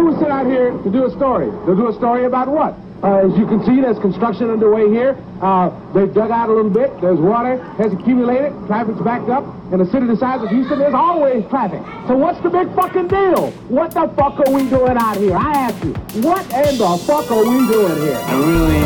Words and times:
Who 0.00 0.16
sent 0.16 0.32
out 0.32 0.46
here 0.46 0.72
to 0.72 0.90
do 0.90 1.04
a 1.04 1.10
story? 1.12 1.52
To 1.68 1.76
do 1.76 1.88
a 1.88 1.92
story 1.92 2.24
about 2.24 2.48
what? 2.48 2.72
Uh, 3.04 3.28
as 3.28 3.36
you 3.36 3.44
can 3.44 3.60
see, 3.68 3.84
there's 3.84 3.98
construction 3.98 4.48
underway 4.48 4.88
here. 4.88 5.12
Uh, 5.42 5.68
they've 5.92 6.08
dug 6.14 6.30
out 6.30 6.48
a 6.48 6.52
little 6.52 6.70
bit. 6.70 6.88
There's 7.02 7.20
water 7.20 7.60
has 7.76 7.92
accumulated. 7.92 8.56
Traffic's 8.66 9.00
backed 9.02 9.28
up. 9.28 9.44
In 9.72 9.80
a 9.82 9.84
city 9.92 10.06
the 10.06 10.16
size 10.16 10.40
of 10.40 10.48
Houston, 10.48 10.78
there's 10.78 10.94
always 10.94 11.44
traffic. 11.52 11.84
So 12.08 12.16
what's 12.16 12.40
the 12.40 12.48
big 12.48 12.74
fucking 12.74 13.08
deal? 13.08 13.52
What 13.68 13.92
the 13.92 14.08
fuck 14.16 14.40
are 14.40 14.50
we 14.50 14.64
doing 14.70 14.96
out 14.96 15.18
here? 15.18 15.36
I 15.36 15.68
ask 15.68 15.84
you, 15.84 15.92
what 16.24 16.48
in 16.48 16.80
the 16.80 16.96
fuck 17.04 17.30
are 17.30 17.44
we 17.44 17.68
doing 17.68 18.00
here? 18.00 18.16
I 18.24 18.34
really, 18.40 18.80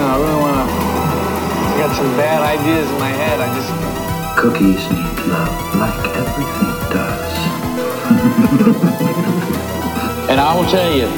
no, 0.00 0.04
I 0.08 0.16
really 0.16 0.40
want 0.40 0.56
to. 0.56 0.64
I 0.64 1.76
got 1.76 1.92
some 1.94 2.16
bad 2.16 2.40
ideas 2.40 2.88
in 2.88 2.98
my 2.98 3.12
head. 3.20 3.36
I 3.38 3.52
just. 3.52 3.68
Cookies 4.40 4.80
need 4.90 5.28
love 5.28 5.74
like 5.76 6.16
everything 6.16 6.66
does. 6.66 6.71
And 10.30 10.40
I 10.40 10.56
will 10.56 10.68
tell 10.70 10.94
you, 10.96 11.08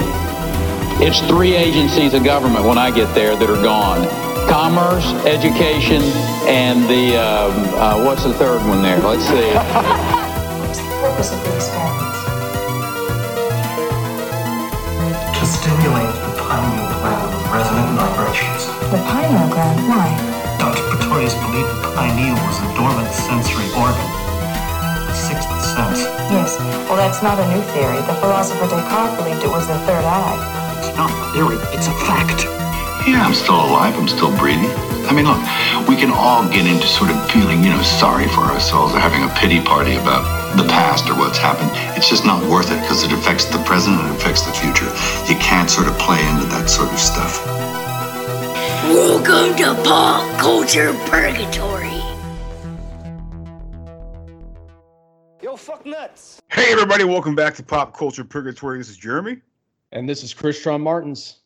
it's 1.04 1.20
three 1.28 1.54
agencies 1.54 2.14
of 2.14 2.24
government 2.24 2.64
when 2.64 2.78
I 2.78 2.90
get 2.90 3.14
there 3.14 3.36
that 3.36 3.50
are 3.50 3.62
gone. 3.62 4.08
Commerce, 4.48 5.06
education, 5.24 6.02
and 6.48 6.82
the, 6.84 7.16
um, 7.16 7.52
uh, 7.74 8.04
what's 8.04 8.24
the 8.24 8.34
third 8.34 8.66
one 8.66 8.82
there? 8.82 8.98
Let's 8.98 9.24
see. 9.24 9.54
What's 10.60 10.78
the 10.78 10.84
purpose 11.00 11.32
of 11.32 11.44
the 11.44 11.54
experiment? 11.54 12.04
to 15.44 15.50
stimulate 15.50 16.08
the 16.24 16.32
pineal 16.40 16.88
gland 17.04 17.28
with 17.28 17.52
resonant 17.52 17.98
vibrations. 18.00 18.66
The 18.90 18.98
pineal 19.04 19.48
gland. 19.52 19.78
Why? 19.88 20.08
Dr. 20.58 20.82
Pretorius 20.88 21.34
believed 21.34 21.68
the 21.68 21.92
pineal 21.94 22.34
was 22.34 22.58
a 22.64 22.68
dormant 22.74 23.12
sensory 23.12 23.68
organ, 23.76 24.08
the 25.04 25.12
sixth 25.12 25.50
sense. 25.60 26.13
Yes. 26.44 26.60
Well, 26.92 27.00
that's 27.00 27.22
not 27.22 27.40
a 27.40 27.46
new 27.56 27.62
theory. 27.72 27.96
The 28.04 28.12
philosopher 28.20 28.68
Descartes 28.68 29.16
believed 29.16 29.40
it 29.40 29.48
was 29.48 29.66
the 29.66 29.78
third 29.88 30.04
eye. 30.04 30.36
It's 30.76 30.92
not 30.92 31.08
a 31.08 31.32
theory, 31.32 31.56
it's 31.72 31.88
a 31.88 31.96
fact. 32.04 32.44
Yeah, 33.08 33.24
I'm 33.24 33.32
still 33.32 33.56
alive. 33.56 33.96
I'm 33.96 34.08
still 34.08 34.28
breathing. 34.36 34.68
I 35.08 35.16
mean, 35.16 35.24
look, 35.24 35.40
we 35.88 35.96
can 35.96 36.12
all 36.12 36.44
get 36.52 36.68
into 36.68 36.84
sort 36.84 37.08
of 37.08 37.16
feeling, 37.32 37.64
you 37.64 37.70
know, 37.70 37.80
sorry 37.80 38.28
for 38.28 38.44
ourselves 38.44 38.92
or 38.92 39.00
having 39.00 39.24
a 39.24 39.32
pity 39.40 39.64
party 39.64 39.96
about 39.96 40.28
the 40.60 40.68
past 40.68 41.08
or 41.08 41.16
what's 41.16 41.40
happened. 41.40 41.72
It's 41.96 42.12
just 42.12 42.26
not 42.28 42.44
worth 42.44 42.68
it 42.68 42.80
because 42.84 43.04
it 43.04 43.12
affects 43.12 43.48
the 43.48 43.64
present 43.64 43.96
and 43.96 44.12
it 44.12 44.20
affects 44.20 44.44
the 44.44 44.52
future. 44.52 44.92
You 45.24 45.40
can't 45.40 45.70
sort 45.70 45.88
of 45.88 45.96
play 45.96 46.20
into 46.28 46.44
that 46.52 46.68
sort 46.68 46.92
of 46.92 47.00
stuff. 47.00 47.40
Welcome 48.92 49.56
to 49.64 49.80
Pop 49.80 50.28
Culture 50.38 50.92
Purgatory. 51.08 52.04
Yo, 55.44 55.56
fuck 55.56 55.84
nuts. 55.84 56.33
Hey, 56.50 56.72
everybody, 56.72 57.04
welcome 57.04 57.34
back 57.34 57.54
to 57.56 57.62
Pop 57.62 57.96
Culture 57.96 58.24
Purgatory. 58.24 58.78
This 58.78 58.88
is 58.88 58.96
Jeremy. 58.96 59.40
And 59.92 60.08
this 60.08 60.22
is 60.22 60.32
Christian 60.32 60.80
Martins. 60.80 61.38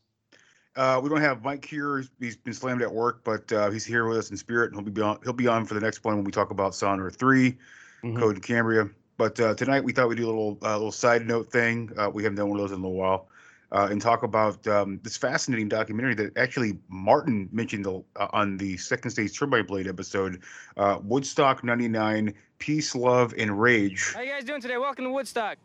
Uh, 0.76 1.00
we 1.02 1.08
don't 1.08 1.20
have 1.20 1.42
Mike 1.42 1.64
here. 1.64 2.04
He's 2.20 2.36
been 2.36 2.52
slammed 2.52 2.82
at 2.82 2.92
work, 2.92 3.24
but 3.24 3.50
uh, 3.52 3.70
he's 3.70 3.84
here 3.84 4.06
with 4.06 4.18
us 4.18 4.30
in 4.30 4.36
spirit. 4.36 4.72
And 4.72 4.80
he'll 4.80 4.92
be 4.92 5.00
on. 5.00 5.18
He'll 5.24 5.32
be 5.32 5.48
on 5.48 5.64
for 5.64 5.74
the 5.74 5.80
next 5.80 6.04
one 6.04 6.16
when 6.16 6.24
we 6.24 6.30
talk 6.32 6.50
about 6.50 6.74
Sounder 6.74 7.10
3 7.10 7.56
Mhm. 8.04 8.16
Coheed 8.16 8.34
and 8.34 8.42
Cambria. 8.42 8.88
But 9.16 9.40
uh, 9.40 9.54
tonight 9.54 9.82
we 9.82 9.92
thought 9.92 10.08
we'd 10.08 10.18
do 10.18 10.26
a 10.26 10.28
little 10.28 10.58
uh, 10.62 10.74
little 10.76 10.92
side 10.92 11.26
note 11.26 11.50
thing. 11.50 11.90
Uh, 11.98 12.08
we 12.12 12.22
haven't 12.22 12.36
done 12.36 12.48
one 12.48 12.60
of 12.60 12.62
those 12.68 12.76
in 12.76 12.80
a 12.80 12.86
little 12.86 12.96
while, 12.96 13.28
uh, 13.72 13.88
and 13.90 14.00
talk 14.00 14.22
about 14.22 14.64
um, 14.68 15.00
this 15.02 15.16
fascinating 15.16 15.68
documentary 15.68 16.14
that 16.14 16.36
actually 16.38 16.78
Martin 16.88 17.48
mentioned 17.50 17.88
uh, 17.88 18.00
on 18.32 18.56
the 18.56 18.76
Second 18.76 19.10
Stage 19.10 19.36
Turbine 19.36 19.66
Blade 19.66 19.88
episode, 19.88 20.42
uh, 20.76 21.00
Woodstock 21.02 21.64
'99, 21.64 22.32
Peace, 22.58 22.94
Love, 22.94 23.34
and 23.38 23.60
Rage. 23.60 24.12
How 24.14 24.20
you 24.20 24.32
guys 24.32 24.44
doing 24.44 24.60
today? 24.60 24.78
Welcome 24.78 25.04
to 25.04 25.12
Woodstock. 25.12 25.58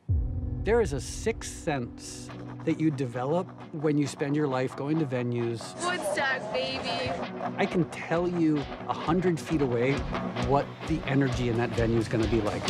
There 0.64 0.80
is 0.80 0.94
a 0.94 1.02
sixth 1.02 1.64
sense 1.64 2.30
that 2.66 2.80
you 2.80 2.92
develop 2.92 3.48
when 3.74 3.98
you 3.98 4.06
spend 4.06 4.36
your 4.36 4.48
life 4.48 4.76
going 4.76 5.00
to 5.00 5.06
venues. 5.06 5.76
Woodstock, 5.84 6.54
baby. 6.54 7.12
I 7.58 7.66
can 7.66 7.86
tell 7.90 8.28
you 8.28 8.58
a 8.88 8.94
hundred 8.94 9.40
feet 9.40 9.62
away 9.62 9.94
what 10.48 10.68
the 10.88 11.00
energy 11.08 11.50
in 11.50 11.58
that 11.58 11.72
venue 11.72 11.98
is 11.98 12.08
going 12.08 12.24
to 12.24 12.30
be 12.30 12.42
like. 12.42 12.62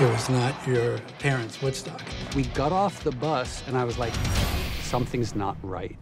It 0.00 0.10
was 0.10 0.30
not 0.30 0.54
your 0.66 0.98
parents' 1.18 1.60
Woodstock. 1.60 2.00
We 2.34 2.44
got 2.44 2.72
off 2.72 3.02
the 3.02 3.12
bus 3.12 3.62
and 3.66 3.76
I 3.76 3.84
was 3.84 3.98
like, 3.98 4.14
something's 4.80 5.34
not 5.34 5.56
right. 5.62 5.98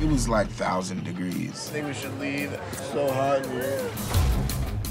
It 0.00 0.08
was 0.08 0.28
like 0.28 0.48
thousand 0.48 1.04
degrees. 1.04 1.68
I 1.68 1.72
think 1.72 1.86
we 1.86 1.94
should 1.94 2.18
leave. 2.18 2.52
It's 2.72 2.90
so 2.90 3.12
hot 3.12 3.44
in 3.44 3.52
here. 3.52 3.90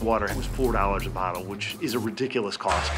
Water 0.01 0.29
was 0.35 0.45
four 0.45 0.71
dollars 0.73 1.07
a 1.07 1.09
bottle, 1.09 1.43
which 1.43 1.75
is 1.81 1.95
a 1.95 1.99
ridiculous 1.99 2.55
cost. 2.55 2.91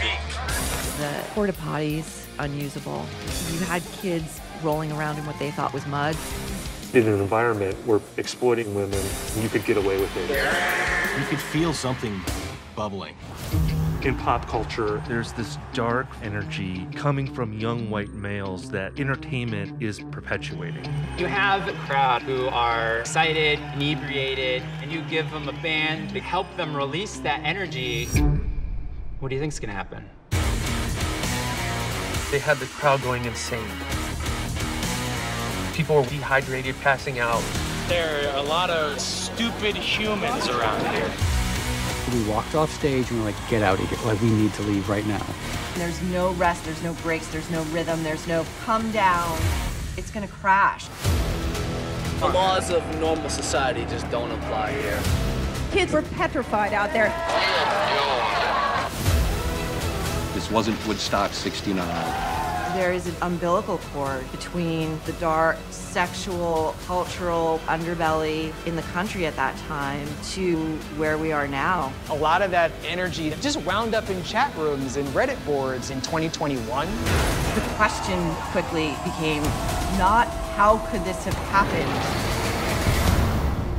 The 0.97 1.23
porta 1.33 1.53
potties 1.53 2.25
unusable. 2.39 3.05
You 3.53 3.59
had 3.65 3.81
kids 4.01 4.41
rolling 4.63 4.91
around 4.91 5.17
in 5.17 5.25
what 5.25 5.39
they 5.39 5.51
thought 5.51 5.73
was 5.73 5.85
mud. 5.87 6.15
In 6.93 7.07
an 7.07 7.19
environment 7.19 7.75
where 7.85 8.01
exploiting 8.17 8.75
women, 8.75 9.01
you 9.39 9.47
could 9.47 9.63
get 9.63 9.77
away 9.77 9.99
with 9.99 10.15
it. 10.17 10.29
You 11.19 11.25
could 11.27 11.39
feel 11.39 11.73
something 11.73 12.19
bubbling. 12.75 13.15
In 14.03 14.15
pop 14.15 14.47
culture, 14.47 15.03
there's 15.09 15.33
this 15.33 15.57
dark 15.73 16.07
energy 16.23 16.87
coming 16.95 17.27
from 17.33 17.51
young 17.51 17.89
white 17.89 18.13
males 18.13 18.69
that 18.69 18.97
entertainment 18.97 19.83
is 19.83 19.99
perpetuating. 19.99 20.85
You 21.17 21.25
have 21.25 21.67
a 21.67 21.73
crowd 21.79 22.21
who 22.21 22.47
are 22.47 22.99
excited, 22.99 23.59
inebriated, 23.73 24.63
and 24.81 24.89
you 24.89 25.01
give 25.09 25.29
them 25.31 25.49
a 25.49 25.51
band 25.61 26.11
to 26.11 26.21
help 26.21 26.47
them 26.55 26.73
release 26.77 27.17
that 27.19 27.41
energy. 27.43 28.05
What 29.19 29.27
do 29.27 29.35
you 29.35 29.41
think's 29.41 29.59
gonna 29.59 29.73
happen? 29.73 30.09
They 32.31 32.39
had 32.39 32.55
the 32.55 32.67
crowd 32.67 33.01
going 33.01 33.25
insane. 33.25 33.67
People 35.73 35.97
were 35.97 36.07
dehydrated, 36.07 36.79
passing 36.79 37.19
out. 37.19 37.43
There 37.89 38.31
are 38.31 38.37
a 38.37 38.43
lot 38.43 38.69
of 38.69 38.97
stupid 39.01 39.75
humans 39.75 40.47
around 40.47 40.87
here. 40.95 41.11
We 42.13 42.27
walked 42.27 42.55
off 42.55 42.73
stage 42.73 43.11
and 43.11 43.19
we 43.19 43.25
we're 43.25 43.31
like, 43.31 43.49
get 43.49 43.61
out 43.61 43.79
of 43.79 43.87
here. 43.87 43.99
Like, 44.03 44.19
we 44.21 44.31
need 44.31 44.51
to 44.55 44.63
leave 44.63 44.89
right 44.89 45.05
now. 45.05 45.23
There's 45.75 46.01
no 46.03 46.31
rest, 46.33 46.65
there's 46.65 46.81
no 46.81 46.93
breaks, 47.03 47.27
there's 47.27 47.49
no 47.51 47.61
rhythm, 47.65 48.01
there's 48.03 48.27
no 48.27 48.45
come 48.65 48.91
down. 48.91 49.37
It's 49.95 50.09
gonna 50.09 50.27
crash. 50.27 50.87
The 52.19 52.29
laws 52.29 52.71
of 52.71 52.83
normal 52.99 53.29
society 53.29 53.85
just 53.85 54.09
don't 54.09 54.31
apply 54.31 54.71
here. 54.71 54.99
Kids 55.71 55.93
were 55.93 56.01
petrified 56.01 56.73
out 56.73 56.91
there. 56.93 57.09
This 60.33 60.49
wasn't 60.49 60.87
Woodstock 60.87 61.31
69. 61.31 62.48
There 62.75 62.93
is 62.93 63.07
an 63.07 63.15
umbilical 63.23 63.79
cord 63.91 64.31
between 64.31 64.99
the 65.05 65.13
dark 65.13 65.57
sexual, 65.71 66.75
cultural 66.85 67.59
underbelly 67.65 68.53
in 68.67 68.75
the 68.75 68.83
country 68.83 69.25
at 69.25 69.35
that 69.37 69.57
time 69.67 70.07
to 70.33 70.55
where 70.97 71.17
we 71.17 71.31
are 71.31 71.47
now. 71.47 71.91
A 72.09 72.15
lot 72.15 72.43
of 72.43 72.51
that 72.51 72.71
energy 72.85 73.31
just 73.41 73.59
wound 73.63 73.95
up 73.95 74.07
in 74.11 74.23
chat 74.23 74.55
rooms 74.55 74.97
and 74.97 75.07
Reddit 75.09 75.43
boards 75.45 75.89
in 75.89 75.99
2021. 76.01 76.87
The 77.55 77.61
question 77.75 78.33
quickly 78.51 78.95
became 79.03 79.41
not 79.97 80.27
how 80.55 80.77
could 80.91 81.03
this 81.03 81.23
have 81.25 81.33
happened, 81.49 81.89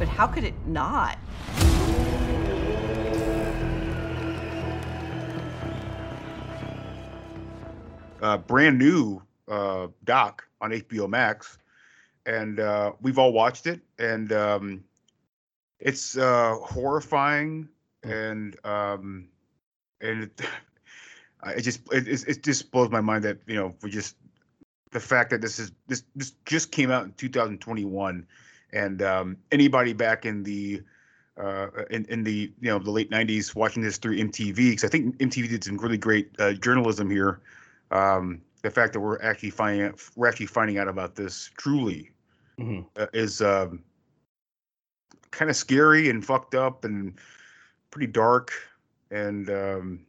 but 0.01 0.09
how 0.09 0.27
could 0.27 0.43
it 0.43 0.55
not? 0.67 1.17
Uh, 8.21 8.37
brand 8.37 8.79
new 8.79 9.23
uh, 9.49 9.89
doc 10.05 10.47
on 10.61 10.71
HBO 10.71 11.09
Max, 11.09 11.59
and 12.27 12.61
uh, 12.61 12.93
we've 13.01 13.19
all 13.19 13.33
watched 13.33 13.67
it, 13.67 13.81
and 13.99 14.33
um, 14.33 14.85
it's 15.79 16.17
uh, 16.17 16.57
horrifying, 16.63 17.69
and 18.03 18.57
um, 18.65 19.29
and 20.01 20.25
it, 20.25 20.41
it 21.57 21.63
just 21.63 21.81
it, 21.93 22.09
it 22.09 22.29
it 22.29 22.43
just 22.43 22.71
blows 22.71 22.91
my 22.91 23.01
mind 23.01 23.25
that 23.25 23.39
you 23.47 23.57
know 23.57 23.75
we 23.83 23.91
just 23.91 24.17
the 24.93 25.01
fact 25.01 25.31
that 25.31 25.41
this 25.41 25.59
is 25.59 25.73
this 25.87 26.05
this 26.15 26.33
just 26.45 26.71
came 26.71 26.91
out 26.91 27.05
in 27.05 27.13
2021, 27.13 28.27
and 28.73 29.03
um, 29.03 29.37
anybody 29.51 29.93
back 29.93 30.27
in 30.27 30.43
the 30.43 30.83
uh, 31.39 31.69
in, 31.91 32.05
in 32.07 32.23
the 32.23 32.53
you 32.61 32.71
know 32.71 32.79
the 32.79 32.91
late 32.91 33.11
90s 33.11 33.55
watching 33.55 33.83
this 33.83 33.97
through 33.97 34.19
MTV 34.19 34.57
because 34.57 34.85
I 34.85 34.89
think 34.89 35.17
MTV 35.19 35.49
did 35.49 35.65
some 35.65 35.79
really 35.79 35.97
great 35.97 36.31
uh, 36.39 36.53
journalism 36.53 37.11
here 37.11 37.41
um, 37.91 38.43
the 38.63 38.71
fact 38.71 38.93
that 38.93 39.01
we're 39.01 39.21
actually 39.23 39.51
finding 39.51 39.87
out, 39.87 40.01
we're 40.17 40.29
actually 40.29 40.47
finding 40.47 40.79
out 40.79 40.89
about 40.89 41.15
this 41.15 41.51
truly 41.57 42.11
mm-hmm. 42.59 42.83
uh, 42.97 43.07
is 43.13 43.41
um, 43.41 43.83
kind 45.31 45.51
of 45.51 45.57
scary 45.57 46.11
and 46.11 46.25
fucked 46.25 46.55
up 46.55 46.85
and 46.85 47.15
pretty 47.91 48.07
dark. 48.07 48.53
And 49.11 49.51
um, 49.51 50.01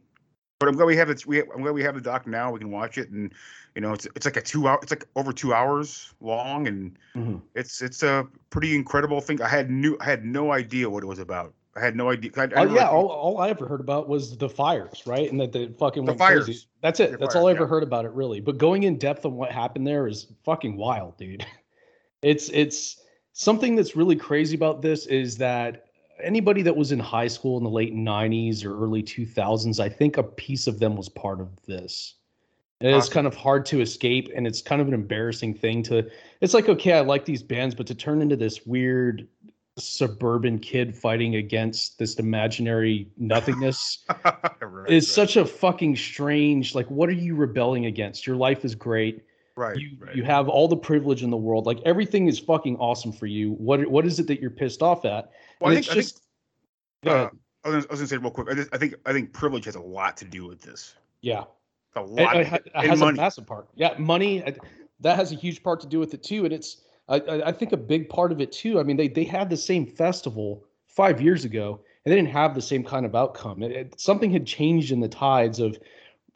but 0.62 0.68
I'm 0.68 0.76
glad 0.76 0.84
we 0.84 0.96
have 0.96 1.10
it. 1.10 1.26
We 1.26 1.40
I'm 1.40 1.62
glad 1.62 1.74
we 1.74 1.82
have 1.82 1.94
the 1.94 2.00
doc 2.00 2.26
now. 2.26 2.52
We 2.52 2.60
can 2.60 2.70
watch 2.70 2.96
it, 2.96 3.10
and 3.10 3.32
you 3.74 3.80
know 3.80 3.92
it's 3.92 4.06
it's 4.14 4.24
like 4.24 4.36
a 4.36 4.42
two 4.42 4.68
hour. 4.68 4.78
It's 4.80 4.92
like 4.92 5.08
over 5.16 5.32
two 5.32 5.52
hours 5.52 6.14
long, 6.20 6.68
and 6.68 6.96
mm-hmm. 7.16 7.38
it's 7.56 7.82
it's 7.82 8.04
a 8.04 8.28
pretty 8.50 8.76
incredible 8.76 9.20
thing. 9.20 9.42
I 9.42 9.48
had 9.48 9.70
new 9.70 9.96
I 10.00 10.04
had 10.04 10.24
no 10.24 10.52
idea 10.52 10.88
what 10.88 11.02
it 11.02 11.06
was 11.06 11.18
about. 11.18 11.52
I 11.74 11.80
had 11.80 11.96
no 11.96 12.10
idea. 12.10 12.30
I, 12.36 12.42
I 12.42 12.48
Oh 12.56 12.74
yeah, 12.74 12.88
all, 12.88 13.08
all 13.08 13.38
I 13.38 13.48
ever 13.48 13.66
heard 13.66 13.80
about 13.80 14.08
was 14.08 14.36
the 14.36 14.48
fires, 14.48 15.02
right? 15.06 15.30
And 15.30 15.40
that 15.40 15.52
they 15.52 15.68
fucking 15.68 16.04
The 16.04 16.12
went 16.12 16.20
crazy. 16.20 16.52
fires. 16.52 16.66
That's 16.82 17.00
it. 17.00 17.12
The 17.12 17.16
That's 17.18 17.34
fires, 17.34 17.42
all 17.42 17.48
I 17.48 17.52
ever 17.52 17.62
yeah. 17.62 17.68
heard 17.68 17.82
about 17.82 18.04
it, 18.04 18.12
really. 18.12 18.40
But 18.40 18.58
going 18.58 18.82
in 18.82 18.98
depth 18.98 19.24
on 19.24 19.34
what 19.34 19.50
happened 19.50 19.86
there 19.86 20.06
is 20.06 20.26
fucking 20.44 20.76
wild, 20.76 21.16
dude. 21.16 21.44
It's 22.22 22.50
it's 22.50 23.02
something 23.32 23.74
that's 23.74 23.96
really 23.96 24.14
crazy 24.14 24.54
about 24.54 24.80
this 24.80 25.06
is 25.06 25.36
that 25.38 25.86
anybody 26.22 26.62
that 26.62 26.76
was 26.76 26.92
in 26.92 27.00
high 27.00 27.26
school 27.26 27.58
in 27.58 27.64
the 27.64 27.70
late 27.70 27.92
'90s 27.94 28.64
or 28.64 28.80
early 28.80 29.02
2000s, 29.02 29.80
I 29.80 29.88
think 29.88 30.18
a 30.18 30.22
piece 30.22 30.68
of 30.68 30.78
them 30.78 30.94
was 30.96 31.08
part 31.08 31.40
of 31.40 31.48
this. 31.66 32.14
And 32.80 32.94
it's 32.94 33.08
kind 33.08 33.26
of 33.26 33.34
hard 33.34 33.66
to 33.66 33.80
escape, 33.80 34.28
and 34.36 34.46
it's 34.46 34.62
kind 34.62 34.80
of 34.80 34.86
an 34.88 34.94
embarrassing 34.94 35.54
thing 35.54 35.82
to. 35.84 36.08
It's 36.40 36.54
like 36.54 36.68
okay, 36.68 36.92
I 36.92 37.00
like 37.00 37.24
these 37.24 37.42
bands, 37.42 37.74
but 37.74 37.88
to 37.88 37.94
turn 37.94 38.22
into 38.22 38.36
this 38.36 38.64
weird 38.66 39.26
suburban 39.78 40.58
kid 40.58 40.94
fighting 40.94 41.36
against 41.36 41.98
this 41.98 42.16
imaginary 42.16 43.08
nothingness 43.16 44.04
Right, 44.60 44.90
is 44.90 44.90
right. 44.90 45.02
such 45.02 45.36
a 45.36 45.46
fucking 45.46 45.96
strange 45.96 46.74
like 46.74 46.86
what 46.90 47.08
are 47.08 47.12
you 47.12 47.34
rebelling 47.34 47.86
against 47.86 48.26
your 48.26 48.36
life 48.36 48.64
is 48.66 48.74
great 48.74 49.22
right. 49.56 49.76
you 49.78 49.96
you 50.14 50.24
have 50.24 50.48
all 50.48 50.68
the 50.68 50.76
privilege 50.76 51.22
in 51.22 51.30
the 51.30 51.36
world 51.38 51.64
like 51.64 51.80
everything 51.86 52.26
is 52.26 52.38
fucking 52.38 52.76
awesome 52.76 53.12
for 53.12 53.26
you 53.26 53.52
what 53.52 53.86
what 53.90 54.04
is 54.04 54.18
it 54.20 54.26
that 54.26 54.40
you're 54.40 54.50
pissed 54.50 54.82
off 54.82 55.06
at 55.06 55.30
Well, 55.60 55.70
and 55.70 55.76
I 55.76 55.78
it's 55.78 55.86
think, 55.88 55.96
just 55.96 56.22
I 57.04 57.08
think, 57.08 57.16
uh. 57.16 57.30
I 57.64 57.68
was, 57.68 57.74
gonna- 57.74 57.86
I 57.88 57.92
was 57.92 58.00
gonna 58.00 58.06
say 58.08 58.16
real 58.18 58.30
quick. 58.30 58.48
I, 58.50 58.54
just, 58.54 58.74
I 58.74 58.76
think 58.78 58.94
I 59.06 59.12
think 59.12 59.32
privilege 59.32 59.64
has 59.66 59.76
a 59.76 59.80
lot 59.80 60.16
to 60.18 60.24
do 60.26 60.46
with 60.46 60.60
this. 60.60 60.94
yeah 61.22 61.44
A 61.96 62.02
lot. 62.02 62.36
it 62.36 62.52
it 62.52 62.72
and 62.74 62.88
has 62.90 63.00
money. 63.00 63.16
a 63.16 63.22
massive 63.22 63.46
part 63.46 63.68
yeah 63.74 63.94
money 63.98 64.42
that 65.00 65.16
has 65.16 65.32
a 65.32 65.34
huge 65.36 65.62
part 65.62 65.80
to 65.80 65.86
do 65.86 65.98
with 65.98 66.12
it 66.12 66.22
too 66.22 66.44
and 66.44 66.52
it's 66.52 66.82
I, 67.12 67.42
I 67.46 67.52
think 67.52 67.72
a 67.72 67.76
big 67.76 68.08
part 68.08 68.32
of 68.32 68.40
it 68.40 68.50
too 68.52 68.80
i 68.80 68.82
mean 68.82 68.96
they 68.96 69.08
they 69.08 69.24
had 69.24 69.50
the 69.50 69.56
same 69.56 69.86
festival 69.86 70.64
five 70.86 71.20
years 71.20 71.44
ago 71.44 71.80
and 72.04 72.12
they 72.12 72.16
didn't 72.16 72.32
have 72.32 72.54
the 72.54 72.62
same 72.62 72.82
kind 72.84 73.06
of 73.06 73.14
outcome 73.14 73.62
it, 73.62 73.72
it- 73.72 74.00
something 74.00 74.30
had 74.30 74.46
changed 74.46 74.92
in 74.92 75.00
the 75.00 75.08
tides 75.08 75.58
of 75.60 75.78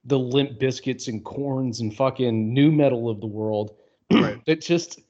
the 0.05 0.19
Limp 0.19 0.61
Bizkits 0.61 1.08
and 1.08 1.25
Korns 1.25 1.81
and 1.81 1.93
fucking 1.93 2.55
nu 2.55 2.70
metal 2.70 3.11
of 3.11 3.20
the 3.20 3.26
world 3.26 3.76
Right. 4.12 4.40
it 4.46 4.61
just 4.61 5.00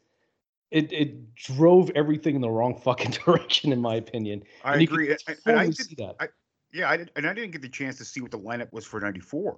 it 0.71 0.91
it 0.93 1.35
drove 1.35 1.91
everything 1.95 2.35
in 2.35 2.41
the 2.41 2.51
wrong 2.51 2.81
fucking 2.81 3.11
direction 3.25 3.73
in 3.73 3.81
my 3.81 3.97
opinion 3.97 4.43
I 4.65 4.75
And 4.75 4.83
agree. 4.83 5.11
And, 5.11 5.19
and 5.29 5.39
totally 5.45 5.67
I 5.67 5.71
did, 5.71 5.97
that 5.99 6.17
I, 6.19 6.29
yeah, 6.73 6.91
I 6.91 6.97
did, 6.97 7.11
and 7.17 7.27
I 7.27 7.35
didn't 7.35 7.53
get 7.53 7.63
the 7.63 7.69
chance 7.69 7.99
to 7.99 8.05
see 8.05 8.21
what 8.21 8.31
the 8.31 8.39
lineup 8.39 8.73
was 8.73 8.85
for 8.85 9.01
'94. 9.01 9.57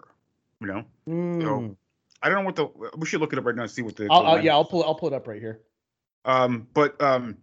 You 0.61 0.66
know, 0.66 0.84
Mm. 1.08 1.43
so 1.43 1.76
I 2.22 2.28
don't 2.28 2.40
know 2.40 2.44
what 2.44 2.56
the. 2.56 2.66
We 2.99 3.06
should 3.06 3.20
look 3.20 3.32
it 3.32 3.38
up 3.38 3.44
right 3.46 3.54
now 3.56 3.62
and 3.62 3.70
see 3.70 3.82
what 3.82 3.96
the. 3.96 4.08
I'll, 4.11 4.22
the 4.22 4.28
I'll, 4.28 4.44
yeah 4.44 4.52
i'll 4.52 4.64
pull 4.64 4.84
i'll 4.84 4.94
pull 4.94 5.08
it 5.08 5.14
up 5.14 5.26
right 5.26 5.40
here 5.40 5.61
Um, 6.28 6.69
but 6.75 7.00
um, 7.02 7.38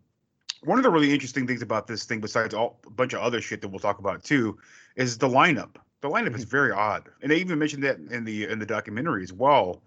one 0.64 0.78
of 0.78 0.84
the 0.84 0.92
really 0.92 1.12
interesting 1.12 1.48
things 1.48 1.62
about 1.64 1.88
this 1.88 2.06
thing, 2.06 2.22
besides 2.22 2.54
all 2.54 2.80
a 2.86 2.92
bunch 2.92 3.14
of 3.14 3.20
other 3.20 3.42
shit 3.42 3.62
that 3.62 3.68
we'll 3.68 3.80
talk 3.80 4.00
about 4.00 4.24
too, 4.24 4.58
is 4.96 5.18
the 5.18 5.28
lineup. 5.28 5.76
The 6.02 6.10
lineup 6.10 6.28
Mm-hmm. 6.28 6.36
is 6.36 6.44
very 6.44 6.72
odd, 6.72 7.10
and 7.22 7.32
they 7.32 7.38
even 7.38 7.58
mentioned 7.58 7.84
that 7.84 7.98
in 7.98 8.24
the 8.24 8.46
in 8.46 8.60
the 8.60 8.66
documentary 8.66 9.24
as 9.24 9.34
well. 9.34 9.82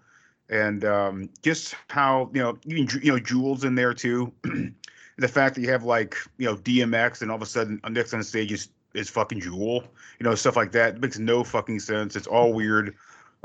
And 0.49 0.83
um, 0.83 1.29
just 1.43 1.75
how 1.87 2.29
you 2.33 2.41
know 2.41 2.57
even 2.65 2.87
you 3.01 3.13
know 3.13 3.19
Jewel 3.19 3.63
in 3.63 3.75
there 3.75 3.93
too. 3.93 4.33
the 5.17 5.27
fact 5.27 5.55
that 5.55 5.61
you 5.61 5.69
have 5.69 5.85
like 5.85 6.17
you 6.37 6.45
know 6.45 6.57
DMX, 6.57 7.21
and 7.21 7.31
all 7.31 7.37
of 7.37 7.41
a 7.41 7.45
sudden 7.45 7.79
uh, 7.85 7.89
next 7.89 8.13
on 8.13 8.21
stage 8.23 8.51
is 8.51 8.69
is 8.93 9.09
fucking 9.09 9.39
Jewel, 9.39 9.83
you 10.19 10.25
know 10.25 10.35
stuff 10.35 10.57
like 10.57 10.73
that. 10.73 10.95
It 10.95 11.01
makes 11.01 11.17
no 11.19 11.45
fucking 11.45 11.79
sense. 11.79 12.17
It's 12.17 12.27
all 12.27 12.51
weird. 12.51 12.95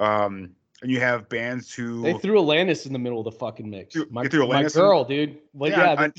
Um, 0.00 0.50
and 0.84 0.92
you 0.92 1.00
have 1.00 1.28
bands 1.30 1.72
who 1.74 2.02
they 2.02 2.12
threw 2.18 2.38
Atlantis 2.38 2.84
in 2.86 2.92
the 2.92 2.98
middle 2.98 3.18
of 3.18 3.24
the 3.24 3.32
fucking 3.32 3.68
mix. 3.68 3.94
Threw- 3.94 4.06
My, 4.10 4.28
threw 4.28 4.46
my 4.46 4.62
Alanis 4.62 4.76
in- 4.76 4.80
girl, 4.82 5.04
dude. 5.04 5.38
Well, 5.54 5.70
yeah, 5.70 5.92
I- 5.92 5.94
that 5.96 6.16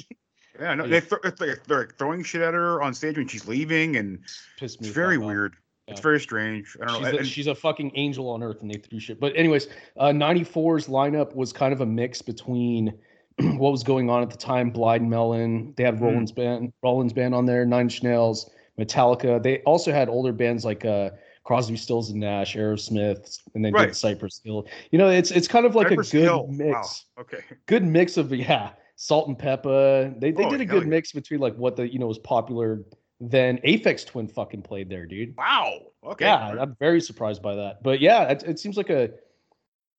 Yeah, 0.59 0.73
no, 0.73 0.87
they 0.87 1.01
th- 1.01 1.21
they're, 1.37 1.61
they're 1.67 1.89
throwing 1.99 2.23
shit 2.23 2.41
at 2.41 2.53
her 2.55 2.81
on 2.81 2.93
stage 2.95 3.17
when 3.17 3.27
she's 3.27 3.47
leaving, 3.47 3.95
and 3.97 4.19
pissed 4.57 4.81
me 4.81 4.87
it's 4.87 4.95
very 4.95 5.17
weird. 5.19 5.55
It's 5.87 5.99
very 6.01 6.19
strange. 6.19 6.75
I 6.81 6.85
don't 6.85 6.95
she's, 6.95 7.03
know. 7.03 7.09
a, 7.11 7.17
and- 7.19 7.27
she's 7.27 7.47
a 7.47 7.53
fucking 7.55 7.91
angel 7.93 8.27
on 8.29 8.41
earth, 8.41 8.61
and 8.63 8.71
they 8.73 8.79
threw 8.79 8.99
shit. 8.99 9.19
But 9.19 9.35
anyways, 9.35 9.67
uh, 9.97 10.05
94's 10.07 10.87
lineup 10.87 11.35
was 11.35 11.53
kind 11.53 11.71
of 11.73 11.81
a 11.81 11.85
mix 11.85 12.23
between 12.23 12.91
what 13.37 13.71
was 13.71 13.83
going 13.83 14.09
on 14.09 14.23
at 14.23 14.31
the 14.31 14.37
time. 14.37 14.71
Blind 14.71 15.07
Melon, 15.07 15.73
they 15.77 15.83
Mm-hmm. 15.83 15.95
had 15.95 16.01
Rollins 16.01 16.31
band, 16.31 16.73
Rollins 16.81 17.13
band 17.13 17.35
on 17.35 17.45
there, 17.45 17.65
Nine 17.67 17.81
Inch 17.81 18.01
Nails, 18.01 18.49
Metallica. 18.79 19.43
They 19.43 19.59
also 19.59 19.91
had 19.91 20.09
older 20.09 20.31
bands 20.31 20.65
like 20.65 20.85
uh, 20.85 21.11
Crosby, 21.45 21.77
Stills 21.77 22.09
and 22.09 22.19
Nash, 22.19 22.55
Aerosmith, 22.55 23.39
and 23.53 23.63
they 23.63 23.71
Right. 23.71 23.87
did 23.87 23.95
Cypress 23.95 24.41
Hill. 24.43 24.67
You 24.91 24.97
know, 24.97 25.09
it's 25.09 25.31
it's 25.31 25.47
kind 25.47 25.65
of 25.65 25.75
like 25.75 25.87
Cypress 25.89 26.09
a 26.09 26.11
good 26.17 26.23
Hill, 26.23 26.47
mix. 26.49 27.05
Wow. 27.15 27.21
Okay. 27.21 27.39
good 27.67 27.83
mix 27.85 28.17
of 28.17 28.33
yeah 28.33 28.71
salt 28.97 29.27
and 29.27 29.37
pepper 29.37 30.13
they, 30.19 30.31
they 30.31 30.45
Oh, 30.45 30.49
did 30.49 30.61
a 30.61 30.65
good 30.65 30.83
yeah. 30.83 30.89
mix 30.89 31.11
between 31.11 31.39
like 31.41 31.53
what 31.55 31.75
the 31.75 31.91
you 31.91 31.99
know 31.99 32.07
was 32.07 32.17
popular 32.19 32.81
then 33.19 33.57
aphex 33.65 34.05
twin 34.05 34.25
fucking 34.27 34.61
played 34.61 34.89
there 34.89 35.05
dude 35.05 35.35
Wow. 35.37 35.79
Okay. 36.01 36.23
yeah 36.25 36.55
i'm 36.61 36.75
very 36.79 37.01
surprised 37.01 37.41
by 37.41 37.55
that 37.55 37.83
but 37.83 37.99
yeah 37.99 38.23
it, 38.29 38.43
it 38.43 38.57
seems 38.57 38.77
like 38.77 38.89
a 38.89 39.11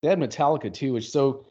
they 0.03 0.09
had 0.09 0.19
metallica 0.19 0.73
too 0.73 0.95
which 0.95 1.11
so 1.11 1.45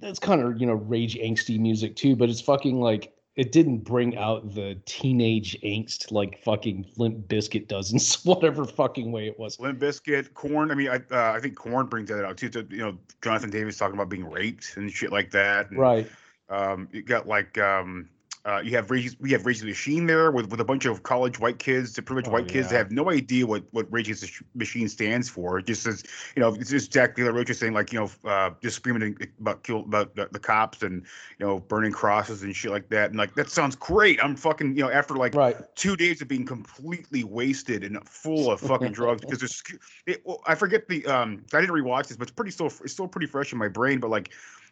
that's 0.00 0.18
kind 0.18 0.40
of 0.42 0.60
you 0.60 0.66
know 0.66 0.74
rage 0.74 1.14
angsty 1.16 1.56
music 1.56 1.94
too 1.94 2.16
but 2.16 2.28
it's 2.28 2.40
fucking 2.40 2.80
like 2.80 3.12
it 3.36 3.52
didn't 3.52 3.78
bring 3.78 4.16
out 4.16 4.54
the 4.54 4.78
teenage 4.86 5.58
angst 5.62 6.10
like 6.10 6.42
fucking 6.42 6.86
limp 6.96 7.28
biscuit 7.28 7.68
does 7.68 7.92
in 7.92 7.98
whatever 8.30 8.64
fucking 8.64 9.12
way 9.12 9.26
it 9.28 9.38
was 9.38 9.60
Limp 9.60 9.78
Bizkit, 9.78 10.32
Korn. 10.34 10.70
I 10.70 10.74
mean, 10.74 10.88
I 10.88 10.96
uh, 11.10 11.32
I 11.32 11.40
think 11.40 11.56
Korn 11.56 11.86
brings 11.86 12.08
that 12.08 12.24
out 12.24 12.38
too. 12.38 12.48
To, 12.50 12.66
you 12.70 12.78
know, 12.78 12.98
Jonathan 13.22 13.50
Davis 13.50 13.76
talking 13.76 13.94
about 13.94 14.08
being 14.08 14.28
raped 14.28 14.76
and 14.76 14.90
shit 14.90 15.12
like 15.12 15.30
that. 15.32 15.70
And, 15.70 15.78
right 15.78 16.10
Um, 16.48 16.88
you 16.92 17.02
got 17.02 17.26
like 17.26 17.58
um, 17.58 18.08
uh, 18.46 18.60
you 18.60 18.70
have 18.76 18.92
Rage, 18.92 19.16
we 19.18 19.32
have 19.32 19.44
Rage 19.44 19.58
the 19.58 19.66
Machine 19.66 20.06
there 20.06 20.30
with, 20.30 20.50
with 20.50 20.60
a 20.60 20.64
bunch 20.64 20.84
of 20.84 21.02
college 21.02 21.40
white 21.40 21.58
kids, 21.58 21.92
the 21.94 22.02
privileged 22.02 22.28
Oh, 22.28 22.32
white 22.32 22.46
kids 22.46 22.70
that 22.70 22.76
have 22.76 22.92
no 22.92 23.10
idea 23.10 23.44
what 23.44 23.64
what 23.72 23.86
Rage 23.90 24.08
the 24.08 24.30
Machine 24.54 24.88
stands 24.88 25.28
for. 25.28 25.58
It 25.58 25.66
just 25.66 25.82
says, 25.82 26.04
you 26.36 26.40
know, 26.40 26.54
it's 26.54 26.70
just 26.70 26.92
Jack 26.92 27.16
De 27.16 27.24
La 27.24 27.32
Rocha 27.32 27.54
saying 27.54 27.72
like, 27.72 27.92
you 27.92 27.98
know, 27.98 28.30
uh, 28.30 28.50
just 28.62 28.76
screaming 28.76 29.16
about 29.40 29.64
kill 29.64 29.80
about 29.80 30.14
the, 30.14 30.28
the 30.30 30.38
cops 30.38 30.84
and 30.84 31.04
you 31.38 31.46
know 31.46 31.58
burning 31.58 31.90
crosses 31.90 32.44
and 32.44 32.54
shit 32.54 32.70
like 32.70 32.88
that. 32.90 33.10
And 33.10 33.18
like 33.18 33.34
that 33.34 33.50
sounds 33.50 33.74
great. 33.74 34.22
I'm 34.22 34.36
fucking 34.36 34.76
you 34.76 34.84
know 34.84 34.90
after 34.90 35.14
like 35.14 35.34
right 35.34 35.56
two 35.74 35.96
days 35.96 36.22
of 36.22 36.28
being 36.28 36.46
completely 36.46 37.24
wasted 37.24 37.82
and 37.82 38.06
full 38.08 38.52
of 38.52 38.60
fucking 38.60 38.92
drugs 38.92 39.22
because 39.22 39.40
there's 39.40 39.62
it, 40.06 40.22
well, 40.24 40.40
I 40.46 40.54
forget 40.54 40.86
the 40.86 41.04
um 41.06 41.44
I 41.52 41.60
didn't 41.60 41.74
rewatch 41.74 42.06
this, 42.06 42.16
but 42.16 42.28
it's 42.28 42.36
pretty 42.36 42.52
still 42.52 42.66
it's 42.66 42.92
still 42.92 43.08
pretty 43.08 43.26
fresh 43.26 43.52
in 43.52 43.58
my 43.58 43.68
brain. 43.68 43.98
But 43.98 44.10
like 44.10 44.30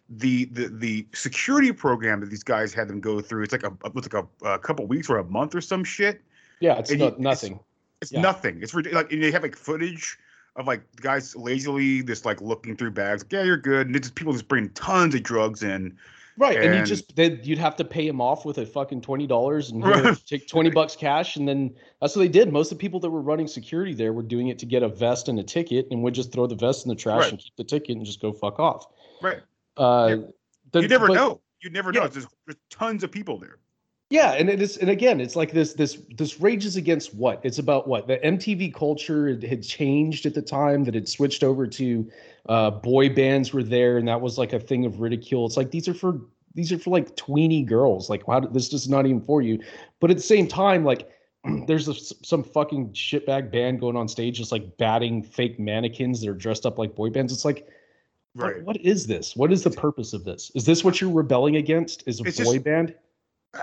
the 0.09 0.45
the 0.47 0.69
the 0.69 1.07
security 1.15 1.73
program 1.73 2.21
that 2.21 2.31
these 2.31 2.43
guys 2.45 2.75
had 2.75 2.89
them 2.89 3.01
go 3.01 3.21
through, 3.21 3.43
it's 3.45 3.53
like 3.53 3.63
a 3.65 3.73
it 3.85 3.95
was 3.95 4.13
like 4.13 4.25
a, 4.43 4.47
a 4.47 4.59
couple 4.59 4.87
weeks 4.87 5.09
or 5.09 5.19
a 5.19 5.25
month 5.25 5.55
or 5.55 5.61
some 5.61 5.83
shit. 5.85 6.21
yeah 6.61 6.79
it's 6.79 6.91
And 6.91 7.01
you- 7.01 7.07
not 7.07 7.19
nothing 7.21 7.59
It's 8.03 8.13
Yeah. 8.13 8.21
nothing. 8.21 8.63
It's 8.63 8.75
ridiculous. 8.75 9.05
Like 9.05 9.13
and 9.13 9.23
they 9.23 9.31
have 9.31 9.43
like 9.43 9.57
footage 9.57 10.19
of 10.57 10.67
like 10.67 10.83
guys 10.97 11.35
lazily 11.35 12.03
just 12.03 12.25
like 12.25 12.41
looking 12.41 12.77
through 12.77 12.91
bags. 12.93 13.23
Like, 13.25 13.33
yeah, 13.33 13.43
you're 13.45 13.57
good. 13.57 13.87
And 13.87 13.97
it's 13.97 14.07
just 14.09 14.15
people 14.15 14.33
just 14.33 14.47
bringing 14.47 14.71
tons 14.71 15.15
of 15.15 15.23
drugs 15.23 15.63
in. 15.63 15.97
Right, 16.37 16.57
and, 16.57 16.67
you 16.67 16.73
And- 16.81 16.87
just 16.87 17.15
then 17.17 17.39
you'd 17.45 17.59
have 17.59 17.77
to 17.77 17.85
pay 17.85 18.07
him 18.07 18.21
off 18.21 18.45
with 18.45 18.59
a 18.59 18.67
fucking 18.67 19.01
twenty 19.03 19.27
dollars 19.27 19.71
and 19.71 19.83
take 20.27 20.49
twenty 20.49 20.69
bucks 20.79 20.97
cash, 20.97 21.37
and 21.37 21.49
then 21.49 21.75
that's 22.01 22.15
what 22.17 22.23
they 22.23 22.29
did. 22.29 22.53
Most 22.53 22.73
of 22.73 22.79
the 22.79 22.83
people 22.83 22.99
that 23.01 23.11
were 23.11 23.23
running 23.23 23.47
security 23.47 23.95
there 23.95 24.13
were 24.13 24.23
doing 24.23 24.49
it 24.49 24.59
to 24.59 24.67
get 24.67 24.83
a 24.83 24.89
vest 24.89 25.29
and 25.29 25.39
a 25.39 25.45
ticket, 25.45 25.87
and 25.93 26.03
would 26.03 26.13
just 26.15 26.31
throw 26.33 26.47
the 26.49 26.57
vest 26.57 26.85
in 26.85 26.89
the 26.91 26.97
trash 26.97 27.23
Right. 27.23 27.31
and 27.31 27.39
keep 27.39 27.55
the 27.57 27.63
ticket 27.65 27.97
and 27.97 28.05
just 28.05 28.21
go 28.21 28.33
fuck 28.33 28.59
off. 28.61 28.85
Right. 29.23 29.41
Uh, 29.77 30.17
the- 30.73 30.83
you 30.83 30.89
never 30.89 31.09
but- 31.09 31.15
know. 31.15 31.41
You 31.63 31.71
never 31.71 31.93
know. 31.93 32.07
There's, 32.07 32.27
there's 32.47 32.59
tons 32.69 33.03
of 33.05 33.11
people 33.11 33.39
there. 33.39 33.59
Yeah, 34.11 34.33
and 34.33 34.51
it 34.51 34.61
is, 34.61 34.77
and 34.77 34.91
again, 34.91 35.19
it's 35.19 35.35
like 35.35 35.51
this 35.51 35.73
this 35.73 35.97
this 36.19 36.39
rages 36.39 36.77
against 36.77 37.15
what? 37.15 37.41
It's 37.43 37.59
about 37.59 37.89
what 37.89 38.07
the 38.07 38.19
MTV 38.19 38.75
culture 38.75 39.29
had- 39.29 39.63
changed 39.63 40.27
at 40.27 40.35
the 40.35 40.43
time 40.43 40.85
that 40.85 40.95
had 40.95 41.09
switched 41.09 41.43
over 41.43 41.67
to 41.67 42.11
uh, 42.51 42.71
boy 42.71 43.09
bands 43.09 43.55
were 43.55 43.63
there, 43.63 43.97
and 43.97 44.07
that 44.07 44.21
was 44.21 44.37
like 44.37 44.53
a 44.53 44.61
thing 44.61 44.85
of 44.85 45.01
ridicule. 45.01 45.47
It's 45.47 45.57
like 45.57 45.71
these 45.71 45.89
are 45.89 45.95
for 45.95 46.21
these 46.55 46.71
are 46.71 46.79
for 46.79 46.91
like 46.91 47.17
tweeny 47.17 47.63
girls. 47.63 48.11
Like, 48.11 48.27
how 48.27 48.41
this 48.41 48.71
is 48.75 48.87
not 48.89 49.07
even 49.07 49.23
for 49.23 49.41
you. 49.41 49.59
But 50.01 50.11
at 50.11 50.19
the 50.19 50.23
same 50.23 50.47
time, 50.47 50.85
like 50.85 51.09
there's 51.67 51.89
a, 51.89 51.95
some 51.95 52.45
fucking 52.45 52.91
shitbag 52.91 53.51
band 53.51 53.81
going 53.81 53.97
on 53.97 54.07
stage 54.07 54.37
just 54.37 54.53
like 54.53 54.77
batting 54.77 55.23
fake 55.23 55.59
mannequins 55.59 56.21
that 56.21 56.29
are 56.29 56.35
dressed 56.35 56.67
up 56.67 56.79
like 56.79 56.95
boy 56.95 57.09
bands. 57.09 57.33
It's 57.33 57.47
like. 57.47 57.67
Right. 58.37 58.63
what 58.63 58.77
is 58.79 59.07
this? 59.07 59.37
What 59.37 59.53
is 59.53 59.63
the 59.63 59.71
purpose 59.71 60.13
of 60.13 60.25
this? 60.25 60.51
Is 60.55 60.65
this 60.67 60.83
what 60.83 61.01
you're 61.01 61.13
rebelling 61.13 61.57
against? 61.57 62.03
Is 62.07 62.21
a 62.21 62.25
It's 62.25 62.39
boy 62.39 62.55
just- 62.55 62.65
band? 62.65 62.95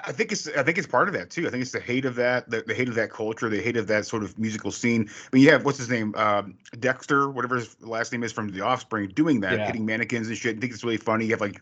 I 0.06 0.14
think 0.14 0.32
it's 0.32 0.48
I 0.48 0.64
think 0.64 0.78
it's 0.78 0.88
part 0.88 1.10
of 1.10 1.14
that 1.16 1.30
too. 1.30 1.46
I 1.46 1.50
think 1.50 1.62
it's 1.62 1.74
the 1.74 1.80
hate 1.82 2.06
of 2.06 2.16
that, 2.16 2.50
the, 2.50 2.62
the 2.66 2.74
hate 2.74 2.88
of 2.88 2.96
that 2.96 3.10
culture, 3.12 3.50
the 3.50 3.62
hate 3.62 3.76
of 3.76 3.88
that 3.88 4.06
sort 4.06 4.24
of 4.24 4.40
musical 4.40 4.72
scene. 4.72 5.10
I 5.10 5.36
mean, 5.36 5.44
you 5.44 5.52
have 5.52 5.66
what's 5.66 5.78
his 5.80 5.90
name, 5.90 6.16
um, 6.16 6.58
Dexter, 6.80 7.30
whatever 7.30 7.58
his 7.58 7.76
last 7.82 8.14
name 8.14 8.24
is 8.24 8.32
from 8.32 8.48
The 8.48 8.62
Offspring, 8.62 9.10
doing 9.10 9.42
that, 9.42 9.58
Yeah. 9.60 9.66
hitting 9.66 9.86
mannequins 9.86 10.30
and 10.30 10.38
shit. 10.38 10.56
I 10.56 10.60
think 10.62 10.72
it's 10.72 10.86
really 10.86 10.96
funny. 10.96 11.26
You 11.26 11.32
have 11.32 11.42
like, 11.42 11.62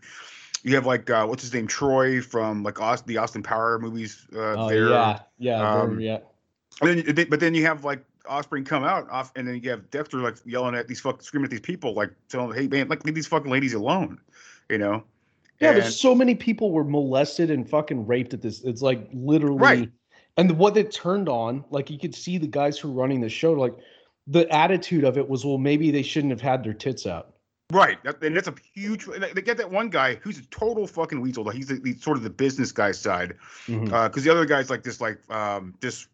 you 0.61 0.75
have 0.75 0.85
like 0.85 1.09
uh, 1.09 1.25
what's 1.25 1.41
his 1.41 1.51
name, 1.55 1.65
Troy 1.65 2.21
from 2.21 2.61
like 2.61 2.79
Austin, 2.79 3.07
the 3.07 3.17
Austin 3.17 3.41
Power 3.41 3.79
movies. 3.79 4.27
Uh, 4.31 4.53
Oh 4.53 4.69
there. 4.69 4.89
yeah, 4.89 5.19
yeah, 5.39 5.73
Um, 5.81 5.99
yeah. 5.99 6.19
And 6.81 6.99
then, 7.03 7.27
but 7.31 7.39
then 7.39 7.55
you 7.55 7.65
have 7.65 7.83
like 7.83 8.05
Offspring 8.27 8.63
come 8.65 8.83
out 8.83 9.09
off, 9.09 9.31
and 9.35 9.47
then 9.47 9.59
you 9.63 9.69
have 9.69 9.89
Dexter 9.91 10.17
like 10.17 10.35
yelling 10.45 10.75
at 10.75 10.87
these 10.87 10.99
fucking 10.99 11.21
screaming 11.21 11.45
at 11.45 11.51
these 11.51 11.59
people, 11.61 11.93
like 11.93 12.11
telling, 12.27 12.49
them, 12.49 12.57
"Hey 12.57 12.67
man, 12.67 12.87
like 12.87 13.05
leave 13.05 13.15
these 13.15 13.27
fucking 13.27 13.49
ladies 13.51 13.73
alone," 13.73 14.19
you 14.69 14.77
know. 14.77 15.03
Yeah, 15.59 15.69
And- 15.71 15.81
there's 15.81 15.99
so 15.99 16.13
many 16.15 16.35
people 16.35 16.71
were 16.71 16.83
molested 16.83 17.49
and 17.51 17.69
fucking 17.69 18.05
raped 18.07 18.33
at 18.33 18.41
this. 18.41 18.61
It's 18.63 18.81
like 18.81 19.07
literally, 19.13 19.57
Right. 19.57 19.91
And 20.37 20.51
what 20.57 20.77
it 20.77 20.91
turned 20.91 21.27
on, 21.27 21.65
like 21.69 21.89
you 21.89 21.99
could 21.99 22.15
see 22.15 22.37
the 22.37 22.47
guys 22.47 22.77
who 22.79 22.89
were 22.91 23.01
running 23.01 23.19
the 23.19 23.27
show, 23.29 23.51
like 23.53 23.73
the 24.27 24.49
attitude 24.55 25.03
of 25.03 25.17
it 25.17 25.27
was, 25.27 25.43
well, 25.43 25.57
maybe 25.57 25.91
they 25.91 26.03
shouldn't 26.03 26.31
have 26.31 26.39
had 26.39 26.63
their 26.63 26.73
tits 26.73 27.05
out. 27.05 27.33
Right, 27.71 27.97
and 28.21 28.35
that's 28.35 28.47
a 28.47 28.55
huge. 28.73 29.05
They 29.05 29.41
get 29.41 29.57
that 29.57 29.69
one 29.69 29.89
guy 29.89 30.15
who's 30.15 30.39
a 30.39 30.45
total 30.45 30.87
fucking 30.87 31.19
weasel. 31.19 31.43
Like 31.43 31.55
he's, 31.55 31.67
the, 31.67 31.81
he's 31.83 32.01
sort 32.01 32.15
of 32.17 32.23
the 32.23 32.29
business 32.29 32.71
guy 32.71 32.91
side, 32.93 33.35
because 33.67 33.89
Mhm. 33.89 34.23
the 34.23 34.29
other 34.31 34.45
guy's 34.45 34.69
like 34.69 34.81
this, 34.83 35.01
like 35.01 35.19
um, 35.29 35.75
just 35.81 36.07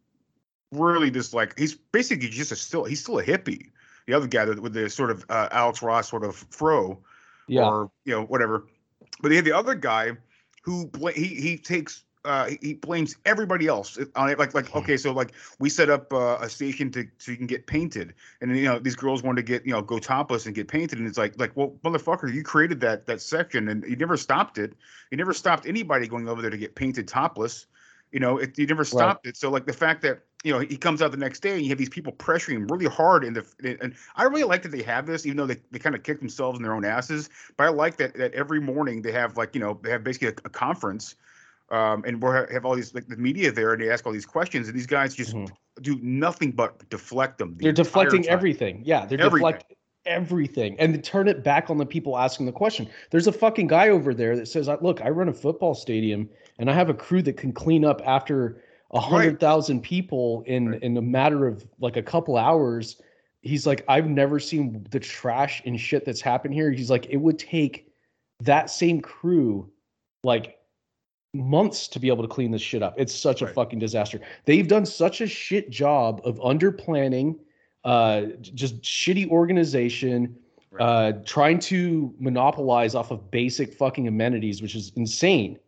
really 0.76 1.10
just 1.12 1.34
like 1.34 1.58
he's 1.58 1.74
basically 1.74 2.30
just 2.30 2.52
a 2.52 2.56
still 2.56 2.84
he's 2.84 3.02
still 3.02 3.20
a 3.20 3.24
hippie. 3.24 3.72
The 4.08 4.14
other 4.14 4.28
guy 4.28 4.46
that- 4.46 4.62
with 4.62 4.74
the 4.74 4.90
sort 4.90 5.10
of 5.12 5.26
uh, 5.30 5.50
Alex 5.52 5.82
Ross 5.82 6.10
sort 6.10 6.24
of 6.24 6.36
fro, 6.36 7.00
Yeah. 7.48 7.68
or 7.68 7.92
you 8.06 8.14
know 8.14 8.24
whatever. 8.26 8.66
But 9.22 9.30
they 9.30 9.36
had 9.36 9.46
the 9.46 9.54
other 9.54 9.76
guy 9.76 10.12
who 10.64 10.86
bla- 10.88 11.14
he 11.14 11.28
he 11.28 11.58
takes 11.58 12.04
uh 12.24 12.50
he- 12.62 12.74
blames 12.74 13.18
everybody 13.26 13.68
else 13.68 13.98
on 14.16 14.30
it. 14.30 14.38
Like 14.40 14.54
like 14.54 14.76
okay, 14.76 14.98
so 14.98 15.12
like 15.12 15.32
we 15.60 15.70
set 15.70 15.90
up 15.90 16.12
uh, 16.14 16.38
a 16.42 16.50
station 16.50 16.92
to 16.92 17.08
so 17.18 17.32
you 17.32 17.38
can 17.38 17.48
get 17.48 17.66
painted, 17.68 18.14
and 18.42 18.56
you 18.58 18.66
know 18.66 18.78
these 18.80 18.96
girls 18.96 19.24
want 19.24 19.38
to 19.38 19.44
get 19.44 19.66
you 19.66 19.72
know 19.72 19.82
go 19.82 20.00
topless 20.00 20.46
and 20.46 20.54
get 20.56 20.68
painted, 20.68 21.00
and 21.00 21.08
it's 21.08 21.18
like 21.18 21.40
like 21.40 21.52
well 21.56 21.74
motherfucker, 21.84 22.32
you 22.34 22.44
created 22.44 22.80
that 22.82 23.06
that 23.08 23.22
section 23.22 23.70
and 23.70 23.84
you 23.88 23.96
never 23.96 24.18
stopped 24.18 24.58
it. 24.58 24.74
You 25.12 25.18
never 25.18 25.34
stopped 25.34 25.66
anybody 25.68 26.08
going 26.08 26.28
over 26.28 26.42
there 26.42 26.52
to 26.52 26.58
get 26.58 26.76
painted 26.76 27.08
topless. 27.08 27.68
You 28.12 28.20
know, 28.20 28.38
it, 28.38 28.58
you 28.58 28.66
never 28.68 28.86
stopped 28.86 29.28
it. 29.28 29.36
So 29.38 29.50
like 29.50 29.66
the 29.66 29.74
fact 29.74 30.02
that 30.04 30.22
you 30.46 30.54
know 30.54 30.60
he 30.60 30.78
comes 30.78 31.02
out 31.02 31.10
the 31.12 31.18
next 31.18 31.40
day 31.42 31.54
and 31.54 31.64
you 31.64 31.70
have 31.70 31.78
these 31.80 31.90
people 31.90 32.14
pressuring 32.14 32.58
him 32.58 32.68
really 32.68 32.86
hard 32.86 33.24
in 33.24 33.34
the 33.34 33.44
and 33.82 33.96
I 34.16 34.24
really 34.26 34.44
like 34.44 34.62
that 34.62 34.70
they 34.72 34.84
have 34.84 35.08
this, 35.08 35.26
even 35.26 35.38
though 35.38 35.48
they, 35.48 35.58
they 35.72 35.80
kind 35.80 35.96
of 35.96 36.04
kick 36.04 36.20
themselves 36.20 36.60
in 36.60 36.64
their 36.64 36.74
own 36.74 36.86
asses. 36.86 37.32
But 37.58 37.64
I 37.66 37.70
like 37.70 37.98
that 37.98 38.14
that 38.16 38.34
every 38.36 38.62
morning 38.62 39.02
they 39.02 39.12
have 39.12 39.38
like 39.38 39.56
you 39.56 39.60
know 39.62 39.80
they 39.82 39.90
have 39.90 40.04
basically 40.04 40.28
a, 40.28 40.36
a 40.46 40.50
conference, 40.50 41.16
um, 41.72 42.04
and 42.06 42.22
we 42.22 42.30
have 42.54 42.64
all 42.64 42.76
these 42.76 42.94
like 42.94 43.08
the 43.08 43.18
media 43.18 43.52
there 43.52 43.74
and 43.74 43.82
they 43.82 43.90
ask 43.90 44.06
all 44.06 44.14
these 44.14 44.26
questions 44.26 44.68
and 44.68 44.78
these 44.78 44.86
guys 44.86 45.16
just 45.16 45.36
do 45.82 46.00
nothing 46.04 46.52
but 46.52 46.88
deflect 46.92 47.40
them. 47.40 47.56
the 47.58 47.64
They're 47.64 47.72
deflecting 47.74 48.24
time. 48.24 48.34
everything. 48.34 48.84
Yeah, 48.86 49.08
they're 49.08 49.20
Everything. 49.20 49.40
deflecting 49.40 49.78
everything 50.06 50.80
and 50.80 51.04
turn 51.04 51.28
it 51.28 51.44
back 51.44 51.72
on 51.72 51.80
the 51.80 51.86
people 51.88 52.16
asking 52.20 52.46
the 52.46 52.52
question. 52.52 52.88
There's 53.10 53.26
a 53.26 53.32
fucking 53.32 53.66
guy 53.66 53.90
over 53.90 54.14
there 54.14 54.36
that 54.36 54.48
says, 54.48 54.70
"Look, 54.82 55.02
I 55.02 55.10
run 55.10 55.28
a 55.28 55.34
football 55.34 55.74
stadium 55.74 56.30
and 56.60 56.70
I 56.70 56.74
have 56.74 56.90
a 56.92 56.94
crew 56.94 57.24
that 57.24 57.38
can 57.38 57.52
clean 57.52 57.84
up 57.84 58.04
after 58.06 58.62
a 58.96 59.00
hundred 59.00 59.40
thousand 59.40 59.82
people 59.82 60.44
in 60.48 60.74
in 60.76 60.98
a 60.98 61.02
matter 61.02 61.48
of 61.48 61.66
like 61.80 61.98
a 61.98 62.04
couple 62.04 62.38
hours." 62.38 63.02
He's 63.42 63.68
like, 63.68 63.86
"I've 63.88 64.08
never 64.08 64.40
seen 64.40 64.88
the 64.90 65.00
trash 65.00 65.62
and 65.66 65.80
shit 65.80 66.06
that's 66.06 66.22
happened 66.22 66.56
here." 66.56 66.72
He's 66.72 66.90
like, 66.90 67.06
"It 67.10 67.18
would 67.18 67.38
take 67.38 67.92
that 68.42 68.70
same 68.70 69.02
crew 69.02 69.70
like 70.24 70.58
months 71.36 71.88
to 71.90 72.00
be 72.00 72.08
able 72.08 72.24
to 72.24 72.30
clean 72.30 72.52
this 72.52 72.62
shit 72.62 72.82
up. 72.82 72.96
It's 72.98 73.14
such 73.14 73.42
a 73.42 73.48
fucking 73.48 73.80
disaster. 73.80 74.22
They've 74.46 74.68
done 74.68 74.86
such 74.86 75.22
a 75.22 75.28
shit 75.28 75.70
job 75.70 76.22
of 76.24 76.40
under 76.44 76.72
planning, 76.72 77.40
uh, 77.84 78.24
just 78.42 78.82
shitty 78.82 79.30
organization, 79.30 80.36
uh, 80.80 81.14
trying 81.26 81.60
to 81.60 82.14
monopolize 82.20 82.96
off 82.96 83.12
of 83.12 83.30
basic 83.32 83.74
fucking 83.74 84.08
amenities, 84.08 84.62
which 84.62 84.76
is 84.76 84.92
insane. 84.96 85.60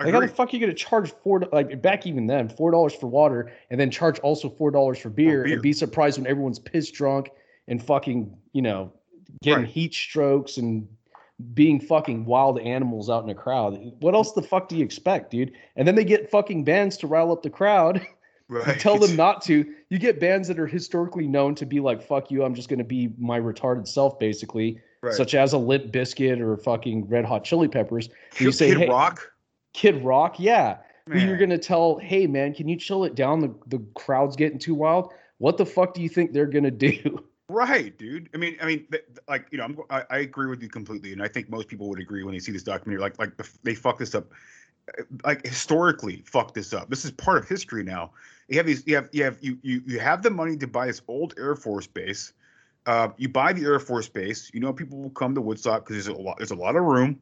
Like 0.00 0.14
how 0.14 0.20
the 0.20 0.24
Agreed. 0.24 0.36
fuck 0.36 0.48
are 0.48 0.56
you 0.56 0.60
gonna 0.60 0.72
charge 0.72 1.12
four 1.22 1.42
like 1.52 1.82
back 1.82 2.06
even 2.06 2.26
then 2.26 2.48
four 2.48 2.70
dollars 2.70 2.94
for 2.94 3.06
water 3.06 3.52
and 3.70 3.78
then 3.78 3.90
charge 3.90 4.18
also 4.20 4.48
four 4.48 4.70
dollars 4.70 4.98
for 4.98 5.10
beer, 5.10 5.44
beer. 5.44 5.54
and 5.54 5.62
be 5.62 5.74
surprised 5.74 6.18
when 6.18 6.26
everyone's 6.26 6.58
pissed 6.58 6.94
drunk 6.94 7.30
and 7.68 7.82
fucking 7.82 8.34
you 8.52 8.62
know 8.62 8.92
getting 9.42 9.66
heat 9.66 9.92
strokes 9.92 10.56
and 10.56 10.88
being 11.54 11.80
fucking 11.80 12.24
wild 12.24 12.58
animals 12.60 13.10
out 13.10 13.24
in 13.24 13.30
a 13.30 13.34
crowd. 13.34 13.78
What 14.00 14.14
else 14.14 14.32
the 14.32 14.42
fuck 14.42 14.68
do 14.68 14.76
you 14.76 14.84
expect, 14.84 15.30
dude? 15.30 15.52
And 15.76 15.86
then 15.86 15.94
they 15.94 16.04
get 16.04 16.30
fucking 16.30 16.64
bands 16.64 16.96
to 16.98 17.06
rile 17.06 17.32
up 17.32 17.42
the 17.42 17.50
crowd. 17.50 18.06
You 18.50 18.74
tell 18.80 18.98
them 18.98 19.14
not 19.14 19.42
to. 19.42 19.64
You 19.90 19.98
get 20.00 20.18
bands 20.18 20.48
that 20.48 20.58
are 20.58 20.66
historically 20.66 21.28
known 21.28 21.54
to 21.54 21.64
be 21.64 21.78
like, 21.78 22.02
fuck 22.02 22.32
you, 22.32 22.42
I'm 22.42 22.52
just 22.52 22.68
gonna 22.68 22.82
be 22.82 23.12
my 23.16 23.38
retarded 23.38 23.86
self, 23.86 24.18
basically. 24.18 24.80
Right. 25.02 25.14
Such 25.14 25.36
as 25.36 25.52
a 25.52 25.58
Limp 25.58 25.92
Bizkit 25.92 26.40
or 26.40 26.56
fucking 26.56 27.06
Red 27.08 27.24
Hot 27.26 27.44
Chili 27.44 27.68
Peppers. 27.68 28.08
You 28.40 28.50
say, 28.50 28.70
Kid 28.70 28.78
hey, 28.78 28.88
Rock? 28.88 29.30
Kid 29.72 30.02
Rock, 30.04 30.38
yeah. 30.38 30.78
Who 31.08 31.18
you're 31.18 31.38
gonna 31.38 31.58
tell, 31.58 31.98
hey 31.98 32.28
man, 32.28 32.54
can 32.54 32.68
you 32.68 32.76
chill 32.76 33.04
it 33.04 33.16
down? 33.16 33.40
The 33.40 33.52
the 33.66 33.84
crowd's 33.94 34.36
getting 34.36 34.60
too 34.60 34.74
wild. 34.74 35.12
What 35.38 35.56
the 35.56 35.66
fuck 35.66 35.92
do 35.92 36.02
you 36.02 36.08
think 36.08 36.32
they're 36.32 36.46
gonna 36.46 36.70
do? 36.70 37.24
Right, 37.50 37.98
dude. 37.98 38.30
I 38.32 38.36
mean, 38.36 38.56
I 38.62 38.66
mean, 38.66 38.86
th- 38.92 39.04
th- 39.06 39.18
like 39.28 39.48
you 39.50 39.58
know, 39.58 39.64
I'm, 39.64 39.76
I, 39.90 40.04
I 40.08 40.18
agree 40.18 40.48
with 40.48 40.62
you 40.62 40.68
completely, 40.68 41.12
and 41.12 41.20
I 41.20 41.26
think 41.26 41.50
most 41.50 41.66
people 41.66 41.88
would 41.88 41.98
agree 41.98 42.22
when 42.22 42.32
they 42.32 42.38
see 42.38 42.52
this 42.52 42.62
documentary. 42.62 43.00
Like, 43.02 43.18
like 43.18 43.32
they 43.64 43.74
fuck 43.74 43.98
this 43.98 44.14
up, 44.14 44.30
uh, 44.96 45.02
like 45.24 45.44
historically 45.44 46.22
fuck 46.24 46.54
this 46.54 46.72
up. 46.72 46.88
This 46.88 47.04
is 47.04 47.10
part 47.10 47.38
of 47.38 47.48
history 47.48 47.82
now. 47.82 48.12
You 48.46 48.56
have 48.58 48.66
these, 48.66 48.86
you 48.86 48.94
have, 48.94 49.08
you 49.10 49.24
have, 49.24 49.38
you 49.40 49.58
you 49.62 49.82
you 49.84 49.98
have 49.98 50.22
the 50.22 50.30
money 50.30 50.56
to 50.58 50.68
buy 50.68 50.86
this 50.86 51.02
old 51.08 51.34
Air 51.38 51.56
Force 51.56 51.88
base. 51.88 52.32
Uh, 52.86 53.08
you 53.16 53.28
buy 53.28 53.52
the 53.52 53.64
Air 53.64 53.80
Force 53.80 54.08
base. 54.08 54.48
You 54.54 54.60
know, 54.60 54.72
people 54.72 54.98
will 54.98 55.10
come 55.10 55.34
to 55.34 55.40
Woodstock 55.40 55.84
because 55.84 56.04
there's 56.04 56.16
a 56.16 56.20
lot, 56.20 56.36
there's 56.38 56.52
a 56.52 56.56
lot 56.56 56.76
of 56.76 56.84
room. 56.84 57.18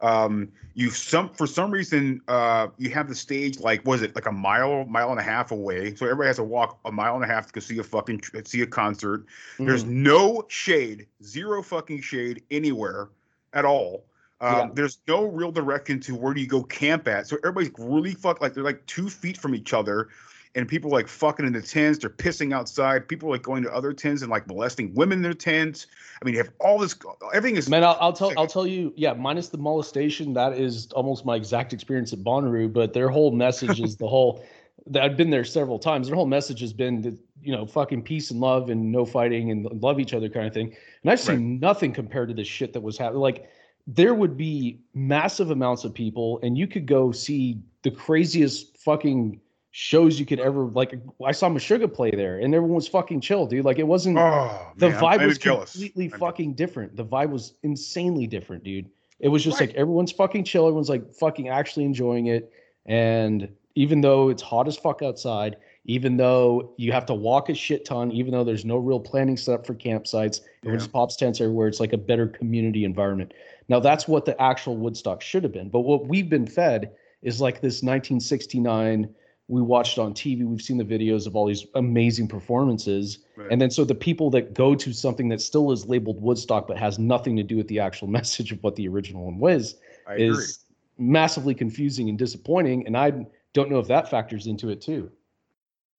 Um, 0.00 0.50
you 0.74 0.90
some 0.90 1.30
for 1.30 1.46
some 1.46 1.70
reason, 1.70 2.20
uh, 2.28 2.68
you 2.78 2.90
have 2.90 3.08
the 3.08 3.14
stage 3.14 3.60
like 3.60 3.86
was 3.86 4.02
it 4.02 4.14
like 4.14 4.26
a 4.26 4.32
mile, 4.32 4.84
mile 4.86 5.10
and 5.10 5.20
a 5.20 5.22
half 5.22 5.52
away, 5.52 5.94
so 5.94 6.04
everybody 6.04 6.26
has 6.26 6.36
to 6.36 6.44
walk 6.44 6.78
a 6.84 6.92
mile 6.92 7.14
and 7.14 7.24
a 7.24 7.26
half 7.26 7.46
to 7.46 7.52
go 7.52 7.60
see 7.60 7.78
a 7.78 7.82
fucking 7.82 8.20
see 8.44 8.62
a 8.62 8.66
concert. 8.66 9.24
There's 9.58 9.84
Mhm. 9.84 9.88
no 9.88 10.44
shade, 10.48 11.06
zero 11.22 11.62
fucking 11.62 12.00
shade 12.00 12.42
anywhere 12.50 13.08
at 13.52 13.64
all. 13.64 14.04
Um, 14.40 14.54
Yeah. 14.56 14.68
There's 14.74 14.98
no 15.06 15.24
real 15.24 15.52
direction 15.52 16.00
to 16.00 16.14
where 16.16 16.34
do 16.34 16.40
you 16.40 16.48
go 16.48 16.64
camp 16.64 17.06
at. 17.08 17.28
So 17.28 17.36
everybody's 17.44 17.72
really 17.78 18.14
fuck 18.14 18.40
like 18.40 18.52
they're 18.52 18.64
like 18.64 18.84
two 18.86 19.08
feet 19.08 19.38
from 19.38 19.54
each 19.54 19.72
other, 19.72 20.08
and 20.54 20.68
people 20.68 20.90
like 20.90 21.08
fucking 21.08 21.46
in 21.46 21.52
the 21.52 21.62
tents. 21.62 21.98
They're 21.98 22.10
pissing 22.10 22.54
outside. 22.54 23.08
People 23.08 23.30
like 23.30 23.42
going 23.42 23.62
to 23.64 23.72
other 23.72 23.92
tents 23.92 24.22
and 24.22 24.30
like 24.30 24.46
molesting 24.46 24.94
women 24.94 25.18
in 25.18 25.22
their 25.22 25.34
tents. 25.34 25.86
I 26.20 26.24
mean, 26.24 26.34
you 26.34 26.40
have 26.40 26.50
all 26.60 26.78
this. 26.78 26.94
Everything 27.32 27.56
is 27.56 27.68
Man, 27.68 27.84
I'll, 27.84 27.96
I'll 28.00 28.12
tell 28.12 28.32
I'll 28.36 28.46
tell 28.46 28.66
you, 28.66 28.92
yeah, 28.96 29.12
minus 29.14 29.48
the 29.48 29.58
molestation, 29.58 30.32
that 30.34 30.52
is 30.54 30.90
almost 30.92 31.24
my 31.24 31.36
exact 31.36 31.72
experience 31.72 32.12
at 32.12 32.20
Bonnaroo. 32.20 32.72
But 32.72 32.92
their 32.92 33.08
whole 33.08 33.32
message 33.32 33.80
is 33.80 33.96
the 33.98 34.06
whole. 34.06 34.44
that 34.86 35.02
I've 35.02 35.16
been 35.16 35.30
there 35.30 35.44
several 35.44 35.78
times. 35.78 36.06
Their 36.06 36.16
whole 36.16 36.26
message 36.26 36.60
has 36.60 36.72
been 36.72 37.02
that 37.02 37.18
you 37.44 37.52
know, 37.52 37.66
fucking 37.66 38.02
peace 38.02 38.30
and 38.30 38.40
love 38.40 38.70
and 38.70 38.90
no 38.90 39.04
fighting 39.04 39.50
and 39.50 39.66
love 39.82 40.00
each 40.00 40.14
other 40.14 40.30
kind 40.30 40.46
of 40.46 40.54
thing. 40.54 40.74
And 41.02 41.12
I've 41.12 41.20
seen 41.20 41.60
nothing 41.60 41.92
compared 41.92 42.28
to 42.28 42.34
this 42.34 42.48
shit 42.48 42.72
that 42.72 42.80
was 42.80 42.96
happening. 42.96 43.20
Like 43.20 43.50
there 43.86 44.14
would 44.14 44.36
be 44.36 44.80
massive 44.94 45.50
amounts 45.50 45.84
of 45.84 45.92
people, 45.92 46.40
and 46.42 46.56
you 46.56 46.66
could 46.66 46.86
go 46.86 47.12
see 47.12 47.60
the 47.82 47.90
craziest 47.90 48.78
fucking 48.78 49.40
shows 49.76 50.20
you 50.20 50.24
could 50.24 50.38
ever 50.38 50.66
like. 50.66 50.94
I 51.24 51.32
saw 51.32 51.48
Meshuggah 51.48 51.92
play 51.92 52.12
there, 52.12 52.38
and 52.38 52.54
everyone 52.54 52.76
was 52.76 52.86
fucking 52.86 53.20
chill, 53.20 53.44
dude. 53.44 53.64
Like 53.64 53.80
it 53.80 53.86
wasn't. 53.86 54.18
Oh, 54.18 54.68
the 54.76 54.90
man, 54.90 55.00
vibe 55.00 55.18
I'm 55.18 55.26
was 55.26 55.38
jealous. 55.38 55.72
completely 55.72 56.08
fucking 56.10 56.54
different. 56.54 56.94
The 56.94 57.04
vibe 57.04 57.30
was 57.30 57.54
insanely 57.64 58.28
different, 58.28 58.62
dude. 58.62 58.88
It 59.18 59.28
was 59.28 59.42
just 59.42 59.58
like 59.58 59.74
everyone's 59.74 60.12
fucking 60.12 60.44
chill. 60.44 60.66
Everyone's 60.66 60.88
like 60.88 61.12
fucking 61.12 61.48
actually 61.48 61.86
enjoying 61.86 62.26
it. 62.26 62.52
And 62.86 63.48
even 63.74 64.00
though 64.00 64.28
it's 64.28 64.42
hot 64.42 64.68
as 64.68 64.76
fuck 64.76 65.02
outside, 65.02 65.56
even 65.86 66.18
though 66.18 66.72
you 66.76 66.92
have 66.92 67.06
to 67.06 67.14
walk 67.14 67.48
a 67.48 67.54
shit 67.54 67.84
ton, 67.84 68.12
even 68.12 68.30
though 68.30 68.44
there's 68.44 68.64
no 68.64 68.76
real 68.76 69.00
planning 69.00 69.36
set 69.36 69.54
up 69.54 69.66
for 69.66 69.74
campsites, 69.74 70.40
everyone 70.62 70.78
just 70.78 70.92
pops 70.92 71.16
tents 71.16 71.40
everywhere. 71.40 71.66
It's 71.66 71.80
like 71.80 71.92
a 71.92 71.98
better 71.98 72.28
community 72.28 72.84
environment. 72.84 73.34
Now 73.68 73.80
that's 73.80 74.06
what 74.06 74.24
the 74.24 74.40
actual 74.40 74.76
Woodstock 74.76 75.20
should 75.20 75.42
have 75.42 75.52
been. 75.52 75.68
But 75.68 75.80
what 75.80 76.06
we've 76.06 76.28
been 76.28 76.46
fed 76.46 76.92
is 77.22 77.40
like 77.40 77.56
this 77.56 77.82
1969. 77.82 79.12
We 79.48 79.60
watched 79.60 79.98
on 79.98 80.14
TV. 80.14 80.46
We've 80.46 80.62
seen 80.62 80.78
the 80.78 80.84
videos 80.84 81.26
of 81.26 81.36
all 81.36 81.46
these 81.46 81.66
amazing 81.74 82.28
performances. 82.28 83.18
Right. 83.36 83.48
And 83.50 83.60
then 83.60 83.70
so 83.70 83.84
the 83.84 83.94
people 83.94 84.30
that 84.30 84.54
go 84.54 84.74
to 84.74 84.92
something 84.92 85.28
that 85.28 85.40
still 85.40 85.70
is 85.70 85.86
labeled 85.86 86.22
Woodstock 86.22 86.66
but 86.66 86.78
has 86.78 86.98
nothing 86.98 87.36
to 87.36 87.42
do 87.42 87.56
with 87.56 87.68
the 87.68 87.78
actual 87.80 88.08
message 88.18 88.52
of 88.52 88.62
what 88.62 88.76
the 88.76 88.88
original 88.88 89.26
one 89.26 89.38
was 89.38 89.76
I 90.06 90.14
agree. 90.14 90.28
is 90.28 90.64
massively 90.98 91.54
confusing 91.54 92.08
and 92.08 92.18
disappointing. 92.18 92.86
And 92.86 92.96
I 92.96 93.26
don't 93.52 93.70
know 93.70 93.78
if 93.78 93.88
that 93.88 94.10
factors 94.10 94.46
into 94.46 94.70
it 94.70 94.80
too. 94.80 95.10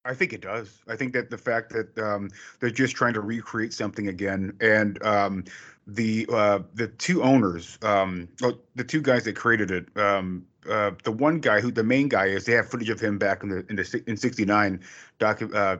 I 0.06 0.14
think 0.14 0.32
it 0.32 0.40
does. 0.40 0.82
I 0.88 0.96
think 0.96 1.12
that 1.14 1.30
the 1.30 1.38
fact 1.38 1.72
that 1.72 1.98
um, 1.98 2.30
they're 2.60 2.70
just 2.70 2.94
trying 2.94 3.14
to 3.14 3.20
recreate 3.20 3.72
something 3.72 4.08
again, 4.08 4.56
and 4.60 5.02
um, 5.04 5.44
the 5.86 6.26
uh, 6.32 6.60
the 6.74 6.88
two 6.88 7.22
owners, 7.22 7.76
um, 7.82 8.28
oh, 8.42 8.56
the 8.76 8.84
two 8.84 9.02
guys 9.02 9.24
that 9.24 9.34
created 9.34 9.70
it, 9.72 9.96
um, 9.96 10.46
uh, 10.68 10.92
the 11.04 11.12
one 11.12 11.38
guy 11.40 11.60
who 11.60 11.70
the 11.70 11.84
main 11.84 12.08
guy 12.08 12.26
is, 12.26 12.44
they 12.44 12.52
have 12.52 12.68
footage 12.68 12.90
of 12.90 13.00
him 13.00 13.18
back 13.18 13.42
in 13.42 13.48
the 13.48 13.66
in 13.68 13.76
the 13.76 14.02
in 14.06 14.16
'69 14.16 14.80
doc 15.18 15.42
uh, 15.42 15.46
uh, 15.56 15.76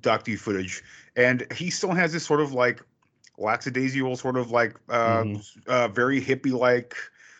docu 0.00 0.38
footage, 0.38 0.82
and 1.16 1.46
he 1.52 1.70
still 1.70 1.92
has 1.92 2.12
this 2.12 2.24
sort 2.24 2.40
of 2.40 2.52
like 2.52 2.82
lackadaisical, 3.38 4.16
sort 4.16 4.36
of 4.36 4.50
like 4.50 4.76
uh, 4.88 5.24
uh, 5.66 5.88
very 5.88 6.20
hippie 6.20 6.52
like 6.52 6.94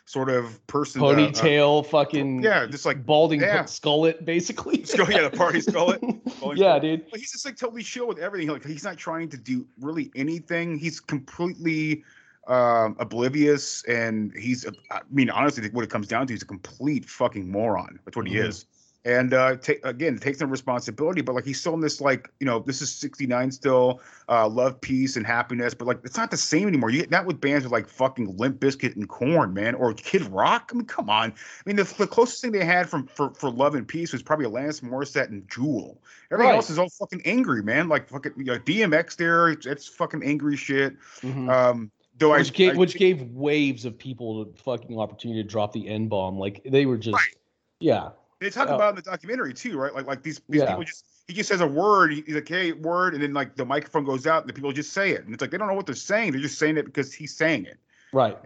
sort 0.07 0.31
of 0.31 0.65
person. 0.67 1.03
uh, 1.03 1.07
uh, 1.07 1.15
Ponytail, 1.15 1.87
fucking 1.87 2.43
yeah, 2.43 2.67
just 2.67 2.87
like 2.87 3.05
balding 3.05 3.41
yeah. 3.41 3.65
skullet, 3.65 4.25
basically. 4.25 4.85
Skull, 4.85 5.11
yeah, 5.11 5.29
the 5.29 5.37
party 5.37 5.61
skullet. 5.61 6.01
Yeah, 6.55 6.79
dude. 6.79 7.11
But 7.11 7.19
he's 7.19 7.33
just 7.33 7.45
like 7.45 7.57
totally 7.57 7.83
chill 7.83 8.07
with 8.07 8.19
everything. 8.19 8.49
Like 8.49 8.65
he's 8.65 8.85
not 8.85 8.97
trying 8.97 9.29
to 9.31 9.37
do 9.37 9.67
really 9.81 10.13
anything. 10.15 10.79
He's 10.79 11.01
completely 11.01 12.05
um, 12.47 12.97
oblivious, 12.99 13.83
and 13.85 14.33
he's. 14.37 14.67
I 14.91 15.01
mean, 15.11 15.31
honestly, 15.31 15.69
what 15.71 15.85
it 15.85 15.91
comes 15.91 16.09
down 16.09 16.27
to 16.29 16.35
is 16.35 16.43
a 16.43 16.47
complete 16.47 17.05
fucking 17.09 17.51
moron. 17.51 17.99
That's 18.05 18.17
what 18.17 18.27
he 18.27 18.35
Mhm. 18.37 18.49
is. 18.49 18.67
and 19.05 19.35
uh, 19.35 19.55
take 19.55 19.79
again 19.87 20.19
takes 20.19 20.41
some 20.41 20.51
responsibility. 20.51 21.21
But 21.21 21.37
like 21.37 21.45
he's 21.45 21.61
still 21.61 21.75
in 21.75 21.81
this 21.81 22.01
like 22.01 22.29
you 22.41 22.47
know 22.47 22.59
this 22.59 22.83
is 22.83 22.91
'69 22.93 23.53
still, 23.53 24.01
uh, 24.29 24.49
love, 24.49 24.81
peace, 24.81 25.15
and 25.17 25.25
happiness. 25.25 25.75
But 25.75 25.87
like 25.87 26.01
it's 26.03 26.17
not 26.17 26.33
the 26.33 26.37
same 26.37 26.67
anymore. 26.67 26.91
You 26.91 27.03
get 27.03 27.11
that 27.11 27.25
with 27.25 27.41
bands 27.41 27.65
with 27.65 27.71
like 27.73 27.89
fucking 27.89 28.37
Limp 28.37 28.59
Bizkit 28.59 28.97
and 28.97 29.09
Korn, 29.09 29.55
man, 29.55 29.77
or 29.77 29.95
Kid 29.95 30.23
Rock. 30.25 30.71
I 30.73 30.77
mean, 30.77 30.87
come 30.87 31.09
on. 31.09 31.31
I 31.31 31.35
mean, 31.67 31.77
the, 31.77 31.85
the 31.85 32.09
closest 32.09 32.41
thing 32.43 32.51
they 32.51 32.65
had 32.65 32.89
from 32.89 33.07
for, 33.07 33.33
for 33.35 33.49
love 33.49 33.77
and 33.77 33.87
peace 33.87 34.13
was 34.13 34.25
probably 34.25 34.47
Alanis 34.47 34.81
Morissette 34.81 35.29
and 35.29 35.49
Jewel. 35.49 36.03
Everything 36.33 36.51
Right. 36.51 36.57
else 36.57 36.69
is 36.71 36.79
all 36.79 36.89
fucking 36.91 37.23
angry, 37.25 37.63
man. 37.63 37.89
Like 37.89 38.09
fucking 38.09 38.33
you 38.37 38.45
know, 38.47 38.59
DMX 38.59 39.15
there, 39.15 39.51
it's, 39.51 39.67
it's 39.67 39.87
fucking 39.87 40.25
angry 40.25 40.57
shit. 40.57 40.97
Um, 41.49 41.93
though 42.19 42.33
I, 42.33 42.39
which 42.39 42.53
gave 42.53 42.75
I- 42.75 42.77
which 42.77 42.95
gave 42.97 43.23
waves 43.31 43.85
of 43.85 43.99
people 43.99 44.45
the 44.45 44.53
fucking 44.63 44.99
opportunity 44.99 45.43
to 45.43 45.49
drop 45.49 45.73
the 45.73 45.89
N 45.89 46.09
bomb. 46.09 46.39
Like 46.39 46.63
they 46.65 46.87
were 46.87 46.97
just, 46.97 47.19
yeah. 47.81 48.11
They 48.41 48.51
talk 48.51 48.69
Uh, 48.69 48.75
about 48.75 48.91
in 48.91 48.97
the 48.97 49.03
documentary 49.03 49.55
too, 49.55 49.79
right? 49.79 49.95
Like 49.95 50.07
like 50.07 50.23
these 50.23 50.41
these 50.49 50.61
Yeah. 50.61 50.69
people 50.69 50.85
just 50.85 51.05
he 51.27 51.35
just 51.35 51.49
says 51.49 51.61
a 51.61 51.67
word, 51.67 52.13
he's 52.13 52.35
like, 52.35 52.49
hey, 52.49 52.73
word, 52.73 53.15
and 53.15 53.23
then 53.23 53.33
like 53.33 53.57
the 53.57 53.65
microphone 53.65 54.05
goes 54.05 54.27
out 54.27 54.43
and 54.43 54.49
the 54.49 54.53
people 54.53 54.71
just 54.73 54.93
say 54.93 55.11
it. 55.11 55.25
And 55.25 55.35
it's 55.35 55.41
like 55.41 55.51
they 55.51 55.59
don't 55.59 55.69
know 55.69 55.75
what 55.75 55.87
they're 55.87 55.95
saying. 55.95 56.33
They're 56.33 56.41
just 56.41 56.59
saying 56.59 56.77
it 56.77 56.85
because 56.85 57.13
he's 57.13 57.35
saying 57.35 57.65
it. 57.65 57.79
Right. 58.13 58.37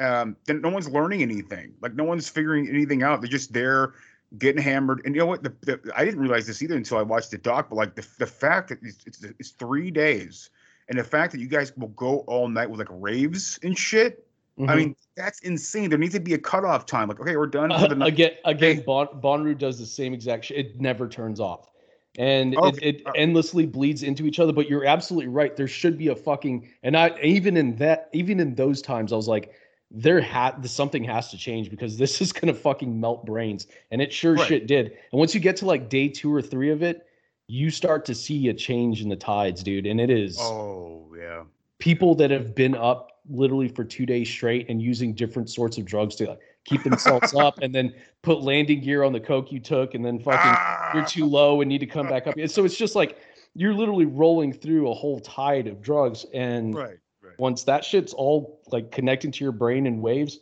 Um, 0.00 0.36
then 0.46 0.60
no 0.60 0.70
one's 0.70 0.88
learning 0.88 1.22
anything. 1.22 1.74
Like 1.80 1.94
no 1.94 2.02
one's 2.02 2.28
figuring 2.28 2.68
anything 2.68 3.02
out. 3.04 3.20
They're 3.20 3.30
just 3.30 3.52
there 3.52 3.94
getting 4.38 4.60
hammered. 4.60 5.02
And 5.04 5.14
you 5.14 5.20
know 5.20 5.26
what? 5.26 5.44
The, 5.44 5.52
the, 5.60 5.92
I 5.94 6.04
didn't 6.04 6.18
realize 6.18 6.48
this 6.48 6.60
either 6.60 6.74
until 6.74 6.98
I 6.98 7.02
watched 7.02 7.30
the 7.30 7.38
doc, 7.38 7.68
but 7.68 7.76
like 7.76 7.94
the, 7.94 8.04
the 8.18 8.26
fact 8.26 8.70
that 8.70 8.78
it's, 8.82 8.98
it's, 9.06 9.22
it's 9.38 9.50
three 9.50 9.92
days 9.92 10.50
and 10.88 10.98
the 10.98 11.04
fact 11.04 11.32
that 11.32 11.40
you 11.40 11.48
guys 11.48 11.76
will 11.76 11.88
go 11.88 12.18
all 12.20 12.48
night 12.48 12.68
with 12.68 12.78
like 12.78 12.88
raves 12.90 13.58
and 13.62 13.76
shit. 13.76 14.26
I 14.58 14.62
Mhm. 14.62 14.76
mean, 14.76 14.96
that's 15.16 15.40
insane. 15.40 15.90
There 15.90 15.98
needs 15.98 16.14
to 16.14 16.20
be 16.20 16.34
a 16.34 16.38
cutoff 16.38 16.86
time. 16.86 17.08
Like, 17.08 17.20
okay, 17.20 17.36
we're 17.36 17.46
done 17.46 17.70
for 17.70 17.88
the 17.88 18.00
Uh, 18.02 18.06
again, 18.06 18.32
again, 18.44 18.82
bon, 18.86 19.08
Bonnaroo 19.20 19.58
does 19.58 19.78
the 19.78 19.86
same 19.86 20.14
exact 20.14 20.44
shit. 20.44 20.58
It 20.58 20.80
never 20.80 21.08
turns 21.08 21.40
off, 21.40 21.70
and 22.18 22.56
Okay. 22.56 22.86
it, 22.86 23.00
it 23.06 23.06
endlessly 23.16 23.66
bleeds 23.66 24.04
into 24.04 24.26
each 24.26 24.38
other. 24.38 24.52
But 24.52 24.68
you're 24.70 24.84
absolutely 24.84 25.28
right. 25.28 25.56
There 25.56 25.66
should 25.66 25.98
be 25.98 26.08
a 26.08 26.14
fucking, 26.16 26.68
and 26.84 26.96
I 26.96 27.18
even 27.20 27.56
in 27.56 27.76
that, 27.76 28.10
even 28.12 28.38
in 28.38 28.54
those 28.54 28.80
times, 28.80 29.12
I 29.12 29.16
was 29.16 29.26
like, 29.26 29.52
there 29.90 30.20
had 30.20 30.64
something 30.70 31.02
has 31.04 31.30
to 31.30 31.36
change 31.36 31.68
because 31.68 31.96
this 31.98 32.20
is 32.20 32.32
gonna 32.32 32.54
fucking 32.54 33.00
melt 33.00 33.26
brains, 33.26 33.66
and 33.90 34.00
it 34.00 34.12
sure 34.12 34.36
Right. 34.36 34.46
shit 34.46 34.66
did. 34.68 34.86
And 35.10 35.18
once 35.18 35.34
you 35.34 35.40
get 35.40 35.56
to 35.56 35.66
like 35.66 35.88
day 35.88 36.08
two 36.08 36.32
or 36.32 36.40
three 36.42 36.70
of 36.70 36.82
it, 36.84 37.06
you 37.46 37.70
start 37.70 38.04
to 38.06 38.14
see 38.14 38.48
a 38.48 38.54
change 38.54 39.02
in 39.02 39.08
the 39.08 39.16
tides, 39.16 39.62
dude. 39.62 39.86
And 39.86 40.00
it 40.00 40.10
is 40.10 40.38
Oh 40.40 41.12
yeah. 41.16 41.42
people 41.78 42.14
that 42.16 42.30
have 42.30 42.54
been 42.54 42.74
up 42.74 43.10
literally 43.28 43.68
for 43.68 43.84
two 43.84 44.06
days 44.06 44.28
straight 44.28 44.68
and 44.68 44.80
using 44.82 45.14
different 45.14 45.48
sorts 45.50 45.78
of 45.78 45.84
drugs 45.84 46.14
to 46.16 46.28
like, 46.28 46.40
keep 46.64 46.82
themselves 46.82 47.34
up 47.38 47.58
and 47.60 47.74
then 47.74 47.92
put 48.22 48.42
landing 48.42 48.80
gear 48.80 49.02
on 49.02 49.12
the 49.12 49.20
coke 49.20 49.52
you 49.52 49.60
took 49.60 49.94
and 49.94 50.04
then 50.04 50.18
fucking 50.18 50.52
you're 50.94 51.04
ah. 51.04 51.08
too 51.08 51.26
low 51.26 51.60
and 51.60 51.68
need 51.68 51.78
to 51.78 51.86
come 51.86 52.06
back 52.08 52.26
up. 52.26 52.36
And 52.36 52.50
So 52.50 52.64
it's 52.64 52.76
just 52.76 52.94
like 52.94 53.18
you're 53.54 53.74
literally 53.74 54.06
rolling 54.06 54.52
through 54.52 54.90
a 54.90 54.94
whole 54.94 55.20
tide 55.20 55.66
of 55.66 55.82
drugs 55.82 56.24
and 56.32 56.74
Right. 56.74 56.98
once 57.38 57.64
that 57.64 57.84
shit's 57.84 58.12
all 58.14 58.60
like 58.72 58.90
connecting 58.90 59.30
to 59.32 59.44
your 59.44 59.52
brain 59.52 59.86
in 59.86 60.00
waves, 60.00 60.40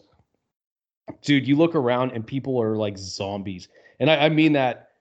dude, 1.23 1.47
you 1.47 1.57
look 1.57 1.75
around 1.75 2.13
and 2.13 2.27
people 2.27 2.61
are 2.63 2.77
like 2.77 2.97
zombies. 2.97 3.69
And 4.01 4.11
I, 4.11 4.27
I 4.27 4.29
mean 4.29 4.53
that 4.53 4.92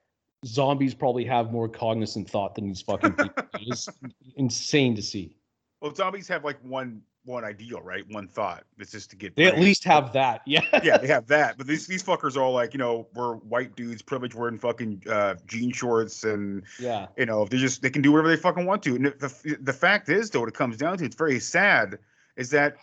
zombies 0.44 0.94
probably 0.94 1.24
have 1.24 1.52
more 1.52 1.68
cognizant 1.68 2.28
thought 2.28 2.54
than 2.54 2.66
these 2.68 2.82
fucking 2.82 3.12
people. 3.14 3.44
It's 3.64 3.88
insane 4.36 4.96
to 4.96 5.02
see. 5.02 5.36
Well, 5.80 5.94
zombies 5.94 6.26
have 6.28 6.44
like 6.44 6.58
one 6.62 7.02
one 7.24 7.44
ideal, 7.44 7.80
right? 7.80 8.02
One 8.10 8.26
thought. 8.26 8.64
It's 8.78 8.90
just 8.90 9.10
to 9.10 9.16
get. 9.16 9.36
They 9.36 9.46
at 9.46 9.58
least 9.58 9.84
have 9.84 10.12
that. 10.14 10.42
Yeah. 10.46 10.62
yeah, 10.82 10.98
they 10.98 11.06
have 11.16 11.28
that. 11.28 11.58
But 11.58 11.68
these 11.68 11.86
these 11.86 12.02
fuckers 12.02 12.36
are 12.36 12.42
all 12.42 12.52
like, 12.52 12.74
you 12.74 12.78
know, 12.78 13.06
we're 13.14 13.34
white 13.36 13.76
dudes, 13.76 14.02
privileged, 14.02 14.34
wearing 14.34 14.58
fucking 14.58 15.04
uh, 15.08 15.36
jean 15.46 15.72
shorts, 15.72 16.24
and 16.24 16.64
Yeah. 16.80 17.06
you 17.16 17.26
know, 17.26 17.44
they 17.44 17.58
just 17.58 17.82
they 17.82 17.90
can 17.90 18.02
do 18.02 18.10
whatever 18.10 18.28
they 18.28 18.36
fucking 18.36 18.66
want 18.66 18.82
to. 18.84 18.96
And 18.96 19.06
the 19.06 19.56
the 19.60 19.72
fact 19.72 20.08
is, 20.08 20.30
though, 20.30 20.40
what 20.40 20.48
it 20.48 20.54
comes 20.54 20.76
down 20.76 20.98
to, 20.98 21.04
it's 21.04 21.16
very 21.16 21.38
sad, 21.38 21.98
is 22.36 22.50
that 22.50 22.76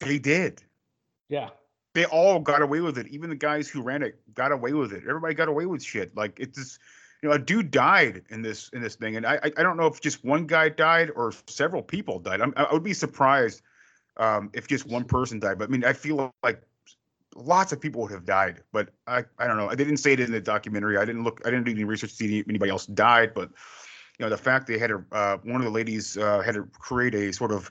they 0.00 0.18
did. 0.18 0.62
Yeah. 1.28 1.50
They 1.94 2.04
all 2.06 2.40
got 2.40 2.60
away 2.60 2.80
with 2.80 2.98
it. 2.98 3.06
Even 3.08 3.30
the 3.30 3.36
guys 3.36 3.68
who 3.68 3.80
ran 3.80 4.02
it 4.02 4.18
got 4.34 4.52
away 4.52 4.72
with 4.72 4.92
it. 4.92 5.04
Everybody 5.08 5.34
got 5.34 5.48
away 5.48 5.66
with 5.66 5.82
shit. 5.82 6.14
Like 6.16 6.38
it's 6.40 6.58
just, 6.58 6.80
you 7.22 7.28
know, 7.28 7.34
a 7.36 7.38
dude 7.38 7.70
died 7.70 8.22
in 8.30 8.42
this 8.42 8.68
in 8.70 8.82
this 8.82 8.96
thing, 8.96 9.16
and 9.16 9.24
I 9.24 9.38
I, 9.42 9.62
don't 9.62 9.76
know 9.76 9.86
if 9.86 10.00
just 10.00 10.24
one 10.24 10.46
guy 10.46 10.68
died 10.68 11.10
or 11.14 11.32
several 11.46 11.82
people 11.82 12.18
died. 12.18 12.40
I'm, 12.40 12.52
I 12.56 12.72
would 12.72 12.82
be 12.82 12.94
surprised 12.94 13.62
um, 14.16 14.50
if 14.52 14.66
just 14.66 14.86
one 14.86 15.04
person 15.04 15.38
died. 15.38 15.58
But 15.58 15.68
I 15.68 15.72
mean, 15.72 15.84
I 15.84 15.92
feel 15.92 16.34
like 16.42 16.62
lots 17.36 17.72
of 17.72 17.80
people 17.80 18.02
would 18.02 18.10
have 18.10 18.26
died. 18.26 18.62
But 18.72 18.90
I 19.06 19.24
I 19.38 19.46
don't 19.46 19.56
know. 19.56 19.68
They 19.68 19.84
didn't 19.84 19.98
say 19.98 20.12
it 20.12 20.20
in 20.20 20.32
the 20.32 20.40
documentary. 20.40 20.98
I 20.98 21.04
didn't 21.04 21.22
look. 21.22 21.40
I 21.44 21.50
didn't 21.50 21.64
do 21.64 21.70
any 21.70 21.84
research 21.84 22.10
to 22.10 22.16
see 22.16 22.44
anybody 22.48 22.70
else 22.70 22.86
died. 22.86 23.34
But 23.34 23.50
you 24.18 24.26
know, 24.26 24.30
the 24.30 24.36
fact 24.36 24.66
they 24.66 24.78
had 24.78 24.88
to, 24.88 25.04
uh, 25.12 25.36
one 25.42 25.56
of 25.56 25.64
the 25.64 25.70
ladies 25.70 26.16
uh, 26.16 26.40
had 26.40 26.54
to 26.54 26.64
create 26.78 27.14
a 27.14 27.32
sort 27.32 27.52
of 27.52 27.70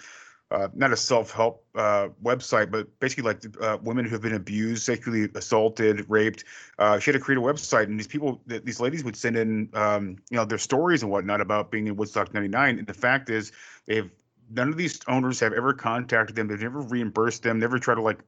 uh, 0.53 0.67
not 0.75 0.93
a 0.93 0.97
self-help 0.97 1.65
uh, 1.75 2.09
website, 2.23 2.69
but 2.69 2.87
basically 2.99 3.23
like 3.23 3.43
uh, 3.59 3.79
women 3.81 4.05
who 4.05 4.11
have 4.11 4.21
been 4.21 4.35
abused, 4.35 4.83
sexually 4.83 5.27
assaulted, 5.33 6.05
raped. 6.07 6.43
Uh, 6.77 6.99
she 6.99 7.11
had 7.11 7.17
to 7.17 7.19
create 7.19 7.39
a 7.39 7.41
website, 7.41 7.85
and 7.85 7.99
these 7.99 8.07
people, 8.07 8.39
th- 8.47 8.63
these 8.63 8.79
ladies 8.79 9.03
would 9.03 9.15
send 9.15 9.35
in, 9.35 9.67
um, 9.73 10.15
you 10.29 10.37
know, 10.37 10.45
their 10.45 10.59
stories 10.59 11.01
and 11.01 11.11
whatnot 11.11 11.41
about 11.41 11.71
being 11.71 11.87
in 11.87 11.95
Woodstock 11.95 12.33
'99. 12.33 12.77
And 12.77 12.87
the 12.87 12.93
fact 12.93 13.31
is, 13.31 13.51
they've 13.87 14.11
none 14.51 14.69
of 14.69 14.77
these 14.77 14.99
owners 15.07 15.39
have 15.39 15.53
ever 15.53 15.73
contacted 15.73 16.35
them. 16.35 16.47
They've 16.47 16.61
never 16.61 16.81
reimbursed 16.81 17.41
them. 17.41 17.57
Never 17.57 17.79
tried 17.79 17.95
to 17.95 18.01
like, 18.01 18.19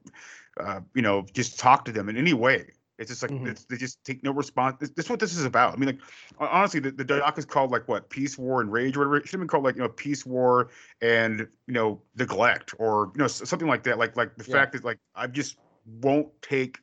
uh, 0.58 0.80
you 0.94 1.02
know, 1.02 1.24
just 1.32 1.60
talk 1.60 1.84
to 1.84 1.92
them 1.92 2.08
in 2.08 2.16
any 2.16 2.34
way. 2.34 2.72
It's 2.98 3.10
just 3.10 3.22
like 3.22 3.30
mm-hmm. 3.30 3.48
it's, 3.48 3.64
they 3.64 3.76
just 3.76 4.02
take 4.04 4.24
no 4.24 4.32
response. 4.32 4.76
This, 4.80 4.90
this 4.90 5.04
is 5.06 5.10
what 5.10 5.20
this 5.20 5.36
is 5.36 5.44
about. 5.44 5.74
I 5.74 5.76
mean, 5.76 5.88
like 5.88 6.00
honestly, 6.38 6.80
the, 6.80 6.90
the 6.90 7.04
doc 7.04 7.36
is 7.36 7.44
called 7.44 7.70
like 7.70 7.86
what 7.88 8.08
peace, 8.08 8.38
war, 8.38 8.62
and 8.62 8.72
rage, 8.72 8.96
or 8.96 9.00
whatever. 9.00 9.16
It 9.18 9.26
should 9.26 9.32
have 9.32 9.40
been 9.40 9.48
called 9.48 9.64
like 9.64 9.76
you 9.76 9.82
know 9.82 9.88
peace, 9.88 10.24
war, 10.24 10.70
and 11.02 11.40
you 11.66 11.74
know 11.74 12.00
neglect, 12.16 12.74
or 12.78 13.12
you 13.14 13.20
know 13.20 13.26
something 13.26 13.68
like 13.68 13.82
that. 13.82 13.98
Like 13.98 14.16
like 14.16 14.36
the 14.36 14.44
Yeah. 14.48 14.56
fact 14.56 14.72
that 14.72 14.84
like 14.84 14.98
I 15.14 15.26
just 15.26 15.58
won't 16.00 16.28
take 16.40 16.78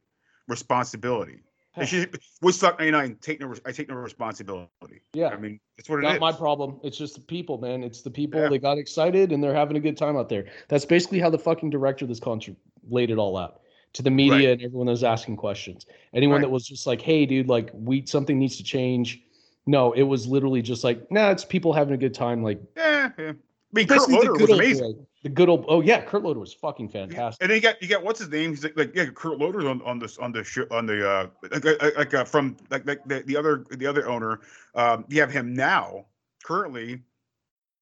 responsibility. 0.47 1.39
They 1.75 1.87
should 1.87 2.19
Woodstock 2.43 2.77
'99 2.77 3.17
take 3.19 3.41
no. 3.41 3.55
I 3.65 3.71
take 3.71 3.89
no 3.89 3.95
responsibility. 3.95 5.01
Yeah. 5.13 5.29
I 5.29 5.37
mean 5.37 5.59
that's 5.75 5.89
what 5.89 5.97
it 5.97 6.03
Not 6.03 6.15
is. 6.15 6.21
my 6.21 6.31
problem. 6.31 6.79
It's 6.83 6.97
just 6.99 7.15
the 7.15 7.21
people, 7.21 7.57
man. 7.57 7.83
It's 7.83 8.01
the 8.01 8.11
people. 8.11 8.39
Yeah. 8.39 8.49
They 8.49 8.59
got 8.59 8.77
excited 8.77 9.31
and 9.31 9.43
they're 9.43 9.55
having 9.55 9.75
a 9.77 9.79
good 9.79 9.97
time 9.97 10.15
out 10.15 10.29
there. 10.29 10.45
That's 10.67 10.85
basically 10.85 11.19
how 11.19 11.31
the 11.31 11.39
fucking 11.39 11.71
director 11.71 12.05
of 12.05 12.09
this 12.09 12.19
concert 12.19 12.55
laid 12.87 13.09
it 13.09 13.17
all 13.17 13.37
out 13.37 13.62
to 13.93 14.01
the 14.01 14.11
media 14.11 14.51
and 14.53 14.61
everyone 14.61 14.87
that 14.87 14.91
was 14.91 15.03
asking 15.03 15.37
questions. 15.37 15.85
Anyone 16.13 16.35
Right. 16.35 16.41
that 16.41 16.49
was 16.49 16.67
just 16.67 16.87
like, 16.87 17.01
"Hey, 17.01 17.25
dude, 17.25 17.47
like 17.47 17.69
we 17.73 18.05
something 18.05 18.37
needs 18.37 18.57
to 18.57 18.63
change." 18.63 19.21
No, 19.65 19.93
it 19.93 20.03
was 20.03 20.27
literally 20.27 20.61
just 20.61 20.83
like, 20.83 21.09
"Nah, 21.11 21.31
it's 21.31 21.45
people 21.45 21.73
having 21.73 21.93
a 21.93 21.97
good 21.97 22.13
time." 22.13 22.43
Like 22.43 22.59
Yeah, 22.75 23.11
yeah. 23.17 23.29
I 23.29 23.33
mean, 23.73 23.87
Kurt 23.87 24.09
Loder 24.09 24.33
the 24.33 24.39
was 24.39 24.51
old 24.51 24.59
amazing. 24.59 25.07
The 25.23 25.29
good 25.29 25.49
old. 25.49 25.65
Oh 25.67 25.81
yeah, 25.81 26.01
Kurt 26.01 26.21
Loder 26.23 26.39
was 26.39 26.53
fucking 26.53 26.89
fantastic. 26.89 27.41
And 27.41 27.49
then 27.49 27.55
you 27.55 27.61
got 27.61 27.81
you 27.81 27.87
got 27.87 28.03
what's 28.03 28.19
his 28.19 28.29
name? 28.29 28.51
He's 28.51 28.63
like, 28.63 28.77
like 28.77 28.95
yeah, 28.95 29.05
Kurt 29.05 29.39
Loder's 29.39 29.65
on 29.65 29.81
on 29.83 29.97
this 29.97 30.17
on 30.17 30.31
the 30.31 30.43
show 30.43 30.65
on 30.69 30.85
the 30.85 31.09
uh 31.09 31.27
like 31.51 31.65
like, 31.65 31.97
like 31.97 32.13
uh, 32.13 32.23
from 32.25 32.57
like, 32.69 32.85
like 32.85 33.03
the, 33.05 33.21
the 33.25 33.37
other 33.37 33.65
the 33.71 33.87
other 33.87 34.07
owner. 34.07 34.41
Um, 34.75 35.05
you 35.07 35.21
have 35.21 35.31
him 35.31 35.55
now 35.55 36.05
currently, 36.43 37.01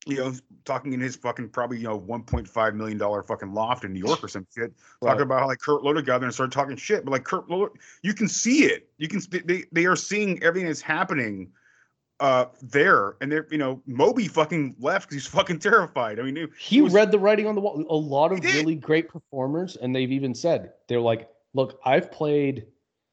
you 0.07 0.17
know, 0.17 0.33
talking 0.65 0.93
in 0.93 0.99
his 0.99 1.15
fucking 1.15 1.49
probably 1.49 1.77
you 1.77 1.83
know 1.83 1.99
1.5 1.99 2.73
million 2.75 2.97
dollar 2.97 3.21
fucking 3.23 3.53
loft 3.53 3.83
in 3.83 3.93
New 3.93 3.99
York 4.03 4.23
or 4.23 4.27
some 4.27 4.47
shit, 4.55 4.73
talking 5.01 5.21
about 5.21 5.41
how 5.41 5.47
like 5.47 5.59
Kurt 5.59 5.83
Loder 5.83 6.01
got 6.01 6.19
there 6.19 6.27
and 6.27 6.33
started 6.33 6.51
talking 6.53 6.75
shit. 6.75 7.05
But 7.05 7.11
like 7.11 7.23
Kurt 7.23 7.49
Loder, 7.49 7.71
you 8.01 8.13
can 8.13 8.27
see 8.27 8.63
it. 8.65 8.89
You 8.97 9.07
can 9.07 9.21
they 9.45 9.65
they 9.71 9.85
are 9.85 9.95
seeing 9.95 10.41
everything 10.41 10.67
that's 10.67 10.81
happening 10.81 11.51
uh 12.19 12.45
there 12.61 13.15
and 13.19 13.31
they're 13.31 13.47
you 13.49 13.57
know 13.57 13.81
moby 13.87 14.27
fucking 14.27 14.75
left 14.79 15.09
because 15.09 15.23
he's 15.23 15.31
fucking 15.33 15.57
terrified 15.57 16.19
i 16.19 16.21
mean 16.21 16.37
it- 16.37 16.51
he 16.59 16.79
read 16.81 17.11
the 17.11 17.17
writing 17.17 17.47
on 17.47 17.55
the 17.55 17.61
wall. 17.61 17.83
A 17.89 17.95
lot 17.95 18.31
of 18.31 18.43
really 18.43 18.75
great 18.75 19.07
performers, 19.09 19.75
and 19.75 19.95
they've 19.95 20.11
even 20.11 20.35
said 20.35 20.73
they're 20.87 20.99
like, 21.01 21.29
"Look, 21.55 21.79
I've 21.85 22.11
played." 22.11 22.67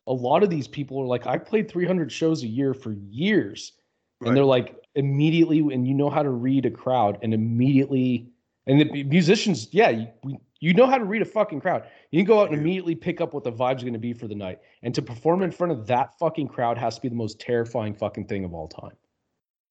A 0.07 0.13
lot 0.13 0.43
of 0.43 0.51
these 0.51 0.69
people 0.69 1.01
are 1.01 1.07
like, 1.07 1.27
"I've 1.27 1.45
played 1.47 1.71
300 1.71 2.11
shows 2.13 2.43
a 2.43 2.47
year 2.47 2.75
for 2.75 2.93
years," 2.93 3.73
and 4.21 4.37
they're 4.37 4.45
like, 4.45 4.77
immediately, 4.99 5.59
and 5.61 5.87
you 5.87 5.95
know 5.95 6.11
how 6.11 6.23
to 6.23 6.31
read 6.31 6.67
a 6.67 6.71
crowd, 6.71 7.19
and 7.23 7.33
immediately, 7.33 8.29
and 8.67 8.81
the 8.81 9.05
musicians, 9.05 9.69
yeah, 9.73 9.89
you, 9.91 10.39
you 10.61 10.75
know 10.75 10.87
how 10.87 10.99
to 10.99 11.05
read 11.05 11.23
a 11.23 11.25
fucking 11.25 11.61
crowd. 11.61 11.85
You 12.11 12.19
can 12.21 12.27
go 12.27 12.41
out 12.41 12.51
and 12.51 12.59
immediately 12.61 12.95
pick 12.95 13.21
up 13.21 13.33
what 13.33 13.45
the 13.45 13.53
vibe's 13.53 13.83
going 13.83 13.93
to 13.95 13.99
be 13.99 14.13
for 14.13 14.29
the 14.29 14.35
night, 14.35 14.59
and 14.83 14.95
to 14.95 15.03
perform 15.03 15.43
in 15.43 15.51
front 15.51 15.73
of 15.73 15.87
that 15.87 16.19
fucking 16.19 16.49
crowd 16.49 16.77
has 16.79 16.97
to 16.97 17.01
be 17.01 17.09
the 17.09 17.15
most 17.15 17.41
terrifying 17.41 17.95
fucking 17.95 18.27
thing 18.27 18.45
of 18.45 18.53
all 18.53 18.69
time. 18.69 18.93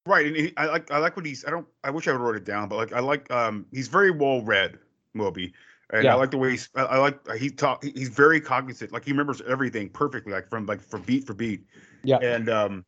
Right, 0.05 0.25
and 0.25 0.35
he, 0.35 0.53
I 0.55 0.67
like 0.67 0.89
I 0.89 0.99
like 0.99 1.15
what 1.17 1.25
he's. 1.25 1.43
I 1.45 1.49
don't. 1.49 1.67
I 1.83 1.89
wish 1.89 2.07
I 2.07 2.13
would 2.13 2.21
wrote 2.21 2.37
it 2.37 2.45
down, 2.45 2.69
but 2.69 2.77
like 2.77 2.93
I 2.93 2.99
like. 2.99 3.29
Um, 3.29 3.65
he's 3.73 3.89
very 3.89 4.11
well 4.11 4.41
read, 4.41 4.79
Moby, 5.13 5.53
and 5.91 6.05
Yeah. 6.05 6.13
I 6.13 6.15
like 6.17 6.31
the 6.31 6.37
way 6.37 6.51
he's. 6.51 6.69
I, 6.75 6.83
I 6.83 6.97
like 6.97 7.19
he 7.35 7.49
talk. 7.49 7.83
he- 7.83 7.91
He's 7.93 8.07
very 8.07 8.39
cognizant. 8.39 8.93
Like 8.93 9.03
he 9.03 9.11
remembers 9.11 9.41
everything 9.45 9.89
perfectly, 9.89 10.31
like 10.31 10.49
from 10.49 10.65
like 10.65 10.81
for 10.81 10.99
beat 10.99 11.27
for 11.27 11.33
beat. 11.33 11.65
Yeah. 12.03 12.19
And 12.21 12.47
um, 12.49 12.85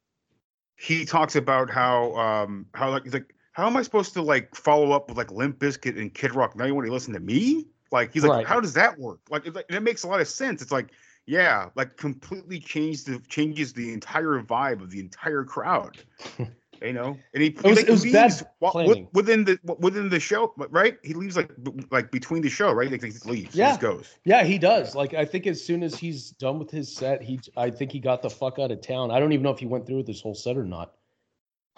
he 0.80 1.06
talks 1.06 1.36
about 1.36 1.70
how 1.70 2.16
um 2.16 2.66
how 2.74 2.90
like 2.92 3.04
he's 3.04 3.14
like 3.14 3.36
how 3.54 3.68
am 3.68 3.76
I 3.76 3.82
supposed 3.82 4.14
to 4.14 4.22
like 4.22 4.56
follow 4.56 4.92
up 4.94 5.10
with 5.10 5.18
like 5.18 5.32
Limp 5.32 5.60
Bizkit 5.60 6.00
and 6.00 6.14
Kid 6.14 6.34
Rock? 6.34 6.56
Now 6.56 6.66
you 6.66 6.76
want 6.76 6.88
to 6.88 6.94
listen 6.94 7.14
to 7.14 7.20
me? 7.20 7.68
Like 7.92 8.14
he's 8.14 8.24
like, 8.24 8.32
Right. 8.32 8.48
how 8.48 8.60
does 8.60 8.74
that 8.74 8.98
work? 8.98 9.20
Like, 9.30 9.46
it's 9.46 9.56
like, 9.56 9.66
it 9.70 9.82
makes 9.84 10.04
a 10.04 10.08
lot 10.08 10.22
of 10.22 10.28
sense. 10.28 10.62
It's 10.62 10.72
like 10.72 10.92
Yeah, 11.26 11.70
like 11.76 11.98
completely 11.98 12.60
changes 12.60 13.04
the 13.04 13.20
changes 13.28 13.74
the 13.74 13.94
entire 13.94 14.42
vibe 14.42 14.82
of 14.82 14.90
the 14.92 15.00
entire 15.00 15.44
crowd. 15.44 15.98
you 16.82 16.94
know, 16.94 17.18
and 17.34 17.44
he, 17.44 17.50
It 17.50 17.64
was- 17.64 17.78
like, 17.78 17.88
it 17.88 17.92
was 17.92 18.04
leaves 18.04 18.44
planning. 18.62 19.08
within 19.14 19.44
the 19.46 19.60
within 19.80 20.10
the 20.10 20.20
show, 20.20 20.54
right? 20.70 20.98
He 21.04 21.14
leaves 21.14 21.36
like 21.38 21.52
like 21.92 22.12
between 22.12 22.42
the 22.42 22.50
show, 22.50 22.72
right? 22.72 22.90
Like 22.92 23.04
he 23.04 23.10
just 23.12 23.26
leaves, 23.26 23.54
he 23.54 23.60
Yeah. 23.60 23.70
just 23.70 23.82
goes. 23.82 24.18
Yeah, 24.26 24.44
he 24.44 24.58
does. 24.58 24.96
Like 24.96 25.14
I 25.14 25.26
think 25.26 25.48
as 25.48 25.64
soon 25.64 25.84
as 25.84 25.96
he's 25.98 26.32
done 26.32 26.60
with 26.60 26.72
his 26.72 26.94
set, 26.96 27.22
he 27.22 27.40
I 27.58 27.70
think 27.70 27.92
he 27.92 28.00
got 28.00 28.22
the 28.22 28.30
fuck 28.30 28.60
out 28.60 28.72
of 28.72 28.82
town. 28.82 29.12
I 29.12 29.20
don't 29.20 29.32
even 29.34 29.44
know 29.44 29.52
if 29.52 29.60
he 29.60 29.66
went 29.66 29.86
through 29.86 29.98
with 29.98 30.08
this 30.08 30.22
whole 30.22 30.36
set 30.36 30.58
or 30.58 30.66
not. 30.66 30.94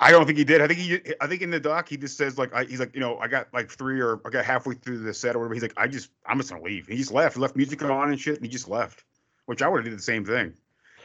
I 0.04 0.10
don't 0.10 0.26
think 0.26 0.40
he 0.40 0.44
did. 0.44 0.62
I 0.62 0.68
think 0.68 0.80
he. 0.80 1.00
I 1.22 1.28
think 1.28 1.44
in 1.44 1.52
the 1.52 1.60
doc 1.60 1.88
he 1.88 1.96
just 1.96 2.18
says 2.18 2.38
like 2.38 2.52
I, 2.56 2.64
he's 2.64 2.80
like 2.80 2.96
you 2.96 3.00
know 3.02 3.18
I 3.20 3.28
got 3.28 3.48
like 3.54 3.70
three 3.70 4.00
or 4.02 4.20
I 4.26 4.30
got 4.32 4.46
halfway 4.46 4.74
through 4.76 5.00
the 5.00 5.14
set 5.14 5.36
or 5.36 5.40
whatever. 5.40 5.54
He's 5.54 5.62
like 5.64 5.74
I 5.78 5.88
just 5.88 6.10
I'm 6.26 6.38
just 6.40 6.50
gonna 6.50 6.64
leave. 6.64 6.88
He 6.88 6.98
just 6.98 7.12
left. 7.12 7.36
He 7.36 7.42
left 7.42 7.56
music 7.56 7.84
on 7.84 8.10
and 8.10 8.20
shit. 8.20 8.36
And 8.38 8.44
he 8.46 8.50
just 8.50 8.68
left, 8.68 9.04
which 9.46 9.62
I 9.62 9.68
would 9.68 9.78
have 9.78 9.86
did 9.86 9.98
the 9.98 10.02
same 10.02 10.26
thing. 10.26 10.54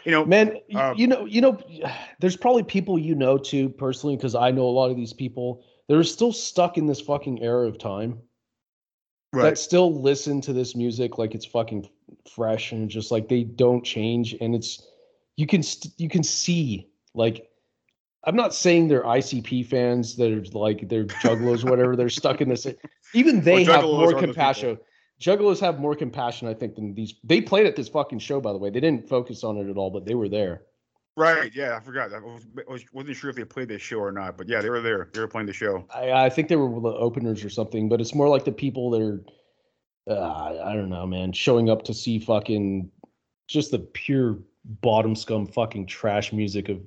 You 0.07 0.13
know, 0.13 0.25
Man, 0.25 0.59
uh, 0.73 0.95
you 0.97 1.09
know, 1.09 1.27
you 1.27 1.41
know, 1.41 1.59
there's 2.21 2.37
probably 2.37 2.63
people 2.63 2.97
you 2.97 3.17
know 3.17 3.37
too 3.37 3.69
personally 3.71 4.15
because 4.15 4.37
I 4.37 4.53
know 4.53 4.63
a 4.63 4.71
lot 4.71 4.89
of 4.89 4.97
these 4.97 5.13
people 5.13 5.65
that 5.89 5.99
are 5.99 6.05
still 6.05 6.33
stuck 6.33 6.79
in 6.79 6.87
this 6.87 7.01
fucking 7.01 7.43
era 7.43 7.67
of 7.67 7.77
time. 7.77 8.21
Right. 9.33 9.51
that 9.51 9.59
still 9.59 10.01
listen 10.01 10.41
to 10.43 10.53
this 10.53 10.77
music 10.77 11.19
like 11.19 11.35
it's 11.35 11.45
fucking 11.45 11.89
fresh 12.33 12.71
and 12.71 12.89
just 12.89 13.11
like 13.11 13.29
they 13.29 13.43
don't 13.43 13.85
change. 13.85 14.37
And 14.41 14.55
it's 14.55 14.87
you 15.37 15.49
can 15.49 15.65
st- 15.65 15.93
you 15.99 16.09
can 16.09 16.23
see 16.23 16.89
like 17.13 17.51
I'm 18.23 18.37
not 18.37 18.55
saying 18.55 18.87
they're 18.87 19.03
ICP 19.03 19.67
fans 19.67 20.15
that 20.17 20.31
are 20.31 20.45
like 20.57 20.89
they're 20.89 21.05
juggalos 21.25 21.67
or 21.67 21.71
whatever 21.71 21.97
they're 21.97 22.09
stuck 22.09 22.41
in 22.41 22.49
this 22.49 22.67
even 23.13 23.41
they 23.41 23.65
have 23.65 23.83
more 23.83 24.15
compassion 24.15 24.79
juggalos 25.21 25.61
have 25.61 25.79
more 25.79 25.95
compassion 25.95 26.47
I 26.49 26.55
think 26.55 26.75
than 26.75 26.95
these 26.95 27.15
they 27.25 27.41
played 27.41 27.67
at 27.67 27.77
this 27.77 27.89
fucking 27.89 28.19
show 28.19 28.41
by 28.41 28.53
the 28.53 28.59
way 28.59 28.71
they 28.71 28.81
didn't 28.81 29.09
focus 29.09 29.45
on 29.45 29.57
it 29.57 29.69
at 29.69 29.77
all 29.77 29.91
but 29.91 30.05
they 30.05 30.15
were 30.15 30.29
there 30.29 30.63
Right. 31.19 31.51
Yeah, 31.55 31.77
I 31.77 31.81
forgot. 31.81 32.13
I 32.13 32.19
was, 32.19 32.85
wasn't 32.93 33.17
sure 33.17 33.31
if 33.31 33.37
they 33.37 33.45
played 33.45 33.69
this 33.69 33.81
show 33.81 33.97
or 33.99 34.13
not, 34.13 34.37
but 34.37 34.49
yeah, 34.49 34.61
they 34.61 34.69
were 34.69 34.83
there. 34.83 35.09
They 35.15 35.21
were 35.21 35.29
playing 35.29 35.47
the 35.47 35.53
show. 35.55 35.87
I, 35.95 36.13
I 36.13 36.29
think 36.29 36.49
they 36.49 36.57
were 36.57 36.69
the 36.79 36.95
openers 36.95 37.43
or 37.43 37.49
something, 37.49 37.89
but 37.89 38.03
it's 38.03 38.15
more 38.15 38.29
like 38.29 38.45
the 38.45 38.53
people 38.53 38.91
that 38.91 39.01
are, 39.01 39.25
uh, 40.09 40.63
I 40.63 40.75
don't 40.75 40.91
know, 40.91 41.07
man, 41.07 41.33
showing 41.33 41.71
up 41.71 41.85
to 41.85 41.95
see 41.95 42.19
fucking 42.19 42.91
just 43.47 43.71
the 43.71 43.79
pure 43.79 44.39
bottom 44.83 45.17
scum 45.17 45.47
fucking 45.47 45.87
trash 45.87 46.35
music 46.35 46.69
of 46.69 46.81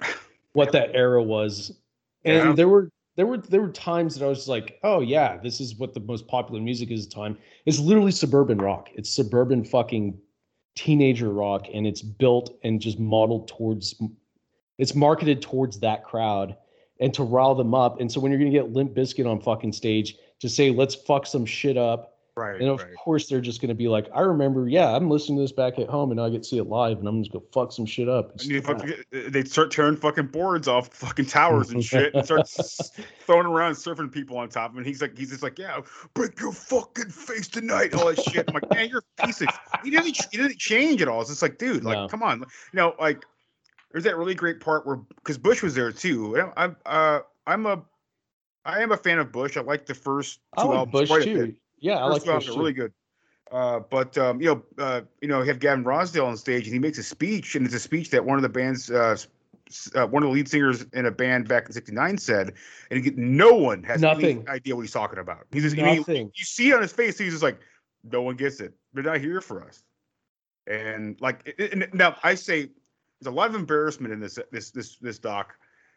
what 0.52 0.72
that 0.72 0.90
era 0.92 1.22
was. 1.22 1.70
And 2.24 2.48
Yeah. 2.48 2.52
there 2.54 2.68
were 2.68 2.90
there 3.20 3.26
were 3.26 3.36
there 3.36 3.60
were 3.60 3.68
times 3.68 4.14
that 4.14 4.24
I 4.24 4.28
was 4.30 4.48
like, 4.48 4.78
oh 4.82 5.00
yeah, 5.00 5.36
this 5.36 5.60
is 5.60 5.74
what 5.76 5.92
the 5.92 6.00
most 6.00 6.26
popular 6.26 6.58
music 6.58 6.90
is 6.90 7.04
at 7.04 7.10
the 7.10 7.16
time. 7.16 7.36
It's 7.66 7.78
literally 7.78 8.12
suburban 8.12 8.56
rock. 8.56 8.88
It's 8.94 9.14
suburban 9.14 9.62
fucking 9.62 10.18
teenager 10.74 11.30
rock, 11.30 11.66
and 11.70 11.86
it's 11.86 12.00
built 12.00 12.58
and 12.64 12.80
just 12.80 12.98
modeled 12.98 13.46
towards 13.46 13.94
it's 14.78 14.94
marketed 14.94 15.42
towards 15.42 15.80
that 15.80 16.02
crowd 16.02 16.56
and 16.98 17.12
to 17.12 17.22
rile 17.22 17.54
them 17.54 17.74
up. 17.74 18.00
And 18.00 18.10
so 18.10 18.20
when 18.20 18.32
you're 18.32 18.38
gonna 18.38 18.52
get 18.52 18.72
Limp 18.72 18.94
Bizkit 18.94 19.30
on 19.30 19.38
fucking 19.38 19.74
stage 19.74 20.16
to 20.38 20.48
say, 20.48 20.70
let's 20.70 20.94
fuck 20.94 21.26
some 21.26 21.44
shit 21.44 21.76
up. 21.76 22.19
Right. 22.40 22.58
And 22.58 22.70
of 22.70 22.80
right. 22.80 22.94
course 22.96 23.28
they're 23.28 23.42
just 23.42 23.60
gonna 23.60 23.74
be 23.74 23.86
like, 23.86 24.08
I 24.14 24.20
remember, 24.20 24.66
yeah, 24.66 24.96
I'm 24.96 25.10
listening 25.10 25.36
to 25.36 25.42
this 25.42 25.52
back 25.52 25.78
at 25.78 25.88
home 25.88 26.10
and 26.10 26.16
now 26.16 26.24
I 26.24 26.30
get 26.30 26.42
to 26.42 26.48
see 26.48 26.56
it 26.56 26.64
live 26.64 26.98
and 26.98 27.06
I'm 27.06 27.22
just 27.22 27.32
gonna 27.32 27.44
fuck 27.52 27.70
some 27.70 27.84
shit 27.84 28.08
up. 28.08 28.32
And 28.32 28.44
you 28.44 28.62
crap. 28.62 28.80
fucking, 28.80 29.04
they 29.30 29.44
start 29.44 29.70
tearing 29.70 29.96
fucking 29.96 30.28
boards 30.28 30.66
off 30.66 30.88
fucking 30.88 31.26
towers 31.26 31.70
and 31.70 31.84
shit, 31.84 32.14
and 32.14 32.24
start 32.24 32.48
throwing 33.26 33.46
around, 33.46 33.74
surfing 33.74 34.10
people 34.10 34.38
on 34.38 34.48
top 34.48 34.70
of 34.70 34.74
him. 34.74 34.78
And 34.78 34.86
he's 34.86 35.02
like, 35.02 35.18
he's 35.18 35.28
just 35.28 35.42
like, 35.42 35.58
yeah, 35.58 35.80
break 36.14 36.40
your 36.40 36.52
fucking 36.52 37.10
face 37.10 37.46
tonight, 37.46 37.92
all 37.92 38.06
that 38.06 38.22
shit. 38.22 38.46
I'm 38.48 38.54
like, 38.54 38.70
man, 38.70 38.88
you're 38.88 39.02
a 39.18 39.26
piece 39.26 39.42
of. 39.42 39.48
He 39.84 39.90
didn't, 39.90 40.16
he 40.30 40.38
didn't 40.38 40.58
change 40.58 41.02
at 41.02 41.08
all. 41.08 41.20
It's 41.20 41.28
just 41.28 41.42
like, 41.42 41.58
dude, 41.58 41.84
like, 41.84 41.98
No. 41.98 42.08
come 42.08 42.22
on, 42.22 42.38
you 42.38 42.46
know, 42.72 42.94
like, 42.98 43.22
there's 43.92 44.04
that 44.04 44.16
really 44.16 44.34
great 44.34 44.60
part 44.60 44.86
where 44.86 44.96
because 45.16 45.36
Bush 45.36 45.62
was 45.62 45.74
there 45.74 45.92
too. 45.92 46.40
I'm, 46.56 46.76
uh, 46.86 47.20
I'm 47.46 47.66
a, 47.66 47.82
I 48.64 48.82
am 48.82 48.92
a 48.92 48.96
fan 48.96 49.18
of 49.18 49.32
Bush. 49.32 49.56
I 49.56 49.60
like 49.60 49.84
the 49.84 49.94
first 49.94 50.40
two 50.58 50.62
I 50.62 50.64
like 50.64 50.78
albums 50.78 51.08
Bush 51.08 51.24
too. 51.24 51.54
Yeah, 51.80 51.98
I 51.98 52.06
like 52.06 52.22
two 52.22 52.30
albums 52.30 52.46
Bush 52.46 52.56
are 52.56 52.58
really 52.58 52.72
good. 52.72 52.92
Uh, 53.50 53.80
but 53.80 54.16
um, 54.16 54.40
you 54.40 54.46
know, 54.46 54.62
uh, 54.78 55.00
you 55.20 55.28
know, 55.28 55.40
you 55.40 55.48
have 55.48 55.58
Gavin 55.58 55.84
Rossdale 55.84 56.26
on 56.26 56.36
stage, 56.36 56.64
and 56.64 56.72
he 56.72 56.78
makes 56.78 56.98
a 56.98 57.02
speech, 57.02 57.56
and 57.56 57.66
it's 57.66 57.74
a 57.74 57.80
speech 57.80 58.10
that 58.10 58.24
one 58.24 58.36
of 58.36 58.42
the 58.42 58.48
band's, 58.48 58.90
uh, 58.90 59.16
uh, 59.96 60.06
one 60.06 60.22
of 60.22 60.28
the 60.28 60.32
lead 60.32 60.48
singers 60.48 60.84
in 60.92 61.06
a 61.06 61.10
band 61.10 61.48
back 61.48 61.66
in 61.66 61.72
'69 61.72 62.18
said, 62.18 62.52
and 62.90 63.04
he, 63.04 63.10
no 63.16 63.52
one 63.54 63.82
has 63.82 64.00
Nothing. 64.00 64.40
any 64.40 64.48
idea 64.48 64.76
what 64.76 64.82
he's 64.82 64.92
talking 64.92 65.18
about. 65.18 65.46
He's 65.52 65.64
just, 65.64 65.76
I 65.78 65.82
mean, 65.82 65.96
Nothing. 65.96 66.30
you 66.34 66.44
see 66.44 66.72
on 66.72 66.80
his 66.80 66.92
face, 66.92 67.18
he's 67.18 67.32
just 67.32 67.42
like, 67.42 67.58
no 68.04 68.22
one 68.22 68.36
gets 68.36 68.60
it. 68.60 68.72
They're 68.92 69.02
not 69.02 69.18
here 69.18 69.40
for 69.40 69.64
us. 69.64 69.82
And 70.66 71.20
like, 71.20 71.52
and 71.58 71.88
now 71.92 72.16
I 72.22 72.36
say, 72.36 72.70
there's 73.20 73.32
a 73.32 73.36
lot 73.36 73.50
of 73.50 73.56
embarrassment 73.56 74.12
in 74.12 74.20
this 74.20 74.38
this 74.52 74.70
this 74.70 74.96
this 74.96 75.18
doc. 75.18 75.54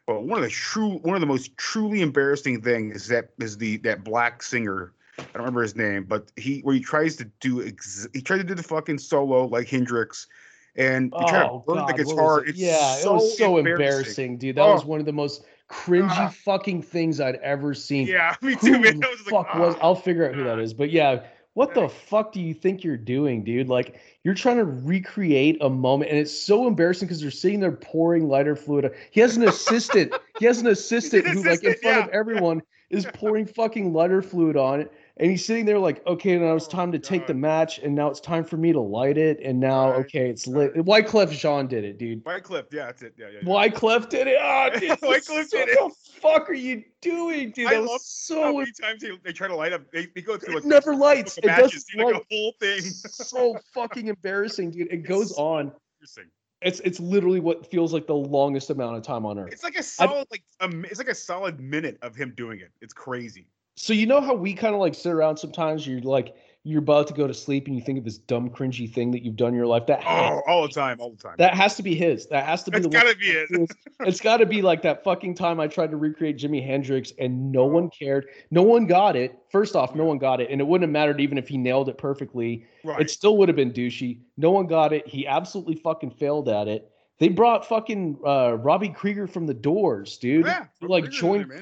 But 0.07 0.23
one 0.23 0.39
of 0.39 0.43
the 0.43 0.49
true, 0.49 0.97
one 0.99 1.15
of 1.15 1.21
the 1.21 1.27
most 1.27 1.55
truly 1.55 2.01
embarrassing 2.01 2.61
things 2.61 2.95
is 2.95 3.07
that 3.09 3.29
is 3.39 3.57
the 3.57 3.77
that 3.77 4.03
black 4.03 4.41
singer. 4.43 4.93
I 5.19 5.21
don't 5.23 5.41
remember 5.43 5.61
his 5.61 5.75
name, 5.75 6.05
but 6.05 6.31
he 6.37 6.59
where 6.61 6.73
he 6.75 6.81
tries 6.81 7.15
to 7.17 7.25
do 7.39 7.65
ex- 7.65 8.07
he 8.13 8.21
tried 8.21 8.37
to 8.39 8.43
do 8.43 8.55
the 8.55 8.63
fucking 8.63 8.97
solo 8.97 9.45
like 9.45 9.67
Hendrix, 9.67 10.27
and 10.75 11.13
he 11.17 11.25
tried 11.27 11.43
to 11.43 11.49
Oh, 11.51 11.63
burn 11.67 11.77
God, 11.77 11.89
the 11.97 12.03
guitar. 12.03 12.43
it? 12.43 12.49
It's 12.49 12.57
yeah, 12.59 12.95
so 12.95 13.11
it 13.11 13.13
was 13.15 13.37
so 13.37 13.57
embarrassing. 13.57 13.85
embarrassing, 13.85 14.37
dude. 14.37 14.55
That 14.55 14.61
Oh. 14.63 14.73
was 14.73 14.85
one 14.85 14.99
of 14.99 15.05
the 15.05 15.13
most 15.13 15.43
cringy 15.69 16.07
Ah. 16.09 16.33
fucking 16.43 16.81
things 16.81 17.19
I'd 17.21 17.35
ever 17.35 17.73
seen. 17.73 18.07
Yeah, 18.07 18.35
me 18.41 18.53
Who 18.55 18.67
too, 18.67 18.79
man. 18.79 18.99
the 18.99 19.07
I 19.07 19.09
was 19.11 19.31
like, 19.31 19.45
fuck 19.47 19.55
was? 19.55 19.75
I'll 19.81 19.95
figure 19.95 20.27
out 20.27 20.35
who 20.35 20.43
that 20.45 20.59
is. 20.65 20.73
But 20.73 20.89
yeah, 20.91 21.21
what 21.53 21.75
the 21.75 21.87
fuck 21.87 22.31
do 22.31 22.41
you 22.41 22.53
think 22.55 22.83
you're 22.83 22.97
doing, 22.97 23.43
dude? 23.43 23.69
Like 23.69 23.99
you're 24.23 24.33
trying 24.33 24.57
to 24.57 24.65
recreate 24.65 25.57
a 25.61 25.69
moment, 25.69 26.09
and 26.09 26.19
it's 26.19 26.35
so 26.35 26.67
embarrassing 26.67 27.07
because 27.07 27.21
they're 27.21 27.29
sitting 27.29 27.59
there 27.59 27.71
pouring 27.71 28.27
lighter 28.27 28.55
fluid. 28.55 28.91
He 29.11 29.21
has 29.21 29.37
an 29.37 29.47
assistant. 29.47 30.11
he 30.39 30.45
has 30.45 30.59
an 30.59 30.67
assistant 30.77 31.27
who, 31.27 31.43
like, 31.43 31.63
in 31.63 31.75
front 31.75 32.05
of 32.05 32.09
everyone, 32.09 32.63
is 32.89 33.05
pouring 33.13 33.45
fucking 33.45 33.93
lighter 33.93 34.21
fluid 34.23 34.57
on 34.57 34.79
it. 34.81 34.91
And 35.17 35.29
he's 35.29 35.45
sitting 35.45 35.65
there 35.65 35.77
like, 35.77 36.05
okay, 36.07 36.37
now 36.37 36.47
Oh 36.47 36.55
it's 36.55 36.67
time 36.67 36.91
to 36.91 36.97
take 36.97 37.27
the 37.27 37.35
match, 37.35 37.77
and 37.77 37.93
now 37.93 38.09
it's 38.09 38.19
time 38.19 38.43
for 38.43 38.57
me 38.57 38.73
to 38.73 38.79
light 38.79 39.17
it, 39.17 39.39
and 39.41 39.59
now 39.59 39.93
okay, 39.93 40.27
it's 40.27 40.47
lit. 40.47 40.73
Wyclef 40.73 41.29
Jean 41.29 41.67
did 41.67 41.83
it, 41.83 41.99
dude. 41.99 42.23
Wyclef, 42.23 42.65
yeah, 42.71 42.87
that's 42.87 43.03
it. 43.03 43.13
Yeah, 43.15 43.27
yeah. 43.27 43.39
yeah. 43.43 43.47
Wyclef 43.47 44.09
did 44.09 44.27
it. 44.27 44.39
Ah, 44.41 44.69
dude, 44.79 44.89
Wyclef 45.01 45.51
did 45.51 45.69
what 45.79 45.93
the 45.93 46.19
fuck 46.19 46.49
are 46.49 46.53
you 46.53 46.83
doing, 47.01 47.51
dude? 47.51 47.67
I 47.67 47.75
That 47.75 47.81
love 47.81 47.89
was 47.89 48.27
how 48.27 48.35
so 48.35 48.57
many 48.57 48.71
times 48.71 49.01
they, 49.03 49.11
they 49.23 49.33
try 49.33 49.47
to 49.47 49.55
light 49.55 49.71
up. 49.71 49.83
They, 49.91 50.07
they 50.07 50.21
go 50.21 50.37
through 50.37 50.53
it 50.53 50.63
like 50.63 50.65
never 50.65 50.95
lights. 50.95 51.37
It 51.37 51.45
matches, 51.45 51.63
doesn't 51.63 51.81
see, 51.81 52.03
like 52.03 52.13
light. 52.15 52.23
a 52.23 52.35
whole 52.35 52.53
thing. 52.59 52.81
so 52.81 53.55
fucking 53.71 54.07
embarrassing, 54.07 54.71
dude. 54.71 54.91
It 54.91 55.07
goes 55.07 55.33
on. 55.33 55.71
Interesting. 55.97 56.25
It's 56.63 56.79
it's 56.79 56.99
literally 56.99 57.39
what 57.39 57.69
feels 57.69 57.93
like 57.93 58.07
the 58.07 58.15
longest 58.15 58.71
amount 58.71 58.97
of 58.97 59.03
time 59.03 59.25
on 59.25 59.37
earth. 59.37 59.51
It's 59.51 59.63
like 59.63 59.75
a 59.75 59.83
solid 59.83 60.25
like 60.31 60.43
a, 60.61 60.69
it's 60.85 60.97
like 60.97 61.09
a 61.09 61.15
solid 61.15 61.59
minute 61.59 61.99
of 62.01 62.15
him 62.15 62.33
doing 62.35 62.61
it. 62.61 62.71
It's 62.81 62.93
crazy. 62.93 63.47
So 63.75 63.93
you 63.93 64.05
know 64.05 64.21
how 64.21 64.35
we 64.35 64.53
kind 64.53 64.73
of 64.75 64.79
like 64.79 64.95
sit 64.95 65.11
around 65.11 65.37
sometimes. 65.37 65.85
You're 65.87 66.01
like 66.01 66.35
you're 66.65 66.79
about 66.79 67.07
to 67.07 67.13
go 67.13 67.27
to 67.27 67.33
sleep 67.33 67.67
and 67.67 67.75
you 67.75 67.81
think 67.81 67.97
of 67.97 68.05
this 68.05 68.17
dumb 68.17 68.49
cringy 68.49 68.89
thing 68.89 69.11
that 69.11 69.21
you've 69.21 69.35
done 69.35 69.49
in 69.49 69.55
your 69.55 69.67
life. 69.67 69.85
That 69.87 70.01
has, 70.01 70.31
Oh, 70.31 70.41
all 70.47 70.61
the 70.61 70.69
time, 70.69 71.01
all 71.01 71.09
the 71.11 71.17
time. 71.17 71.35
that 71.37 71.53
has 71.53 71.75
to 71.75 71.83
be 71.83 71.93
his. 71.93 72.27
That 72.27 72.45
has 72.45 72.63
to 72.63 72.71
be 72.71 72.79
one- 72.79 72.89
gotta 72.89 73.17
be 73.17 73.25
it. 73.31 73.69
it's 73.99 74.21
got 74.21 74.37
to 74.37 74.45
be 74.45 74.61
like 74.61 74.81
that 74.83 75.03
fucking 75.03 75.35
time 75.35 75.59
I 75.59 75.67
tried 75.67 75.91
to 75.91 75.97
recreate 75.97 76.37
Jimi 76.37 76.65
Hendrix 76.65 77.11
and 77.19 77.51
no 77.51 77.65
one 77.65 77.89
cared. 77.89 78.27
No 78.49 78.61
one 78.63 78.85
got 78.85 79.17
it. 79.17 79.37
First 79.49 79.75
off, 79.75 79.93
no 79.93 80.05
one 80.05 80.19
got 80.19 80.39
it, 80.39 80.49
and 80.51 80.61
it 80.61 80.63
wouldn't 80.63 80.87
have 80.87 80.93
mattered 80.93 81.19
even 81.19 81.37
if 81.37 81.49
he 81.49 81.57
nailed 81.57 81.89
it 81.89 81.97
perfectly. 81.97 82.65
Right. 82.85 83.01
It 83.01 83.09
still 83.09 83.35
would 83.39 83.49
have 83.49 83.57
been 83.57 83.73
douchey. 83.73 84.19
No 84.37 84.51
one 84.51 84.65
got 84.65 84.93
it. 84.93 85.05
He 85.05 85.27
absolutely 85.27 85.75
fucking 85.75 86.11
failed 86.11 86.47
at 86.47 86.69
it. 86.69 86.89
They 87.19 87.27
brought 87.27 87.67
fucking 87.67 88.19
uh, 88.25 88.53
Robbie 88.53 88.89
Krieger 88.89 89.27
from 89.27 89.47
the 89.47 89.53
Doors, 89.53 90.17
dude. 90.17 90.45
Yeah, 90.45 90.67
like 90.81 91.09
joined 91.11 91.41
there, 91.41 91.47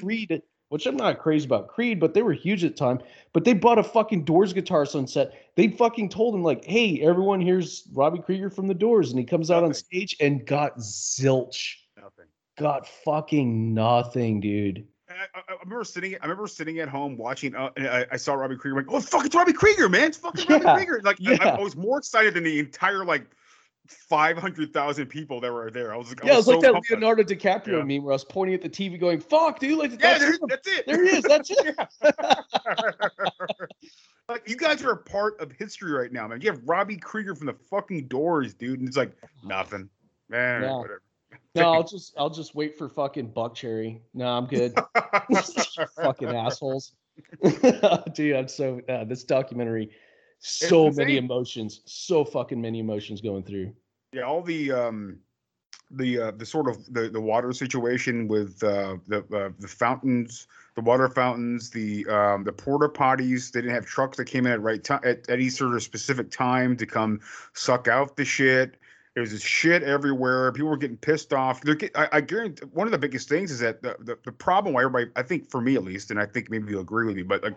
Which 0.72 0.86
I'm 0.86 0.96
not 0.96 1.18
crazy 1.18 1.44
about 1.44 1.68
Creed, 1.68 2.00
but 2.00 2.14
they 2.14 2.22
were 2.22 2.32
huge 2.32 2.64
at 2.64 2.70
the 2.72 2.78
time. 2.78 2.98
But 3.34 3.44
they 3.44 3.52
bought 3.52 3.78
a 3.78 3.82
fucking 3.82 4.24
Doors 4.24 4.54
guitar 4.54 4.86
on 4.94 5.06
set. 5.06 5.34
They 5.54 5.68
fucking 5.68 6.08
told 6.08 6.34
him 6.34 6.42
like, 6.42 6.64
"Hey, 6.64 6.98
everyone, 7.02 7.42
here's 7.42 7.86
Robbie 7.92 8.20
Krieger 8.20 8.48
from 8.48 8.68
the 8.68 8.74
Doors," 8.74 9.10
and 9.10 9.18
he 9.18 9.24
comes 9.26 9.50
out 9.50 9.64
on 9.64 9.74
stage 9.74 10.16
and 10.18 10.46
got 10.46 10.78
zilch. 10.78 11.74
Nothing. 11.94 12.24
Got 12.56 12.88
fucking 13.04 13.74
nothing, 13.74 14.40
dude. 14.40 14.86
I, 15.10 15.12
I, 15.34 15.42
I 15.46 15.56
remember 15.62 15.84
sitting. 15.84 16.14
I 16.14 16.24
remember 16.24 16.46
sitting 16.46 16.78
at 16.78 16.88
home 16.88 17.18
watching. 17.18 17.54
Uh, 17.54 17.68
and 17.76 17.86
I, 17.86 18.06
I 18.12 18.16
saw 18.16 18.32
Robbie 18.32 18.56
Krieger. 18.56 18.78
Like, 18.78 18.86
oh 18.88 19.00
fuck, 19.00 19.26
it's 19.26 19.36
Robbie 19.36 19.52
Krieger, 19.52 19.90
man! 19.90 20.04
It's 20.04 20.16
fucking 20.16 20.46
Yeah, 20.48 20.56
Robbie 20.56 20.86
Krieger. 20.86 21.02
Like, 21.04 21.18
yeah. 21.20 21.56
I 21.58 21.60
was 21.60 21.76
more 21.76 21.98
excited 21.98 22.32
than 22.32 22.44
the 22.44 22.58
entire 22.58 23.04
like 23.04 23.26
five 23.86 24.38
hundred 24.38 24.72
thousand 24.72 25.06
people 25.06 25.40
that 25.40 25.52
were 25.52 25.70
there. 25.70 25.92
I 25.92 25.96
was 25.96 26.08
like, 26.08 26.24
I 26.24 26.28
Yeah, 26.28 26.34
it 26.34 26.36
was 26.36 26.46
so 26.46 26.58
like 26.58 26.60
that. 26.62 26.90
Leonardo 26.90 27.22
DiCaprio 27.22 27.78
Yeah. 27.78 27.84
meme 27.84 28.04
where 28.04 28.12
I 28.12 28.14
was 28.14 28.24
pointing 28.24 28.54
at 28.54 28.62
the 28.62 28.68
TV 28.68 28.98
going, 28.98 29.20
fuck, 29.20 29.58
dude. 29.58 29.78
Like, 29.78 29.92
Yeah, 29.92 30.18
that's, 30.18 30.38
that's 30.48 30.68
it. 30.68 30.86
there 30.86 31.04
he 31.04 31.10
is. 31.10 31.22
That's 31.24 31.50
it. 31.50 31.76
like 34.28 34.48
you 34.48 34.56
guys 34.56 34.82
are 34.82 34.92
a 34.92 34.96
part 34.96 35.40
of 35.40 35.52
history 35.52 35.92
right 35.92 36.12
now, 36.12 36.28
man. 36.28 36.40
You 36.40 36.50
have 36.50 36.60
Robbie 36.64 36.96
Krieger 36.96 37.34
from 37.34 37.46
the 37.46 37.56
fucking 37.70 38.08
Doors, 38.08 38.54
dude, 38.54 38.78
and 38.80 38.88
it's 38.88 38.96
like 38.96 39.12
nothing, 39.44 39.88
man. 40.28 40.62
Yeah. 40.62 40.76
Whatever. 40.76 41.02
No, 41.54 41.72
I'll 41.72 41.84
just 41.84 42.14
I'll 42.16 42.30
just 42.30 42.54
wait 42.54 42.78
for 42.78 42.88
fucking 42.88 43.30
Buckcherry. 43.32 44.00
No, 44.14 44.26
I'm 44.26 44.46
good. 44.46 44.74
fucking 46.02 46.28
assholes. 46.28 46.92
Dude, 48.14 48.36
I'm 48.36 48.48
so 48.48 48.80
uh, 48.88 49.04
this 49.04 49.24
documentary 49.24 49.90
so 50.42 50.90
many 50.90 51.16
emotions, 51.16 51.80
so 51.86 52.24
fucking 52.24 52.60
many 52.60 52.80
emotions 52.80 53.20
going 53.20 53.44
through. 53.44 53.72
Yeah, 54.12 54.22
all 54.22 54.42
the 54.42 54.72
um, 54.72 55.18
the 55.92 56.18
uh, 56.18 56.30
the 56.32 56.44
sort 56.44 56.68
of 56.68 56.92
the, 56.92 57.08
the 57.08 57.20
water 57.20 57.52
situation 57.52 58.28
with 58.28 58.62
uh, 58.62 58.96
the 59.06 59.18
uh, 59.34 59.50
the 59.58 59.68
fountains, 59.68 60.48
the 60.74 60.82
water 60.82 61.08
fountains, 61.08 61.70
the 61.70 62.06
um, 62.06 62.44
the 62.44 62.52
porta 62.52 62.88
potties. 62.88 63.52
They 63.52 63.60
didn't 63.60 63.74
have 63.74 63.86
trucks 63.86 64.16
that 64.16 64.24
came 64.24 64.46
in 64.46 64.52
at 64.52 64.60
right 64.60 64.82
time 64.82 65.00
at, 65.04 65.18
at 65.28 65.30
any 65.30 65.48
sort 65.48 65.74
of 65.74 65.82
specific 65.82 66.30
time 66.30 66.76
to 66.76 66.86
come 66.86 67.20
suck 67.54 67.88
out 67.88 68.16
the 68.16 68.24
shit. 68.24 68.76
There 69.14 69.20
was 69.20 69.30
this 69.30 69.42
shit 69.42 69.82
everywhere. 69.82 70.50
People 70.52 70.70
were 70.70 70.76
getting 70.78 70.96
pissed 70.96 71.34
off. 71.34 71.60
They're 71.60 71.74
get, 71.74 71.92
I, 71.94 72.08
I 72.12 72.20
guarantee 72.22 72.64
one 72.72 72.86
of 72.86 72.92
the 72.92 72.98
biggest 72.98 73.28
things 73.28 73.50
is 73.50 73.58
that 73.60 73.82
the, 73.82 73.96
the, 74.00 74.18
the 74.24 74.32
problem 74.32 74.74
why 74.74 74.84
everybody, 74.84 75.10
I 75.16 75.22
think 75.22 75.50
for 75.50 75.60
me 75.60 75.74
at 75.74 75.84
least, 75.84 76.10
and 76.10 76.18
I 76.18 76.24
think 76.24 76.50
maybe 76.50 76.70
you'll 76.70 76.80
agree 76.80 77.06
with 77.06 77.16
me, 77.16 77.22
but 77.22 77.42
like 77.42 77.56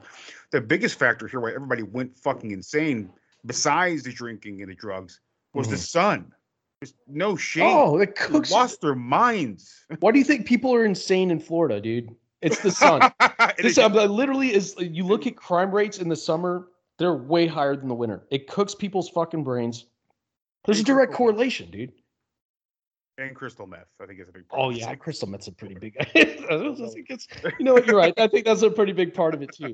the 0.51 0.59
biggest 0.59 0.99
factor 0.99 1.27
here 1.27 1.39
why 1.39 1.53
everybody 1.53 1.83
went 1.83 2.17
fucking 2.17 2.51
insane, 2.51 3.09
besides 3.45 4.03
the 4.03 4.11
drinking 4.11 4.61
and 4.61 4.69
the 4.69 4.75
drugs, 4.75 5.21
was 5.53 5.69
the 5.69 5.77
Mhm. 5.77 5.79
sun. 5.87 6.33
There's 6.81 6.93
no 7.07 7.37
shame. 7.37 7.77
Oh, 7.77 7.97
it 7.99 8.17
They 8.17 8.25
cooks. 8.25 8.51
lost 8.51 8.81
their 8.81 8.95
minds. 8.95 9.85
Why 10.01 10.11
do 10.11 10.19
you 10.19 10.25
think 10.25 10.45
people 10.45 10.75
are 10.75 10.83
insane 10.83 11.31
in 11.31 11.39
Florida, 11.39 11.79
dude? 11.79 12.09
It's 12.41 12.59
the 12.59 12.69
sun. 12.69 13.13
this 13.57 13.77
literally 13.77 14.53
is. 14.53 14.75
You 14.77 15.05
look 15.05 15.25
at 15.25 15.37
crime 15.37 15.71
rates 15.71 15.99
in 15.99 16.09
the 16.09 16.17
summer; 16.17 16.67
they're 16.99 17.15
way 17.15 17.47
higher 17.47 17.77
than 17.77 17.87
the 17.87 17.95
winter. 17.95 18.27
It 18.29 18.47
cooks 18.49 18.75
people's 18.75 19.07
fucking 19.09 19.45
brains. 19.45 19.85
There's 20.65 20.79
a 20.79 20.83
direct 20.83 21.13
correlation, 21.13 21.69
dude. 21.71 21.91
and 23.17 23.33
crystal 23.35 23.65
meth, 23.65 23.87
I 24.01 24.05
think 24.05 24.19
is 24.19 24.27
a 24.27 24.31
big. 24.33 24.43
Oh 24.51 24.69
yeah, 24.71 24.93
crystal 24.95 25.27
meth's 25.29 25.47
a 25.47 25.51
pretty 25.51 25.75
big. 25.79 25.95
I 25.99 26.05
think 26.05 27.09
it's- 27.09 27.27
you 27.57 27.63
know 27.65 27.73
what? 27.73 27.85
You're 27.87 27.95
right. 27.97 28.13
I 28.17 28.27
think 28.27 28.45
that's 28.45 28.61
a 28.61 28.69
pretty 28.69 28.91
big 28.91 29.13
part 29.13 29.33
of 29.33 29.41
it 29.41 29.51
too. 29.53 29.73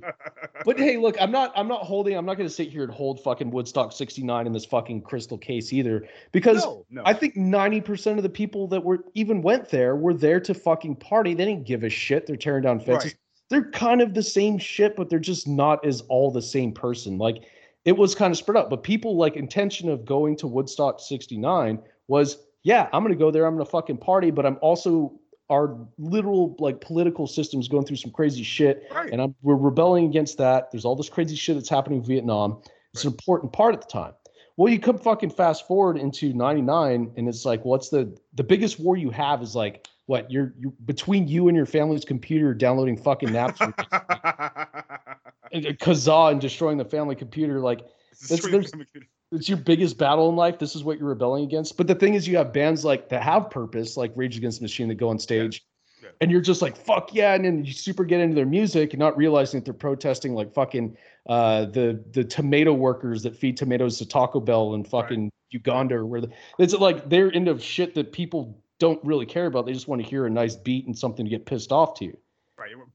But 0.65 0.77
hey, 0.77 0.97
look, 0.97 1.15
I'm 1.19 1.31
not. 1.31 1.51
I'm 1.55 1.67
not 1.67 1.81
holding. 1.81 2.15
I'm 2.15 2.25
not 2.25 2.37
going 2.37 2.47
to 2.47 2.53
sit 2.53 2.69
here 2.69 2.83
and 2.83 2.91
hold 2.91 3.19
fucking 3.23 3.49
Woodstock 3.49 3.91
'69 3.93 4.45
in 4.47 4.53
this 4.53 4.65
fucking 4.65 5.01
crystal 5.01 5.37
case 5.37 5.73
either, 5.73 6.07
because 6.31 6.63
No, 6.63 6.85
no. 6.89 7.01
I 7.05 7.13
think 7.13 7.35
90% 7.35 8.17
of 8.17 8.23
the 8.23 8.29
people 8.29 8.67
that 8.67 8.83
were 8.83 8.99
even 9.15 9.41
went 9.41 9.69
there 9.69 9.95
were 9.95 10.13
there 10.13 10.39
to 10.41 10.53
fucking 10.53 10.97
party. 10.97 11.33
They 11.33 11.45
didn't 11.45 11.65
give 11.65 11.83
a 11.83 11.89
shit. 11.89 12.27
They're 12.27 12.35
tearing 12.35 12.63
down 12.63 12.79
fences. 12.79 13.11
Right. 13.11 13.15
They're 13.49 13.69
kind 13.71 14.01
of 14.01 14.13
the 14.13 14.23
same 14.23 14.57
shit, 14.57 14.95
but 14.95 15.09
they're 15.09 15.19
just 15.19 15.45
not 15.47 15.85
as 15.85 16.01
all 16.09 16.31
the 16.31 16.41
same 16.41 16.71
person. 16.71 17.17
Like 17.17 17.43
it 17.85 17.97
was 17.97 18.15
kind 18.15 18.31
of 18.31 18.37
spread 18.37 18.57
out. 18.57 18.69
But 18.69 18.83
people 18.83 19.17
like 19.17 19.35
intention 19.35 19.89
of 19.89 20.05
going 20.05 20.35
to 20.37 20.47
Woodstock 20.47 20.99
69 20.99 21.79
was, 22.07 22.37
yeah, 22.63 22.89
I'm 22.93 23.03
gonna 23.03 23.15
go 23.15 23.31
there, 23.31 23.45
I'm 23.45 23.55
gonna 23.55 23.65
fucking 23.65 23.97
party, 23.97 24.31
but 24.31 24.45
I'm 24.45 24.57
also 24.61 25.13
our 25.49 25.77
literal 25.97 26.55
like 26.59 26.79
political 26.79 27.27
system's 27.27 27.67
going 27.67 27.85
through 27.85 27.97
some 27.97 28.11
crazy 28.11 28.43
shit. 28.43 28.83
Right. 28.93 29.11
And 29.11 29.21
I'm 29.21 29.35
we're 29.41 29.55
rebelling 29.55 30.05
against 30.05 30.37
that. 30.37 30.71
There's 30.71 30.85
all 30.85 30.95
this 30.95 31.09
crazy 31.09 31.35
shit 31.35 31.55
that's 31.55 31.69
happening 31.69 31.99
in 31.99 32.05
Vietnam. 32.05 32.61
It's 32.93 33.03
an 33.03 33.11
important 33.11 33.53
part 33.53 33.73
at 33.73 33.81
the 33.81 33.87
time. 33.87 34.13
Well, 34.57 34.71
you 34.71 34.79
come 34.79 34.97
fucking 34.97 35.31
fast 35.31 35.65
forward 35.67 35.97
into 35.97 36.33
99, 36.33 37.13
and 37.15 37.27
it's 37.27 37.45
like, 37.45 37.65
what's 37.65 37.89
the 37.89 38.15
the 38.35 38.43
biggest 38.43 38.79
war 38.79 38.95
you 38.95 39.09
have 39.09 39.41
is 39.41 39.55
like 39.55 39.87
what 40.05 40.29
you're 40.29 40.53
you 40.59 40.73
between 40.85 41.27
you 41.27 41.47
and 41.47 41.55
your 41.55 41.65
family's 41.65 42.05
computer 42.05 42.53
downloading 42.53 42.97
fucking 42.97 43.35
and 43.35 43.53
Kazaa 45.53 46.31
and 46.31 46.41
destroying 46.41 46.77
the 46.77 46.85
family 46.85 47.15
computer. 47.15 47.59
Like 47.59 47.81
that's, 48.29 48.49
there's, 48.49 48.71
it's 49.31 49.47
your 49.47 49.57
biggest 49.57 49.97
battle 49.97 50.29
in 50.29 50.35
life. 50.35 50.59
This 50.59 50.75
is 50.75 50.83
what 50.83 50.99
you're 50.99 51.09
rebelling 51.09 51.43
against. 51.43 51.77
But 51.77 51.87
the 51.87 51.95
thing 51.95 52.13
is, 52.15 52.27
you 52.27 52.37
have 52.37 52.51
bands 52.51 52.83
like 52.83 53.09
that 53.09 53.23
have 53.23 53.49
purpose, 53.49 53.97
like 53.97 54.11
Rage 54.15 54.37
Against 54.37 54.59
the 54.59 54.63
Machine, 54.63 54.87
that 54.89 54.95
go 54.95 55.09
on 55.09 55.19
stage, 55.19 55.63
and 56.19 56.31
you're 56.31 56.41
just 56.41 56.61
like, 56.61 56.75
fuck 56.75 57.13
yeah, 57.13 57.33
and 57.33 57.45
then 57.45 57.63
you 57.63 57.73
super 57.73 58.03
get 58.03 58.19
into 58.19 58.35
their 58.35 58.45
music 58.45 58.93
and 58.93 58.99
not 58.99 59.15
realizing 59.15 59.59
that 59.59 59.65
they're 59.65 59.73
protesting 59.73 60.33
like 60.33 60.53
fucking 60.53 60.97
uh, 61.29 61.65
the 61.65 62.03
the 62.11 62.23
tomato 62.23 62.73
workers 62.73 63.23
that 63.23 63.35
feed 63.35 63.57
tomatoes 63.57 63.97
to 63.99 64.05
Taco 64.05 64.39
Bell 64.39 64.73
in 64.73 64.83
fucking 64.83 65.31
Uganda 65.51 65.95
or 65.95 66.05
where 66.05 66.21
the, 66.21 66.29
it's 66.59 66.73
like 66.73 67.09
they're 67.09 67.29
into 67.29 67.57
shit 67.59 67.95
that 67.95 68.11
people 68.11 68.61
don't 68.79 69.03
really 69.05 69.25
care 69.25 69.45
about. 69.45 69.65
They 69.65 69.73
just 69.73 69.87
want 69.87 70.01
to 70.01 70.07
hear 70.07 70.25
a 70.25 70.29
nice 70.29 70.55
beat 70.55 70.87
and 70.87 70.97
something 70.97 71.25
to 71.25 71.29
get 71.29 71.45
pissed 71.45 71.71
off 71.71 71.93
to. 71.99 72.17
It 72.71 72.77
went. 72.77 72.89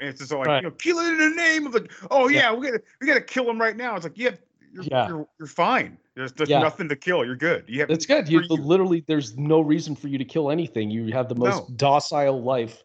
It's 0.00 0.20
just 0.20 0.32
like, 0.32 0.46
Right. 0.46 0.62
you 0.62 0.68
know, 0.68 0.74
kill 0.74 0.98
it 0.98 1.12
in 1.12 1.18
the 1.18 1.36
name 1.36 1.66
of 1.66 1.72
the. 1.72 1.88
Oh 2.10 2.28
yeah, 2.28 2.52
we 2.52 2.66
gotta 2.66 2.82
we 3.00 3.06
gotta 3.06 3.20
kill 3.20 3.48
him 3.48 3.60
right 3.60 3.76
now. 3.76 3.94
It's 3.96 4.04
like, 4.04 4.18
yeah, 4.18 4.30
you're 4.72 4.84
Yeah. 4.84 5.08
you're, 5.08 5.28
you're 5.38 5.48
fine. 5.48 5.98
There's 6.14 6.32
there's 6.32 6.50
Yeah. 6.50 6.60
nothing 6.60 6.88
to 6.88 6.96
kill. 6.96 7.24
You're 7.24 7.36
good. 7.36 7.64
You 7.68 7.80
have 7.80 7.88
That's 7.88 8.06
good. 8.06 8.28
You 8.28 8.40
literally 8.40 9.04
there's 9.06 9.36
no 9.36 9.60
reason 9.60 9.94
for 9.94 10.08
you 10.08 10.18
to 10.18 10.24
kill 10.24 10.50
anything. 10.50 10.90
You 10.90 11.12
have 11.12 11.28
the 11.28 11.34
most 11.34 11.68
No. 11.68 11.74
docile 11.76 12.42
life 12.42 12.82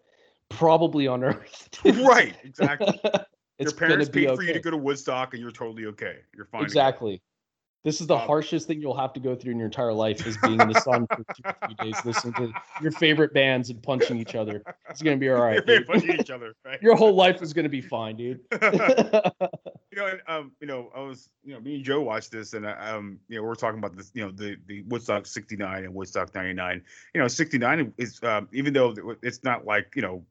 probably 0.50 1.08
on 1.08 1.24
earth. 1.24 1.70
right. 1.86 2.36
Exactly. 2.44 3.00
It's 3.60 3.72
Your 3.72 3.80
parents 3.80 4.10
paid 4.10 4.30
for 4.36 4.44
you 4.44 4.54
to 4.54 4.60
go 4.60 4.70
to 4.70 4.78
Woodstock, 4.78 5.34
and 5.34 5.42
you're 5.42 5.52
totally 5.52 5.88
okay. 5.88 6.18
You're 6.36 6.46
fine. 6.46 6.64
Exactly. 6.64 7.22
This 7.88 8.02
is 8.02 8.08
the 8.08 8.18
harshest 8.18 8.68
thing 8.68 8.82
you'll 8.82 8.98
have 8.98 9.14
to 9.14 9.22
go 9.22 9.34
through 9.34 9.54
in 9.54 9.60
your 9.60 9.68
entire 9.68 9.94
life 9.94 10.28
is 10.28 10.38
being 10.40 10.60
in 10.60 10.68
the 10.68 10.82
sun 10.82 11.08
for 11.08 11.24
two 11.34 11.42
or 11.46 11.56
three 11.66 11.76
days, 11.86 11.96
listening 12.04 12.34
to 12.34 12.54
your 12.82 12.92
favorite 12.92 13.34
bands 13.34 13.70
and 13.70 13.82
punching 13.82 14.18
each 14.18 14.36
other. 14.36 14.62
It's 14.90 15.02
gonna 15.02 15.16
be 15.16 15.30
all 15.30 15.40
right. 15.40 15.66
Punching 15.88 16.20
each 16.20 16.30
other. 16.30 16.54
Right? 16.66 16.82
Your 16.82 16.98
whole 16.98 17.16
life 17.16 17.42
is 17.42 17.54
gonna 17.54 17.70
be 17.70 17.80
fine, 17.80 18.18
dude. 18.18 18.42
you 18.62 18.70
know, 19.96 20.08
and, 20.08 20.22
um, 20.28 20.52
you 20.60 20.68
know, 20.68 20.92
I 20.94 21.00
was, 21.00 21.30
you 21.46 21.54
know, 21.54 21.62
me 21.62 21.76
and 21.76 21.86
Joe 21.86 22.02
watched 22.02 22.30
this, 22.30 22.56
and 22.56 22.66
uh, 22.66 22.76
um, 22.78 23.20
you 23.30 23.38
know, 23.38 23.44
we're 23.44 23.56
talking 23.56 23.80
about 23.80 23.96
this, 23.96 24.12
you 24.14 24.26
know, 24.26 24.32
the 24.32 24.58
the 24.68 24.82
Woodstock 24.90 25.26
'69 25.26 25.86
and 25.86 25.94
Woodstock 25.94 26.36
'99. 26.36 26.84
You 27.16 27.22
know, 27.22 27.30
'69 27.30 27.94
is, 27.98 28.22
um, 28.22 28.50
even 28.52 28.74
though 28.74 29.16
it's 29.24 29.46
not 29.46 29.66
like, 29.66 29.94
you 29.96 30.02
know, 30.02 30.26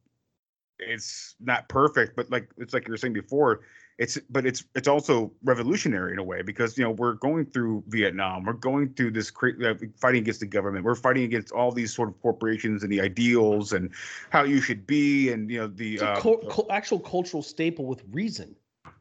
it's 0.79 1.37
not 1.41 1.71
perfect, 1.71 2.17
but 2.17 2.31
like 2.31 2.51
it's 2.59 2.75
like 2.75 2.87
you 2.87 2.93
were 2.93 2.99
saying 2.99 3.15
before, 3.15 3.63
it's 3.99 4.19
but 4.29 4.45
it's 4.45 4.65
it's 4.75 4.89
also 4.89 5.33
revolutionary 5.43 6.13
in 6.13 6.19
a 6.19 6.23
way 6.23 6.43
because 6.43 6.77
you 6.77 6.85
know 6.85 6.91
we're 6.91 7.15
going 7.15 7.47
through 7.47 7.83
Vietnam, 7.89 8.45
we're 8.45 8.53
going 8.53 8.93
through 8.95 9.11
this 9.11 9.31
cra- 9.31 9.55
uh, 9.65 9.75
fighting 10.01 10.23
against 10.23 10.41
the 10.41 10.47
government, 10.47 10.85
we're 10.85 10.95
fighting 10.95 11.25
against 11.25 11.51
all 11.53 11.73
these 11.73 11.95
sort 11.95 12.09
of 12.09 12.21
corporations 12.21 12.83
and 12.83 12.93
the 12.93 13.01
ideals 13.01 13.73
and 13.73 13.91
how 14.31 14.43
you 14.43 14.61
should 14.61 14.87
be, 14.87 15.31
and 15.31 15.51
you 15.51 15.59
know 15.59 15.67
the 15.67 15.99
uh, 16.01 16.21
cul- 16.21 16.39
cul- 16.39 16.67
actual 16.71 17.01
cultural 17.01 17.43
staple 17.43 17.87
with 17.87 18.03
reason. 18.11 18.55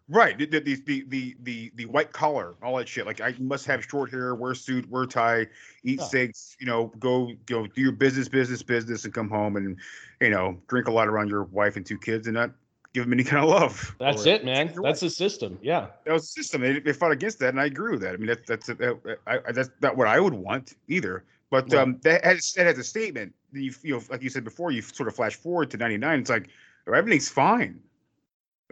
Right. 0.07 0.37
The, 0.37 0.45
the, 0.45 0.59
the, 0.59 1.03
the, 1.07 1.35
the, 1.41 1.71
the 1.73 1.85
white 1.87 2.11
collar, 2.13 2.53
all 2.61 2.77
that 2.77 2.87
shit. 2.87 3.07
Like 3.07 3.21
I 3.21 3.33
must 3.39 3.65
have 3.65 3.83
short 3.83 4.11
hair, 4.11 4.35
wear 4.35 4.53
suit, 4.53 4.87
wear 4.87 5.07
tie, 5.07 5.47
eat 5.83 5.99
Yeah. 5.99 6.05
steaks, 6.05 6.55
you 6.59 6.67
know, 6.67 6.91
go, 6.99 7.31
go 7.47 7.65
do 7.65 7.81
your 7.81 7.91
business, 7.91 8.29
business, 8.29 8.61
business 8.61 9.05
and 9.05 9.13
come 9.15 9.29
home 9.29 9.55
and, 9.55 9.79
you 10.21 10.29
know, 10.29 10.61
drink 10.67 10.87
a 10.87 10.91
lot 10.91 11.07
around 11.07 11.29
your 11.29 11.45
wife 11.45 11.75
and 11.75 11.83
two 11.83 11.97
kids 11.97 12.27
and 12.27 12.35
not 12.35 12.51
give 12.95 13.03
them 13.03 13.13
any 13.13 13.25
kind 13.25 13.43
of 13.43 13.49
love. 13.49 13.95
That's 13.99 14.25
it, 14.25 14.45
man. 14.45 14.73
That's 14.81 15.01
the 15.01 15.09
system. 15.09 15.59
Yeah. 15.61 15.87
That 16.05 16.13
was 16.13 16.23
the 16.33 16.41
system. 16.41 16.61
They, 16.61 16.79
they 16.79 16.93
fought 16.93 17.11
against 17.11 17.39
that. 17.39 17.49
And 17.49 17.59
I 17.59 17.65
agree 17.65 17.91
with 17.91 18.01
that. 18.01 18.13
I 18.13 18.17
mean, 18.17 18.27
that's, 18.27 18.47
that's, 18.47 18.69
uh, 18.69 18.93
I, 19.27 19.51
that's 19.51 19.69
not 19.81 19.97
what 19.97 20.07
I 20.07 20.19
would 20.19 20.33
want 20.33 20.75
either. 20.87 21.25
But 21.51 21.71
Right. 21.71 21.81
um, 21.81 21.99
that 22.03 22.23
has, 22.23 22.53
that 22.53 22.65
has 22.65 22.77
a 22.79 22.83
statement. 22.83 23.35
that 23.51 23.59
You, 23.59 23.73
you 23.83 23.93
know, 23.95 24.01
like 24.09 24.23
you 24.23 24.29
said 24.29 24.45
before, 24.45 24.71
you 24.71 24.81
sort 24.81 25.09
of 25.09 25.15
flash 25.15 25.35
forward 25.35 25.69
to 25.71 25.77
99. 25.77 26.19
It's 26.21 26.29
like, 26.29 26.47
everything's 26.87 27.29
fine. 27.29 27.81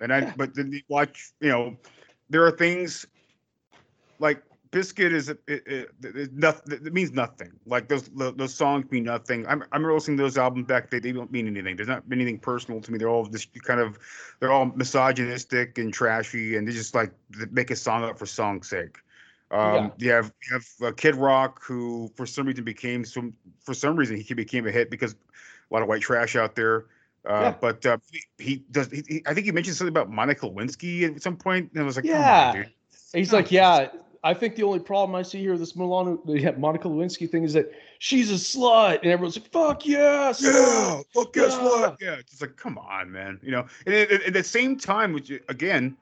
And 0.02 0.14
I, 0.14 0.34
but 0.38 0.56
then 0.56 0.72
you 0.72 0.82
watch, 0.88 1.34
you 1.42 1.50
know, 1.50 1.76
there 2.30 2.46
are 2.46 2.52
things 2.52 3.06
like 4.20 4.42
Bizkit 4.74 5.12
is 5.14 5.30
it, 5.30 5.40
it, 5.48 5.64
it, 5.68 5.90
it, 6.04 6.34
nothing. 6.34 6.74
It 6.86 6.94
means 6.94 7.12
nothing. 7.12 7.52
Like 7.66 7.88
those 7.88 8.10
those 8.10 8.36
those 8.36 8.54
songs 8.54 8.90
mean 8.92 9.04
nothing. 9.04 9.46
I'm 9.48 9.64
I'm 9.72 9.84
listening 9.84 10.18
to 10.18 10.24
those 10.24 10.38
albums 10.38 10.68
back. 10.68 10.90
They, 10.90 11.00
they 11.00 11.12
don't 11.12 11.32
mean 11.32 11.48
anything. 11.48 11.76
There's 11.76 11.88
not 11.88 12.04
anything 12.12 12.40
personal 12.40 12.82
to 12.82 12.92
me. 12.92 12.98
They're 12.98 13.10
all 13.10 13.26
just 13.26 13.54
kind 13.64 13.80
of 13.80 13.98
they're 14.40 14.52
all 14.52 14.66
misogynistic 14.66 15.78
and 15.78 15.94
trashy, 15.94 16.58
and 16.58 16.68
they 16.68 16.72
just 16.72 16.96
like 16.96 17.12
they 17.30 17.46
make 17.52 17.72
a 17.72 17.76
song 17.76 18.04
up 18.04 18.18
for 18.20 18.26
song's 18.26 18.68
sake. 18.70 18.98
Um, 19.52 19.92
you 20.00 20.12
have 20.12 20.34
you 20.50 20.54
have 20.58 20.68
uh, 20.84 20.92
Kid 20.96 21.16
Rock, 21.16 21.62
who 21.64 22.12
for 22.16 22.26
some 22.26 22.48
reason 22.48 22.64
became 22.64 23.06
some 23.06 23.34
for 23.64 23.74
some 23.74 23.96
reason 23.96 24.18
he 24.20 24.34
became 24.34 24.66
a 24.68 24.72
hit 24.72 24.90
because 24.90 25.14
a 25.14 25.74
lot 25.74 25.84
of 25.84 25.88
white 25.88 26.02
trash 26.02 26.36
out 26.36 26.56
there. 26.56 26.86
Uh, 27.26 27.40
Yeah. 27.42 27.56
But 27.62 27.86
uh, 27.86 27.98
he, 28.12 28.24
he 28.44 28.56
does. 28.72 28.90
He, 28.92 29.04
he- 29.08 29.24
I 29.28 29.34
think 29.34 29.46
he 29.46 29.52
mentioned 29.52 29.78
something 29.78 29.94
about 29.94 30.10
Monica 30.10 30.48
Lewinsky 30.48 31.04
at 31.16 31.22
some 31.22 31.38
point, 31.38 31.72
and 31.74 31.82
I 31.82 31.86
was 31.86 31.96
like, 31.96 32.06
Yeah. 32.06 32.14
Come 32.52 32.58
on, 32.58 32.64
dude. 32.64 32.74
He's 33.14 33.32
like, 33.32 33.52
yeah. 33.52 33.90
I 34.26 34.34
think 34.34 34.56
the 34.56 34.64
only 34.64 34.80
problem 34.80 35.16
I 35.16 35.22
see 35.22 35.40
here 35.40 35.52
with 35.52 35.60
this 35.60 35.76
Milano, 35.76 36.18
yeah, 36.26 36.52
Monica 36.52 36.88
Lewinsky 36.88 37.30
thing 37.30 37.44
is 37.44 37.52
that 37.54 37.72
she's 38.00 38.32
a 38.32 38.36
slut, 38.36 39.02
and 39.04 39.12
everyone's 39.12 39.38
like, 39.38 39.52
"Fuck 39.52 39.86
yes, 39.86 40.42
Yeah, 40.42 40.52
fuck 40.52 41.06
well, 41.14 41.26
guess 41.34 41.52
yeah." 41.54 41.64
what? 41.64 41.98
Yeah, 42.02 42.16
it's 42.20 42.40
like, 42.40 42.56
come 42.56 42.78
on, 42.78 43.12
man. 43.12 43.40
You 43.44 43.52
know, 43.52 43.66
and 43.86 43.94
at, 43.94 44.12
at- 44.12 44.34
the 44.34 44.44
same 44.44 44.78
time, 44.78 45.12
which 45.12 45.30
again, 45.50 45.98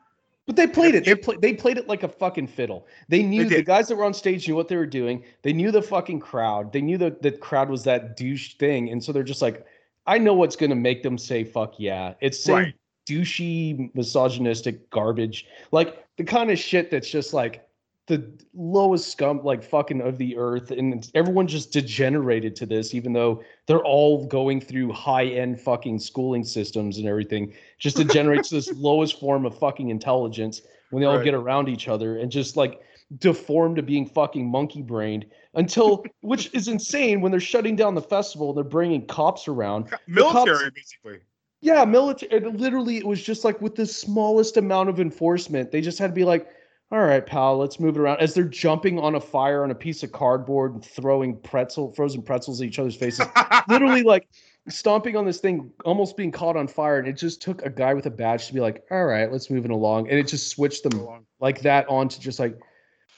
But 0.45 0.55
they 0.55 0.67
played 0.67 0.93
it. 0.95 1.05
They 1.05 1.15
played. 1.15 1.41
They 1.41 1.53
played 1.53 1.77
it 1.79 1.87
like 1.87 2.03
a 2.03 2.07
fucking 2.07 2.47
fiddle. 2.47 2.85
They 3.09 3.23
knew 3.23 3.45
the 3.45 3.63
guys 3.63 3.87
that 3.87 3.95
were 3.95 4.03
on 4.05 4.13
stage 4.13 4.47
knew 4.47 4.55
what 4.55 4.67
they 4.67 4.75
were 4.75 4.85
doing. 4.85 5.23
They 5.41 5.53
knew 5.53 5.71
the 5.71 5.81
fucking 5.81 6.19
crowd. 6.19 6.71
They 6.73 6.81
knew 6.81 6.97
that 6.99 7.21
the 7.23 7.31
crowd 7.31 7.69
was 7.69 7.83
that 7.85 8.17
douche 8.17 8.53
thing, 8.55 8.89
and 8.91 9.03
so 9.03 9.11
they're 9.11 9.23
just 9.23 9.41
like, 9.41 9.65
I 10.05 10.19
know 10.19 10.33
what's 10.35 10.55
gonna 10.55 10.75
make 10.75 11.01
them 11.01 11.17
say 11.17 11.43
"fuck 11.43 11.73
yeah." 11.79 12.13
It's 12.21 12.39
saying 12.39 12.57
Right. 12.57 12.73
douchey, 13.07 13.89
misogynistic 13.95 14.89
garbage, 14.91 15.47
like 15.71 16.05
the 16.17 16.23
kind 16.23 16.51
of 16.51 16.59
shit 16.59 16.91
that's 16.91 17.09
just 17.09 17.33
like 17.33 17.67
the 18.07 18.29
lowest 18.53 19.11
scum 19.11 19.41
like 19.43 19.63
fucking 19.63 20.01
of 20.01 20.17
the 20.17 20.35
earth 20.35 20.71
and 20.71 21.09
everyone 21.13 21.47
just 21.47 21.71
degenerated 21.71 22.55
to 22.55 22.65
this 22.65 22.93
even 22.93 23.13
though 23.13 23.41
they're 23.67 23.83
all 23.85 24.25
going 24.25 24.59
through 24.59 24.91
high-end 24.91 25.59
fucking 25.61 25.99
schooling 25.99 26.43
systems 26.43 26.97
and 26.97 27.07
everything 27.07 27.53
just 27.77 27.97
degenerates 27.97 28.49
to 28.49 28.55
this 28.55 28.71
lowest 28.75 29.19
form 29.19 29.45
of 29.45 29.57
fucking 29.57 29.89
intelligence 29.89 30.61
when 30.89 31.01
they 31.01 31.07
all 31.07 31.17
Right. 31.17 31.23
get 31.25 31.33
around 31.35 31.69
each 31.69 31.87
other 31.87 32.17
and 32.17 32.31
just 32.31 32.57
like 32.57 32.81
deformed 33.19 33.75
to 33.75 33.83
being 33.83 34.05
fucking 34.07 34.49
monkey 34.49 34.81
brained 34.81 35.25
until 35.53 36.03
which 36.21 36.49
is 36.53 36.67
insane 36.67 37.21
when 37.21 37.31
they're 37.31 37.39
shutting 37.39 37.75
down 37.75 37.93
the 37.93 38.01
festival 38.01 38.49
and 38.49 38.57
they're 38.57 38.63
bringing 38.63 39.05
cops 39.05 39.47
around 39.47 39.85
The 39.85 40.21
cops- 40.23 40.45
Military, 40.47 40.71
basically. 40.71 41.19
yeah, 41.61 41.85
military. 41.85 42.39
Literally, 42.49 42.97
it 42.97 43.05
was 43.05 43.21
just 43.21 43.45
like 43.45 43.61
with 43.61 43.75
the 43.75 43.85
smallest 43.85 44.57
amount 44.57 44.89
of 44.89 44.99
enforcement, 44.99 45.71
they 45.71 45.81
just 45.81 45.99
had 45.99 46.07
to 46.07 46.13
be 46.13 46.25
like, 46.25 46.47
"All 46.91 46.99
right, 47.01 47.25
pal, 47.25 47.57
let's 47.57 47.79
move 47.79 47.95
it 47.95 47.99
around." 47.99 48.19
As 48.19 48.33
they're 48.33 48.43
jumping 48.43 48.99
on 48.99 49.15
a 49.15 49.19
fire 49.19 49.63
on 49.63 49.71
a 49.71 49.75
piece 49.75 50.03
of 50.03 50.11
cardboard 50.11 50.73
and 50.73 50.85
throwing 50.85 51.37
pretzel, 51.37 51.91
frozen 51.93 52.21
pretzels 52.21 52.61
at 52.61 52.67
each 52.67 52.79
other's 52.79 52.95
faces, 52.95 53.25
literally 53.67 54.03
like 54.03 54.27
stomping 54.67 55.15
on 55.15 55.25
this 55.25 55.39
thing, 55.39 55.71
almost 55.85 56.17
being 56.17 56.31
caught 56.31 56.55
on 56.57 56.67
fire. 56.67 56.99
And 56.99 57.07
it 57.07 57.13
just 57.13 57.41
took 57.41 57.63
a 57.65 57.69
guy 57.69 57.93
with 57.93 58.05
a 58.05 58.11
badge 58.11 58.47
to 58.47 58.53
be 58.53 58.59
like, 58.59 58.83
"All 58.91 59.05
right, 59.05 59.31
let's 59.31 59.49
move 59.49 59.65
it 59.65 59.71
along," 59.71 60.09
and 60.09 60.19
it 60.19 60.27
just 60.27 60.49
switched 60.49 60.83
them 60.83 61.25
like 61.39 61.61
that 61.61 61.87
on 61.89 62.09
to 62.09 62.19
just 62.19 62.39
like, 62.39 62.57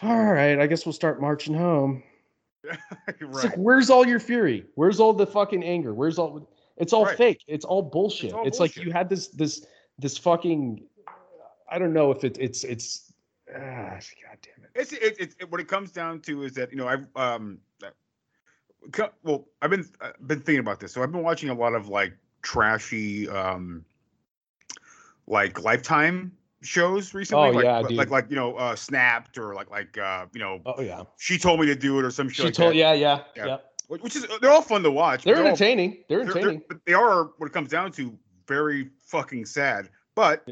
"All 0.02 0.26
right, 0.32 0.60
I 0.60 0.68
guess 0.68 0.86
we'll 0.86 0.94
start 0.94 1.20
marching 1.22 1.54
home." 1.56 2.04
It's 3.20 3.44
like, 3.44 3.56
where's 3.56 3.90
all 3.90 4.08
your 4.08 4.20
fury? 4.20 4.66
Where's 4.76 5.00
all 5.00 5.12
the 5.14 5.28
fucking 5.28 5.64
anger? 5.64 5.94
Where's 5.94 6.18
all? 6.18 6.48
It's 6.78 6.94
all 6.94 7.06
Right. 7.06 7.18
fake. 7.18 7.44
It's 7.48 7.66
all 7.66 7.82
bullshit. 7.82 8.26
It's, 8.26 8.34
all 8.34 8.44
like 8.44 8.56
bullshit. 8.76 8.86
you 8.86 8.92
had 8.92 9.10
this 9.10 9.28
this 9.28 9.66
this 10.00 10.18
fucking. 10.18 10.82
I 11.70 11.78
don't 11.80 11.94
know 11.94 12.12
if 12.12 12.24
it, 12.24 12.38
it's 12.40 12.64
it's. 12.64 13.13
Ah, 13.56 14.00
God 14.00 14.38
damn 14.42 14.64
it. 14.66 14.70
It's 14.76 14.92
it, 14.94 15.16
it's 15.20 15.36
it, 15.40 15.52
what 15.52 15.60
it 15.62 15.68
comes 15.68 15.92
down 15.92 16.20
to 16.22 16.44
is 16.44 16.54
that 16.54 16.72
you 16.72 16.78
know 16.78 16.88
I've 16.88 17.06
um 17.16 17.60
uh, 17.84 19.08
well 19.24 19.46
I've 19.62 19.70
been 19.70 19.86
I've 20.02 20.28
been 20.28 20.40
thinking 20.42 20.60
about 20.60 20.80
this 20.80 20.92
so 20.94 21.04
I've 21.04 21.12
been 21.12 21.24
watching 21.24 21.50
a 21.50 21.54
lot 21.54 21.74
of 21.74 21.88
like 21.88 22.14
trashy 22.42 23.30
um 23.30 23.86
like 25.28 25.62
lifetime 25.64 26.32
shows 26.62 27.14
recently 27.14 27.50
Oh, 27.50 27.52
like, 27.52 27.64
yeah, 27.66 27.80
like, 27.80 27.92
like 27.92 28.10
like 28.10 28.26
you 28.30 28.36
know 28.36 28.56
uh 28.56 28.76
snapped 28.76 29.38
or 29.38 29.54
like 29.54 29.70
like 29.70 29.98
uh 29.98 30.26
you 30.34 30.40
know 30.40 30.60
Oh 30.66 30.82
yeah. 30.82 31.04
she 31.18 31.38
told 31.38 31.60
me 31.60 31.66
to 31.68 31.76
do 31.76 32.00
it 32.00 32.06
or 32.06 32.12
some 32.12 32.28
shit 32.30 32.36
She 32.38 32.44
like 32.46 32.54
told. 32.54 32.72
that. 32.72 32.78
Yeah, 32.78 32.94
yeah, 32.94 33.20
Yeah. 33.36 33.46
yeah. 33.46 33.58
Which- 33.90 34.02
which 34.02 34.16
is 34.16 34.26
they're 34.42 34.50
all 34.52 34.62
fun 34.62 34.82
to 34.84 34.92
watch 34.92 35.24
They're 35.24 35.36
but 35.36 35.42
all- 35.42 35.48
entertaining. 35.48 36.04
They're 36.10 36.20
they're- 36.24 36.34
they're- 36.34 36.38
entertaining. 36.42 36.62
but 36.70 36.78
they 36.86 36.94
are 36.94 37.26
what 37.38 37.48
it 37.48 37.54
comes 37.54 37.70
down 37.70 37.92
to 37.94 38.18
very 38.48 38.90
fucking 39.06 39.46
sad 39.46 39.90
but 40.16 40.48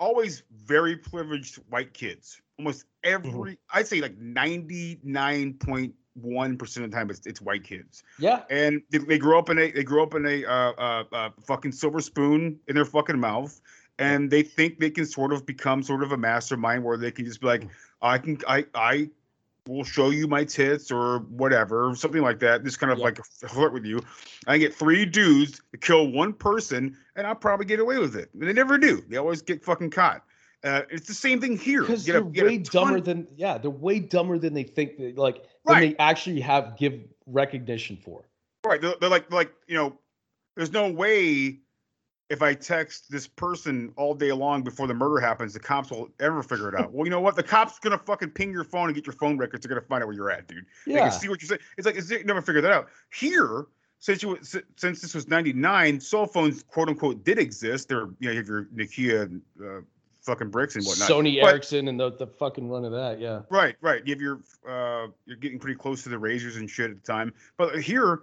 always 0.00 0.42
very 0.64 0.96
privileged 0.96 1.56
white 1.68 1.94
kids. 1.94 2.40
Almost 2.58 2.86
Mm-hmm. 3.04 3.14
every 3.14 3.58
i'd 3.72 3.86
say 3.86 4.00
like 4.02 4.18
99.1% 4.20 6.76
of 6.76 6.82
the 6.82 6.88
time 6.88 7.10
it's, 7.10 7.26
it's 7.26 7.40
white 7.40 7.64
kids. 7.64 8.02
Yeah. 8.18 8.42
and 8.50 8.82
they, 8.90 8.98
they 8.98 9.18
grow 9.18 9.38
up 9.38 9.48
in 9.50 9.58
a 9.58 9.70
they 9.70 9.84
grow 9.84 10.02
up 10.02 10.14
in 10.14 10.26
a 10.26 10.44
uh, 10.44 10.72
uh, 10.76 11.04
uh, 11.12 11.30
fucking 11.46 11.72
silver 11.72 12.00
spoon 12.00 12.58
in 12.68 12.74
their 12.74 12.84
fucking 12.84 13.18
mouth. 13.18 13.60
And 13.98 14.30
they 14.30 14.42
think 14.42 14.78
they 14.80 14.90
can 14.90 15.04
sort 15.06 15.32
of 15.32 15.44
become 15.46 15.82
sort 15.82 16.02
of 16.02 16.12
a 16.12 16.16
mastermind 16.16 16.84
where 16.84 16.96
they 16.96 17.10
can 17.10 17.24
just 17.24 17.40
be 17.40 17.46
like 17.46 17.66
i 18.02 18.18
can 18.18 18.38
i 18.48 18.64
i 18.74 19.08
will 19.76 19.84
show 19.84 20.10
you 20.10 20.26
my 20.26 20.44
tits 20.44 20.90
or 20.90 21.20
whatever 21.30 21.94
something 21.94 22.22
like 22.22 22.38
that 22.38 22.64
just 22.64 22.78
kind 22.78 22.92
of 22.92 22.98
like 22.98 23.24
flirt 23.24 23.72
with 23.72 23.84
you 23.84 24.00
i 24.46 24.58
get 24.58 24.74
three 24.74 25.04
dudes 25.04 25.60
to 25.70 25.78
kill 25.78 26.10
one 26.10 26.32
person 26.32 26.96
and 27.16 27.26
i'll 27.26 27.34
probably 27.34 27.66
get 27.66 27.78
away 27.80 27.98
with 27.98 28.16
it 28.16 28.30
and 28.34 28.42
they 28.42 28.52
never 28.52 28.78
do 28.78 29.02
they 29.08 29.16
always 29.16 29.42
get 29.42 29.64
fucking 29.64 29.90
caught 29.90 30.24
uh, 30.62 30.82
it's 30.90 31.06
the 31.06 31.14
same 31.14 31.40
thing 31.40 31.56
here 31.56 31.80
Because 31.80 32.06
You 32.06 32.12
get 32.12 32.22
a- 32.22 32.30
they're 32.30 32.46
a 32.46 32.48
way 32.50 32.58
dumber 32.58 33.00
than 33.00 33.26
yeah, 33.36 33.56
they're 33.56 33.70
way 33.70 33.98
dumber 33.98 34.38
than 34.38 34.52
they 34.52 34.62
think. 34.62 34.98
They, 34.98 35.12
like 35.12 35.42
than 35.64 35.80
they 35.80 35.96
actually 35.96 36.40
have 36.40 36.76
give 36.76 37.00
recognition 37.26 37.96
for. 37.96 38.28
Right. 38.66 38.80
They're, 38.80 38.94
they're 39.00 39.08
like 39.08 39.32
like 39.32 39.52
you 39.66 39.76
know, 39.76 39.98
there's 40.56 40.72
no 40.72 40.90
way 40.90 41.60
if 42.30 42.42
I 42.42 42.54
text 42.54 43.10
this 43.10 43.26
person 43.26 43.92
all 43.96 44.14
day 44.14 44.30
long 44.32 44.62
before 44.62 44.86
the 44.86 44.94
murder 44.94 45.18
happens, 45.20 45.52
the 45.52 45.58
cops 45.60 45.90
will 45.90 46.08
ever 46.20 46.42
figure 46.42 46.68
it 46.68 46.74
out. 46.80 46.92
well, 46.92 47.04
you 47.04 47.10
know 47.10 47.20
what? 47.20 47.34
The 47.36 47.42
cops 47.42 47.78
gonna 47.80 47.98
fucking 47.98 48.30
ping 48.30 48.52
your 48.52 48.64
phone 48.64 48.86
and 48.86 48.94
get 48.94 49.04
your 49.04 49.14
phone 49.14 49.36
records. 49.36 49.66
They're 49.66 49.74
gonna 49.74 49.86
find 49.86 50.02
out 50.02 50.06
where 50.06 50.16
you're 50.16 50.30
at, 50.30 50.46
dude. 50.46 50.64
They 50.86 50.94
Yeah. 50.94 51.10
can 51.10 51.18
see 51.20 51.28
what 51.28 51.42
you're 51.42 51.48
saying. 51.48 51.60
It's 51.76 51.84
like 51.86 51.96
it's, 51.96 52.08
they 52.08 52.22
never 52.22 52.40
figured 52.40 52.64
that 52.64 52.72
out. 52.72 52.88
Here, 53.12 53.66
since 53.98 54.22
you 54.22 54.38
since 54.42 55.00
this 55.02 55.12
was 55.14 55.28
'99, 55.28 56.00
cell 56.00 56.26
phones 56.26 56.62
quote 56.62 56.88
unquote 56.88 57.24
did 57.24 57.38
exist. 57.38 57.88
They're 57.88 58.06
you 58.20 58.28
know 58.28 58.30
you 58.30 58.38
have 58.38 58.48
your 58.48 58.64
Nokia 58.66 59.40
uh, 59.60 59.80
fucking 60.22 60.50
bricks 60.50 60.76
and 60.76 60.84
whatnot. 60.86 61.10
Sony 61.10 61.40
But- 61.42 61.48
Ericsson 61.50 61.88
and 61.88 61.98
the, 61.98 62.12
the 62.12 62.26
fucking 62.28 62.68
run 62.68 62.84
of 62.84 62.92
that. 62.92 63.18
Yeah. 63.18 63.40
Right, 63.50 63.74
right. 63.80 64.06
You 64.06 64.14
have 64.14 64.20
your 64.22 64.40
uh 64.68 65.08
you're 65.26 65.36
getting 65.36 65.58
pretty 65.58 65.76
close 65.76 66.04
to 66.04 66.08
the 66.10 66.18
razors 66.18 66.56
and 66.56 66.70
shit 66.70 66.90
at 66.90 67.02
the 67.04 67.12
time. 67.12 67.32
But 67.56 67.80
here 67.82 68.22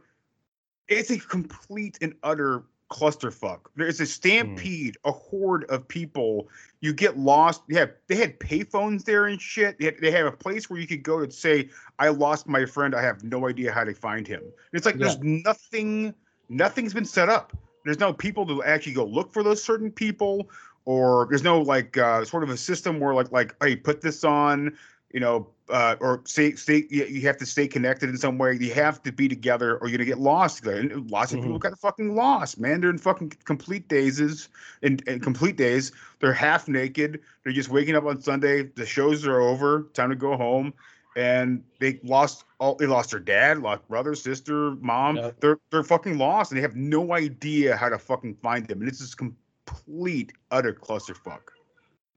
it's 0.87 1.11
a 1.11 1.17
complete 1.19 1.97
and 2.01 2.13
utter 2.23 2.63
clusterfuck. 2.89 3.59
There's 3.75 3.99
a 3.99 4.05
stampede, 4.05 4.97
a 5.03 5.11
horde 5.11 5.65
of 5.65 5.87
people. 5.87 6.47
You 6.81 6.93
get 6.93 7.17
lost. 7.17 7.63
Yeah, 7.67 7.87
they 8.07 8.15
had 8.15 8.39
payphones 8.39 9.03
there 9.03 9.25
and 9.25 9.41
shit. 9.41 9.79
They, 9.79 9.85
had, 9.85 9.95
they 9.99 10.11
have 10.11 10.27
a 10.27 10.31
place 10.31 10.69
where 10.69 10.79
you 10.79 10.87
could 10.87 11.03
go 11.03 11.19
and 11.19 11.33
say, 11.33 11.69
"I 11.99 12.09
lost 12.09 12.47
my 12.47 12.65
friend. 12.65 12.95
I 12.95 13.01
have 13.01 13.23
no 13.23 13.47
idea 13.47 13.71
how 13.71 13.83
to 13.83 13.93
find 13.93 14.27
him." 14.27 14.41
And 14.41 14.51
it's 14.73 14.85
like 14.85 14.97
there's 14.97 15.19
nothing. 15.19 16.13
Nothing's 16.49 16.93
been 16.93 17.05
set 17.05 17.29
up. 17.29 17.55
There's 17.83 17.99
no 17.99 18.13
people 18.13 18.45
to 18.47 18.63
actually 18.63 18.93
go 18.93 19.05
look 19.05 19.33
for 19.33 19.43
those 19.43 19.63
certain 19.63 19.91
people, 19.91 20.49
or 20.85 21.27
there's 21.29 21.43
no 21.43 21.61
like 21.61 21.97
uh, 21.97 22.23
sort 22.25 22.43
of 22.43 22.49
a 22.49 22.57
system 22.57 22.99
where 22.99 23.13
like 23.13 23.31
like 23.31 23.55
hey, 23.61 23.75
put 23.75 24.01
this 24.01 24.23
on. 24.23 24.77
You 25.13 25.19
know, 25.21 25.49
uh, 25.69 25.95
or 25.99 26.21
stay, 26.25 26.55
stay. 26.55 26.85
You 26.89 27.21
have 27.21 27.37
to 27.37 27.45
stay 27.45 27.67
connected 27.67 28.09
in 28.09 28.17
some 28.17 28.37
way. 28.37 28.57
You 28.59 28.73
have 28.73 29.01
to 29.03 29.11
be 29.11 29.27
together, 29.27 29.77
or 29.77 29.87
you're 29.87 29.97
gonna 29.97 30.05
get 30.05 30.19
lost. 30.19 30.65
And 30.65 31.09
lots 31.11 31.33
of 31.33 31.41
people 31.41 31.59
got 31.59 31.77
fucking 31.79 32.15
lost, 32.15 32.59
man. 32.59 32.81
They're 32.81 32.89
in 32.89 32.97
fucking 32.97 33.33
complete 33.43 33.87
dazes, 33.87 34.49
in, 34.81 34.99
in 35.07 35.19
complete 35.19 35.57
days. 35.57 35.91
They're 36.19 36.33
half 36.33 36.67
naked. 36.67 37.21
They're 37.43 37.53
just 37.53 37.69
waking 37.69 37.95
up 37.95 38.05
on 38.05 38.21
Sunday. 38.21 38.63
The 38.63 38.85
shows 38.85 39.25
are 39.27 39.39
over. 39.39 39.87
Time 39.93 40.09
to 40.09 40.15
go 40.15 40.37
home. 40.37 40.73
And 41.15 41.63
they 41.79 41.99
lost 42.03 42.45
all. 42.59 42.75
They 42.75 42.85
lost 42.85 43.11
their 43.11 43.19
dad, 43.19 43.59
lost 43.59 43.87
brother, 43.87 44.15
sister, 44.15 44.71
mom. 44.79 45.15
They're 45.39 45.57
they're 45.71 45.83
fucking 45.83 46.17
lost, 46.17 46.51
and 46.51 46.57
they 46.57 46.61
have 46.61 46.75
no 46.75 47.13
idea 47.13 47.75
how 47.75 47.89
to 47.89 47.97
fucking 47.97 48.35
find 48.35 48.67
them. 48.67 48.81
And 48.81 48.87
it's 48.87 48.99
just 48.99 49.17
complete 49.17 50.33
utter 50.51 50.73
clusterfuck. 50.73 51.41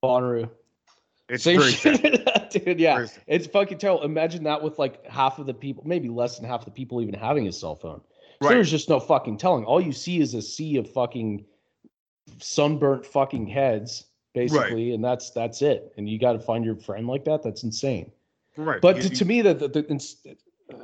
Bonnaroo. 0.04 0.50
It's 1.30 1.44
Same 1.44 1.60
very 1.60 1.96
dude. 2.50 2.80
Yeah, 2.80 3.06
it's 3.26 3.46
fucking 3.46 3.78
terrible. 3.78 4.02
Imagine 4.02 4.42
that 4.44 4.62
with 4.62 4.78
like 4.78 5.04
half 5.06 5.38
of 5.38 5.46
the 5.46 5.54
people, 5.54 5.82
maybe 5.86 6.08
less 6.08 6.38
than 6.38 6.48
half 6.48 6.64
the 6.64 6.70
people 6.70 7.00
even 7.00 7.14
having 7.14 7.46
a 7.48 7.52
cell 7.52 7.74
phone. 7.76 8.00
So 8.42 8.48
Right. 8.48 8.54
There's 8.54 8.70
just 8.70 8.88
no 8.88 8.98
fucking 9.00 9.36
telling. 9.36 9.64
All 9.64 9.80
you 9.80 9.92
see 9.92 10.20
is 10.20 10.34
a 10.34 10.42
sea 10.42 10.76
of 10.76 10.90
fucking 10.90 11.44
sunburnt 12.38 13.04
fucking 13.06 13.46
heads, 13.46 14.06
basically, 14.34 14.92
and 14.94 15.04
that's 15.04 15.30
that's 15.30 15.62
it. 15.62 15.92
And 15.96 16.08
you 16.08 16.18
got 16.18 16.32
to 16.32 16.40
find 16.40 16.64
your 16.64 16.76
friend 16.76 17.06
like 17.06 17.24
that. 17.26 17.42
That's 17.42 17.62
insane. 17.62 18.10
Right. 18.56 18.80
But 18.80 18.96
You- 18.96 19.02
to, 19.02 19.08
you- 19.10 19.16
to 19.16 19.24
me, 19.24 19.42
the 19.42 19.54
the, 19.54 19.68
the, 19.68 20.36
uh, 20.74 20.76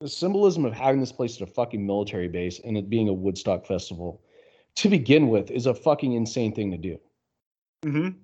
the 0.00 0.08
symbolism 0.08 0.64
of 0.64 0.72
having 0.72 1.00
this 1.00 1.12
place 1.12 1.36
at 1.40 1.48
a 1.48 1.50
fucking 1.52 1.84
military 1.84 2.28
base 2.28 2.60
and 2.64 2.76
it 2.76 2.88
being 2.88 3.08
a 3.08 3.12
Woodstock 3.12 3.66
festival, 3.66 4.22
to 4.76 4.88
begin 4.88 5.28
with, 5.28 5.50
is 5.50 5.66
a 5.66 5.74
fucking 5.74 6.12
insane 6.12 6.54
thing 6.54 6.70
to 6.70 6.76
do. 6.78 6.98
Mhm. 7.84 8.14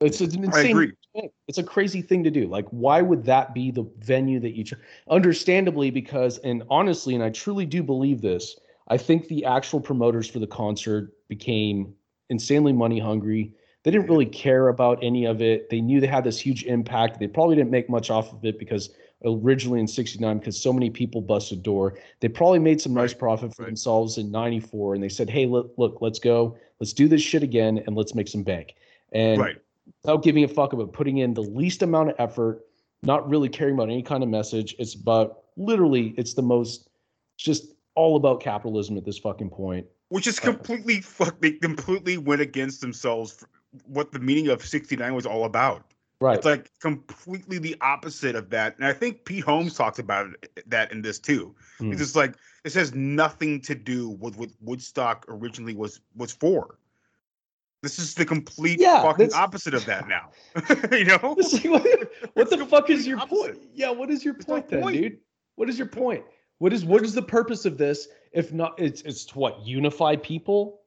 It's, 0.00 0.20
it's 0.20 0.34
an 0.34 0.44
insane 0.44 0.92
thing. 1.14 1.30
It's 1.48 1.58
a 1.58 1.62
crazy 1.62 2.02
thing 2.02 2.22
to 2.24 2.30
do. 2.30 2.46
Like, 2.46 2.66
why 2.70 3.00
would 3.00 3.24
that 3.24 3.54
be 3.54 3.70
the 3.70 3.88
venue 3.98 4.38
that 4.40 4.56
you? 4.56 4.64
Understandably, 5.08 5.90
because 5.90 6.38
and 6.38 6.62
honestly, 6.68 7.14
and 7.14 7.24
I 7.24 7.30
truly 7.30 7.64
do 7.64 7.82
believe 7.82 8.20
this. 8.20 8.58
I 8.88 8.98
think 8.98 9.28
the 9.28 9.44
actual 9.44 9.80
promoters 9.80 10.28
for 10.28 10.38
the 10.38 10.46
concert 10.46 11.12
became 11.28 11.94
insanely 12.28 12.72
money 12.72 12.98
hungry. 12.98 13.52
They 13.82 13.90
didn't 13.90 14.08
really 14.08 14.26
care 14.26 14.68
about 14.68 14.98
any 15.02 15.24
of 15.24 15.40
it. 15.40 15.70
They 15.70 15.80
knew 15.80 16.00
they 16.00 16.06
had 16.06 16.24
this 16.24 16.38
huge 16.38 16.64
impact. 16.64 17.18
They 17.18 17.28
probably 17.28 17.56
didn't 17.56 17.70
make 17.70 17.88
much 17.88 18.10
off 18.10 18.32
of 18.32 18.44
it 18.44 18.58
because 18.58 18.90
originally 19.24 19.80
in 19.80 19.86
69 19.88 20.38
because 20.38 20.60
so 20.60 20.72
many 20.74 20.90
people 20.90 21.22
busted 21.22 21.62
door 21.62 21.98
they 22.20 22.28
probably 22.28 22.58
made 22.58 22.78
some 22.78 22.92
nice 22.92 23.14
profit 23.14 23.54
for 23.56 23.64
themselves 23.64 24.18
in 24.18 24.30
94 24.30 24.94
and 24.94 25.02
they 25.02 25.08
said 25.08 25.30
hey 25.30 25.46
look, 25.46 25.72
look 25.78 26.02
let's 26.02 26.18
go 26.18 26.54
let's 26.80 26.92
do 26.92 27.08
this 27.08 27.22
shit 27.22 27.42
again 27.42 27.82
and 27.86 27.96
let's 27.96 28.14
make 28.14 28.28
some 28.28 28.42
bank 28.42 28.74
and 29.12 29.40
Right. 29.40 29.56
Without 30.02 30.22
giving 30.22 30.44
a 30.44 30.48
fuck 30.48 30.72
about 30.72 30.92
putting 30.92 31.18
in 31.18 31.34
the 31.34 31.42
least 31.42 31.82
amount 31.82 32.10
of 32.10 32.16
effort, 32.18 32.62
not 33.02 33.28
really 33.28 33.48
caring 33.48 33.74
about 33.74 33.88
any 33.88 34.02
kind 34.02 34.22
of 34.22 34.28
message. 34.28 34.74
It's 34.78 34.94
about 34.94 35.42
literally, 35.56 36.14
it's 36.16 36.34
the 36.34 36.42
most 36.42 36.88
just 37.36 37.74
all 37.94 38.16
about 38.16 38.40
capitalism 38.40 38.96
at 38.96 39.04
this 39.04 39.18
fucking 39.18 39.50
point. 39.50 39.86
which 40.08 40.26
is 40.26 40.38
completely 40.38 41.00
fuck. 41.00 41.40
They 41.40 41.52
completely 41.52 42.18
went 42.18 42.40
against 42.40 42.80
themselves. 42.80 43.32
For 43.32 43.48
what 43.86 44.12
the 44.12 44.18
meaning 44.18 44.48
of 44.48 44.64
'69 44.64 45.14
was 45.14 45.26
all 45.26 45.44
about. 45.44 45.92
Right. 46.20 46.36
It's 46.36 46.46
like 46.46 46.70
completely 46.80 47.58
the 47.58 47.76
opposite 47.82 48.36
of 48.36 48.48
that. 48.50 48.76
And 48.78 48.86
I 48.86 48.94
think 48.94 49.24
Pete 49.26 49.44
Holmes 49.44 49.74
talks 49.74 49.98
about 49.98 50.28
it, 50.42 50.62
that 50.66 50.90
in 50.90 51.02
this 51.02 51.18
too. 51.18 51.54
Hmm. 51.78 51.92
It's 51.92 52.00
just 52.00 52.16
like 52.16 52.36
this 52.64 52.74
has 52.74 52.94
nothing 52.94 53.60
to 53.62 53.74
do 53.74 54.10
with 54.10 54.36
what 54.38 54.50
Woodstock 54.62 55.26
originally 55.28 55.74
was 55.74 56.00
was 56.14 56.32
for. 56.32 56.78
This 57.86 58.00
is 58.00 58.14
the 58.14 58.24
complete 58.24 58.80
Yeah, 58.80 59.00
fucking 59.00 59.32
opposite 59.32 59.72
of 59.72 59.84
that 59.84 60.08
now. 60.08 60.30
you 60.96 61.04
know? 61.04 61.36
Like, 61.38 61.64
what, 61.64 62.12
what 62.34 62.50
the 62.50 62.66
fuck 62.68 62.90
is 62.90 63.06
your 63.06 63.24
point? 63.28 63.58
Yeah, 63.74 63.90
what 63.90 64.10
is 64.10 64.24
your 64.24 64.34
point 64.34 64.68
then, 64.68 64.82
point. 64.82 64.96
dude? 64.96 65.18
What 65.54 65.70
is 65.70 65.78
your 65.78 65.86
point? 65.86 66.24
What 66.58 66.72
is 66.72 66.84
what 66.84 67.04
is 67.04 67.14
the 67.14 67.22
purpose 67.22 67.64
of 67.64 67.78
this? 67.78 68.08
If 68.32 68.52
not, 68.52 68.74
it's 68.76 69.02
it's 69.02 69.24
to 69.26 69.38
what 69.38 69.64
unify 69.64 70.16
people. 70.16 70.80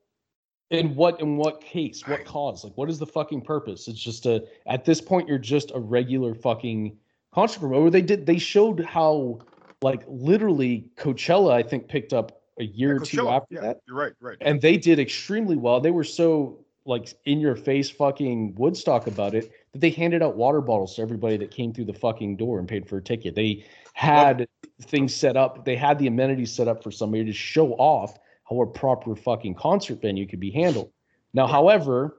In 0.72 0.94
what 0.94 1.22
in 1.22 1.38
what 1.38 1.62
case? 1.62 2.06
What 2.06 2.26
cause? 2.26 2.66
Like, 2.66 2.74
what 2.76 2.90
is 2.90 3.00
the 3.00 3.08
fucking 3.08 3.44
purpose? 3.44 3.88
It's 3.88 4.04
just 4.04 4.26
a 4.26 4.44
at 4.66 4.84
this 4.84 5.00
point 5.00 5.30
you're 5.30 5.38
just 5.38 5.72
a 5.74 5.80
regular 5.80 6.36
fucking 6.36 6.98
concert 7.34 7.62
promoter. 7.62 7.90
They 7.92 8.02
did 8.02 8.26
they 8.26 8.40
showed 8.40 8.84
how 8.84 9.40
like 9.82 10.04
literally 10.06 10.92
Coachella 10.98 11.54
I 11.54 11.64
think 11.64 11.88
picked 11.88 12.12
up 12.12 12.42
a 12.60 12.66
year 12.66 12.98
or 12.98 13.00
two 13.00 13.30
after 13.30 13.56
yeah, 13.56 13.62
that 13.62 13.80
You're 13.88 13.96
right, 13.96 14.14
right. 14.20 14.38
and 14.42 14.62
they 14.62 14.76
did 14.76 15.00
extremely 15.00 15.56
well. 15.56 15.80
They 15.80 15.92
were 15.92 16.04
so 16.04 16.60
like 16.86 17.14
in 17.26 17.40
your 17.40 17.56
face 17.56 17.90
fucking 17.90 18.56
Woodstock 18.56 19.08
about 19.08 19.36
it 19.36 19.52
that 19.74 19.80
they 19.80 19.90
handed 19.90 20.24
out 20.24 20.36
water 20.36 20.62
bottles 20.62 20.96
to 20.96 21.02
everybody 21.02 21.38
that 21.38 21.52
came 21.52 21.74
through 21.74 21.86
the 21.86 21.94
fucking 21.94 22.38
door 22.38 22.60
and 22.60 22.68
paid 22.68 22.88
for 22.88 22.98
a 22.98 23.02
ticket. 23.02 23.36
They 23.36 23.66
had 23.94 24.48
things 24.84 25.14
set 25.14 25.38
up. 25.38 25.66
They 25.66 25.76
had 25.76 26.00
the 26.00 26.08
amenities 26.08 26.54
set 26.54 26.68
up 26.68 26.84
for 26.84 26.92
somebody 26.92 27.26
to 27.26 27.34
show 27.34 27.74
off 27.74 28.18
how 28.50 28.62
a 28.62 28.68
proper 28.68 29.16
fucking 29.16 29.56
concert 29.56 30.02
venue 30.02 30.26
could 30.26 30.40
be 30.40 30.52
handled. 30.52 30.92
Now, 31.34 31.46
however, 31.46 32.18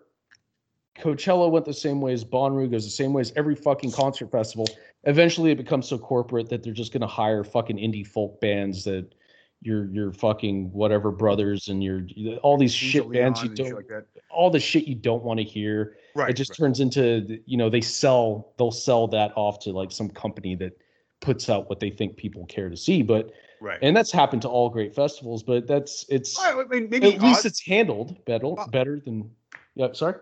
Coachella 0.96 1.50
went 1.50 1.64
the 1.64 1.72
same 1.72 2.00
way 2.00 2.12
as 2.12 2.24
Bonnaroo 2.24 2.70
goes 2.70 2.84
the 2.84 2.90
same 2.90 3.12
way 3.12 3.22
as 3.22 3.32
every 3.34 3.54
fucking 3.54 3.92
concert 3.92 4.30
festival. 4.30 4.66
Eventually, 5.04 5.50
it 5.50 5.56
becomes 5.56 5.88
so 5.88 5.98
corporate 5.98 6.48
that 6.50 6.62
they're 6.62 6.72
just 6.72 6.92
going 6.92 7.00
to 7.00 7.06
hire 7.06 7.42
fucking 7.42 7.78
indie 7.78 8.06
folk 8.06 8.40
bands 8.40 8.84
that 8.84 9.14
your 9.62 9.86
your 9.86 10.12
fucking 10.12 10.72
whatever 10.72 11.10
brothers 11.10 11.68
and 11.68 11.84
your 11.84 12.02
all 12.42 12.56
these 12.56 12.72
shit 12.72 13.10
bands 13.12 13.42
you 13.42 13.48
Leon 13.48 13.50
and 13.50 13.58
shit 13.58 13.66
don't 13.66 13.90
like 13.90 14.04
all 14.30 14.50
the 14.50 14.60
shit 14.60 14.84
you 14.84 14.94
don't 14.94 15.22
want 15.22 15.38
to 15.38 15.44
hear. 15.44 15.96
Right, 16.14 16.30
It 16.30 16.34
just 16.34 16.50
right. 16.50 16.56
turns 16.56 16.80
into 16.80 17.40
you 17.46 17.56
know 17.56 17.68
they 17.68 17.80
sell 17.80 18.54
they'll 18.58 18.70
sell 18.70 19.06
that 19.08 19.32
off 19.36 19.60
to 19.60 19.72
like 19.72 19.92
some 19.92 20.08
company 20.08 20.54
that 20.56 20.78
puts 21.20 21.50
out 21.50 21.68
what 21.68 21.80
they 21.80 21.90
think 21.90 22.16
people 22.16 22.46
care 22.46 22.70
to 22.70 22.76
see. 22.76 23.02
But 23.02 23.32
Right. 23.60 23.78
and 23.82 23.94
that's 23.94 24.10
happened 24.10 24.40
to 24.42 24.48
all 24.48 24.70
great 24.70 24.94
festivals. 24.94 25.42
But 25.42 25.66
that's 25.66 26.06
it's 26.08 26.38
I 26.40 26.64
mean, 26.64 26.88
maybe 26.88 27.14
at 27.14 27.22
least 27.22 27.44
it's 27.44 27.60
handled 27.60 28.24
better 28.24 28.54
better 28.70 28.98
than 28.98 29.30
yeah. 29.74 29.92
Sorry. 29.92 30.14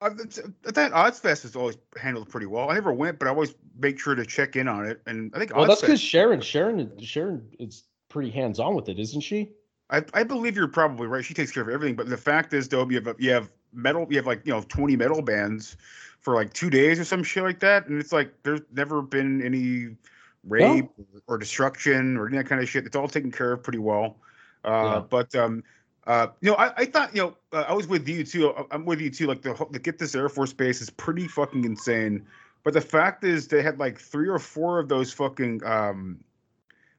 Th- 0.00 0.46
that 0.62 0.92
Ozzfest 0.92 1.44
is 1.44 1.56
always 1.56 1.76
handled 2.00 2.28
pretty 2.28 2.46
well. 2.46 2.70
I 2.70 2.74
never 2.74 2.92
went, 2.92 3.18
but 3.18 3.26
I 3.26 3.30
always 3.30 3.54
make 3.78 3.98
sure 3.98 4.14
to 4.14 4.24
check 4.24 4.54
in 4.54 4.68
on 4.68 4.86
it. 4.86 5.02
And 5.06 5.32
I 5.34 5.38
think 5.38 5.54
Well, 5.54 5.66
that's 5.66 5.80
because 5.80 6.00
Sharon 6.00 6.40
Sharon 6.40 6.92
Sharon 7.00 7.48
is 7.58 7.84
pretty 8.08 8.30
hands 8.30 8.58
on 8.58 8.74
with 8.74 8.88
it, 8.88 8.98
isn't 8.98 9.20
she? 9.20 9.50
I, 9.90 10.02
I 10.14 10.22
believe 10.22 10.56
you're 10.56 10.68
probably 10.68 11.06
right. 11.06 11.24
She 11.24 11.34
takes 11.34 11.50
care 11.50 11.62
of 11.62 11.68
everything. 11.68 11.96
But 11.96 12.08
the 12.08 12.16
fact 12.16 12.52
is, 12.52 12.68
though, 12.68 12.88
you 12.88 13.00
have 13.00 13.16
you 13.18 13.30
have 13.30 13.50
metal, 13.72 14.06
you 14.10 14.16
have 14.16 14.26
like 14.26 14.42
you 14.44 14.52
know 14.52 14.62
20 14.68 14.96
metal 14.96 15.22
bands 15.22 15.76
for 16.20 16.34
like 16.34 16.52
two 16.52 16.68
days 16.70 16.98
or 16.98 17.04
some 17.04 17.22
shit 17.22 17.42
like 17.42 17.60
that, 17.60 17.86
and 17.86 18.00
it's 18.00 18.12
like 18.12 18.32
there's 18.42 18.60
never 18.74 19.00
been 19.02 19.42
any 19.42 19.96
rape 20.44 20.88
or 21.26 21.38
destruction 21.38 22.16
or 22.16 22.26
any 22.28 22.36
of 22.36 22.44
that 22.44 22.48
kind 22.48 22.62
of 22.62 22.68
shit. 22.68 22.84
It's 22.86 22.96
all 22.96 23.08
taken 23.08 23.30
care 23.32 23.52
of 23.52 23.62
pretty 23.62 23.78
well. 23.78 24.16
Uh, 24.64 24.68
Yeah. 24.70 25.00
But 25.08 25.34
um, 25.34 25.64
uh, 26.06 26.28
you 26.40 26.50
know, 26.50 26.56
I, 26.56 26.72
I 26.76 26.84
thought 26.84 27.14
you 27.14 27.22
know 27.22 27.36
uh, 27.52 27.64
I 27.68 27.72
was 27.72 27.86
with 27.86 28.06
you 28.08 28.24
too. 28.24 28.52
I- 28.52 28.64
I'm 28.72 28.84
with 28.84 29.00
you 29.00 29.10
too. 29.10 29.26
Like 29.26 29.42
the 29.42 29.54
the 29.70 29.78
get 29.78 29.98
this 29.98 30.14
Air 30.14 30.28
Force 30.28 30.52
base 30.52 30.80
is 30.82 30.90
pretty 30.90 31.28
fucking 31.28 31.64
insane. 31.64 32.26
But 32.64 32.74
the 32.74 32.80
fact 32.82 33.24
is, 33.24 33.48
they 33.48 33.62
had 33.62 33.78
like 33.78 33.98
three 33.98 34.28
or 34.28 34.38
four 34.38 34.78
of 34.80 34.88
those 34.88 35.12
fucking 35.12 35.64
um, 35.64 36.18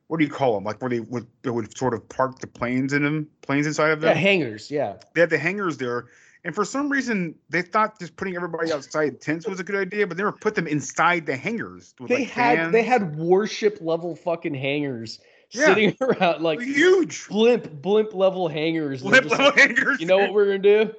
what 0.09 0.17
do 0.17 0.25
you 0.25 0.31
call 0.31 0.55
them? 0.55 0.63
Like 0.63 0.81
where 0.81 0.89
they 0.89 0.99
would 0.99 1.27
they 1.43 1.51
would 1.51 1.77
sort 1.77 1.93
of 1.93 2.07
park 2.09 2.39
the 2.39 2.47
planes 2.47 2.93
in 2.93 3.03
them, 3.03 3.27
planes 3.41 3.65
inside 3.67 3.91
of 3.91 4.01
Yeah, 4.03 4.09
them. 4.09 4.17
hangars. 4.17 4.69
Yeah. 4.69 4.95
they 5.13 5.21
had 5.21 5.29
the 5.29 5.37
hangars 5.37 5.77
there, 5.77 6.07
and 6.43 6.53
for 6.55 6.65
some 6.65 6.89
reason 6.89 7.35
they 7.49 7.61
thought 7.61 7.99
just 7.99 8.15
putting 8.17 8.35
everybody 8.35 8.71
outside 8.73 9.21
tents 9.21 9.47
was 9.47 9.59
a 9.59 9.63
good 9.63 9.75
idea, 9.75 10.07
but 10.07 10.17
they 10.17 10.23
never 10.23 10.35
put 10.35 10.55
them 10.55 10.65
inside 10.67 11.27
the 11.27 11.35
hangars. 11.37 11.93
With, 11.99 12.09
They 12.09 12.21
like, 12.21 12.27
had 12.29 12.71
they 12.71 12.81
had 12.81 13.15
warship 13.17 13.77
level 13.81 14.15
fucking 14.15 14.55
hangars 14.55 15.19
Yeah. 15.51 15.65
sitting 15.67 15.95
around 16.01 16.41
like 16.41 16.59
huge 16.59 17.27
blimp 17.27 17.71
blimp 17.81 18.13
level 18.15 18.47
hangars. 18.47 19.03
Blimp 19.03 19.29
level 19.29 19.45
like, 19.45 19.55
hangars, 19.59 19.99
You 19.99 20.07
know 20.07 20.17
what 20.17 20.33
we're 20.33 20.45
gonna 20.45 20.57
do? 20.85 20.91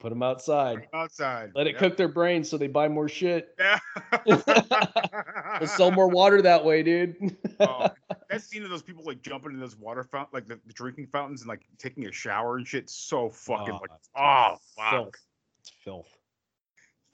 Put 0.00 0.10
them 0.10 0.22
outside. 0.22 0.86
outside. 0.94 1.50
Let 1.56 1.66
it 1.66 1.76
cook 1.76 1.96
their 1.96 2.06
brains 2.08 2.48
so 2.48 2.56
they 2.56 2.68
buy 2.68 2.88
more 2.88 3.08
shit. 3.08 3.58
Yeah. 3.58 3.78
Sell 5.66 5.90
more 5.90 6.08
water 6.08 6.40
that 6.42 6.64
way, 6.64 6.82
dude. 6.82 7.36
Oh, 7.60 7.88
that 8.30 8.42
scene 8.42 8.62
of 8.62 8.70
those 8.70 8.82
people 8.82 9.02
like 9.04 9.22
jumping 9.22 9.52
in 9.52 9.60
those 9.60 9.76
water 9.76 10.04
fountain, 10.04 10.30
like 10.32 10.46
the, 10.46 10.58
the 10.66 10.72
drinking 10.72 11.08
fountains, 11.08 11.40
and 11.42 11.48
like 11.48 11.62
taking 11.78 12.06
a 12.06 12.12
shower 12.12 12.56
and 12.56 12.66
shit. 12.66 12.88
So 12.88 13.28
fucking 13.30 13.74
Oh, 13.74 13.78
like, 13.80 13.90
oh 14.16 14.56
fuck. 14.76 14.90
filth. 14.92 15.14
It's 15.60 15.70
filth. 15.84 16.16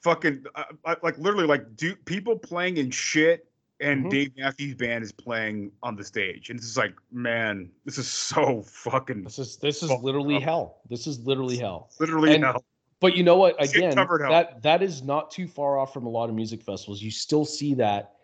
fucking 0.03 0.45
uh, 0.55 0.65
uh, 0.85 0.95
like 1.03 1.17
literally 1.19 1.47
like 1.47 1.75
do 1.77 1.97
people 1.97 2.39
playing 2.39 2.77
in 2.77 2.91
shit 2.91 3.47
and 3.81 4.05
Mhm. 4.07 4.11
Dave 4.11 4.33
Matthews 4.37 4.75
Band 4.75 5.03
is 5.03 5.13
playing 5.13 5.73
on 5.83 5.97
the 5.97 6.05
stage 6.05 6.51
and 6.51 6.59
it's 6.59 6.67
just 6.67 6.77
like 6.79 6.95
man 7.11 7.71
this 7.87 7.97
is 7.99 8.07
so 8.09 8.63
fucking 8.63 9.25
This 9.25 9.39
is 9.39 9.57
this 9.57 9.83
is 9.83 9.91
literally 10.03 10.37
up. 10.37 10.43
hell. 10.43 10.81
This 10.91 11.07
is 11.07 11.19
literally 11.21 11.57
hell. 11.57 11.91
literally 11.99 12.35
And- 12.35 12.45
hell. 12.45 12.65
But 13.05 13.19
you 13.19 13.23
know 13.23 13.37
what? 13.37 13.63
Again, 13.63 13.95
that 13.95 14.63
that 14.63 14.83
is 14.83 15.03
not 15.03 15.31
too 15.31 15.47
far 15.47 15.79
off 15.79 15.93
from 15.93 16.07
a 16.07 16.09
lot 16.09 16.31
of 16.31 16.35
music 16.35 16.63
festivals. 16.63 17.03
You 17.03 17.11
still 17.11 17.45
see 17.45 17.75
that 17.75 18.15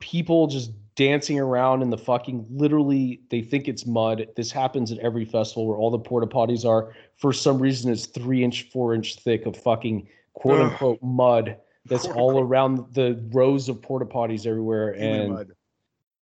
people 0.00 0.48
just 0.48 0.72
dancing 0.96 1.38
around 1.38 1.82
in 1.82 1.90
the 1.90 1.96
fucking 1.96 2.44
literally 2.50 3.20
they 3.30 3.42
think 3.42 3.68
it's 3.68 3.86
mud. 3.86 4.26
This 4.34 4.50
happens 4.50 4.90
at 4.90 4.98
every 4.98 5.24
festival 5.24 5.68
where 5.68 5.76
all 5.76 5.92
the 5.92 6.00
porta 6.00 6.26
potties 6.26 6.68
are. 6.68 6.92
For 7.16 7.32
some 7.32 7.60
reason, 7.60 7.92
it's 7.92 8.06
three 8.06 8.42
inch, 8.42 8.70
four 8.72 8.92
inch 8.92 9.20
thick 9.20 9.46
of 9.46 9.56
fucking 9.56 10.08
quote 10.32 10.60
Ugh. 10.60 10.72
unquote 10.72 10.98
mud 11.00 11.56
that's 11.84 12.06
all 12.06 12.40
around 12.40 12.92
the 12.92 13.24
rows 13.32 13.68
of 13.68 13.80
porta 13.80 14.04
potties 14.04 14.48
everywhere. 14.48 14.94
Human 14.94 15.20
and 15.20 15.32
mud. 15.32 15.52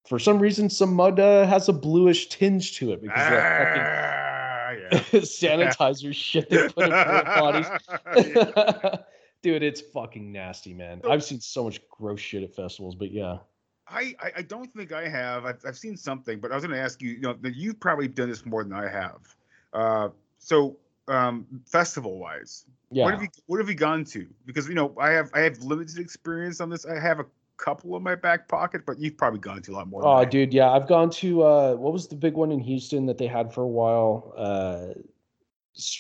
for 0.06 0.18
some 0.18 0.38
reason, 0.38 0.68
some 0.68 0.92
mud 0.92 1.18
uh, 1.18 1.46
has 1.46 1.70
a 1.70 1.72
bluish 1.72 2.28
tinge 2.28 2.76
to 2.76 2.92
it 2.92 3.00
because 3.00 3.22
of 3.22 3.30
that 3.30 3.68
fucking 3.68 3.82
Ah, 3.82 4.32
yeah. 4.93 4.99
sanitizer 5.20 6.14
shit 6.14 6.49
they 6.51 6.68
put 6.68 6.87
in 6.87 6.93
potties. 6.93 7.68
Dude, 9.43 9.62
it's 9.62 9.81
fucking 9.81 10.31
nasty, 10.31 10.73
man. 10.73 11.01
I've 11.09 11.25
seen 11.25 11.41
so 11.41 11.64
much 11.64 11.81
gross 11.89 12.20
shit 12.20 12.43
at 12.45 12.55
festivals, 12.55 12.95
but 12.95 13.11
yeah. 13.11 13.39
I, 13.89 14.14
I 14.20 14.33
I 14.37 14.43
don't 14.43 14.73
think 14.73 14.93
I 14.93 15.09
have. 15.09 15.45
I've, 15.45 15.61
I've 15.66 15.77
seen 15.77 15.97
something, 15.97 16.39
but 16.39 16.53
I 16.53 16.55
was 16.55 16.64
going 16.64 16.75
to 16.75 16.81
ask 16.83 17.03
you. 17.03 17.11
You 17.11 17.20
know, 17.20 17.37
you've 17.43 17.81
probably 17.81 18.09
done 18.09 18.29
this 18.29 18.47
more 18.47 18.62
than 18.62 18.73
I 18.73 18.89
have. 18.89 19.37
Uh, 19.73 20.09
so 20.39 20.77
um, 21.09 21.47
festival 21.66 22.18
wise, 22.18 22.64
Yeah. 22.91 23.05
what 23.05 23.14
have 23.14 23.23
you 23.23 23.29
what 23.47 23.59
have 23.59 23.68
you 23.68 23.75
gone 23.75 24.05
to? 24.07 24.27
Because 24.47 24.68
you 24.68 24.75
know, 24.75 24.95
I 24.99 25.11
have 25.11 25.31
I 25.35 25.41
have 25.41 25.59
limited 25.62 25.99
experience 25.99 26.61
on 26.61 26.70
this. 26.70 26.87
I 26.87 26.99
have 26.99 27.20
a 27.20 27.27
couple 27.62 27.96
in 27.96 28.02
my 28.02 28.14
back 28.14 28.48
pocket, 28.48 28.82
but 28.84 28.98
you've 28.98 29.16
probably 29.16 29.40
gone 29.40 29.62
to 29.62 29.72
a 29.72 29.74
lot 29.74 29.88
more. 29.88 30.04
Oh, 30.04 30.24
dude, 30.24 30.52
yeah. 30.52 30.70
I've 30.70 30.88
gone 30.88 31.10
to 31.10 31.42
uh 31.42 31.74
what 31.74 31.92
was 31.92 32.08
the 32.08 32.16
big 32.16 32.34
one 32.34 32.50
in 32.50 32.60
Houston 32.60 33.06
that 33.06 33.18
they 33.18 33.26
had 33.26 33.54
for 33.54 33.62
a 33.62 33.68
while? 33.68 34.34
Uh 34.36 35.00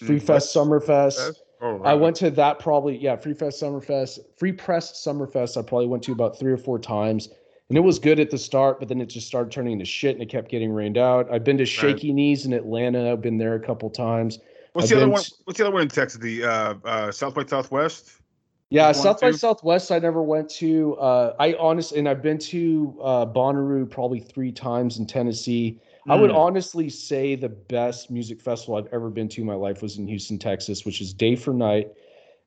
Free 0.00 0.20
Mm, 0.20 0.22
Fest 0.22 0.54
Summerfest. 0.54 1.16
Fest? 1.16 1.42
Oh, 1.62 1.80
I 1.84 1.94
went 1.94 2.16
to 2.16 2.30
that 2.32 2.58
probably, 2.58 2.96
yeah, 2.98 3.14
Free 3.14 3.34
Fest 3.34 3.62
Summerfest. 3.62 4.18
Free 4.36 4.52
Press 4.52 4.92
Summerfest, 4.92 5.56
I 5.56 5.62
probably 5.62 5.86
went 5.86 6.02
to 6.02 6.12
about 6.12 6.36
three 6.38 6.52
or 6.52 6.56
four 6.56 6.78
times. 6.78 7.28
And 7.68 7.78
it 7.78 7.82
was 7.82 7.98
good 7.98 8.18
at 8.20 8.30
the 8.30 8.36
start, 8.36 8.80
but 8.80 8.88
then 8.88 9.00
it 9.00 9.06
just 9.06 9.28
started 9.28 9.50
turning 9.52 9.74
into 9.74 9.84
shit 9.84 10.14
and 10.14 10.22
it 10.22 10.28
kept 10.28 10.50
getting 10.50 10.72
rained 10.72 10.98
out. 10.98 11.32
I've 11.32 11.44
been 11.44 11.56
to 11.58 11.64
Shaky 11.64 12.12
Knees 12.12 12.44
in 12.44 12.52
Atlanta. 12.52 13.10
I've 13.10 13.22
been 13.22 13.38
there 13.38 13.54
a 13.54 13.60
couple 13.60 13.88
times. 13.88 14.40
What's 14.72 14.86
I've 14.86 14.98
the 14.98 15.04
other 15.04 15.12
one? 15.12 15.22
What's 15.44 15.58
the 15.58 15.64
other 15.64 15.72
one 15.72 15.82
in 15.82 15.88
Texas? 15.88 16.20
The 16.20 16.44
uh, 16.44 16.74
uh, 16.84 17.12
South 17.12 17.34
by 17.34 17.46
Southwest. 17.46 18.21
Yeah, 18.72 18.92
South 18.92 19.20
by 19.20 19.30
too? 19.30 19.36
Southwest. 19.36 19.92
I 19.92 19.98
never 19.98 20.22
went 20.22 20.48
to. 20.50 20.96
Uh, 20.96 21.34
I 21.38 21.54
honestly, 21.54 21.98
and 21.98 22.08
I've 22.08 22.22
been 22.22 22.38
to 22.38 22.98
uh, 23.02 23.26
Bonnaroo 23.26 23.88
probably 23.90 24.20
three 24.20 24.50
times 24.50 24.98
in 24.98 25.06
Tennessee. 25.06 25.78
I 26.08 26.16
would 26.16 26.30
Mm. 26.30 26.36
honestly 26.36 26.88
say 26.88 27.34
the 27.36 27.50
best 27.50 28.10
music 28.10 28.40
festival 28.40 28.76
I've 28.76 28.92
ever 28.92 29.10
been 29.10 29.28
to 29.28 29.42
in 29.42 29.46
my 29.46 29.54
life 29.54 29.82
was 29.82 29.98
in 29.98 30.08
Houston, 30.08 30.38
Texas, 30.38 30.86
which 30.86 31.00
is 31.02 31.12
Day 31.12 31.36
for 31.36 31.52
Night. 31.52 31.92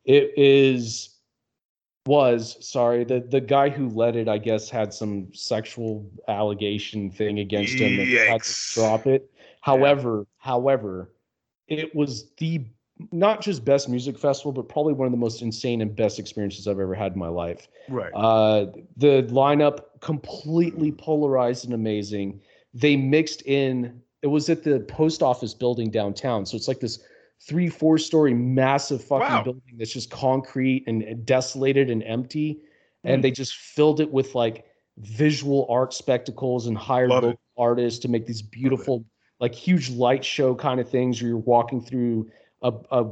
It 0.04 0.34
is 0.36 1.12
was 2.08 2.58
sorry 2.68 3.04
the 3.04 3.20
the 3.20 3.42
guy 3.42 3.70
who 3.70 3.90
led 3.90 4.16
it, 4.16 4.28
I 4.28 4.38
guess, 4.38 4.70
had 4.70 4.94
some 4.94 5.34
sexual 5.34 6.10
allegation 6.28 7.10
thing 7.12 7.40
against 7.40 7.76
him 7.76 8.00
and 8.00 8.10
had 8.10 8.44
to 8.44 8.56
drop 8.74 9.08
it. 9.08 9.32
However, 9.62 10.28
however, 10.38 11.14
it 11.68 11.96
was 11.96 12.32
the 12.38 12.66
not 13.12 13.41
just 13.41 13.66
best 13.66 13.89
music 13.89 14.18
festival, 14.18 14.52
but 14.52 14.70
probably 14.70 14.93
one 14.93 15.06
of 15.06 15.12
the 15.12 15.18
most 15.18 15.41
insane 15.41 15.82
and 15.82 15.96
best 15.96 16.18
experiences 16.20 16.68
I've 16.68 16.80
ever 16.80 16.96
had 16.96 17.14
in 17.14 17.20
my 17.20 17.28
life. 17.28 17.68
Right. 17.89 18.12
Uh, 18.14 18.68
the 18.98 19.24
lineup 19.24 19.82
completely 20.00 20.91
polarized 20.91 21.66
and 21.66 21.74
amazing. 21.74 22.41
They 22.74 22.96
mixed 22.96 23.41
in. 23.43 24.02
It 24.22 24.28
was 24.28 24.50
at 24.50 24.64
the 24.64 24.80
post 24.82 25.22
office 25.22 25.54
building 25.54 25.91
downtown, 25.91 26.46
so 26.46 26.56
it's 26.56 26.68
like 26.68 26.80
this 26.80 27.00
three, 27.41 27.68
four 27.70 27.98
story 27.98 28.34
massive 28.34 29.04
fucking 29.04 29.28
Wow. 29.28 29.43
building 29.43 29.62
that's 29.78 29.91
just 29.91 30.10
concrete 30.10 30.84
and 30.88 31.04
and 31.04 31.26
desolated 31.26 31.89
and 31.89 32.02
empty. 32.04 32.62
And 33.04 33.20
Mm. 33.20 33.24
they 33.24 33.32
just 33.32 33.56
filled 33.56 34.00
it 34.00 34.12
with 34.12 34.34
like 34.36 34.66
visual 34.98 35.68
art 35.70 35.93
spectacles 35.93 36.66
and 36.66 36.78
hired 36.78 37.10
Love 37.10 37.24
it. 37.26 37.28
local 37.28 37.39
artists 37.58 38.00
to 38.00 38.08
make 38.08 38.26
these 38.26 38.41
beautiful, 38.41 39.04
like 39.41 39.54
huge 39.54 39.89
light 39.91 40.24
show 40.24 40.56
kind 40.56 40.80
of 40.80 40.89
things 40.89 41.22
where 41.22 41.28
you're 41.30 41.38
walking 41.38 41.82
through 41.82 42.32
a, 42.66 42.74
a 42.91 43.05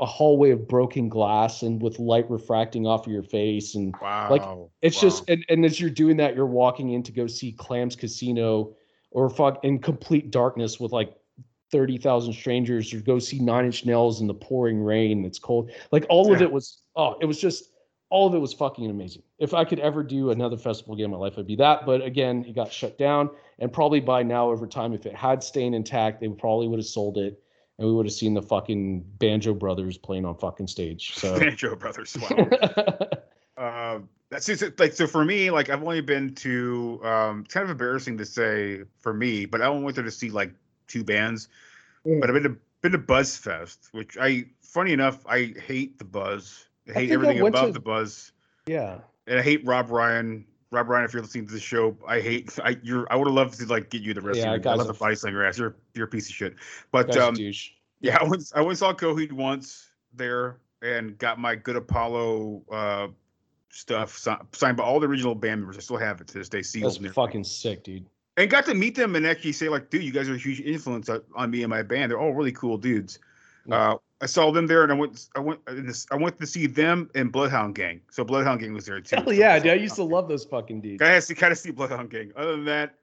a 0.00 0.06
hallway 0.06 0.50
of 0.50 0.66
broken 0.66 1.08
glass 1.08 1.62
and 1.62 1.80
with 1.80 1.98
light 2.00 2.28
refracting 2.28 2.86
off 2.86 3.06
of 3.06 3.12
your 3.12 3.22
face. 3.22 3.76
And 3.76 3.94
like 4.02 4.42
Wow, 4.42 4.70
it's 4.82 5.00
just 5.00 5.28
and, 5.30 5.44
and 5.48 5.64
as 5.64 5.80
you're 5.80 5.90
doing 5.90 6.16
that 6.16 6.34
you're 6.34 6.46
walking 6.46 6.90
in 6.90 7.02
to 7.04 7.12
go 7.12 7.26
see 7.28 7.52
clams 7.52 7.94
casino 7.94 8.74
or 9.12 9.30
fuck 9.30 9.64
in 9.64 9.78
complete 9.78 10.32
darkness 10.32 10.80
with 10.80 10.90
like 10.90 11.14
30,000 11.70 12.32
strangers 12.32 12.92
or 12.92 13.00
go 13.00 13.20
see 13.20 13.38
nine 13.38 13.64
inch 13.64 13.86
nails 13.86 14.20
in 14.20 14.26
the 14.26 14.34
pouring 14.34 14.82
rain 14.82 15.24
it's 15.24 15.38
cold. 15.38 15.70
Like 15.92 16.04
all 16.08 16.34
of 16.34 16.42
it 16.42 16.50
was 16.50 16.82
oh 16.96 17.16
it 17.20 17.26
was 17.26 17.40
just 17.40 17.70
all 18.08 18.26
of 18.26 18.34
it 18.34 18.38
was 18.38 18.52
fucking 18.52 18.90
amazing. 18.90 19.22
If 19.38 19.54
i 19.54 19.64
could 19.64 19.78
ever 19.78 20.02
do 20.02 20.30
another 20.30 20.56
festival 20.56 20.94
again 20.94 21.04
in 21.04 21.10
my 21.12 21.16
life 21.16 21.34
it'd 21.34 21.46
be 21.46 21.56
that. 21.56 21.86
But 21.86 22.02
again 22.02 22.44
it 22.44 22.56
got 22.56 22.72
shut 22.72 22.98
down. 22.98 23.30
And 23.60 23.72
probably 23.72 24.00
by 24.00 24.24
now 24.24 24.50
over 24.50 24.66
time 24.66 24.94
if 24.94 25.06
it 25.06 25.14
had 25.14 25.44
stayed 25.44 25.74
intact 25.74 26.20
they 26.20 26.28
probably 26.28 26.66
would 26.66 26.80
have 26.80 26.86
sold 26.86 27.16
it 27.16 27.40
and 27.80 27.88
we 27.88 27.94
would 27.94 28.04
have 28.04 28.12
seen 28.12 28.34
the 28.34 28.42
fucking 28.42 29.00
banjo 29.18 29.54
brothers 29.54 29.96
playing 29.96 30.26
on 30.26 30.36
fucking 30.36 30.66
stage 30.66 31.14
so 31.14 31.38
Banjo 31.40 31.74
Brothers. 31.74 32.14
Wow. 32.20 32.48
uh, 33.56 33.98
that's 34.28 34.44
just 34.44 34.78
like 34.78 34.92
so 34.92 35.06
for 35.06 35.24
me. 35.24 35.50
Like 35.50 35.70
I've 35.70 35.82
only 35.82 36.02
been 36.02 36.34
to. 36.36 37.00
Um, 37.02 37.40
it's 37.44 37.54
kind 37.54 37.64
of 37.64 37.70
embarrassing 37.70 38.18
to 38.18 38.26
say 38.26 38.82
for 38.98 39.14
me, 39.14 39.46
but 39.46 39.62
I 39.62 39.66
only 39.66 39.82
went 39.82 39.96
there 39.96 40.04
to 40.04 40.10
see 40.10 40.30
like 40.30 40.52
two 40.86 41.02
bands. 41.02 41.48
But 42.04 42.28
I've 42.28 42.34
been 42.34 42.42
to 42.44 42.56
been 42.82 42.92
to 42.92 42.98
Buzz 42.98 43.36
Fest, 43.36 43.88
which 43.92 44.18
I 44.20 44.44
funny 44.60 44.92
enough 44.92 45.26
I 45.26 45.54
hate 45.66 45.98
the 45.98 46.04
Buzz. 46.04 46.66
I 46.86 46.90
I 46.90 46.94
hate 46.94 47.10
I 47.10 47.14
everything 47.14 47.42
went 47.42 47.54
above 47.54 47.68
to- 47.68 47.72
the 47.72 47.80
Buzz, 47.80 48.32
yeah 48.66 48.98
and 49.26 49.38
I 49.38 49.42
hate 49.42 49.64
Rob 49.66 49.90
Ryan. 49.90 50.44
Rob 50.70 50.88
Ryan, 50.88 51.04
if 51.04 51.12
you're 51.12 51.22
listening 51.22 51.46
to 51.46 51.52
the 51.52 51.60
show, 51.60 51.96
I 52.06 52.20
hate. 52.20 52.58
I 52.64 52.76
you're. 52.82 53.06
I 53.12 53.16
would 53.16 53.26
have 53.26 53.34
loved 53.34 53.58
to 53.58 53.66
like 53.66 53.90
get 53.90 54.02
you 54.02 54.14
the 54.14 54.20
rest 54.20 54.38
Yeah, 54.38 54.54
of 54.54 54.64
your. 54.64 54.72
I 54.72 54.76
love 54.76 54.86
the 54.86 54.94
body 54.94 55.14
slinger 55.14 55.44
ass. 55.44 55.58
You're 55.58 55.76
you're 55.94 56.06
a 56.06 56.08
piece 56.08 56.28
of 56.28 56.34
shit. 56.34 56.54
But 56.92 57.16
um, 57.16 57.36
yeah, 58.00 58.18
I 58.20 58.24
went 58.24 58.52
I 58.54 58.60
went 58.60 58.70
and 58.70 58.78
saw 58.78 58.92
Coheed 58.92 59.32
once 59.32 59.90
there 60.14 60.58
and 60.82 61.18
got 61.18 61.38
my 61.38 61.54
Good 61.54 61.76
Apollo 61.76 62.62
uh 62.70 63.08
stuff 63.72 64.18
signed 64.52 64.76
by 64.76 64.82
all 64.82 64.98
the 64.98 65.06
original 65.06 65.34
band 65.34 65.60
members. 65.60 65.76
I 65.76 65.80
still 65.80 65.96
have 65.96 66.20
it 66.20 66.26
to 66.28 66.34
this 66.34 66.48
day 66.48 66.62
sealed. 66.62 67.00
that's 67.00 67.14
fucking 67.14 67.44
sick 67.44 67.84
dude 67.84 68.06
and 68.40 68.50
got 68.50 68.64
to 68.66 68.74
meet 68.74 68.94
them 68.94 69.16
and 69.16 69.26
actually 69.26 69.52
say 69.52 69.68
like, 69.68 69.90
dude, 69.90 70.02
you 70.02 70.12
guys 70.12 70.28
are 70.28 70.34
a 70.34 70.38
huge 70.38 70.60
influence 70.60 71.10
on 71.34 71.50
me 71.50 71.62
and 71.62 71.70
my 71.70 71.82
band. 71.82 72.10
They're 72.10 72.18
all 72.18 72.32
really 72.32 72.52
cool 72.52 72.78
dudes. 72.78 73.18
Uh, 73.70 73.96
I 74.20 74.26
saw 74.26 74.50
them 74.50 74.66
there 74.66 74.82
and 74.82 74.92
I 74.92 74.94
went 74.94 75.28
I 75.34 75.40
went 75.40 75.60
I 75.66 76.16
went 76.16 76.38
to 76.38 76.46
see 76.46 76.66
them 76.66 77.10
and 77.14 77.32
Bloodhound 77.32 77.74
Gang. 77.74 78.00
So 78.10 78.22
Bloodhound 78.24 78.60
Gang 78.60 78.72
was 78.74 78.86
there 78.86 79.00
too. 79.00 79.16
hell 79.16 79.32
yeah 79.32 79.58
dude 79.58 79.72
i 79.72 79.74
used 79.74 79.94
to 79.96 80.02
love 80.02 80.28
those 80.28 80.44
fucking 80.44 80.80
dudes 80.82 81.02
I 81.02 81.06
had 81.08 81.22
to 81.24 81.34
kind 81.34 81.52
of 81.52 81.58
see 81.58 81.70
Bloodhound 81.70 82.10
Gang. 82.10 82.32
Other 82.36 82.52
than 82.52 82.64
that, 82.66 82.94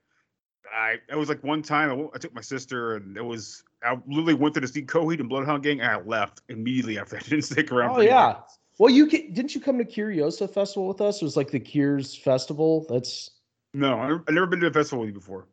I 0.74 0.97
it 1.10 1.16
was 1.16 1.30
like 1.30 1.43
one 1.43 1.62
time 1.62 1.89
I, 1.89 1.93
went- 1.93 2.12
I 2.14 2.18
took 2.20 2.34
my 2.34 2.41
sister 2.41 2.95
and 2.95 3.18
it 3.18 3.24
was 3.26 3.64
I 3.84 3.97
literally 4.08 4.34
went 4.36 4.53
there 4.53 4.62
to 4.62 4.68
see 4.68 4.82
Coheed 4.84 5.20
and 5.20 5.30
Bloodhound 5.30 5.64
Gang 5.64 5.82
and 5.82 5.89
I 5.89 5.99
left 6.01 6.41
immediately 6.49 6.97
after. 6.99 7.18
I 7.18 7.20
didn't 7.30 7.43
stick 7.43 7.72
around. 7.72 7.95
Oh 7.97 8.01
yeah. 8.01 8.38
Well, 8.80 8.91
you 8.91 9.08
can, 9.08 9.34
didn't 9.34 9.55
you 9.55 9.62
come 9.62 9.80
to 9.80 9.86
Curiosa 9.86 10.47
Festival 10.47 10.88
with 10.88 11.01
us? 11.01 11.20
It 11.20 11.26
was 11.26 11.36
like 11.36 11.49
the 11.49 11.60
Cures 11.60 12.16
Festival. 12.16 12.86
That's 12.88 13.32
No, 13.74 13.97
I- 13.99 14.20
I've 14.28 14.34
never 14.36 14.45
been 14.45 14.60
to 14.60 14.68
a 14.68 14.72
festival 14.72 14.99
with 14.99 15.08
you 15.10 15.14
before. 15.16 15.47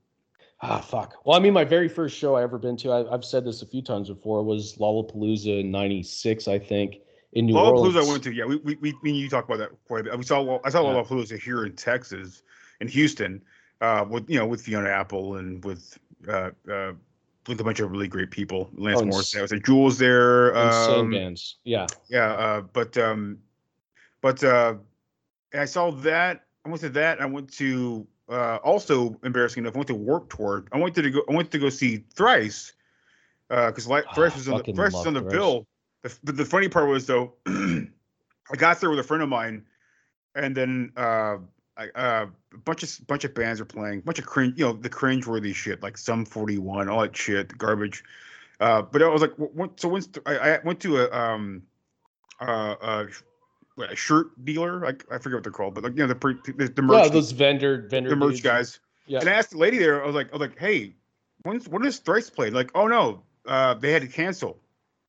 Ah 0.60 0.80
fuck. 0.80 1.16
Well, 1.24 1.36
I 1.36 1.40
mean, 1.40 1.52
my 1.52 1.64
very 1.64 1.88
first 1.88 2.16
show 2.16 2.34
I 2.36 2.42
ever 2.42 2.58
been 2.58 2.76
to, 2.78 2.90
I, 2.90 3.12
I've 3.12 3.24
said 3.24 3.44
this 3.44 3.62
a 3.62 3.66
few 3.66 3.82
times 3.82 4.08
before, 4.08 4.42
was 4.42 4.76
Lollapalooza 4.76 5.60
in 5.60 5.70
'96, 5.70 6.48
I 6.48 6.58
think, 6.58 6.96
in 7.32 7.46
New 7.46 7.58
Orleans. 7.58 7.94
Lollapalooza 7.94 8.06
I 8.06 8.10
went 8.10 8.22
to. 8.24 8.32
Yeah, 8.32 8.44
we 8.44 8.56
we 8.56 8.76
we, 8.80 8.90
and 9.04 9.16
you 9.16 9.28
talked 9.28 9.48
about 9.48 9.58
that 9.58 9.70
quite 9.86 10.00
a 10.00 10.04
bit. 10.04 10.18
We 10.18 10.24
saw 10.24 10.58
I 10.64 10.70
saw 10.70 10.82
Yeah. 10.82 11.02
Lollapalooza 11.02 11.38
here 11.40 11.64
in 11.64 11.74
Texas, 11.76 12.42
in 12.80 12.88
Houston, 12.88 13.42
uh, 13.80 14.04
with 14.08 14.28
you 14.28 14.38
know 14.38 14.46
with 14.46 14.62
Fiona 14.62 14.88
Apple 14.88 15.36
and 15.36 15.64
with 15.64 15.98
uh, 16.28 16.50
uh, 16.70 16.92
with 17.46 17.60
a 17.60 17.64
bunch 17.64 17.80
of 17.80 17.90
really 17.90 18.08
great 18.08 18.30
people. 18.30 18.70
Lance 18.74 19.00
Oh, 19.02 19.04
Morris, 19.04 19.32
there 19.32 19.42
was 19.42 19.52
a 19.52 19.58
Jules 19.60 19.98
there. 19.98 20.56
Um, 20.56 21.10
bands. 21.10 21.56
Yeah. 21.64 21.86
yeah, 22.08 22.32
uh, 22.32 22.60
but 22.62 22.96
um, 22.96 23.38
but 24.22 24.42
uh, 24.42 24.76
I 25.52 25.66
saw 25.66 25.90
that. 25.90 26.46
I 26.64 26.70
went 26.70 26.80
to 26.80 26.88
that. 26.90 27.20
I 27.20 27.26
went 27.26 27.52
to 27.54 28.06
uh, 28.28 28.56
also 28.64 29.18
embarrassing 29.22 29.62
enough. 29.62 29.74
I 29.74 29.78
went 29.78 29.88
to 29.88 29.94
Warped 29.94 30.36
Tour. 30.36 30.64
I 30.72 30.78
went 30.78 30.94
to 30.96 31.10
go. 31.10 31.22
I 31.28 31.32
went 31.32 31.50
to 31.52 31.58
go 31.58 31.68
see 31.68 32.04
Thrice 32.14 32.72
uh 33.50 33.66
because 33.66 33.86
like 33.86 34.12
Thrice 34.14 34.34
was 34.34 34.48
on 34.48 34.58
the 34.58 34.72
Thrice 34.72 34.92
was 34.92 35.06
on 35.06 35.14
the 35.14 35.20
Thrice. 35.20 35.32
bill. 35.32 35.66
The, 36.02 36.18
but 36.24 36.36
the 36.36 36.44
funny 36.44 36.68
part 36.68 36.88
was 36.88 37.06
though, 37.06 37.34
I 37.46 37.86
got 38.56 38.80
there 38.80 38.90
with 38.90 38.98
a 38.98 39.02
friend 39.02 39.22
of 39.22 39.28
mine, 39.28 39.64
and 40.34 40.56
then 40.56 40.92
uh, 40.96 41.36
I, 41.76 41.88
uh, 41.94 42.26
a 42.52 42.58
bunch 42.58 42.82
of 42.82 43.06
bunch 43.06 43.24
of 43.24 43.34
bands 43.34 43.60
are 43.60 43.64
playing, 43.64 44.00
bunch 44.00 44.18
of 44.18 44.26
cringe, 44.26 44.58
you 44.58 44.64
know, 44.64 44.72
the 44.72 44.88
cringe-worthy 44.88 45.52
shit 45.52 45.82
like 45.82 45.98
Sum 45.98 46.24
41, 46.24 46.88
all 46.88 47.00
that 47.02 47.16
shit, 47.16 47.56
garbage. 47.58 48.04
Uh, 48.60 48.82
but 48.82 49.02
I 49.02 49.08
was 49.08 49.22
like, 49.22 49.32
w- 49.32 49.52
w- 49.52 49.72
so 49.76 49.88
once 49.88 50.08
I, 50.26 50.38
I 50.38 50.58
went 50.64 50.80
to 50.80 50.98
a 50.98 51.10
um, 51.10 51.62
uh, 52.40 52.76
uh, 52.80 53.06
what, 53.76 53.92
a 53.92 53.96
shirt 53.96 54.28
dealer, 54.44 54.80
like 54.80 55.04
I 55.10 55.18
forget 55.18 55.36
what 55.38 55.42
they're 55.42 55.52
called, 55.52 55.74
but 55.74 55.84
like 55.84 55.92
you 55.94 55.98
know 55.98 56.06
the 56.06 56.14
pre, 56.14 56.34
the, 56.56 56.68
the 56.68 56.82
merch, 56.82 57.06
Yeah, 57.06 57.12
those 57.12 57.32
vendor 57.32 57.86
vendor 57.88 58.10
the 58.10 58.16
merch 58.16 58.30
dudes. 58.34 58.42
guys. 58.42 58.80
Yeah. 59.06 59.20
And 59.20 59.28
I 59.28 59.32
asked 59.32 59.50
the 59.50 59.58
lady 59.58 59.78
there, 59.78 60.02
I 60.02 60.06
was 60.06 60.14
like, 60.14 60.28
I 60.30 60.36
was 60.36 60.40
like, 60.48 60.58
hey, 60.58 60.94
when's 61.42 61.68
when 61.68 61.84
is 61.84 61.98
Thrice 61.98 62.30
played? 62.30 62.52
Like, 62.54 62.70
oh 62.74 62.86
no, 62.86 63.22
uh, 63.46 63.74
they 63.74 63.92
had 63.92 64.02
to 64.02 64.08
cancel. 64.08 64.58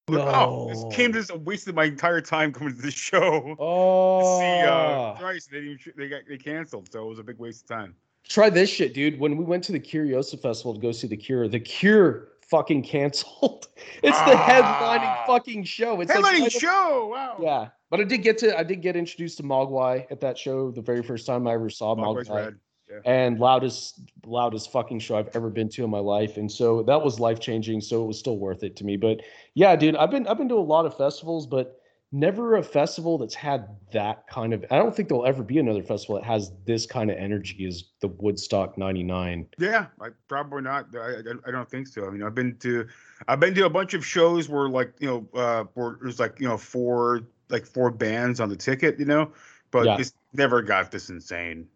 Like, 0.07 0.22
oh, 0.22 0.68
No. 0.68 0.70
this 0.86 0.95
came 0.95 1.13
just 1.13 1.36
wasted 1.39 1.74
my 1.74 1.86
entire 1.86 2.22
time 2.22 2.53
coming 2.53 2.76
to 2.76 2.82
this 2.82 2.93
show. 2.93 3.55
Oh. 3.59 4.22
To 4.39 4.39
see 4.39 4.70
uh, 4.70 5.16
Thrice, 5.18 5.47
they 5.47 5.61
didn't 5.61 5.97
they 5.97 6.07
got 6.09 6.22
they 6.28 6.38
canceled, 6.38 6.91
so 6.91 7.03
it 7.05 7.09
was 7.09 7.20
a 7.20 7.24
big 7.24 7.39
waste 7.39 7.63
of 7.63 7.70
time. 7.78 7.95
Try 8.28 8.49
this 8.49 8.70
shit, 8.72 8.93
dude. 8.95 9.20
When 9.20 9.38
we 9.38 9.43
went 9.43 9.63
to 9.66 9.72
the 9.72 9.80
Curiosa 9.80 10.38
Festival 10.39 10.74
to 10.74 10.80
go 10.80 10.91
see 10.91 11.07
the 11.07 11.16
Cure, 11.18 11.47
the 11.47 11.59
Cure 11.59 12.30
fucking 12.50 12.84
canceled. 12.84 13.68
It's 14.04 14.18
the 14.20 14.32
headlining 14.36 15.26
fucking 15.28 15.64
show. 15.64 16.02
It's 16.02 16.14
like, 16.14 16.24
Ah. 16.24 16.28
Headlining 16.32 16.43
the- 16.46 16.50
show, 16.50 17.08
wow. 17.12 17.38
Yeah, 17.41 17.68
but 17.89 18.00
I 18.00 18.04
did 18.04 18.20
get 18.24 18.38
to 18.39 18.58
I 18.58 18.64
did 18.64 18.82
get 18.82 18.96
introduced 18.96 19.38
to 19.38 19.43
Mogwai 19.43 20.06
at 20.12 20.20
that 20.22 20.38
show 20.38 20.72
the 20.72 20.82
very 20.82 21.02
first 21.04 21.26
time 21.26 21.48
I 21.48 21.54
ever 21.54 21.70
saw 21.70 21.96
Mogwai's 21.96 22.30
Mogwai. 22.30 22.56
yeah. 22.89 23.00
And 23.06 23.39
loudest 23.39 24.00
loudest 24.26 24.72
fucking 24.72 25.00
show 25.00 25.18
I've 25.18 25.36
ever 25.36 25.50
been 25.50 25.70
to 25.70 25.84
in 25.84 25.89
my 25.89 26.00
life, 26.00 26.38
and 26.38 26.52
so 26.52 26.84
that 26.84 27.02
was 27.04 27.20
life 27.20 27.39
changing. 27.39 27.82
So 27.82 28.04
it 28.04 28.08
was 28.08 28.20
still 28.20 28.38
worth 28.38 28.64
it 28.64 28.76
to 28.78 28.84
me. 28.86 28.96
But 28.98 29.22
yeah, 29.56 29.76
dude, 29.76 29.96
I've 29.96 30.12
been 30.12 30.26
I've 30.28 30.38
been 30.38 30.50
to 30.50 30.56
a 30.56 30.68
lot 30.76 30.86
of 30.86 30.96
festivals, 30.98 31.46
but 31.48 31.80
never 32.16 32.55
a 32.55 32.63
festival 32.63 33.18
that's 33.18 33.36
had 33.36 33.68
that 33.91 34.26
kind 34.28 34.53
of. 34.53 34.66
I 34.72 34.78
don't 34.78 34.95
think 34.95 35.09
there'll 35.09 35.26
ever 35.26 35.43
be 35.43 35.59
another 35.59 35.84
festival 35.84 36.16
that 36.16 36.24
has 36.24 36.51
this 36.66 36.86
kind 36.86 37.11
of 37.11 37.18
energy 37.18 37.66
as 37.68 37.84
the 37.99 38.07
Woodstock 38.07 38.78
'99. 38.78 39.47
Yeah, 39.59 39.88
I 40.01 40.09
probably 40.28 40.61
not. 40.61 40.88
I, 40.95 41.18
I, 41.18 41.22
I 41.47 41.51
don't 41.51 41.70
think 41.70 41.88
so. 41.88 42.07
I 42.07 42.09
mean, 42.09 42.24
I've 42.24 42.34
been 42.34 42.55
to, 42.59 42.88
I've 43.28 43.39
been 43.39 43.53
to 43.55 43.66
a 43.66 43.70
bunch 43.70 43.93
of 43.93 44.05
shows 44.05 44.47
where 44.47 44.70
like 44.70 44.93
you 44.99 45.07
know, 45.07 45.39
uh, 45.39 45.66
where 45.74 45.97
there's 46.01 46.20
like 46.20 46.39
you 46.39 46.47
know 46.47 46.57
four 46.57 47.22
like 47.49 47.66
four 47.66 47.91
bands 47.91 48.39
on 48.39 48.49
the 48.49 48.55
ticket, 48.55 48.97
you 48.97 49.05
know, 49.05 49.32
but 49.72 49.86
Yeah. 49.86 49.97
it's 49.99 50.13
never 50.34 50.61
got 50.61 50.91
this 50.91 51.09
insane. 51.09 51.68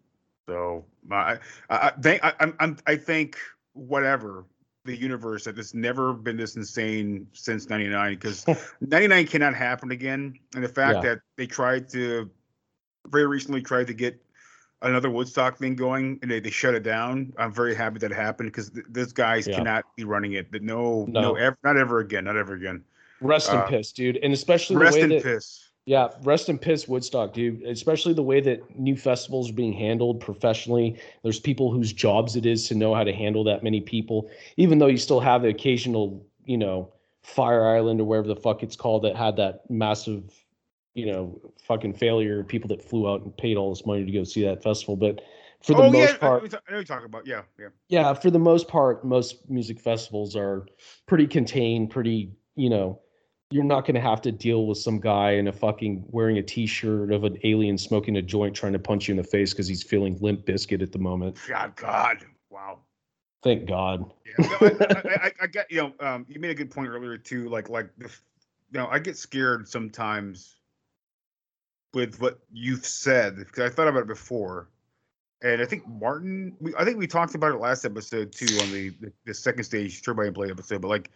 So 0.48 0.84
I, 1.10 1.34
I, 1.34 1.38
I 1.68 1.90
think 2.00 2.24
I, 2.24 2.32
I'm, 2.40 2.56
I'm, 2.58 2.76
I 2.86 2.96
think 2.96 3.36
whatever 3.74 4.44
the 4.84 4.96
universe 4.96 5.44
that 5.44 5.58
it's 5.58 5.74
never 5.74 6.12
been 6.12 6.36
this 6.36 6.56
insane 6.56 7.26
since 7.32 7.68
'99 7.68 8.14
because 8.14 8.46
'99 8.80 9.26
cannot 9.26 9.54
happen 9.54 9.90
again, 9.90 10.38
and 10.54 10.64
the 10.64 10.68
fact 10.68 10.96
Yeah. 10.96 11.10
that 11.14 11.20
they 11.36 11.46
tried 11.46 11.88
to 11.90 12.30
very 13.08 13.26
recently 13.26 13.62
tried 13.62 13.86
to 13.88 13.94
get 13.94 14.20
another 14.82 15.10
Woodstock 15.10 15.58
thing 15.58 15.74
going, 15.76 16.18
and 16.22 16.30
they, 16.30 16.40
they 16.40 16.50
shut 16.50 16.74
it 16.74 16.82
down. 16.82 17.32
I'm 17.36 17.52
very 17.52 17.74
happy 17.74 17.98
that 17.98 18.10
happened 18.12 18.50
because 18.50 18.70
th- 18.70 18.86
those 18.88 19.12
guys 19.12 19.46
Yeah. 19.46 19.56
cannot 19.56 19.84
be 19.96 20.04
running 20.04 20.32
it. 20.34 20.50
No, 20.62 21.04
no, 21.06 21.20
No. 21.20 21.34
ever, 21.34 21.58
not 21.62 21.76
ever 21.76 22.00
again, 22.00 22.24
not 22.24 22.36
ever 22.36 22.54
again. 22.54 22.82
Rest 23.20 23.50
in 23.50 23.56
Uh, 23.58 23.66
piss, 23.66 23.92
dude, 23.92 24.16
and 24.18 24.32
especially 24.32 24.76
Rest 24.76 24.94
the 24.94 24.98
way 25.00 25.02
in 25.04 25.08
that 25.10 25.22
piss. 25.22 25.69
Yeah, 25.90 26.10
rest 26.22 26.48
in 26.48 26.56
piss, 26.56 26.86
Woodstock, 26.86 27.32
dude. 27.32 27.62
Especially 27.62 28.14
the 28.14 28.22
way 28.22 28.40
that 28.42 28.78
new 28.78 28.94
festivals 28.94 29.50
are 29.50 29.54
being 29.54 29.72
handled 29.72 30.20
professionally. 30.20 30.96
There's 31.24 31.40
people 31.40 31.72
whose 31.72 31.92
jobs 31.92 32.36
it 32.36 32.46
is 32.46 32.68
to 32.68 32.76
know 32.76 32.94
how 32.94 33.02
to 33.02 33.12
handle 33.12 33.42
that 33.42 33.64
many 33.64 33.80
people, 33.80 34.30
even 34.56 34.78
though 34.78 34.86
you 34.86 34.98
still 34.98 35.18
have 35.18 35.42
the 35.42 35.48
occasional, 35.48 36.24
you 36.44 36.56
know, 36.56 36.92
Fire 37.24 37.66
Island 37.66 38.00
or 38.00 38.04
wherever 38.04 38.28
the 38.28 38.36
fuck 38.36 38.62
it's 38.62 38.76
called 38.76 39.02
that 39.02 39.16
had 39.16 39.34
that 39.38 39.68
massive, 39.68 40.32
you 40.94 41.06
know, 41.06 41.40
fucking 41.60 41.94
failure. 41.94 42.44
People 42.44 42.68
that 42.68 42.80
flew 42.80 43.10
out 43.10 43.22
and 43.22 43.36
paid 43.36 43.56
all 43.56 43.70
this 43.70 43.84
money 43.84 44.04
to 44.04 44.12
go 44.12 44.22
see 44.22 44.44
that 44.44 44.62
festival. 44.62 44.94
But 44.94 45.22
for 45.60 45.74
the 45.74 45.82
oh 45.82 45.90
most 45.90 46.12
yeah, 46.12 46.18
part, 46.18 46.44
I 46.44 46.70
know 46.70 46.76
you're 46.76 46.84
talking 46.84 47.06
about. 47.06 47.26
Yeah, 47.26 47.42
yeah. 47.58 47.68
yeah, 47.88 48.14
for 48.14 48.30
the 48.30 48.38
most 48.38 48.68
part, 48.68 49.04
most 49.04 49.50
music 49.50 49.80
festivals 49.80 50.36
are 50.36 50.66
pretty 51.06 51.26
contained, 51.26 51.90
pretty, 51.90 52.30
you 52.54 52.70
know, 52.70 53.00
you're 53.50 53.64
not 53.64 53.84
going 53.84 53.96
to 53.96 54.00
have 54.00 54.22
to 54.22 54.32
deal 54.32 54.66
with 54.66 54.78
some 54.78 55.00
guy 55.00 55.32
in 55.32 55.48
a 55.48 55.52
fucking 55.52 56.04
wearing 56.08 56.38
a 56.38 56.42
t-shirt 56.42 57.12
of 57.12 57.24
an 57.24 57.36
alien 57.42 57.76
smoking 57.76 58.16
a 58.16 58.22
joint 58.22 58.54
trying 58.54 58.72
to 58.72 58.78
punch 58.78 59.08
you 59.08 59.12
in 59.12 59.16
the 59.16 59.24
face 59.24 59.52
because 59.52 59.66
he's 59.66 59.82
feeling 59.82 60.16
Limp 60.20 60.46
Bizkit 60.46 60.82
at 60.82 60.92
the 60.92 60.98
moment. 60.98 61.36
God, 61.48 61.74
God, 61.74 62.24
wow. 62.48 62.78
Thank 63.42 63.66
God. 63.66 64.12
Yeah, 64.26 64.46
no, 64.46 64.56
I, 64.60 64.66
I, 64.66 65.24
I, 65.26 65.32
I 65.42 65.46
get 65.46 65.70
you 65.70 65.78
know. 65.78 65.92
Um, 66.06 66.26
you 66.28 66.38
made 66.38 66.50
a 66.50 66.54
good 66.54 66.70
point 66.70 66.88
earlier 66.88 67.16
too. 67.16 67.48
Like, 67.48 67.70
like 67.70 67.88
the, 67.96 68.04
you 68.04 68.78
know, 68.78 68.86
I 68.88 68.98
get 68.98 69.16
scared 69.16 69.66
sometimes 69.66 70.56
with 71.94 72.20
what 72.20 72.38
you've 72.52 72.84
said 72.84 73.36
because 73.36 73.60
I 73.60 73.74
thought 73.74 73.88
about 73.88 74.02
it 74.02 74.08
before, 74.08 74.68
and 75.42 75.62
I 75.62 75.64
think 75.64 75.88
Martin. 75.88 76.54
We, 76.60 76.74
I 76.76 76.84
think 76.84 76.98
we 76.98 77.06
talked 77.06 77.34
about 77.34 77.52
it 77.52 77.60
last 77.60 77.86
episode 77.86 78.30
too 78.30 78.60
on 78.60 78.72
the 78.72 78.90
the, 79.00 79.12
the 79.24 79.34
second 79.34 79.64
stage 79.64 80.02
Turbine 80.02 80.34
Blade 80.34 80.50
episode. 80.50 80.82
But 80.82 80.88
like, 80.88 81.10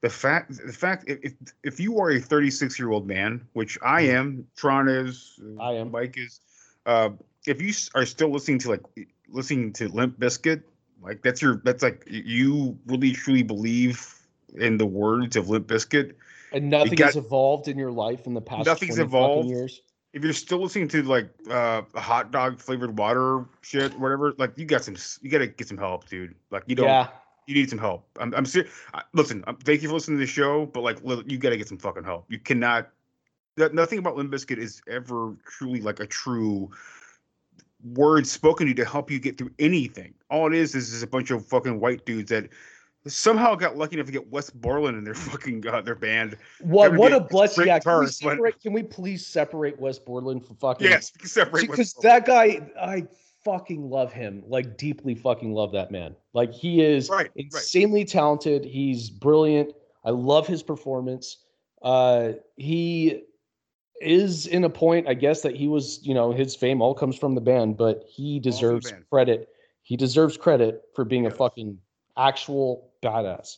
the 0.00 0.10
fact 0.10 0.56
the 0.64 0.72
fact 0.72 1.04
if 1.08 1.34
if, 1.64 1.80
you 1.80 1.98
are 1.98 2.10
a 2.10 2.20
36 2.20 2.78
year 2.78 2.90
old 2.90 3.06
man, 3.06 3.46
which 3.54 3.78
I 3.82 4.02
am, 4.02 4.46
Tron 4.56 4.88
is, 4.88 5.38
Mm-hmm. 5.42 5.60
I 5.60 5.72
am, 5.72 5.90
Mike 5.90 6.16
is, 6.16 6.40
uh, 6.86 7.10
if 7.46 7.60
you 7.60 7.72
are 7.94 8.06
still 8.06 8.30
listening 8.30 8.58
to 8.60 8.70
like 8.70 8.82
listening 9.28 9.72
to 9.74 9.88
Limp 9.88 10.18
Bizkit, 10.18 10.62
like 11.02 11.22
that's 11.22 11.42
your 11.42 11.60
that's 11.64 11.82
like 11.82 12.04
you 12.08 12.78
really 12.86 13.12
truly 13.12 13.42
believe 13.42 14.14
in 14.56 14.78
the 14.78 14.86
words 14.86 15.36
of 15.36 15.48
Limp 15.48 15.66
Bizkit. 15.66 16.14
And 16.52 16.70
nothing 16.70 16.94
got- 16.94 17.06
has 17.06 17.16
evolved 17.16 17.68
in 17.68 17.76
your 17.76 17.92
life 17.92 18.26
in 18.26 18.34
the 18.34 18.40
past. 18.40 18.66
Nothing's 18.66 18.96
20 18.96 19.10
fucking 19.10 19.20
evolved. 19.20 19.48
Years. 19.48 19.82
If 20.14 20.24
you're 20.24 20.32
still 20.32 20.62
listening 20.62 20.88
to 20.88 21.02
like 21.02 21.28
uh 21.50 21.82
hot 21.94 22.30
dog 22.30 22.58
flavored 22.58 22.96
water 22.98 23.44
shit, 23.60 23.98
whatever, 23.98 24.32
like 24.38 24.56
you 24.56 24.64
got 24.64 24.82
some, 24.84 24.96
you 25.20 25.30
gotta 25.30 25.46
get 25.48 25.68
some 25.68 25.76
help, 25.76 26.08
dude. 26.08 26.34
Like 26.50 26.62
you 26.66 26.74
don't, 26.76 26.86
Yeah. 26.86 27.08
You 27.48 27.54
need 27.54 27.70
some 27.70 27.78
help. 27.78 28.06
I'm, 28.20 28.34
I'm 28.34 28.44
serious. 28.44 28.70
Listen, 29.14 29.42
um, 29.46 29.56
thank 29.56 29.82
you 29.82 29.88
for 29.88 29.94
listening 29.94 30.18
to 30.18 30.24
the 30.24 30.30
show, 30.30 30.66
but 30.66 30.82
like, 30.82 31.02
li- 31.02 31.24
you 31.26 31.38
gotta 31.38 31.56
get 31.56 31.66
some 31.66 31.78
fucking 31.78 32.04
help. 32.04 32.26
You 32.28 32.38
cannot. 32.38 32.90
Nothing 33.56 33.98
about 33.98 34.16
Limp 34.16 34.30
Bizkit 34.30 34.58
is 34.58 34.80
ever 34.86 35.34
truly 35.44 35.80
like 35.80 35.98
a 35.98 36.06
true 36.06 36.70
word 37.82 38.26
spoken 38.26 38.66
to 38.66 38.68
you 38.68 38.74
to 38.74 38.84
help 38.84 39.10
you 39.10 39.18
get 39.18 39.38
through 39.38 39.50
anything. 39.58 40.14
All 40.30 40.46
it 40.46 40.54
is 40.54 40.74
is, 40.76 40.92
is 40.92 41.02
a 41.02 41.06
bunch 41.06 41.30
of 41.30 41.44
fucking 41.46 41.80
white 41.80 42.04
dudes 42.04 42.28
that 42.30 42.50
somehow 43.06 43.54
got 43.54 43.76
lucky 43.76 43.96
enough 43.96 44.06
to 44.06 44.12
get 44.12 44.30
Wes 44.30 44.50
Borland 44.50 44.96
in 44.98 45.04
their 45.04 45.14
fucking 45.30 45.66
uh, 45.66 45.80
their 45.80 45.94
band. 45.94 46.36
What 46.60 46.94
what 46.96 47.12
a 47.12 47.20
blessing! 47.20 47.66
Yeah, 47.66 47.78
can 47.78 48.00
we, 48.00 48.06
but- 48.22 48.60
can 48.60 48.72
we 48.74 48.82
please 48.82 49.26
separate 49.26 49.80
Wes 49.80 49.98
Borland 49.98 50.46
from 50.46 50.56
fucking? 50.56 50.86
Yes, 50.86 51.12
separate 51.24 51.68
because 51.68 51.94
that 51.94 52.26
guy, 52.26 52.60
I 52.80 53.06
fucking 53.44 53.88
love 53.88 54.12
him. 54.12 54.42
Like 54.46 54.76
deeply 54.76 55.14
fucking 55.14 55.52
love 55.52 55.72
that 55.72 55.90
man. 55.90 56.14
Like 56.32 56.52
he 56.52 56.82
is 56.82 57.10
insanely 57.36 58.04
talented. 58.04 58.64
He's 58.64 59.10
brilliant. 59.10 59.72
I 60.04 60.10
love 60.10 60.46
his 60.46 60.62
performance. 60.62 61.44
Uh, 61.82 62.32
he 62.56 63.22
is 64.00 64.46
in 64.46 64.64
a 64.64 64.70
point, 64.70 65.08
I 65.08 65.14
guess, 65.14 65.42
that 65.42 65.56
he 65.56 65.68
was, 65.68 66.00
you 66.02 66.14
know, 66.14 66.32
his 66.32 66.54
fame 66.54 66.80
all 66.80 66.94
comes 66.94 67.16
from 67.16 67.34
the 67.34 67.40
band, 67.40 67.76
but 67.76 68.04
he 68.08 68.38
deserves 68.38 68.92
credit. 69.10 69.48
He 69.82 69.96
deserves 69.96 70.36
credit 70.36 70.82
for 70.94 71.04
being 71.04 71.26
a 71.26 71.30
fucking 71.30 71.78
actual 72.16 72.92
badass. 73.02 73.56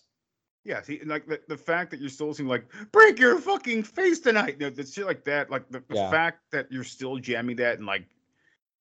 Yeah, 0.65 0.83
see, 0.83 1.01
like 1.05 1.27
the, 1.27 1.41
the 1.49 1.57
fact 1.57 1.91
that 1.91 2.01
you're 2.01 2.11
still 2.11 2.35
seeing 2.35 2.49
like 2.49 2.67
break 2.93 3.19
your 3.19 3.39
fucking 3.39 3.83
face 3.83 4.21
tonight, 4.21 4.57
you 4.61 4.67
know, 4.67 4.71
the 4.71 4.85
shit 4.85 5.07
like 5.07 5.25
that, 5.25 5.51
like 5.51 5.69
the, 5.71 5.83
the 5.89 5.97
Yeah. 5.97 6.11
fact 6.11 6.41
that 6.53 6.71
you're 6.71 6.85
still 6.85 7.17
jamming 7.17 7.57
that 7.57 7.79
and 7.79 7.87
like 7.87 8.05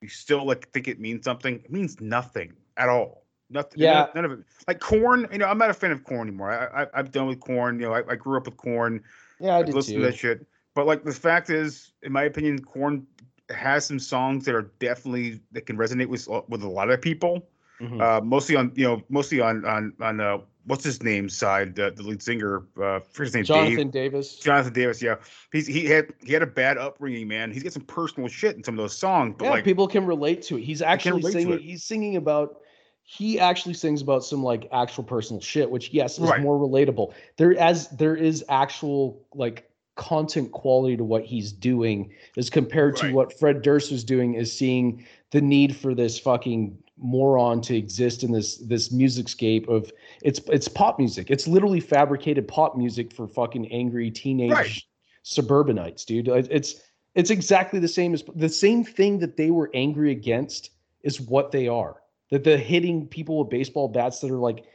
you 0.01 0.07
still 0.07 0.45
like 0.45 0.69
think 0.69 0.87
it 0.87 0.99
means 0.99 1.25
something, 1.25 1.55
it 1.55 1.71
means 1.71 1.99
nothing 1.99 2.53
at 2.77 2.89
all. 2.89 3.25
Nothing. 3.49 3.81
Yeah. 3.81 3.93
None, 3.93 4.09
none 4.15 4.25
of 4.25 4.31
it. 4.31 4.39
Like 4.67 4.79
Korn, 4.79 5.27
you 5.31 5.39
know, 5.39 5.47
I'm 5.47 5.57
not 5.57 5.69
a 5.69 5.73
fan 5.73 5.91
of 5.91 6.03
Korn 6.03 6.27
anymore. 6.27 6.51
I, 6.51 6.83
I 6.83 6.87
I'm 6.93 7.07
done 7.07 7.27
with 7.27 7.39
Korn. 7.39 7.79
You 7.79 7.87
know, 7.87 7.93
I, 7.93 8.03
I 8.07 8.15
grew 8.15 8.37
up 8.37 8.45
with 8.45 8.57
Korn. 8.57 9.03
Yeah, 9.39 9.57
I 9.57 9.63
did 9.63 9.73
listened 9.73 9.95
too. 9.95 10.01
to 10.01 10.07
that 10.07 10.17
shit. 10.17 10.45
But 10.75 10.85
like 10.85 11.03
the 11.03 11.11
fact 11.11 11.49
is, 11.49 11.91
in 12.03 12.11
my 12.11 12.23
opinion, 12.23 12.59
Korn 12.59 13.07
has 13.49 13.85
some 13.85 13.99
songs 13.99 14.45
that 14.45 14.53
are 14.53 14.71
definitely 14.79 15.41
that 15.51 15.65
can 15.65 15.77
resonate 15.77 16.07
with 16.07 16.27
with 16.47 16.61
a 16.61 16.69
lot 16.69 16.89
of 16.89 17.01
people. 17.01 17.49
Mhm. 17.81 18.01
Uh, 18.01 18.21
mostly 18.21 18.55
on 18.55 18.71
you 18.75 18.85
know, 18.85 19.01
mostly 19.09 19.41
on 19.41 19.65
on 19.65 19.93
on 19.99 20.19
uh, 20.19 20.37
what's 20.66 20.84
his 20.84 21.01
name 21.03 21.30
side, 21.30 21.80
uh, 21.80 21.89
the 21.91 22.03
lead 22.03 22.22
singer, 22.22 22.64
uh, 22.82 22.99
his 23.18 23.34
name 23.34 23.43
Jonathan 23.43 23.89
Dave. 23.89 24.12
Davis. 24.12 24.36
Jonathan 24.36 24.74
Davis, 24.74 25.01
yeah, 25.01 25.16
he's 25.51 25.68
he 25.68 25.86
had 25.86 26.14
he 26.24 26.34
had 26.34 26.41
a 26.41 26.47
bad 26.47 26.78
upbringing, 26.78 27.28
man. 27.28 27.51
He's 27.51 27.64
got 27.64 27.74
some 27.74 27.84
personal 27.84 28.30
shit 28.30 28.55
in 28.55 28.64
some 28.64 28.76
of 28.76 28.84
those 28.84 28.97
songs, 28.97 29.36
but 29.38 29.45
yeah, 29.45 29.51
like 29.51 29.64
people 29.64 29.88
can 29.88 30.05
relate 30.05 30.41
to 30.43 30.57
it. 30.57 30.64
He's 30.64 30.82
actually 30.82 31.22
singing. 31.22 31.60
He's 31.60 31.84
singing 31.84 32.16
about. 32.16 32.62
He 33.03 33.39
actually 33.39 33.74
sings 33.74 34.03
about 34.03 34.24
some 34.24 34.43
like 34.43 34.68
actual 34.72 35.03
personal 35.03 35.41
shit, 35.41 35.72
which 35.72 35.89
yes 35.89 36.20
is 36.20 36.30
Right. 36.30 36.41
more 36.41 36.60
relatable. 36.60 37.14
There 37.38 37.57
as 37.57 37.88
there 37.89 38.16
is 38.16 38.45
actual 38.49 39.26
like 39.34 39.68
content 39.95 40.51
quality 40.51 40.95
to 40.95 41.03
what 41.03 41.26
he's 41.26 41.51
doing 41.51 42.12
as 42.38 42.51
compared 42.51 42.95
to 42.97 43.12
what 43.12 43.38
Fred 43.38 43.64
Durst 43.64 43.91
was 43.91 44.03
doing. 44.03 44.36
Is 44.36 44.55
seeing 44.55 45.03
the 45.32 45.41
need 45.41 45.76
for 45.76 45.95
this 45.95 46.20
fucking 46.20 46.78
moron 47.01 47.61
to 47.61 47.75
exist 47.75 48.23
in 48.23 48.31
this 48.31 48.57
this 48.57 48.89
musicscape 48.89 49.67
of 49.67 49.91
it's 50.21 50.39
it's 50.47 50.67
pop 50.67 50.99
music. 50.99 51.31
It's 51.31 51.47
literally 51.47 51.79
fabricated 51.79 52.47
pop 52.47 52.75
music 52.77 53.13
for 53.13 53.27
fucking 53.27 53.71
angry 53.71 54.11
teenage 54.11 54.51
Right. 54.51 54.83
suburbanites, 55.23 56.05
dude. 56.05 56.27
It's 56.27 56.75
it's 57.15 57.29
exactly 57.31 57.79
the 57.79 57.87
same 57.87 58.13
as 58.13 58.23
the 58.35 58.49
same 58.49 58.83
thing 58.83 59.19
that 59.19 59.37
they 59.37 59.51
were 59.51 59.71
angry 59.73 60.11
against 60.11 60.71
is 61.03 61.19
what 61.21 61.51
they 61.51 61.67
are. 61.67 62.01
That 62.31 62.43
the 62.43 62.57
hitting 62.57 63.07
people 63.07 63.39
with 63.39 63.49
baseball 63.49 63.87
bats 63.87 64.19
that 64.19 64.29
are 64.31 64.37
like 64.37 64.65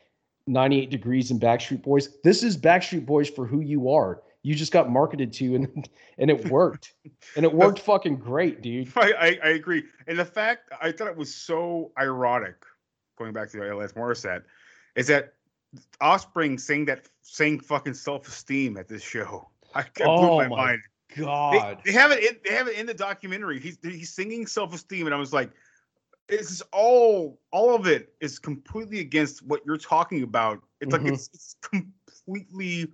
98 0.46 0.90
degrees 0.90 1.30
in 1.30 1.38
Backstreet 1.38 1.82
Boys. 1.82 2.08
This 2.22 2.42
is 2.42 2.56
Backstreet 2.56 3.06
Boys 3.06 3.28
for 3.30 3.46
who 3.46 3.60
you 3.60 3.90
are. 3.90 4.22
You 4.44 4.54
just 4.54 4.72
got 4.72 4.90
marketed 4.90 5.32
to 5.34 5.54
and 5.56 5.88
and 6.18 6.30
it 6.30 6.48
worked. 6.50 6.92
and 7.34 7.44
it 7.44 7.52
worked 7.62 7.80
fucking 7.80 8.16
great, 8.16 8.60
dude. 8.60 8.92
I, 8.94 9.12
I, 9.12 9.38
I 9.42 9.48
agree. 9.48 9.84
And 10.06 10.18
the 10.18 10.24
fact 10.24 10.70
I 10.80 10.92
thought 10.92 11.08
it 11.08 11.16
was 11.16 11.34
so 11.34 11.90
ironic, 11.98 12.56
going 13.18 13.32
back 13.32 13.50
to 13.50 13.56
Alanis 13.58 13.94
Morissette, 13.94 14.42
is 14.96 15.06
that 15.08 15.32
Offspring 16.00 16.58
saying 16.58 16.84
that 16.84 17.08
saying 17.22 17.60
fucking 17.60 17.94
self 17.94 18.28
esteem 18.28 18.76
at 18.76 18.86
this 18.86 19.02
show. 19.02 19.48
I 19.74 19.82
blew 19.96 20.04
Oh 20.06 20.36
my, 20.36 20.46
my 20.46 20.56
mind. 20.56 20.82
God. 21.16 21.80
they 21.84 21.92
have 21.92 22.10
it. 22.12 22.22
In, 22.22 22.36
they 22.46 22.54
have 22.54 22.68
it 22.68 22.76
in 22.78 22.84
the 22.86 22.94
documentary. 22.94 23.58
He's 23.58 23.78
he's 23.82 24.12
singing 24.12 24.46
self 24.46 24.74
esteem, 24.74 25.06
and 25.06 25.14
I 25.14 25.18
was 25.18 25.32
like, 25.32 25.50
"This 26.28 26.50
is 26.50 26.62
all. 26.70 27.40
All 27.50 27.74
of 27.74 27.86
it 27.86 28.14
is 28.20 28.38
completely 28.38 29.00
against 29.00 29.42
what 29.46 29.62
you're 29.64 29.78
talking 29.78 30.22
about. 30.22 30.60
It's 30.80 30.94
Mhm. 30.94 31.02
like 31.02 31.12
it's, 31.12 31.30
it's 31.32 31.56
completely 31.62 32.92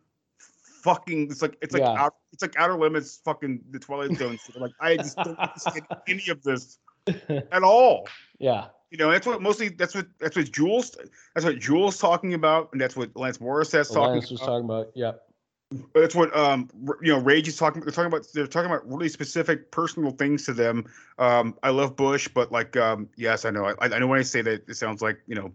fucking. 0.82 1.30
It's 1.30 1.42
like 1.42 1.56
it's 1.62 1.72
like 1.74 1.82
Yeah. 1.82 2.02
out, 2.04 2.14
it's 2.32 2.42
like 2.42 2.56
Outer 2.58 2.78
Limits. 2.78 3.20
Fucking 3.24 3.60
the 3.70 3.78
Twilight 3.78 4.16
Zone. 4.16 4.38
shit. 4.44 4.56
Like 4.60 4.72
I 4.80 4.96
just 4.96 5.16
don't 5.16 5.38
understand 5.38 5.86
any 6.08 6.28
of 6.28 6.42
this 6.42 6.78
at 7.28 7.62
all. 7.62 8.08
Yeah. 8.38 8.66
You 8.90 8.98
know, 8.98 9.10
that's 9.10 9.26
what 9.26 9.40
mostly 9.40 9.68
that's 9.68 9.94
what 9.94 10.06
that's 10.18 10.36
what 10.36 10.50
Jewel's 10.50 10.96
that's 11.34 11.44
what 11.44 11.58
Jewel's 11.58 11.98
talking 11.98 12.34
about, 12.34 12.70
and 12.72 12.80
that's 12.80 12.96
what 12.96 13.14
Alanis 13.14 13.38
Morissette 13.38 13.72
has 13.78 13.90
talking 13.90 14.16
was 14.16 14.40
talking 14.40 14.64
about. 14.64 14.90
Yeah. 14.94 15.12
that's 15.94 16.16
what 16.16 16.36
um 16.36 16.68
you 17.00 17.12
know 17.12 17.20
rage 17.20 17.46
is 17.46 17.56
talking 17.56 17.80
they're 17.82 17.92
talking 17.92 18.08
about 18.12 18.26
they're 18.34 18.48
talking 18.48 18.68
about 18.68 18.84
really 18.90 19.08
specific 19.08 19.70
personal 19.70 20.10
things 20.10 20.44
to 20.44 20.52
them 20.52 20.84
um 21.20 21.56
i 21.62 21.70
love 21.70 21.94
bush 21.94 22.26
but 22.26 22.50
like 22.50 22.76
um 22.76 23.08
yes 23.14 23.44
i 23.44 23.50
know 23.50 23.66
i, 23.66 23.74
I 23.80 23.98
know 24.00 24.08
when 24.08 24.18
i 24.18 24.22
say 24.22 24.42
that 24.42 24.68
it 24.68 24.74
sounds 24.74 25.00
like 25.00 25.20
you 25.28 25.36
know 25.36 25.52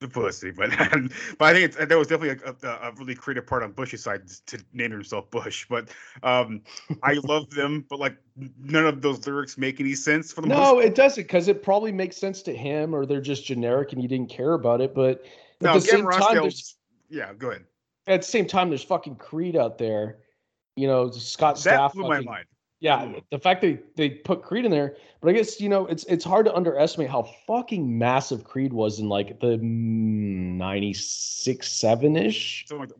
the 0.00 0.08
pussy 0.08 0.50
but 0.50 0.70
but 1.38 1.44
i 1.46 1.52
think 1.52 1.64
it's, 1.64 1.76
that 1.76 1.96
was 1.96 2.08
definitely 2.08 2.40
a, 2.44 2.68
a, 2.68 2.88
a 2.88 2.92
really 2.98 3.14
creative 3.14 3.46
part 3.46 3.62
on 3.62 3.72
bush's 3.72 4.02
side 4.02 4.22
to 4.46 4.62
name 4.72 4.90
himself 4.90 5.30
bush 5.30 5.66
but 5.68 5.88
um 6.22 6.60
i 7.02 7.14
love 7.24 7.48
them 7.50 7.84
but 7.88 7.98
like 7.98 8.16
none 8.62 8.86
of 8.86 9.00
those 9.00 9.26
lyrics 9.26 9.56
make 9.56 9.80
any 9.80 9.94
sense 9.94 10.32
for 10.32 10.40
the 10.40 10.48
most 10.48 10.58
No, 10.58 10.78
it 10.80 10.94
doesn't 10.94 11.22
because 11.24 11.48
it 11.48 11.62
probably 11.62 11.92
makes 11.92 12.16
sense 12.16 12.42
to 12.42 12.54
him 12.54 12.94
or 12.94 13.06
they're 13.06 13.20
just 13.20 13.44
generic 13.44 13.92
and 13.92 14.02
you 14.02 14.08
didn't 14.08 14.28
care 14.28 14.54
about 14.54 14.80
it. 14.80 14.94
But 14.94 15.24
at 15.60 15.62
no 15.62 15.78
the 15.78 15.86
Gavin 15.86 16.10
same 16.10 16.20
time, 16.20 16.34
there's 16.34 16.76
yeah 17.08 17.32
go 17.32 17.50
ahead 17.50 17.64
at 18.06 18.22
the 18.22 18.26
same 18.26 18.46
time, 18.46 18.68
there's 18.68 18.84
fucking 18.84 19.16
Creed 19.16 19.56
out 19.56 19.78
there. 19.78 20.18
You 20.76 20.88
know, 20.88 21.10
Scott 21.10 21.62
that 21.62 21.78
Stapp. 21.78 21.92
blew 21.94 22.08
my 22.08 22.20
mind 22.20 22.46
Yeah, 22.84 23.14
the 23.30 23.38
fact 23.38 23.62
that 23.62 23.96
they 23.96 24.10
put 24.10 24.42
Creed 24.42 24.66
in 24.66 24.70
there, 24.70 24.94
but 25.22 25.30
I 25.30 25.32
guess 25.32 25.58
you 25.58 25.70
know 25.70 25.86
it's 25.86 26.04
it's 26.04 26.22
hard 26.22 26.44
to 26.44 26.54
underestimate 26.54 27.08
how 27.08 27.22
fucking 27.46 27.96
massive 27.98 28.44
Creed 28.44 28.74
was 28.74 28.98
in 29.00 29.08
like 29.08 29.40
the 29.40 29.56
'96, 29.56 31.66
seven 31.66 32.14
ish. 32.14 32.66
So 32.68 32.76
like 32.76 32.90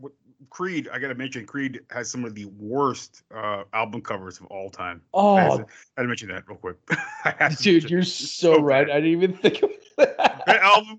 Creed, 0.48 0.88
I 0.90 0.98
gotta 0.98 1.14
mention, 1.14 1.44
Creed 1.44 1.80
has 1.90 2.10
some 2.10 2.24
of 2.24 2.34
the 2.34 2.46
worst 2.58 3.24
uh, 3.34 3.64
album 3.74 4.00
covers 4.00 4.40
of 4.40 4.46
all 4.46 4.70
time. 4.70 5.02
I 5.14 5.42
had, 5.42 5.50
Oh. 5.52 5.58
to, 5.58 5.64
I 5.64 5.66
had 5.98 6.02
to 6.02 6.08
mention 6.08 6.28
that 6.28 6.48
real 6.48 6.56
quick. 6.56 6.76
I 7.24 7.34
had 7.38 7.50
to 7.58 7.62
Dude, 7.62 7.90
you're 7.90 8.00
it. 8.00 8.06
so 8.06 8.58
right. 8.62 8.88
I 8.90 8.94
didn't 9.00 9.10
even 9.10 9.34
think 9.36 9.62
of 9.62 9.70
that 9.98 10.48
album. 10.62 10.96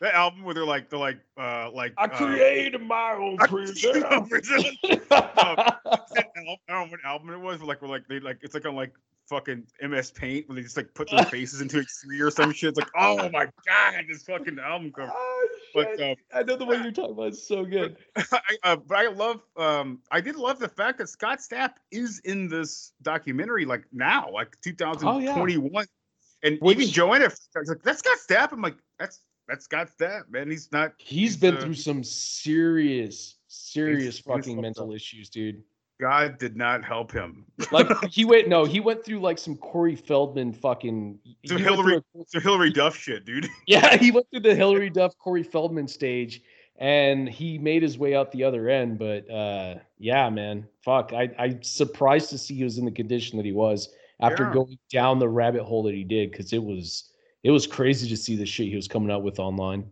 That 0.00 0.14
album 0.14 0.44
where 0.44 0.54
they're 0.54 0.66
like, 0.66 0.90
they're 0.90 0.98
like, 0.98 1.18
uh, 1.38 1.70
like. 1.72 1.94
I 1.96 2.04
uh, 2.04 2.08
created 2.08 2.82
my 2.82 3.12
own 3.12 3.38
I 3.40 3.46
prison. 3.46 4.00
my 4.02 4.16
own 4.16 4.28
prison. 4.28 4.64
Um, 5.10 5.58
I 6.68 6.72
don't 6.72 6.88
know 6.88 6.90
what 6.90 7.04
album 7.04 7.30
it 7.30 7.40
was, 7.40 7.58
but 7.58 7.66
like, 7.66 7.80
we're 7.80 7.88
like, 7.88 8.06
they 8.08 8.20
like, 8.20 8.38
it's 8.42 8.54
like 8.54 8.66
on 8.66 8.74
like 8.74 8.92
fucking 9.26 9.64
MS 9.82 10.10
Paint 10.10 10.48
where 10.48 10.56
they 10.56 10.62
just 10.62 10.76
like 10.76 10.92
put 10.94 11.10
their 11.10 11.24
faces 11.26 11.60
into 11.60 11.78
a 11.78 11.84
tree 11.84 12.20
or 12.20 12.30
some 12.30 12.52
shit. 12.52 12.70
It's 12.70 12.78
like, 12.78 12.90
oh 12.96 13.28
my 13.30 13.46
god, 13.66 14.04
this 14.08 14.22
fucking 14.22 14.58
album 14.58 14.92
cover. 14.92 15.12
but 15.74 16.00
um, 16.00 16.16
I 16.32 16.42
know 16.42 16.56
the 16.56 16.64
one 16.64 16.82
you're 16.82 16.92
talking 16.92 17.12
about. 17.12 17.28
It's 17.28 17.46
so 17.46 17.64
good. 17.64 17.96
I, 18.16 18.40
uh, 18.62 18.76
but 18.76 18.98
I 18.98 19.08
love, 19.08 19.42
um, 19.56 20.00
I 20.10 20.20
did 20.20 20.36
love 20.36 20.58
the 20.58 20.68
fact 20.68 20.98
that 20.98 21.08
Scott 21.08 21.38
Stapp 21.38 21.74
is 21.90 22.20
in 22.20 22.48
this 22.48 22.92
documentary, 23.02 23.64
like 23.64 23.84
now, 23.92 24.30
like 24.32 24.56
2021, 24.62 25.86
and 26.42 26.58
even 26.62 26.88
Joanna, 26.88 27.26
I 27.26 27.58
was 27.58 27.68
like, 27.68 27.82
that's 27.82 28.00
Scott 28.00 28.18
Stapp. 28.28 28.52
I'm 28.52 28.62
like, 28.62 28.76
that's 28.98 29.20
that's 29.48 29.64
Scott 29.64 29.90
that 29.98 30.30
man. 30.30 30.50
He's 30.50 30.70
not. 30.72 30.92
He's 30.98 31.36
been 31.36 31.56
uh, 31.56 31.60
through 31.60 31.74
some 31.74 32.02
serious, 32.04 33.36
serious 33.48 34.18
fucking 34.18 34.60
mental 34.60 34.92
issues, 34.92 35.28
dude. 35.28 35.62
God 35.98 36.38
did 36.38 36.56
not 36.56 36.84
help 36.84 37.10
him. 37.10 37.46
Like 37.72 37.88
he 38.10 38.24
went, 38.26 38.48
no, 38.48 38.64
he 38.64 38.80
went 38.80 39.04
through 39.04 39.20
like 39.20 39.38
some 39.38 39.56
Corey 39.56 39.96
Feldman 39.96 40.52
fucking. 40.52 41.18
So 41.46 41.56
Hillary, 41.56 41.96
a- 41.96 42.24
so 42.26 42.40
Hilary 42.40 42.70
Duff 42.70 42.96
shit, 42.96 43.24
dude. 43.24 43.48
yeah, 43.66 43.96
he 43.96 44.10
went 44.10 44.26
through 44.30 44.40
the 44.40 44.54
Hilary 44.54 44.90
Duff, 44.90 45.16
Corey 45.18 45.42
Feldman 45.42 45.88
stage, 45.88 46.42
and 46.76 47.28
he 47.28 47.56
made 47.56 47.82
his 47.82 47.98
way 47.98 48.14
out 48.14 48.30
the 48.32 48.44
other 48.44 48.68
end. 48.68 48.98
But 48.98 49.30
uh, 49.30 49.76
yeah, 49.98 50.28
man, 50.28 50.66
fuck, 50.84 51.12
I 51.14 51.30
I'm 51.38 51.62
surprised 51.62 52.28
to 52.30 52.38
see 52.38 52.54
he 52.56 52.64
was 52.64 52.78
in 52.78 52.84
the 52.84 52.90
condition 52.90 53.38
that 53.38 53.46
he 53.46 53.52
was 53.52 53.88
after 54.20 54.44
Yeah. 54.44 54.52
going 54.52 54.78
down 54.90 55.18
the 55.18 55.28
rabbit 55.28 55.62
hole 55.62 55.82
that 55.84 55.94
he 55.94 56.04
did 56.04 56.30
because 56.30 56.52
it 56.52 56.62
was 56.62 57.10
it 57.46 57.50
was 57.52 57.64
crazy 57.64 58.08
to 58.08 58.16
see 58.16 58.34
the 58.34 58.44
shit 58.44 58.66
he 58.66 58.74
was 58.74 58.88
coming 58.88 59.08
out 59.08 59.22
with 59.22 59.38
online. 59.38 59.88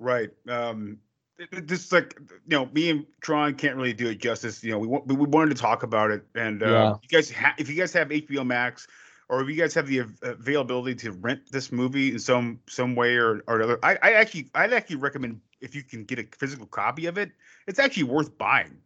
Right. 0.00 0.30
Um, 0.48 0.98
it- 1.38 1.92
like 1.92 2.18
you 2.18 2.56
know, 2.56 2.66
me 2.72 2.90
and 2.90 3.06
Tron 3.20 3.54
can't 3.54 3.76
really 3.76 3.92
do 3.92 4.08
it 4.08 4.18
justice. 4.18 4.64
You 4.64 4.72
know, 4.72 4.78
we 4.80 4.88
we 4.88 5.14
we 5.14 5.26
wanted 5.26 5.54
to 5.54 5.62
talk 5.62 5.84
about 5.84 6.10
it, 6.10 6.24
and 6.34 6.62
uh, 6.62 6.66
Yeah. 6.66 6.94
you 7.02 7.08
guys, 7.08 7.30
ha- 7.30 7.54
if 7.56 7.68
you 7.70 7.76
guys 7.76 7.92
have 7.92 8.08
HBO 8.08 8.44
Max, 8.44 8.88
or 9.28 9.40
if 9.42 9.48
you 9.48 9.54
guys 9.54 9.74
have 9.74 9.86
the 9.86 10.00
av- 10.00 10.18
availability 10.22 10.96
to 10.96 11.12
rent 11.12 11.40
this 11.52 11.70
movie 11.70 12.10
in 12.10 12.18
some 12.18 12.58
some 12.68 12.96
way 12.96 13.16
or 13.16 13.42
or 13.46 13.56
another, 13.56 13.78
I, 13.84 13.96
I 14.02 14.12
actually 14.14 14.50
I'd 14.56 14.72
actually 14.72 14.96
recommend 14.96 15.40
if 15.60 15.72
you 15.76 15.84
can 15.84 16.04
get 16.04 16.18
a 16.18 16.26
physical 16.36 16.66
copy 16.66 17.06
of 17.06 17.16
it, 17.16 17.30
it's 17.68 17.78
actually 17.78 18.04
worth 18.04 18.36
buying. 18.38 18.76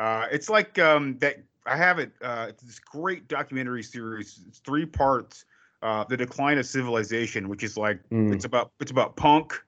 Uh, 0.00 0.26
it's 0.32 0.50
like 0.50 0.78
um, 0.80 1.18
that. 1.18 1.36
I 1.66 1.76
have 1.76 2.00
it. 2.00 2.10
Uh, 2.20 2.46
it's 2.48 2.64
this 2.64 2.80
great 2.80 3.28
documentary 3.28 3.84
series. 3.84 4.40
It's 4.48 4.58
three 4.58 4.86
parts. 4.86 5.44
Uh, 5.82 6.04
the 6.04 6.16
decline 6.16 6.58
of 6.58 6.66
civilization, 6.66 7.48
which 7.48 7.64
is 7.64 7.76
like 7.76 7.98
Mm. 8.10 8.32
it's 8.32 8.44
about 8.44 8.70
it's 8.80 8.92
about 8.92 9.16
punk, 9.16 9.60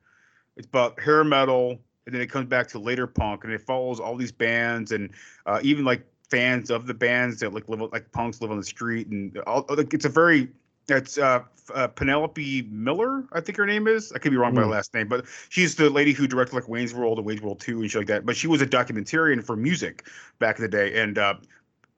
it's 0.57 0.67
about 0.67 1.01
hair 1.01 1.25
metal, 1.25 1.81
and 2.07 2.15
then 2.15 2.21
it 2.23 2.31
comes 2.31 2.47
back 2.47 2.69
to 2.69 2.79
later 2.79 3.07
punk, 3.07 3.45
and 3.45 3.53
it 3.53 3.61
follows 3.61 3.99
all 3.99 4.17
these 4.17 4.33
bands 4.33 4.93
and 4.93 5.11
uh, 5.47 5.59
even 5.62 5.85
like 5.85 6.07
fans 6.31 6.71
of 6.71 6.87
the 6.87 6.95
bands 6.95 7.41
that 7.41 7.53
like 7.53 7.69
live 7.69 7.81
like 7.93 8.11
punks 8.12 8.41
live 8.41 8.51
on 8.53 8.59
the 8.59 8.65
street, 8.65 9.09
and 9.09 9.37
all. 9.41 9.65
like, 9.69 9.93
It's 9.93 10.05
a 10.05 10.09
very 10.09 10.49
it's 10.89 11.17
uh, 11.19 11.41
uh, 11.75 11.89
Penelope 11.89 12.69
Miller, 12.71 13.25
I 13.33 13.41
think 13.41 13.57
her 13.57 13.65
name 13.65 13.89
is. 13.89 14.12
I 14.12 14.19
could 14.19 14.31
be 14.31 14.37
wrong 14.37 14.55
by 14.55 14.61
the 14.61 14.67
Mm. 14.69 14.73
last 14.73 14.93
name, 14.93 15.09
but 15.09 15.25
she's 15.49 15.75
the 15.75 15.89
lady 15.89 16.12
who 16.12 16.27
directed 16.27 16.55
like 16.55 16.69
Wayne's 16.69 16.93
World 16.95 17.19
and 17.19 17.27
Wayne's 17.27 17.41
World 17.41 17.59
Two 17.59 17.81
and 17.81 17.91
shit 17.91 18.01
like 18.03 18.09
that. 18.09 18.27
But 18.27 18.37
she 18.37 18.47
was 18.47 18.61
a 18.61 18.67
documentarian 18.67 19.43
for 19.43 19.57
music 19.57 20.07
back 20.39 20.59
in 20.59 20.62
the 20.62 20.69
day, 20.69 21.01
and 21.01 21.19
uh, 21.19 21.35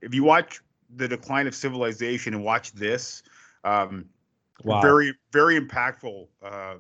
if 0.01 0.15
you 0.15 0.23
watch 0.25 0.61
the 0.97 1.09
decline 1.09 1.47
of 1.49 1.55
civilization 1.55 2.33
and 2.33 2.45
watch 2.45 2.73
this, 2.73 3.25
um, 3.67 4.07
Wow. 4.65 4.81
very 4.81 5.13
very 5.33 5.61
impactful 5.61 6.29
uh, 6.43 6.47
uh, 6.47 6.79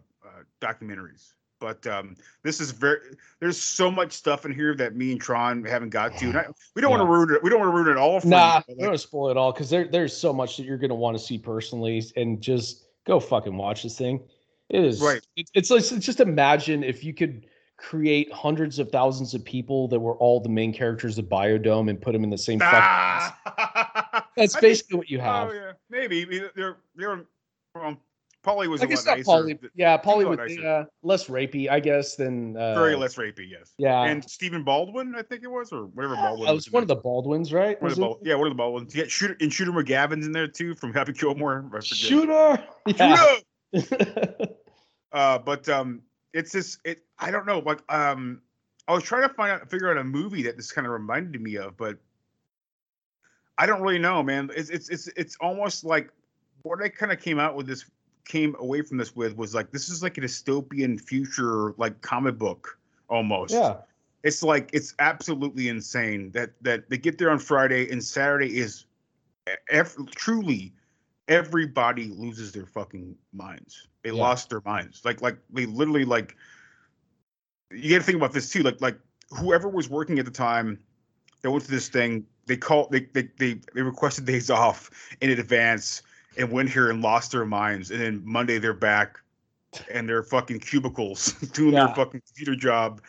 documentaries. 0.63 1.35
But 1.61 1.87
um, 1.87 2.17
this 2.43 2.61
is 2.61 2.71
very 2.71 3.01
there's 3.41 3.61
so 3.61 3.91
much 3.91 4.13
stuff 4.13 4.47
in 4.47 4.53
here 4.55 4.75
that 4.77 4.97
me 4.97 5.13
and 5.13 5.21
Tron 5.21 5.63
haven't 5.65 5.91
got 5.91 6.17
to. 6.19 6.27
And 6.27 6.39
I, 6.39 6.47
we 6.75 6.81
don't 6.81 6.91
want 6.91 7.03
to 7.03 7.07
ruin 7.07 7.35
it. 7.35 7.43
We 7.43 7.51
don't 7.51 7.61
want 7.61 7.73
to 7.73 7.77
ruin 7.77 7.89
it 7.91 7.99
all 7.99 8.21
for 8.21 8.29
Nah, 8.29 8.63
you. 8.69 8.75
I'm 8.75 8.79
but, 8.79 8.85
gonna 8.87 8.99
spoil 8.99 9.31
it 9.31 9.37
all 9.37 9.53
because 9.53 9.69
there 9.69 9.87
there's 9.87 10.17
so 10.17 10.33
much 10.33 10.57
that 10.57 10.65
you're 10.65 10.79
gonna 10.79 10.95
want 10.95 11.19
to 11.19 11.23
see 11.23 11.37
personally, 11.39 12.03
and 12.17 12.41
just 12.41 12.87
go 13.07 13.21
fucking 13.21 13.57
watch 13.57 13.83
this 13.83 13.97
thing. 13.99 14.23
It 14.71 14.83
is 14.83 15.01
Right. 15.01 15.23
It, 15.37 15.51
it's 15.55 15.71
like 15.71 15.81
it's 15.81 16.05
just 16.05 16.21
imagine 16.21 16.83
if 16.83 17.05
you 17.05 17.13
could 17.15 17.47
create 17.77 18.33
hundreds 18.33 18.79
of 18.79 18.91
thousands 18.91 19.35
of 19.35 19.45
people 19.45 19.87
that 19.89 20.01
were 20.01 20.17
all 20.17 20.41
the 20.41 20.49
main 20.49 20.73
characters 20.73 21.19
of 21.19 21.27
Biodome 21.27 21.91
and 21.91 22.01
put 22.01 22.13
them 22.13 22.25
in 22.25 22.31
the 22.31 22.39
same. 22.39 22.59
fucking 22.59 22.73
Ah! 22.83 23.86
That's 24.37 24.55
I 24.55 24.61
think- 24.61 24.71
basically 24.71 24.99
what 24.99 25.11
you 25.11 25.21
have. 25.21 25.49
Oh 25.49 25.53
yeah, 25.53 25.73
maybe 25.91 26.25
they're 26.55 26.77
they're 26.95 27.25
well, 27.75 27.97
Pauly 28.47 28.69
was 28.69 28.81
I 28.81 28.85
a 28.85 28.87
guess 28.87 29.07
lot 29.07 29.19
not 29.19 29.19
nicer. 29.19 29.31
Pauly. 29.31 29.71
Yeah, 29.75 29.99
Pauly 29.99 30.25
was 30.25 30.57
yeah, 30.57 30.85
less 31.03 31.27
rapey, 31.27 31.69
I 31.69 31.81
guess, 31.81 32.15
than 32.15 32.57
uh, 32.57 32.75
very 32.75 32.95
less 32.95 33.17
rapey, 33.17 33.51
yes. 33.51 33.73
yeah. 33.77 34.05
and 34.05 34.23
Stephen 34.31 34.63
Baldwin, 34.63 35.15
I 35.17 35.23
think 35.23 35.43
it 35.43 35.51
was, 35.51 35.73
or 35.73 35.87
whatever 35.87 36.15
Baldwin. 36.15 36.47
That 36.47 36.55
was 36.55 36.71
one 36.71 36.83
of 36.83 36.89
the 36.89 36.97
Baldwins, 36.97 37.53
right? 37.53 37.81
One 37.83 37.89
Was 37.91 37.99
of 37.99 38.05
the 38.05 38.11
it? 38.11 38.19
Yeah, 38.23 38.35
one 38.37 38.47
of 38.47 38.53
the 38.53 38.57
Baldwins. 38.57 38.95
Yeah, 38.95 39.05
Shooter 39.09 39.37
and 39.41 39.53
Shooter 39.53 39.73
McGavin's 39.73 40.27
in 40.27 40.33
there 40.33 40.47
too 40.47 40.77
from 40.77 40.93
Happy 40.93 41.13
Gilmore. 41.13 41.69
I. 41.75 41.81
Shooter. 41.81 42.65
Yeah. 42.87 43.37
Shooter! 43.75 44.15
uh, 45.13 45.39
but 45.39 45.69
um, 45.69 46.03
it's 46.33 46.53
this. 46.53 46.79
It 46.85 47.01
I 47.19 47.33
don't 47.33 47.47
know. 47.47 47.59
Like 47.59 47.83
um, 47.93 48.43
I 48.87 48.95
was 48.95 49.03
trying 49.03 49.29
to 49.29 49.35
find 49.35 49.51
out, 49.51 49.69
figure 49.69 49.91
out 49.91 49.97
a 49.97 50.05
movie 50.05 50.43
that 50.45 50.57
this 50.57 50.71
kind 50.71 50.87
of 50.87 50.93
reminded 50.93 51.41
me 51.41 51.57
of, 51.57 51.77
but 51.77 51.99
I 53.59 53.67
don't 53.67 53.81
really 53.81 53.99
know, 53.99 54.23
man. 54.23 54.51
It's 54.55 54.71
it's 54.71 54.89
it's 54.89 55.09
it's 55.17 55.37
almost 55.41 55.85
like 55.85 56.11
what 56.63 56.83
I 56.83 56.89
kind 56.89 57.13
of 57.13 57.21
came 57.21 57.39
out 57.39 57.55
with 57.57 57.67
this 57.67 57.85
came 58.25 58.57
away 58.59 58.83
from 58.83 58.99
this 58.99 59.15
with 59.15 59.37
was 59.37 59.55
like 59.55 59.71
this 59.71 59.89
is 59.89 60.03
like 60.03 60.19
a 60.19 60.21
dystopian 60.21 61.01
future 61.01 61.73
like 61.77 62.01
comic 62.03 62.39
book 62.39 62.79
almost. 63.09 63.53
Yeah. 63.55 63.77
It's 64.25 64.43
like 64.43 64.71
it's 64.73 64.95
absolutely 64.99 65.69
insane 65.69 66.33
that 66.33 66.51
that 66.63 66.91
they 66.91 66.99
get 66.99 67.19
there 67.19 67.31
on 67.31 67.39
Friday 67.39 67.91
and 67.91 68.03
Saturday 68.03 68.59
is 68.59 68.87
ev- 69.71 69.97
truly 70.11 70.73
everybody 71.29 72.09
loses 72.09 72.53
their 72.53 72.67
fucking 72.67 73.17
minds. 73.33 73.89
They 74.03 74.11
Yeah. 74.11 74.17
lost 74.23 74.51
their 74.51 74.63
minds. 74.65 75.03
Like 75.05 75.23
like 75.23 75.39
they 75.51 75.67
literally 75.67 76.05
like 76.05 76.37
you 77.71 77.91
got 77.91 77.99
to 77.99 78.03
think 78.05 78.17
about 78.17 78.33
this 78.33 78.51
too. 78.51 78.63
Like 78.63 78.81
like 78.81 78.99
whoever 79.31 79.69
was 79.69 79.89
working 79.89 80.19
at 80.19 80.25
the 80.25 80.31
time 80.31 80.79
that 81.43 81.51
went 81.51 81.65
to 81.65 81.71
this 81.71 81.89
thing, 81.89 82.27
they 82.47 82.57
called 82.57 82.91
they 82.91 83.01
they 83.13 83.29
they, 83.39 83.61
they 83.75 83.83
requested 83.83 84.25
days 84.25 84.51
off 84.63 84.91
in 85.21 85.31
advance 85.31 86.03
and 86.39 86.51
went 86.51 86.69
here 86.71 86.91
and 86.91 87.03
lost 87.03 87.33
their 87.33 87.45
minds. 87.45 87.91
And 87.91 88.01
then 88.01 88.23
Monday 88.25 88.59
they're 88.59 88.73
back 88.75 89.19
and 89.91 90.09
they're 90.09 90.23
fucking 90.23 90.61
cubicles 90.61 91.33
doing 91.53 91.75
Yeah. 91.75 91.87
their 91.87 91.95
fucking 91.95 92.23
computer 92.27 92.55
job. 92.57 93.01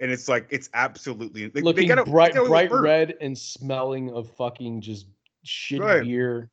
And 0.00 0.10
it's 0.12 0.28
like 0.28 0.46
it's 0.50 0.70
absolutely 0.74 1.48
they, 1.48 1.60
Looking 1.60 1.88
they 1.88 1.94
gotta, 1.94 2.08
bright, 2.08 2.34
bright 2.34 2.70
red 2.70 3.14
and 3.20 3.36
smelling 3.36 4.10
of 4.12 4.30
fucking 4.36 4.80
just 4.80 5.06
shit 5.42 5.80
Right. 5.80 6.02
beer 6.02 6.50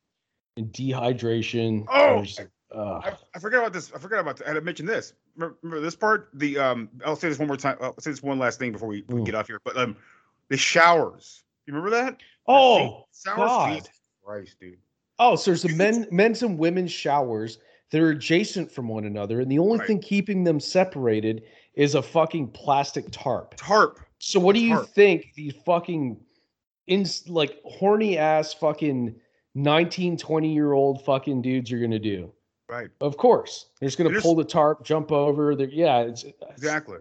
and 0.56 0.72
dehydration. 0.72 1.86
Oh, 1.88 2.24
I. 2.38 2.46
I, 2.74 3.12
I 3.34 3.38
forgot 3.38 3.60
about 3.60 3.72
this. 3.72 3.92
I 3.94 3.98
forgot 3.98 4.18
about. 4.20 4.38
That. 4.38 4.46
I 4.46 4.48
had 4.48 4.54
to 4.54 4.60
mention 4.60 4.86
this. 4.86 5.12
Remember, 5.36 5.56
remember 5.62 5.80
this 5.84 5.94
part? 5.94 6.28
The 6.34 6.58
um. 6.58 6.88
I'll 7.04 7.14
say 7.14 7.28
this 7.28 7.38
one 7.38 7.46
more 7.46 7.56
time. 7.56 7.76
I'll 7.80 7.94
say 8.00 8.10
this 8.10 8.22
one 8.22 8.40
last 8.40 8.58
thing 8.58 8.72
before 8.72 8.88
we, 8.88 9.04
we 9.08 9.20
Mm. 9.20 9.24
get 9.24 9.34
off 9.36 9.46
here. 9.46 9.60
But 9.64 9.76
um, 9.76 9.96
the 10.48 10.56
showers. 10.56 11.44
You 11.66 11.74
remember 11.74 11.90
that? 11.90 12.16
Oh, 12.46 13.04
showers. 13.24 13.36
God. 13.36 13.74
Jesus 13.74 13.90
Christ, 14.24 14.56
dude. 14.60 14.78
Oh, 15.18 15.34
so 15.36 15.50
there's 15.50 15.62
the 15.62 15.74
men, 15.74 16.06
men's 16.10 16.42
and 16.42 16.58
women's 16.58 16.92
showers 16.92 17.58
that 17.90 18.00
are 18.00 18.10
adjacent 18.10 18.70
from 18.70 18.88
one 18.88 19.04
another, 19.04 19.40
and 19.40 19.50
the 19.50 19.58
only 19.58 19.78
Right. 19.78 19.86
thing 19.86 20.00
keeping 20.00 20.44
them 20.44 20.60
separated 20.60 21.42
is 21.74 21.94
a 21.94 22.02
fucking 22.02 22.48
plastic 22.48 23.06
tarp. 23.10 23.54
Tarp. 23.56 24.00
So 24.18 24.38
what 24.40 24.54
do 24.54 24.60
you 24.60 24.74
Tarp. 24.76 24.88
think 24.88 25.32
these 25.34 25.54
fucking 25.64 26.20
in 26.86 27.04
like 27.26 27.60
horny 27.64 28.16
ass 28.16 28.54
fucking 28.54 29.14
19, 29.54 30.16
20 30.16 30.52
year 30.52 30.72
old 30.72 31.02
fucking 31.04 31.42
dudes 31.42 31.72
are 31.72 31.78
gonna 31.80 31.98
do? 31.98 32.32
Right. 32.68 32.90
Of 33.00 33.16
course. 33.16 33.66
They're 33.80 33.88
just 33.88 33.98
gonna 33.98 34.10
It 34.10 34.16
is- 34.16 34.22
pull 34.22 34.34
the 34.34 34.44
tarp, 34.44 34.84
jump 34.84 35.10
over. 35.12 35.54
They're, 35.56 35.68
yeah, 35.68 36.00
it's 36.00 36.24
Exactly. 36.50 36.98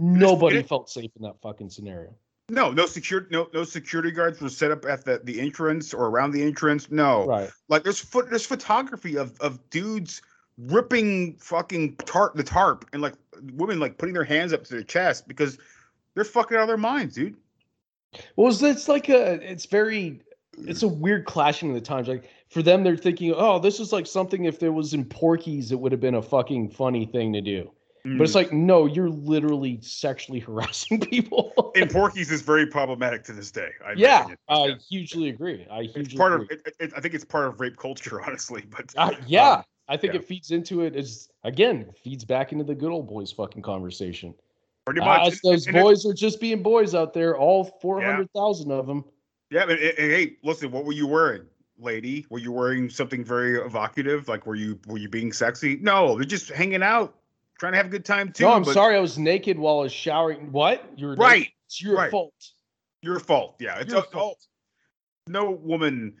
nobody 0.00 0.58
it- 0.58 0.68
felt 0.68 0.90
safe 0.90 1.10
in 1.16 1.22
that 1.22 1.40
fucking 1.40 1.70
scenario. 1.70 2.14
No, 2.48 2.70
no 2.70 2.86
security. 2.86 3.28
No, 3.30 3.48
no 3.52 3.64
security 3.64 4.12
guards 4.12 4.40
were 4.40 4.48
set 4.48 4.70
up 4.70 4.84
at 4.84 5.04
the, 5.04 5.20
the 5.24 5.40
entrance 5.40 5.92
or 5.92 6.06
around 6.06 6.30
the 6.30 6.42
entrance. 6.42 6.90
No. 6.90 7.26
Right. 7.26 7.50
Like 7.68 7.82
there's 7.82 7.98
foot. 7.98 8.30
There's 8.30 8.46
photography 8.46 9.16
of 9.16 9.38
of 9.40 9.58
dudes 9.70 10.22
ripping 10.58 11.36
fucking 11.36 11.96
tarp 11.96 12.34
the 12.34 12.44
tarp 12.44 12.86
and 12.92 13.02
like 13.02 13.14
women 13.54 13.78
like 13.78 13.98
putting 13.98 14.14
their 14.14 14.24
hands 14.24 14.52
up 14.52 14.64
to 14.64 14.74
their 14.74 14.82
chest 14.82 15.28
because 15.28 15.58
they're 16.14 16.24
fucking 16.24 16.56
out 16.56 16.62
of 16.62 16.68
their 16.68 16.76
minds, 16.76 17.14
dude. 17.14 17.36
Well, 18.36 18.48
it's, 18.50 18.62
it's 18.62 18.88
like 18.88 19.08
a, 19.08 19.34
it's 19.42 19.66
very, 19.66 20.22
it's 20.58 20.82
a 20.82 20.88
weird 20.88 21.26
clashing 21.26 21.68
of 21.68 21.74
the 21.74 21.80
times. 21.80 22.08
Like 22.08 22.30
for 22.48 22.62
them, 22.62 22.82
they're 22.82 22.96
thinking, 22.96 23.34
oh, 23.36 23.58
this 23.58 23.78
is 23.80 23.92
like 23.92 24.06
something 24.06 24.44
if 24.44 24.58
there 24.58 24.72
was 24.72 24.94
in 24.94 25.04
Porky's, 25.04 25.72
it 25.72 25.78
would 25.78 25.92
have 25.92 26.00
been 26.00 26.14
a 26.14 26.22
fucking 26.22 26.70
funny 26.70 27.04
thing 27.04 27.32
to 27.34 27.42
do. 27.42 27.70
But 28.16 28.22
it's 28.22 28.32
Mm. 28.32 28.36
like, 28.36 28.52
no, 28.52 28.86
you're 28.86 29.10
literally 29.10 29.80
sexually 29.80 30.38
harassing 30.48 31.00
people. 31.00 31.72
and 31.74 31.90
Porky's 31.90 32.30
is 32.30 32.40
very 32.42 32.66
problematic 32.66 33.24
to 33.24 33.32
this 33.32 33.50
day. 33.50 33.70
I 33.84 33.92
yeah. 33.96 34.28
I 34.48 34.74
hugely 34.88 35.28
agree. 35.28 35.66
I 35.70 35.82
hugely 35.82 36.02
it's 36.02 36.14
part 36.14 36.32
agree. 36.34 36.44
of. 36.52 36.60
It, 36.66 36.74
it, 36.78 36.92
I 36.96 37.00
think 37.00 37.14
it's 37.14 37.24
part 37.24 37.48
of 37.48 37.58
rape 37.60 37.76
culture, 37.76 38.22
honestly. 38.26 38.64
But 38.70 38.92
Uh, 38.96 39.10
yeah, 39.26 39.50
um, 39.50 39.62
I 39.88 39.96
think 39.96 40.12
yeah. 40.14 40.20
it 40.20 40.26
feeds 40.28 40.52
into 40.52 40.82
it 40.82 40.94
as 40.94 41.28
again 41.44 41.90
feeds 42.04 42.24
back 42.24 42.52
into 42.52 42.64
the 42.64 42.74
good 42.74 42.92
old 42.92 43.08
boys 43.08 43.32
fucking 43.32 43.62
conversation. 43.62 44.34
pretty 44.84 45.00
Uh, 45.00 45.04
much. 45.06 45.32
as 45.32 45.40
those 45.40 45.66
and 45.66 45.76
it- 45.76 45.82
boys 45.82 46.06
are 46.06 46.14
just 46.14 46.40
being 46.40 46.62
boys 46.62 46.94
out 46.94 47.12
there, 47.12 47.36
all 47.36 47.64
four 47.82 48.00
hundred 48.00 48.30
thousand 48.32 48.70
of 48.70 48.86
them. 48.86 49.04
Yeah, 49.50 49.66
but 49.66 49.80
and- 49.80 49.98
and 49.98 50.12
hey, 50.12 50.36
listen, 50.44 50.70
what 50.70 50.84
were 50.84 50.92
you 50.92 51.08
wearing, 51.08 51.42
lady? 51.78 52.24
Were 52.30 52.38
you 52.38 52.52
wearing 52.52 52.88
something 52.88 53.24
very 53.24 53.58
evocative? 53.58 54.28
Like, 54.28 54.46
were 54.46 54.54
you 54.54 54.78
were 54.86 54.98
you 54.98 55.08
being 55.08 55.32
sexy? 55.32 55.76
No, 55.82 56.14
they're 56.14 56.24
just 56.24 56.50
hanging 56.50 56.82
out, 56.84 57.16
trying 57.58 57.72
to 57.72 57.76
have 57.76 57.86
a 57.86 57.90
good 57.90 58.04
time 58.04 58.32
too. 58.32 58.44
no, 58.44 58.52
I'm 58.52 58.62
but 58.62 58.74
sorry, 58.74 58.96
I 58.96 59.00
was 59.00 59.18
naked 59.18 59.58
while 59.58 59.78
I 59.80 59.82
was 59.82 59.92
showering. 59.92 60.52
What? 60.52 60.84
You 60.96 61.06
were 61.06 61.12
naked? 61.12 61.24
Right, 61.24 61.48
It's 61.66 61.82
your 61.82 61.96
right. 61.96 62.10
fault. 62.10 62.34
Your 63.02 63.18
fault. 63.18 63.56
Yeah, 63.60 63.78
it's 63.78 63.92
Your 63.92 64.02
a, 64.02 64.18
oh, 64.18 64.34
no 65.26 65.50
woman. 65.50 66.14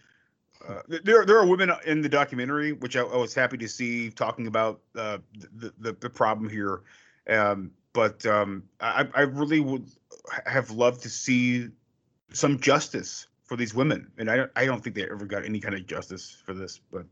Uh, 0.66 0.82
there, 0.88 1.24
there 1.24 1.38
are 1.38 1.46
women 1.46 1.70
in 1.84 2.00
the 2.00 2.08
documentary, 2.08 2.72
which 2.72 2.96
I, 2.96 3.02
I 3.02 3.16
was 3.16 3.34
happy 3.34 3.56
to 3.58 3.68
see 3.68 4.10
talking 4.10 4.46
about 4.46 4.80
uh, 4.96 5.18
the, 5.56 5.72
the 5.78 5.92
the 6.00 6.10
problem 6.10 6.48
here. 6.48 6.82
Um, 7.28 7.70
but 7.92 8.24
um, 8.26 8.62
I, 8.80 9.06
I 9.14 9.22
really 9.22 9.60
would 9.60 9.86
have 10.46 10.70
loved 10.70 11.02
to 11.02 11.08
see 11.08 11.68
some 12.32 12.60
justice 12.60 13.26
for 13.44 13.56
these 13.56 13.74
women, 13.74 14.10
and 14.18 14.30
I 14.30 14.36
don't, 14.36 14.50
I 14.56 14.66
don't 14.66 14.82
think 14.82 14.96
they 14.96 15.04
ever 15.04 15.24
got 15.24 15.44
any 15.44 15.60
kind 15.60 15.74
of 15.74 15.86
justice 15.86 16.36
for 16.44 16.52
this. 16.52 16.80
But 16.90 17.06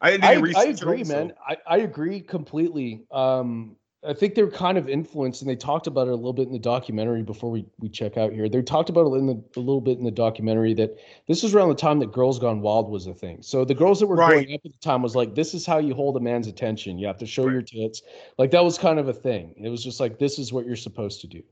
I 0.00 0.10
didn't 0.12 0.24
I, 0.24 0.32
I 0.32 0.38
research 0.38 0.66
at 0.68 0.82
all, 0.82 0.92
agree, 0.92 1.04
man. 1.04 1.32
I, 1.46 1.56
I 1.66 1.78
agree 1.78 2.20
completely. 2.20 3.04
Um, 3.10 3.76
I 4.02 4.14
think 4.14 4.34
they're 4.34 4.50
kind 4.50 4.78
of 4.78 4.88
influenced, 4.88 5.42
and 5.42 5.50
they 5.50 5.56
talked 5.56 5.86
about 5.86 6.08
it 6.08 6.12
a 6.12 6.16
little 6.16 6.32
bit 6.32 6.46
in 6.46 6.54
the 6.54 6.58
documentary 6.58 7.22
before 7.22 7.50
we, 7.50 7.66
we 7.80 7.90
check 7.90 8.16
out 8.16 8.32
here. 8.32 8.48
They 8.48 8.62
talked 8.62 8.88
about 8.88 9.12
it 9.12 9.16
in 9.16 9.26
the, 9.26 9.34
a 9.56 9.60
little 9.60 9.82
bit 9.82 9.98
in 9.98 10.04
the 10.04 10.10
documentary 10.10 10.72
that 10.74 10.96
this 11.28 11.42
was 11.42 11.54
around 11.54 11.68
the 11.68 11.74
time 11.74 11.98
that 11.98 12.10
Girls 12.10 12.38
Gone 12.38 12.62
Wild 12.62 12.88
was 12.90 13.06
a 13.06 13.12
thing. 13.12 13.42
So 13.42 13.62
the 13.62 13.74
girls 13.74 14.00
that 14.00 14.06
were 14.06 14.16
Right. 14.16 14.30
growing 14.30 14.54
up 14.54 14.60
at 14.64 14.72
the 14.72 14.78
time 14.78 15.02
was 15.02 15.14
like, 15.14 15.34
this 15.34 15.52
is 15.52 15.66
how 15.66 15.76
you 15.76 15.92
hold 15.92 16.16
a 16.16 16.20
man's 16.20 16.46
attention. 16.46 16.98
You 16.98 17.06
have 17.08 17.18
to 17.18 17.26
show 17.26 17.50
your 17.50 17.60
tits. 17.60 18.00
Like 18.38 18.50
that 18.52 18.64
was 18.64 18.78
kind 18.78 18.98
of 18.98 19.08
a 19.08 19.12
thing. 19.12 19.54
It 19.58 19.68
was 19.68 19.84
just 19.84 20.00
like, 20.00 20.18
this 20.18 20.38
is 20.38 20.50
what 20.50 20.64
you're 20.64 20.76
supposed 20.76 21.20
to 21.20 21.26
do. 21.26 21.42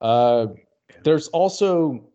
Uh, 0.00 0.46
there's 1.04 1.28
also 1.28 2.08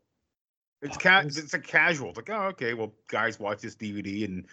It's 0.82 0.98
ca- 0.98 1.26
it's 1.28 1.54
a 1.54 1.60
casual. 1.60 2.10
It's 2.10 2.18
like, 2.18 2.32
oh, 2.32 2.48
okay, 2.48 2.74
well, 2.74 2.92
guys 3.08 3.40
watch 3.40 3.62
this 3.62 3.76
DVD, 3.76 4.26
and 4.26 4.46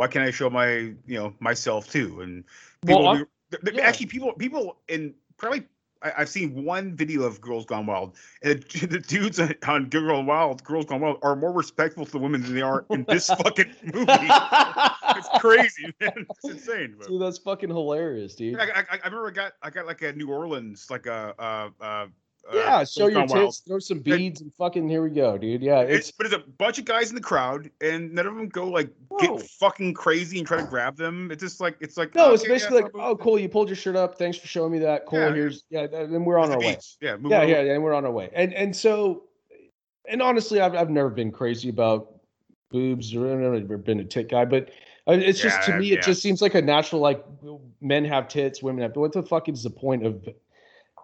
why 0.00 0.08
can't 0.08 0.26
I 0.26 0.30
show 0.30 0.48
my, 0.48 0.66
you 0.66 0.96
know, 1.18 1.34
myself 1.40 1.90
too? 1.92 2.22
And 2.22 2.42
Well, 2.86 2.96
people, 2.96 3.08
I'm- 3.08 3.26
th- 3.50 3.62
th- 3.64 3.78
actually, 3.80 4.06
people, 4.06 4.32
people, 4.32 4.78
in 4.88 5.14
probably, 5.36 5.64
I, 6.00 6.12
I've 6.16 6.30
seen 6.30 6.64
one 6.64 6.96
video 6.96 7.24
of 7.24 7.38
Girls 7.42 7.66
Gone 7.66 7.84
Wild, 7.84 8.16
and 8.42 8.62
the, 8.62 8.86
the 8.92 8.98
dudes 9.00 9.38
on, 9.38 9.54
on 9.68 9.90
Girls 9.90 10.06
Gone 10.08 10.24
Wild, 10.24 10.64
Girls 10.64 10.86
Gone 10.86 11.02
Wild, 11.02 11.18
are 11.20 11.36
more 11.36 11.52
respectful 11.52 12.06
to 12.06 12.12
the 12.12 12.16
women 12.16 12.40
than 12.40 12.54
they 12.54 12.62
are 12.62 12.86
in 12.88 13.04
this 13.08 13.26
fucking 13.44 13.74
movie. 13.92 14.06
it's 14.08 15.28
crazy, 15.38 15.92
man. 16.00 16.26
It's 16.30 16.48
insane. 16.48 16.94
But. 16.98 17.08
dude, 17.08 17.20
that's 17.20 17.36
fucking 17.36 17.68
hilarious, 17.68 18.34
dude. 18.34 18.58
I, 18.58 18.70
I, 18.70 18.84
I 18.90 18.96
remember 19.04 19.28
I 19.28 19.32
got 19.32 19.52
I 19.62 19.68
got 19.68 19.84
like 19.84 20.00
a 20.00 20.14
New 20.14 20.30
Orleans 20.30 20.86
like 20.88 21.04
a 21.04 21.34
uh 21.38 21.68
uh 21.84 22.06
Yeah, 22.52 22.76
uh, 22.76 22.84
show 22.84 23.06
your 23.06 23.20
Gone 23.20 23.28
Wild. 23.28 23.46
tits, 23.50 23.58
throw 23.60 23.78
some 23.78 24.00
beads, 24.00 24.40
and 24.40 24.52
fucking 24.54 24.88
here 24.88 25.02
we 25.02 25.10
go, 25.10 25.38
dude. 25.38 25.62
Yeah, 25.62 25.80
It's, 25.80 26.08
it's 26.08 26.16
but 26.16 26.26
it's 26.26 26.34
a 26.34 26.38
bunch 26.58 26.78
of 26.78 26.84
guys 26.84 27.10
in 27.10 27.14
the 27.14 27.20
crowd, 27.20 27.70
and 27.80 28.12
none 28.12 28.26
of 28.26 28.34
them 28.34 28.48
go 28.48 28.66
like 28.68 28.90
get 29.20 29.40
fucking 29.58 29.94
crazy 29.94 30.38
and 30.38 30.46
try 30.46 30.58
to 30.60 30.66
grab 30.66 30.96
them. 30.96 31.30
It's 31.30 31.42
just 31.42 31.60
like 31.60 31.76
it's 31.80 31.96
like 31.96 32.14
no, 32.14 32.30
oh, 32.30 32.32
it's 32.34 32.42
okay, 32.42 32.50
yeah, 32.52 32.54
basically 32.56 32.82
like, 32.82 32.92
oh, 32.94 33.16
cool, 33.16 33.38
you 33.38 33.48
pulled 33.48 33.68
your 33.68 33.76
shirt 33.76 33.96
up. 33.96 34.18
Thanks 34.18 34.38
for 34.38 34.46
showing 34.46 34.72
me 34.72 34.78
that. 34.80 35.06
Cool. 35.06 35.20
Yeah, 35.20 35.32
Here's 35.32 35.64
yeah, 35.70 35.86
then 35.86 36.24
we're 36.24 36.38
on 36.38 36.50
our 36.50 36.58
way. 36.58 36.78
Yeah, 37.00 37.16
move 37.16 37.32
Yeah, 37.32 37.42
on. 37.42 37.48
yeah, 37.48 37.60
yeah, 37.62 37.72
and 37.74 37.82
we're 37.82 37.94
on 37.94 38.04
our 38.04 38.12
way. 38.12 38.30
And 38.34 38.52
and 38.54 38.74
so, 38.74 39.24
and 40.08 40.20
honestly, 40.20 40.60
I've 40.60 40.74
I've 40.74 40.90
never 40.90 41.10
been 41.10 41.30
crazy 41.30 41.68
about 41.68 42.14
boobs 42.70 43.14
or 43.14 43.32
I've 43.32 43.38
never 43.38 43.76
been 43.76 44.00
a 44.00 44.04
tit 44.04 44.28
guy, 44.30 44.44
but 44.44 44.70
uh, 45.08 45.12
it's 45.12 45.40
just 45.40 45.62
to 45.64 45.72
Yeah, 45.72 45.78
me, 45.78 45.92
it 45.92 46.02
just 46.02 46.22
seems 46.22 46.40
like 46.40 46.54
a 46.54 46.62
natural 46.62 47.00
like 47.00 47.24
men 47.80 48.04
have 48.04 48.28
tits, 48.28 48.62
women 48.62 48.82
have. 48.82 48.94
What 48.96 49.12
the 49.12 49.22
fuck 49.22 49.48
is 49.48 49.62
the 49.62 49.70
point 49.70 50.04
of? 50.06 50.28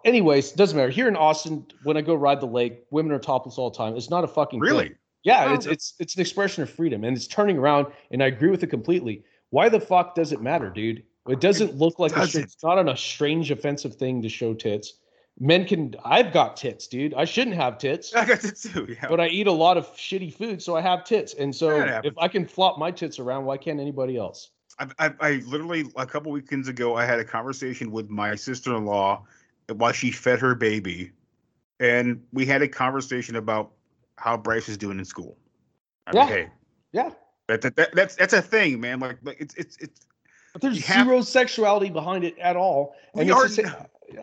Anyways, 0.06 0.52
doesn't 0.52 0.76
matter. 0.76 0.88
Here 0.88 1.08
in 1.08 1.16
Austin, 1.16 1.66
when 1.82 1.96
I 1.96 2.00
go 2.00 2.14
ride 2.14 2.40
the 2.40 2.46
lake, 2.46 2.84
women 2.90 3.10
are 3.10 3.18
topless 3.18 3.58
all 3.58 3.70
the 3.70 3.76
time. 3.76 3.96
It's 3.96 4.08
not 4.08 4.22
a 4.22 4.28
fucking 4.28 4.60
thing. 4.60 4.68
Really? 4.68 4.94
Yeah, 5.24 5.46
Oh, 5.48 5.54
it's 5.54 5.66
it's 5.66 5.94
it's 5.98 6.14
an 6.14 6.20
expression 6.20 6.62
of 6.62 6.70
freedom, 6.70 7.02
and 7.02 7.16
it's 7.16 7.26
turning 7.26 7.58
around. 7.58 7.88
And 8.12 8.22
I 8.22 8.26
agree 8.26 8.48
with 8.48 8.62
it 8.62 8.68
completely. 8.68 9.24
Why 9.50 9.68
the 9.68 9.80
fuck 9.80 10.14
does 10.14 10.32
it 10.32 10.40
matter, 10.40 10.70
dude? 10.70 11.02
It 11.28 11.40
doesn't 11.40 11.74
look 11.74 11.98
like 11.98 12.14
doesn't. 12.14 12.40
it's 12.40 12.62
not 12.62 12.78
on 12.78 12.88
a 12.88 12.96
strange, 12.96 13.50
offensive 13.50 13.96
thing 13.96 14.22
to 14.22 14.28
show 14.28 14.54
tits. 14.54 14.94
Men 15.40 15.66
can. 15.66 15.96
I've 16.04 16.32
got 16.32 16.56
tits, 16.56 16.86
dude. 16.86 17.12
I 17.14 17.24
shouldn't 17.24 17.56
have 17.56 17.76
tits, 17.78 18.14
I 18.14 18.24
got 18.24 18.40
tits 18.40 18.62
too. 18.62 18.86
Yeah. 18.88 19.08
but 19.08 19.18
I 19.20 19.26
eat 19.26 19.48
a 19.48 19.52
lot 19.52 19.76
of 19.76 19.88
shitty 19.96 20.32
food, 20.32 20.62
so 20.62 20.76
I 20.76 20.80
have 20.82 21.02
tits. 21.02 21.34
And 21.34 21.52
so 21.52 21.80
if. 22.04 22.14
I 22.16 22.28
can 22.28 22.46
flop 22.46 22.78
my 22.78 22.92
tits 22.92 23.18
around, 23.18 23.44
why 23.44 23.56
can't 23.56 23.80
anybody 23.80 24.16
else? 24.16 24.50
I, 24.78 24.86
I, 25.00 25.14
I 25.20 25.30
literally 25.46 25.86
a 25.96 26.06
couple 26.06 26.30
weekends 26.30 26.68
ago 26.68 26.94
I 26.94 27.04
had 27.04 27.18
a 27.18 27.24
conversation 27.24 27.90
with 27.90 28.08
my 28.08 28.34
sister-in-law 28.34 29.24
while 29.74 29.92
she 29.92 30.10
fed 30.10 30.38
her 30.40 30.54
baby, 30.54 31.12
and 31.80 32.22
we 32.32 32.46
had 32.46 32.62
a 32.62 32.68
conversation 32.68 33.36
about 33.36 33.72
how 34.16 34.36
Bryce 34.36 34.68
is 34.68 34.76
doing 34.76 34.98
in 34.98 35.04
school. 35.04 35.36
I 36.06 36.12
mean, 36.12 36.22
Yeah. 36.22 36.26
hey, 36.28 36.48
Yeah, 36.92 37.10
that, 37.48 37.60
that, 37.62 37.76
that, 37.76 37.94
that's 37.94 38.14
that's 38.16 38.32
a 38.32 38.42
thing, 38.42 38.80
man. 38.80 39.00
Like, 39.00 39.18
like 39.22 39.36
it's 39.40 39.54
it's 39.56 39.76
it's 39.78 40.06
but 40.52 40.62
there's 40.62 40.76
You 40.76 40.82
have- 40.94 41.06
zero 41.06 41.20
sexuality 41.20 41.90
behind 41.90 42.24
it 42.24 42.38
at 42.38 42.56
all. 42.56 42.94
And 43.14 43.30
are 43.30 43.48
same, 43.48 43.70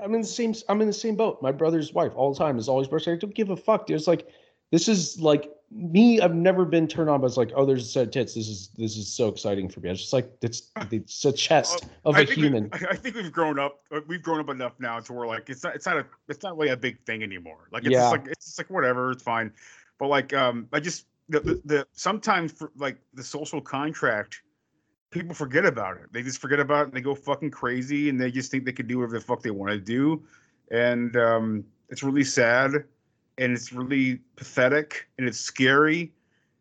I'm 0.02 0.16
in 0.16 0.22
the 0.22 0.28
same. 0.28 0.56
I'm 0.70 0.82
in 0.82 0.88
the 0.88 0.94
same 0.94 1.16
boat. 1.16 1.41
My 1.41 1.52
brother's 1.52 1.94
wife 1.94 2.14
all 2.16 2.34
the 2.34 2.39
time 2.39 2.58
is 2.58 2.68
always 2.70 2.88
brushing. 2.88 3.14
I 3.14 3.18
don't 3.18 3.36
give 3.36 3.50
a 3.50 3.58
fuck. 3.58 3.86
Dude. 3.86 3.98
It's 3.98 4.08
like 4.08 4.28
this 4.72 4.88
is 4.88 5.20
like 5.20 5.52
me. 5.74 6.21
I've 6.21 6.36
never 6.36 6.65
been 6.65 6.88
turned 6.88 7.09
on 7.09 7.21
by 7.21 7.28
it's 7.28 7.38
like 7.38 7.51
oh, 7.55 7.65
there's 7.65 7.84
a 7.84 7.88
set 7.88 8.03
of 8.07 8.11
tits. 8.11 8.34
This 8.36 8.47
is 8.47 8.69
this 8.78 8.95
is 8.97 9.07
so 9.11 9.28
exciting 9.28 9.67
for 9.69 9.80
me. 9.80 9.89
It's 9.89 10.01
just 10.01 10.13
like 10.13 10.32
it's 10.41 10.71
it's 10.91 11.26
a 11.26 11.32
chest 11.32 11.86
of 12.05 12.15
I 12.15 12.21
a 12.21 12.26
think 12.26 12.38
we- 12.38 12.43
human. 12.43 12.69
I 12.89 12.95
think 12.95 13.15
we've 13.15 13.32
grown 13.32 13.59
up. 13.59 13.82
uh, 13.91 14.01
We've 14.07 14.21
grown 14.21 14.39
up 14.39 14.49
enough 14.49 14.74
now 14.80 14.99
to 14.99 15.13
where 15.13 15.28
like 15.28 15.49
it's 15.49 15.63
not 15.63 15.76
it's 15.76 15.86
not 15.86 15.97
a 15.97 16.05
it's 16.30 16.43
not 16.43 16.57
really 16.57 16.71
a 16.71 16.78
big 16.78 16.99
thing 17.05 17.24
anymore. 17.24 17.67
Like 17.71 17.84
it's 17.84 17.91
Yeah. 17.93 17.99
just 18.01 18.11
like 18.11 18.28
it's 18.28 18.45
just 18.45 18.57
like 18.59 18.69
whatever, 18.69 19.11
it's 19.11 19.24
fine. 19.24 19.51
But 19.97 20.07
like 20.07 20.34
um, 20.34 20.67
I 20.74 20.80
just 20.80 21.05
the 21.30 21.39
the, 21.39 21.61
the 21.65 21.88
sometimes 21.93 22.51
for 22.51 22.71
like 22.78 22.97
the 23.13 23.24
social 23.24 23.61
contract, 23.61 24.41
people 25.11 25.34
forget 25.34 25.65
about 25.65 25.97
it. 25.97 26.11
They 26.11 26.21
just 26.21 26.39
forget 26.39 26.59
about 26.59 26.82
it 26.82 26.88
and 26.89 26.93
they 26.93 27.01
go 27.01 27.15
fucking 27.15 27.51
crazy 27.51 28.09
and 28.09 28.19
they 28.19 28.32
just 28.32 28.51
think 28.51 28.65
they 28.65 28.71
can 28.71 28.88
do 28.88 28.99
whatever 28.99 29.17
the 29.19 29.26
fuck 29.26 29.41
they 29.41 29.51
want 29.51 29.71
to 29.71 29.80
do, 29.80 30.24
and 30.71 31.15
um, 31.17 31.63
it's 31.89 32.03
really 32.03 32.24
sad 32.24 32.84
and 33.38 33.53
it's 33.53 33.73
really 33.73 34.19
pathetic 34.36 35.07
and 35.17 35.27
it's 35.27 35.39
scary 35.39 36.11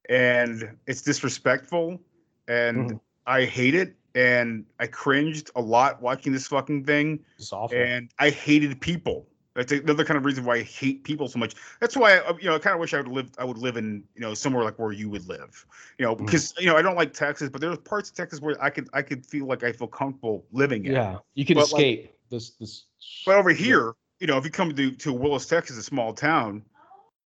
and 0.08 0.76
it's 0.86 1.02
disrespectful 1.02 2.00
and 2.48 2.92
Mhm. 2.92 3.00
I 3.26 3.44
hate 3.44 3.74
it 3.74 3.94
and 4.14 4.66
I 4.80 4.86
cringed 4.86 5.50
a 5.56 5.60
lot 5.60 6.02
watching 6.02 6.32
this 6.32 6.46
fucking 6.48 6.84
thing 6.84 7.24
It's 7.38 7.52
awful. 7.52 7.76
and 7.78 8.10
I 8.18 8.30
hated 8.30 8.80
people. 8.80 9.26
That's 9.54 9.70
another 9.70 10.02
kind 10.04 10.16
of 10.16 10.24
reason 10.24 10.44
why 10.46 10.56
I 10.56 10.62
hate 10.62 11.04
people 11.04 11.28
so 11.28 11.38
much. 11.38 11.54
That's 11.78 11.94
why 11.94 12.16
I, 12.16 12.30
you 12.38 12.44
know 12.48 12.54
I 12.56 12.58
kind 12.58 12.72
of 12.74 12.80
wish 12.80 12.94
I 12.94 12.98
would 12.98 13.08
live 13.08 13.30
I 13.38 13.44
would 13.44 13.58
live 13.58 13.76
in 13.76 14.02
you 14.14 14.22
know 14.22 14.32
somewhere 14.32 14.64
like 14.64 14.78
where 14.78 14.92
you 14.92 15.10
would 15.10 15.28
live. 15.28 15.66
You 15.98 16.06
know 16.06 16.14
because 16.14 16.54
you 16.58 16.66
know 16.66 16.76
I 16.76 16.80
don't 16.82 16.96
like 16.96 17.12
Texas, 17.12 17.50
but 17.50 17.60
there's 17.60 17.76
parts 17.78 18.08
of 18.08 18.16
Texas 18.16 18.40
where 18.40 18.56
I 18.62 18.70
could 18.70 18.88
I 18.94 19.02
could 19.02 19.26
feel 19.26 19.44
like 19.46 19.62
I 19.62 19.72
feel 19.72 19.88
comfortable 19.88 20.46
living 20.52 20.86
in. 20.86 20.92
yeah, 20.92 21.18
you 21.34 21.44
can 21.44 21.56
But, 21.56 21.70
like, 21.70 21.84
escape 21.84 22.16
this 22.30 22.50
this. 22.52 22.84
But 23.26 23.36
over 23.36 23.50
here, 23.50 23.92
you 24.22 24.28
know, 24.28 24.38
if 24.38 24.44
you 24.44 24.52
come 24.52 24.72
to 24.72 24.92
to 24.92 25.12
Willis, 25.12 25.46
Texas, 25.46 25.76
a 25.76 25.82
small 25.82 26.12
town, 26.12 26.62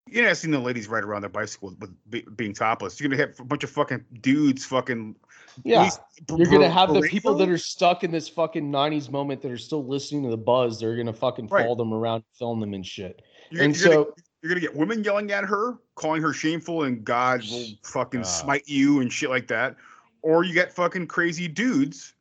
you're 0.09 0.25
not 0.25 0.39
seeing 0.39 0.51
the 0.51 0.59
ladies 0.59 0.89
ride 0.89 1.05
around 1.05 1.21
their 1.21 1.29
bicycles 1.29 1.77
with 1.79 1.91
be, 2.09 2.25
being 2.37 2.55
topless. 2.55 2.99
You're 2.99 3.11
gonna 3.11 3.21
have 3.21 3.39
a 3.39 3.45
bunch 3.45 3.65
of 3.65 3.71
fucking 3.71 4.03
dudes, 4.23 4.65
fucking. 4.65 5.15
Yeah, 5.63 5.91
br- 6.27 6.39
you're 6.39 6.47
gonna 6.47 6.69
br- 6.69 6.73
have 6.73 6.95
the 6.95 7.01
br- 7.01 7.09
people 7.09 7.35
that 7.35 7.51
are 7.51 7.59
stuck 7.59 8.03
in 8.03 8.11
this 8.11 8.31
fucking 8.31 8.73
'90s 8.73 9.11
moment 9.11 9.43
that 9.43 9.51
are 9.51 9.59
still 9.59 9.87
listening 9.87 10.23
to 10.23 10.31
the 10.31 10.39
buzz. 10.39 10.81
They're 10.81 10.97
gonna 10.97 11.13
fucking 11.13 11.49
Right. 11.49 11.65
follow 11.65 11.75
them 11.75 11.93
around, 11.93 12.25
film 12.39 12.61
them 12.61 12.73
and 12.73 12.85
shit. 12.85 13.21
You're, 13.51 13.63
and 13.63 13.77
you're 13.77 13.85
so 13.85 14.05
gonna, 14.05 14.17
you're 14.41 14.49
gonna 14.49 14.61
get 14.63 14.75
women 14.75 15.05
yelling 15.05 15.31
at 15.33 15.45
her, 15.45 15.75
calling 15.97 16.23
her 16.23 16.33
shameful, 16.33 16.85
and 16.85 17.05
God 17.05 17.43
will 17.51 17.67
fucking 17.83 18.25
smite 18.25 18.67
you 18.67 19.03
and 19.03 19.13
shit 19.13 19.29
like 19.29 19.49
that. 19.49 19.77
Or 20.23 20.45
you 20.45 20.55
get 20.55 20.73
fucking 20.73 21.09
crazy 21.09 21.47
dudes 21.47 22.15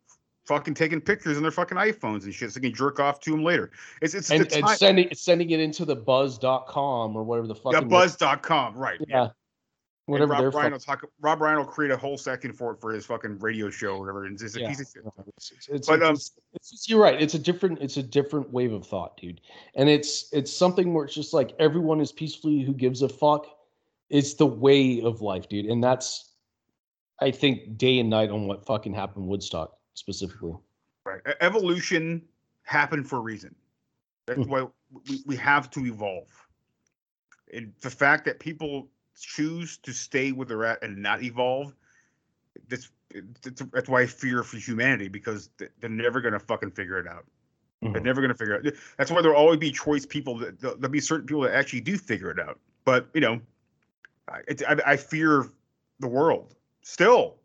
fucking 0.45 0.73
taking 0.73 1.01
pictures 1.01 1.37
on 1.37 1.43
their 1.43 1.51
fucking 1.51 1.77
iPhones 1.77 2.23
and 2.23 2.33
shit 2.33 2.51
so 2.51 2.59
they 2.59 2.67
can 2.69 2.75
jerk 2.75 2.99
off 2.99 3.19
to 3.21 3.31
them 3.31 3.43
later. 3.43 3.71
It's 4.01 4.13
it's 4.13 4.31
and, 4.31 4.51
and 4.53 4.69
sending 4.69 5.09
sending 5.13 5.49
it 5.49 5.59
into 5.59 5.85
the 5.85 5.95
buzz.com 5.95 7.15
or 7.15 7.23
whatever 7.23 7.47
the 7.47 7.55
fuck. 7.55 7.73
yeah, 7.73 7.81
buzz.com, 7.81 8.75
right. 8.75 8.99
Yeah. 9.07 9.29
And 10.07 10.11
Whatever 10.13 10.33
Rob 10.33 10.53
Ryan 10.53 10.71
will 10.73 10.79
talk. 10.79 11.03
Rob 11.19 11.41
Ryan 11.41 11.57
will 11.57 11.65
create 11.65 11.91
a 11.91 11.97
whole 11.97 12.15
section 12.15 12.53
for 12.53 12.73
it 12.73 12.79
for 12.79 12.91
his 12.91 13.07
fucking 13.07 13.39
radio 13.39 13.71
show 13.71 13.95
or 13.95 14.01
whatever. 14.01 14.25
And 14.25 14.33
it's, 14.39 14.43
just- 14.43 14.55
Yeah. 14.55 14.67
he's, 14.67 14.79
It's, 14.79 15.67
it's, 15.67 15.87
but 15.87 16.03
um, 16.03 16.13
it's, 16.13 16.31
it's 16.53 16.87
you're 16.87 17.01
right. 17.01 17.19
It's 17.19 17.33
a 17.33 17.39
different 17.39 17.79
it's 17.81 17.97
a 17.97 18.03
different 18.03 18.53
wave 18.53 18.71
of 18.71 18.85
thought, 18.85 19.17
dude. 19.17 19.41
And 19.73 19.89
it's 19.89 20.31
it's 20.31 20.53
something 20.53 20.93
where 20.93 21.05
it's 21.05 21.15
just 21.15 21.33
like 21.33 21.53
everyone 21.57 22.01
is 22.01 22.11
peacefully 22.11 22.61
who 22.61 22.71
gives 22.73 23.01
a 23.01 23.09
fuck. 23.09 23.47
It's 24.11 24.35
the 24.35 24.45
way 24.45 25.01
of 25.01 25.21
life, 25.21 25.49
dude. 25.49 25.65
And 25.65 25.83
that's 25.83 26.33
I 27.19 27.31
think 27.31 27.77
day 27.77 27.97
and 27.97 28.07
night 28.09 28.29
on 28.29 28.45
what 28.45 28.63
fucking 28.63 28.93
happened 28.93 29.25
Woodstock 29.27 29.75
specifically. 29.95 30.53
right. 31.05 31.21
Evolution 31.41 32.21
happened 32.63 33.07
for 33.09 33.17
a 33.17 33.21
reason. 33.21 33.55
That's 34.27 34.39
Mm. 34.41 34.47
why 34.47 34.67
we, 35.09 35.23
we 35.25 35.35
have 35.35 35.69
to 35.71 35.85
evolve. 35.85 36.27
And 37.53 37.73
the 37.81 37.89
fact 37.89 38.25
that 38.25 38.39
people 38.39 38.87
choose 39.19 39.77
to 39.77 39.91
stay 39.93 40.31
where 40.31 40.45
they're 40.45 40.65
at 40.65 40.83
and 40.83 40.97
not 40.97 41.23
evolve, 41.23 41.73
that's 42.67 42.91
that's, 43.43 43.61
that's 43.71 43.87
why 43.87 44.01
I 44.01 44.05
fear 44.07 44.43
for 44.43 44.57
humanity 44.57 45.07
because 45.07 45.49
they're 45.57 45.89
never 45.89 46.19
gonna 46.21 46.39
fucking 46.39 46.71
figure 46.71 46.99
it 46.99 47.07
out. 47.07 47.25
They're 47.81 47.91
Mhm. 47.91 48.03
never 48.03 48.21
gonna 48.21 48.33
figure 48.35 48.55
it 48.55 48.67
out. 48.67 48.73
That's 48.97 49.11
why 49.11 49.21
there'll 49.21 49.37
always 49.37 49.59
be 49.59 49.71
choice 49.71 50.05
people. 50.05 50.37
That 50.39 50.59
there'll 50.59 50.89
be 50.89 50.99
certain 50.99 51.27
people 51.27 51.41
that 51.43 51.53
actually 51.53 51.81
do 51.81 51.97
figure 51.97 52.31
it 52.31 52.39
out. 52.39 52.59
But 52.83 53.07
you 53.13 53.21
know, 53.21 53.39
I, 54.27 54.41
it's, 54.47 54.63
I, 54.63 54.75
I 54.85 54.97
fear 54.97 55.45
the 55.99 56.07
world 56.07 56.55
still. 56.81 57.37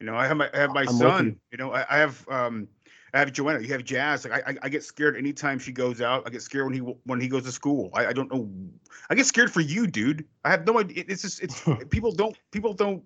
You 0.00 0.06
know, 0.06 0.16
I 0.16 0.26
have 0.26 0.36
my 0.36 0.50
I 0.52 0.58
have 0.58 0.70
my 0.70 0.86
I'm 0.86 0.94
son. 0.94 1.26
you. 1.26 1.36
You 1.52 1.58
know, 1.58 1.72
I, 1.72 1.86
I 1.88 1.98
have 1.98 2.28
um 2.28 2.68
I 3.12 3.20
have 3.20 3.32
Joanna. 3.32 3.60
You 3.60 3.68
have 3.68 3.84
Jazz. 3.84 4.24
Like 4.24 4.46
I, 4.46 4.50
I 4.52 4.56
I 4.62 4.68
get 4.68 4.82
scared 4.82 5.16
anytime 5.16 5.58
she 5.58 5.72
goes 5.72 6.00
out. 6.00 6.24
I 6.26 6.30
get 6.30 6.42
scared 6.42 6.64
when 6.66 6.74
he 6.74 6.80
when 6.80 7.20
he 7.20 7.28
goes 7.28 7.44
to 7.44 7.52
school. 7.52 7.90
I, 7.94 8.06
I 8.06 8.12
don't 8.12 8.32
know. 8.32 8.50
I 9.08 9.14
get 9.14 9.26
scared 9.26 9.52
for 9.52 9.60
you, 9.60 9.86
dude. 9.86 10.24
I 10.44 10.50
have 10.50 10.66
no 10.66 10.78
idea. 10.78 11.04
It's 11.06 11.22
just 11.22 11.42
it's 11.42 11.62
people 11.90 12.12
don't 12.12 12.36
people 12.50 12.74
don't 12.74 13.02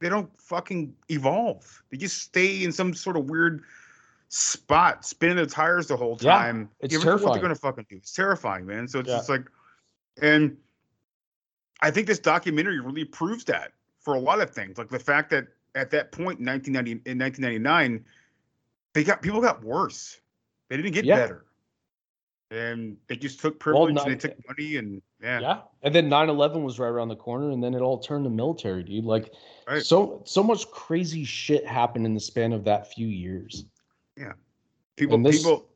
they 0.00 0.08
don't 0.08 0.30
fucking 0.40 0.94
evolve. 1.10 1.82
They 1.90 1.96
just 1.96 2.18
stay 2.22 2.64
in 2.64 2.72
some 2.72 2.94
sort 2.94 3.16
of 3.16 3.30
weird 3.30 3.62
spot, 4.28 5.04
spinning 5.04 5.36
their 5.36 5.46
tires 5.46 5.86
the 5.86 5.96
whole 5.96 6.16
Yeah, 6.16 6.34
time. 6.38 6.70
it's 6.80 6.94
You 6.94 7.04
know 7.04 7.16
what 7.16 7.34
they're 7.34 7.42
gonna 7.42 7.54
fucking 7.54 7.86
do. 7.88 7.96
It's 7.96 8.12
terrifying, 8.12 8.66
man. 8.66 8.88
So 8.88 9.00
it's 9.00 9.08
Yeah. 9.08 9.16
just 9.18 9.28
like, 9.28 9.46
and 10.20 10.56
I 11.82 11.90
think 11.90 12.06
this 12.06 12.18
documentary 12.18 12.80
really 12.80 13.04
proves 13.04 13.44
that 13.44 13.72
for 14.00 14.14
a 14.14 14.18
lot 14.18 14.40
of 14.40 14.50
things, 14.50 14.78
like 14.78 14.88
the 14.88 14.98
fact 14.98 15.30
that 15.30 15.46
at 15.74 15.90
that 15.90 16.12
point 16.12 16.38
in 16.40 16.46
1990 16.46 17.10
in 17.10 17.18
1999, 17.18 18.04
they 18.94 19.04
got 19.04 19.22
people 19.22 19.40
got 19.40 19.62
worse. 19.64 20.20
They 20.68 20.76
didn't 20.76 20.92
get 20.92 21.04
Yeah. 21.04 21.16
better. 21.16 21.44
and 22.50 22.98
they 23.06 23.16
just 23.16 23.40
took 23.40 23.54
Well, 23.54 23.58
privilege 23.86 23.94
not- 23.94 24.08
and 24.08 24.20
they 24.20 24.28
took 24.28 24.46
money 24.46 24.76
and 24.76 25.00
yeah. 25.22 25.40
Yeah. 25.40 25.60
And 25.82 25.94
then 25.94 26.10
9/11 26.10 26.62
was 26.62 26.78
right 26.78 26.88
around 26.90 27.08
the 27.08 27.16
corner 27.16 27.50
and 27.50 27.64
then 27.64 27.72
it 27.72 27.80
all 27.80 27.98
turned 27.98 28.24
to 28.24 28.30
military, 28.30 28.82
dude. 28.82 29.06
Like 29.06 29.32
Right. 29.66 29.82
so 29.82 30.20
so 30.26 30.42
much 30.42 30.70
crazy 30.70 31.24
shit 31.24 31.66
happened 31.66 32.04
in 32.04 32.12
the 32.12 32.20
span 32.20 32.52
of 32.52 32.62
that 32.64 32.92
few 32.92 33.06
years. 33.08 33.64
Yeah. 34.18 34.34
People 34.96 35.16
this- 35.22 35.38
people 35.38 35.66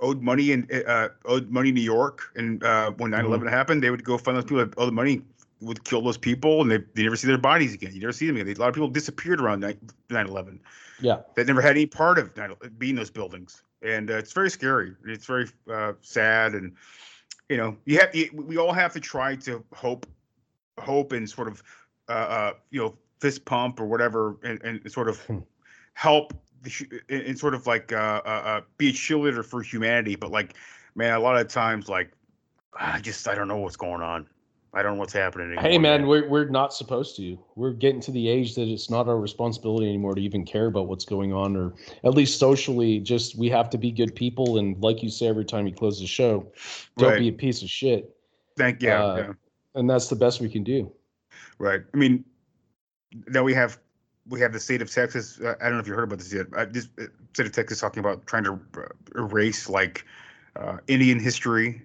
owed 0.00 0.22
money 0.22 0.52
in 0.52 0.66
uh 0.86 1.10
owed 1.26 1.50
money 1.50 1.68
in 1.68 1.74
New 1.74 1.82
York 1.82 2.32
and 2.36 2.64
uh 2.64 2.92
when 2.92 3.10
9-11 3.10 3.46
happened, 3.46 3.82
they 3.82 3.90
would 3.90 4.02
go 4.02 4.16
find 4.16 4.34
those 4.38 4.44
people 4.44 4.64
that 4.64 4.72
owed 4.78 4.88
the 4.88 4.92
money, 4.92 5.20
would 5.64 5.84
kill 5.84 6.02
those 6.02 6.18
people 6.18 6.62
and 6.62 6.70
they, 6.70 6.78
they 6.94 7.02
never 7.02 7.16
see 7.16 7.26
their 7.26 7.38
bodies 7.38 7.74
again. 7.74 7.92
You 7.94 8.00
never 8.00 8.12
see 8.12 8.26
them 8.26 8.36
again. 8.36 8.54
A 8.54 8.60
lot 8.60 8.68
of 8.68 8.74
people 8.74 8.88
disappeared 8.88 9.40
around 9.40 9.60
9 9.60 9.78
9-11 10.10 10.58
Yeah. 11.00 11.20
that 11.34 11.46
never 11.46 11.60
had 11.60 11.72
any 11.72 11.86
part 11.86 12.18
of 12.18 12.36
9 12.36 12.54
being 12.78 12.94
those 12.94 13.10
buildings. 13.10 13.62
And 13.82 14.10
uh, 14.10 14.14
it's 14.14 14.32
very 14.32 14.50
scary. 14.50 14.94
It's 15.06 15.26
very 15.26 15.48
uh, 15.70 15.92
sad 16.00 16.54
and 16.54 16.72
you 17.48 17.58
know, 17.58 17.76
you 17.84 17.98
have 17.98 18.14
you, 18.14 18.30
we 18.32 18.56
all 18.56 18.72
have 18.72 18.92
to 18.94 19.00
try 19.00 19.36
to 19.36 19.62
hope 19.74 20.06
hope 20.78 21.12
and 21.12 21.28
sort 21.28 21.48
of 21.48 21.62
uh, 22.08 22.12
uh 22.12 22.52
you 22.70 22.80
know 22.80 22.94
fist 23.20 23.44
pump 23.44 23.80
or 23.80 23.86
whatever 23.86 24.36
and, 24.42 24.60
and 24.62 24.90
sort 24.90 25.08
of 25.08 25.20
help 25.94 26.32
the 26.62 27.02
and, 27.08 27.38
sort 27.38 27.54
of 27.54 27.66
like 27.66 27.92
uh 27.92 28.20
uh 28.24 28.60
be 28.76 28.88
a 28.88 28.92
cheerleader 28.92 29.44
for 29.44 29.62
humanity 29.62 30.16
but 30.16 30.30
like 30.30 30.54
man 30.94 31.14
a 31.14 31.18
lot 31.18 31.36
of 31.36 31.48
times 31.48 31.88
like 31.88 32.10
i 32.78 33.00
just 33.00 33.28
i 33.28 33.34
don't 33.34 33.48
know 33.48 33.56
what's 33.56 33.76
going 33.76 34.02
on 34.02 34.26
i 34.74 34.82
don't 34.82 34.94
know 34.94 34.98
what's 35.00 35.12
happening 35.12 35.46
anymore, 35.48 35.62
Hey 35.70 35.78
man, 35.78 36.06
we're 36.06 36.28
we're 36.28 36.48
not 36.48 36.74
supposed 36.74 37.16
to. 37.16 37.38
We're 37.54 37.72
getting 37.72 38.00
to 38.02 38.10
the 38.10 38.28
age 38.28 38.54
that 38.56 38.68
it's 38.68 38.90
not 38.90 39.08
our 39.08 39.18
responsibility 39.18 39.88
anymore 39.88 40.14
to 40.14 40.20
even 40.20 40.44
care 40.44 40.66
about 40.66 40.88
what's 40.88 41.04
going 41.04 41.32
on, 41.32 41.56
or 41.56 41.74
at 42.02 42.14
least 42.14 42.38
socially. 42.38 42.98
Just 43.00 43.38
we 43.38 43.48
have 43.50 43.70
to 43.70 43.78
be 43.78 43.92
good 43.92 44.14
people, 44.14 44.58
and 44.58 44.80
like 44.82 45.02
you 45.02 45.08
say 45.10 45.26
every 45.26 45.44
time 45.44 45.66
you 45.66 45.72
close 45.74 46.00
the 46.00 46.06
show, 46.06 46.46
don't 46.98 47.10
Right. 47.10 47.18
be 47.18 47.28
a 47.28 47.32
piece 47.32 47.62
of 47.62 47.70
shit. 47.70 48.16
thank 48.56 48.82
yeah, 48.82 48.98
Uh, 49.00 49.16
yeah 49.16 49.32
And 49.76 49.88
that's 49.88 50.08
the 50.08 50.16
best 50.16 50.40
we 50.40 50.48
can 50.48 50.64
do. 50.64 50.90
right 51.58 51.82
i 51.92 51.96
mean 51.96 52.24
now 53.28 53.42
we 53.44 53.54
have 53.54 53.78
we 54.28 54.40
have 54.40 54.52
the 54.52 54.60
state 54.60 54.82
of 54.82 54.90
texas 54.90 55.40
uh, 55.40 55.54
i 55.60 55.64
don't 55.64 55.74
know 55.74 55.78
if 55.80 55.86
you 55.86 55.94
heard 55.94 56.04
about 56.04 56.18
this 56.18 56.32
yet 56.32 56.46
uh, 56.56 56.64
this 56.68 56.88
uh, 56.98 57.04
state 57.32 57.46
of 57.46 57.52
texas 57.52 57.78
talking 57.80 58.00
about 58.00 58.26
trying 58.26 58.44
to 58.44 58.52
uh, 58.76 58.88
erase 59.22 59.68
like 59.68 60.04
uh, 60.56 60.78
indian 60.88 61.20
history 61.20 61.82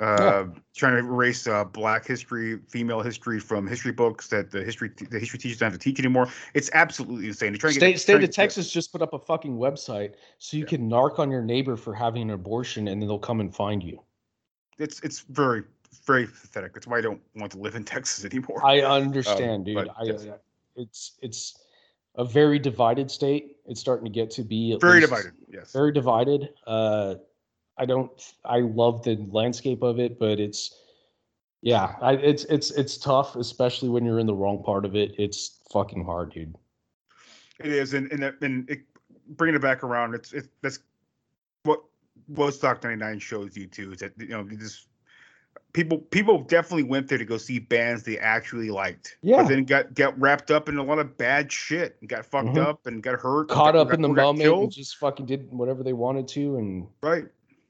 uh, 0.00 0.44
trying 0.74 0.92
to 0.92 0.98
erase 0.98 1.46
uh, 1.46 1.64
black 1.64 2.06
history, 2.06 2.58
female 2.68 3.00
history 3.00 3.38
from 3.38 3.66
history 3.66 3.92
books 3.92 4.28
that 4.28 4.50
the 4.50 4.62
history 4.62 4.90
the 5.10 5.18
history 5.18 5.38
teachers 5.38 5.58
don't 5.58 5.70
have 5.70 5.78
to 5.80 5.82
teach 5.82 5.98
anymore. 5.98 6.28
It's 6.54 6.70
absolutely 6.74 7.26
insane. 7.28 7.52
To 7.52 7.70
State 7.72 7.80
get, 7.92 8.00
state 8.00 8.22
of 8.22 8.30
Texas 8.30 8.70
just 8.70 8.92
put 8.92 9.02
up 9.02 9.14
a 9.14 9.18
fucking 9.18 9.56
website 9.56 10.14
so 10.38 10.56
you 10.56 10.66
can 10.66 10.88
narc 10.88 11.18
on 11.18 11.30
your 11.30 11.42
neighbor 11.42 11.76
for 11.76 11.94
having 11.94 12.22
an 12.22 12.30
abortion, 12.30 12.88
and 12.88 13.00
then 13.00 13.08
they'll 13.08 13.18
come 13.18 13.40
and 13.40 13.54
find 13.54 13.82
you. 13.82 14.02
It's 14.78 15.00
it's 15.00 15.20
very 15.20 15.62
very 16.06 16.26
pathetic. 16.26 16.74
That's 16.74 16.86
why 16.86 16.98
I 16.98 17.00
don't 17.00 17.20
want 17.34 17.52
to 17.52 17.58
live 17.58 17.74
in 17.74 17.84
Texas 17.94 18.24
anymore. 18.24 18.64
I 18.64 18.80
Um, 18.80 18.92
understand, 18.92 19.64
dude. 19.64 19.76
but 19.76 19.88
I, 19.98 20.04
yes. 20.04 20.26
uh, 20.26 20.36
it's 20.76 21.12
it's 21.22 21.58
a 22.16 22.24
very 22.24 22.58
divided 22.58 23.10
state. 23.10 23.56
It's 23.66 23.80
starting 23.80 24.04
to 24.04 24.10
get 24.10 24.30
to 24.32 24.42
be 24.42 24.76
Very 24.80 25.00
least 25.00 25.10
divided, 25.10 25.32
yes. 25.48 25.72
very 25.72 25.92
divided. 25.92 26.50
Uh, 26.66 27.16
I 27.78 27.84
don't. 27.84 28.10
I 28.44 28.60
love 28.60 29.02
the 29.02 29.16
landscape 29.30 29.82
of 29.82 29.98
it, 29.98 30.18
but 30.18 30.40
it's 30.40 30.74
yeah, 31.62 31.96
I, 32.00 32.12
it's 32.14 32.44
it's 32.44 32.70
it's 32.70 32.96
tough, 32.96 33.36
especially 33.36 33.88
when 33.88 34.04
you're 34.04 34.18
in 34.18 34.26
the 34.26 34.34
wrong 34.34 34.62
part 34.62 34.84
of 34.84 34.96
it. 34.96 35.14
It's 35.18 35.60
fucking 35.72 36.04
hard, 36.04 36.32
dude. 36.32 36.54
It 37.60 37.72
is, 37.72 37.94
and 37.94 38.10
and, 38.12 38.34
and 38.42 38.70
it, 38.70 38.80
bringing 39.30 39.56
it 39.56 39.62
back 39.62 39.82
around, 39.84 40.14
it's 40.14 40.32
it's 40.32 40.48
that's 40.62 40.78
what 41.64 41.82
Woodstock 42.28 42.82
'99 42.82 43.18
shows 43.18 43.56
you 43.56 43.66
too. 43.66 43.92
Is 43.92 43.98
that 43.98 44.12
you 44.18 44.28
know 44.28 44.44
just 44.44 44.86
people 45.74 45.98
people 45.98 46.38
definitely 46.44 46.84
went 46.84 47.08
there 47.08 47.18
to 47.18 47.24
go 47.26 47.36
see 47.36 47.58
bands 47.58 48.04
they 48.04 48.18
actually 48.18 48.70
liked. 48.70 49.18
Yeah. 49.20 49.42
But 49.42 49.48
then 49.48 49.64
got 49.64 49.92
got 49.92 50.18
wrapped 50.18 50.50
up 50.50 50.70
in 50.70 50.78
a 50.78 50.82
lot 50.82 50.98
of 50.98 51.18
bad 51.18 51.52
shit 51.52 51.96
and 52.00 52.08
got 52.08 52.24
fucked 52.24 52.48
Mhm. 52.48 52.66
up 52.66 52.86
and 52.86 53.02
got 53.02 53.20
hurt. 53.20 53.48
Caught 53.48 53.74
got- 53.74 53.76
up 53.76 53.88
got- 53.88 53.94
in 53.96 54.02
the 54.02 54.08
moment 54.08 54.38
killed. 54.40 54.62
and 54.64 54.72
just 54.72 54.96
fucking 54.96 55.26
did 55.26 55.52
whatever 55.52 55.82
they 55.82 55.92
wanted 55.92 56.26
to, 56.28 56.56
and 56.56 56.86
Right. 57.02 57.26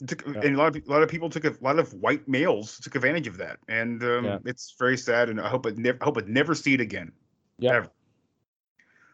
Took, 0.07 0.27
And 0.27 0.55
a 0.55 0.59
lot 0.59 0.77
of 0.77 0.83
a 0.87 0.91
lot 0.91 1.03
of 1.03 1.09
people 1.09 1.31
took 1.31 1.45
a, 1.47 1.51
a 1.51 1.63
lot 1.63 1.79
of 1.79 1.95
white 1.95 2.29
males 2.29 2.79
took 2.81 2.97
advantage 2.97 3.27
of 3.27 3.39
that, 3.39 3.59
and 3.69 4.03
um, 4.03 4.25
Yeah. 4.27 4.39
it's 4.45 4.75
very 4.79 4.99
sad. 4.99 5.31
And 5.31 5.41
I 5.41 5.49
hope 5.49 5.65
it 5.65 5.79
never 5.79 5.97
I 6.03 6.05
hope 6.05 6.19
it 6.19 6.29
never 6.29 6.55
see 6.55 6.75
it 6.75 6.81
again. 6.83 7.13
yeah. 7.59 7.77
Ever. 7.77 7.91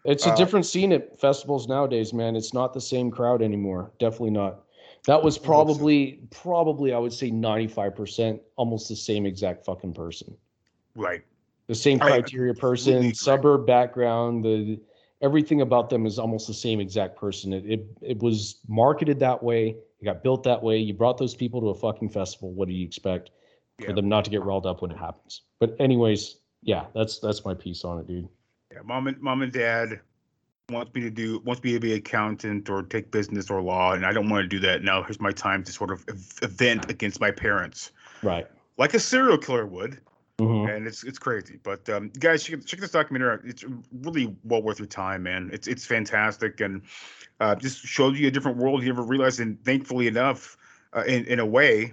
It's 0.04 0.26
a 0.26 0.30
Uh, 0.30 0.34
different 0.34 0.66
scene 0.66 0.92
at 0.92 1.20
festivals 1.20 1.68
nowadays, 1.68 2.12
man. 2.12 2.34
It's 2.34 2.52
not 2.52 2.74
the 2.74 2.80
same 2.80 3.12
crowd 3.12 3.42
anymore. 3.42 3.92
Definitely 4.00 4.32
not. 4.32 4.64
That 5.06 5.22
was 5.22 5.38
probably, 5.38 6.22
probably, 6.30 6.92
I 6.92 6.98
would 6.98 7.12
say 7.12 7.30
95% 7.30 8.40
almost 8.56 8.88
the 8.88 8.96
same 8.96 9.26
exact 9.26 9.64
fucking 9.64 9.94
person. 9.94 10.36
Right. 10.96 11.22
The 11.68 11.74
same 11.76 12.00
I 12.00 12.08
criteria 12.08 12.54
person, 12.54 13.14
suburb 13.14 13.66
background, 13.66 14.44
the 14.44 14.80
everything 15.22 15.60
about 15.60 15.88
them 15.88 16.04
is 16.04 16.18
almost 16.18 16.48
the 16.48 16.54
same 16.54 16.80
exact 16.80 17.16
person. 17.16 17.52
It, 17.52 17.64
it 17.66 17.86
it 18.02 18.18
was 18.18 18.58
marketed 18.68 19.20
that 19.20 19.42
way. 19.42 19.76
It 20.02 20.06
got 20.06 20.22
built 20.24 20.42
that 20.42 20.60
way. 20.60 20.78
You 20.78 20.94
brought 20.94 21.16
those 21.16 21.34
people 21.34 21.60
to 21.60 21.68
a 21.68 21.74
fucking 21.74 22.08
festival. 22.08 22.50
What 22.52 22.66
do 22.66 22.74
you 22.74 22.84
expect 22.84 23.30
for 23.84 23.92
them 23.92 24.08
not 24.08 24.24
to 24.24 24.30
get 24.30 24.42
riled 24.42 24.66
up 24.66 24.82
when 24.82 24.90
it 24.90 24.98
happens? 24.98 25.42
But 25.60 25.76
anyways, 25.78 26.38
yeah, 26.62 26.86
that's 26.92 27.20
that's 27.20 27.44
my 27.44 27.54
piece 27.54 27.84
on 27.84 28.00
it, 28.00 28.08
dude. 28.08 28.28
Yeah, 28.72 28.80
mom 28.84 29.06
and 29.06 29.20
mom 29.20 29.42
and 29.42 29.52
dad 29.52 30.00
wants 30.70 30.92
me 30.94 31.02
to 31.02 31.10
do 31.10 31.38
wants 31.44 31.62
me 31.62 31.72
to 31.74 31.78
be 31.80 31.92
accountant 31.92 32.68
or 32.68 32.82
take 32.82 33.12
business 33.12 33.48
or 33.48 33.62
law, 33.62 33.92
and 33.92 34.04
I 34.04 34.12
don't 34.12 34.28
want 34.28 34.42
to 34.42 34.48
do 34.48 34.58
that. 34.66 34.82
Now 34.82 35.04
here's 35.04 35.20
my 35.20 35.30
time 35.30 35.62
to 35.62 35.72
sort 35.72 35.92
of 35.92 36.04
ev- 36.08 36.32
event 36.42 36.90
against 36.90 37.20
my 37.20 37.30
parents, 37.30 37.92
Right. 38.24 38.48
like 38.78 38.94
a 38.94 38.98
serial 38.98 39.38
killer 39.38 39.66
would. 39.66 40.00
Mhm. 40.42 40.76
And 40.76 40.86
it's 40.86 41.04
it's 41.04 41.18
crazy, 41.18 41.58
but 41.62 41.88
um, 41.88 42.10
guys, 42.18 42.42
check, 42.44 42.64
check 42.64 42.80
this 42.80 42.90
documentary 42.90 43.32
out. 43.32 43.40
It's 43.44 43.64
really 43.92 44.36
well 44.44 44.62
worth 44.62 44.78
your 44.78 44.88
time, 44.88 45.22
man. 45.22 45.50
It's 45.52 45.68
it's 45.68 45.84
fantastic 45.84 46.60
and 46.60 46.82
uh, 47.40 47.54
just 47.54 47.80
shows 47.80 48.18
you 48.18 48.28
a 48.28 48.30
different 48.30 48.58
world 48.58 48.82
you 48.82 48.88
never 48.88 49.02
realized. 49.02 49.40
And 49.40 49.62
thankfully 49.64 50.06
enough, 50.06 50.56
uh, 50.94 51.04
in 51.06 51.24
in 51.26 51.38
a 51.38 51.46
way, 51.46 51.92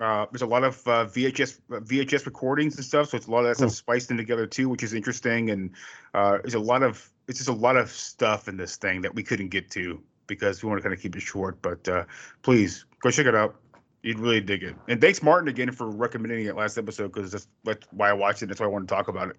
uh, 0.00 0.26
there's 0.32 0.42
a 0.42 0.46
lot 0.46 0.64
of 0.64 0.86
uh, 0.88 1.06
VHS 1.06 1.60
uh, 1.72 1.80
VHS 1.80 2.26
recordings 2.26 2.76
and 2.76 2.84
stuff. 2.84 3.10
So 3.10 3.16
it's 3.16 3.26
a 3.26 3.30
lot 3.30 3.40
of 3.40 3.46
that 3.46 3.56
stuff 3.56 3.72
spiced 3.72 4.10
in 4.10 4.16
together 4.16 4.46
too, 4.46 4.68
which 4.68 4.82
is 4.82 4.94
interesting. 4.94 5.50
And 5.50 5.70
uh, 6.14 6.38
there's 6.38 6.54
a 6.54 6.60
lot 6.60 6.82
of 6.82 7.10
it's 7.28 7.38
just 7.38 7.50
a 7.50 7.52
lot 7.54 7.76
of 7.76 7.90
stuff 7.90 8.48
in 8.48 8.56
this 8.56 8.76
thing 8.76 9.02
that 9.02 9.14
we 9.14 9.22
couldn't 9.22 9.48
get 9.48 9.70
to 9.72 10.00
because 10.26 10.62
we 10.62 10.68
want 10.68 10.78
to 10.78 10.82
kind 10.82 10.94
of 10.94 11.00
keep 11.00 11.16
it 11.16 11.22
short. 11.22 11.60
But 11.60 11.88
uh, 11.88 12.04
please 12.42 12.86
go 13.00 13.10
check 13.10 13.26
it 13.26 13.34
out. 13.34 13.56
You'd 14.02 14.18
really 14.18 14.40
dig 14.40 14.62
it. 14.62 14.76
And 14.88 15.00
thanks, 15.00 15.22
Martin, 15.22 15.48
again 15.48 15.70
for 15.72 15.90
recommending 15.90 16.46
it 16.46 16.56
last 16.56 16.78
episode 16.78 17.12
because 17.12 17.32
that's, 17.32 17.48
that's 17.64 17.86
why 17.90 18.10
I 18.10 18.12
watched 18.12 18.42
it. 18.42 18.46
That's 18.46 18.60
why 18.60 18.66
I 18.66 18.70
want 18.70 18.88
to 18.88 18.94
talk 18.94 19.08
about 19.08 19.28
it. 19.28 19.36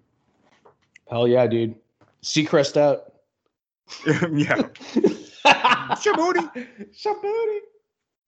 Hell 1.10 1.26
yeah, 1.26 1.46
dude. 1.46 1.74
Seacrest 2.22 2.76
out. 2.76 3.12
yeah. 4.06 4.56
Shabooty. 5.98 6.66
Shabooty. 6.94 7.58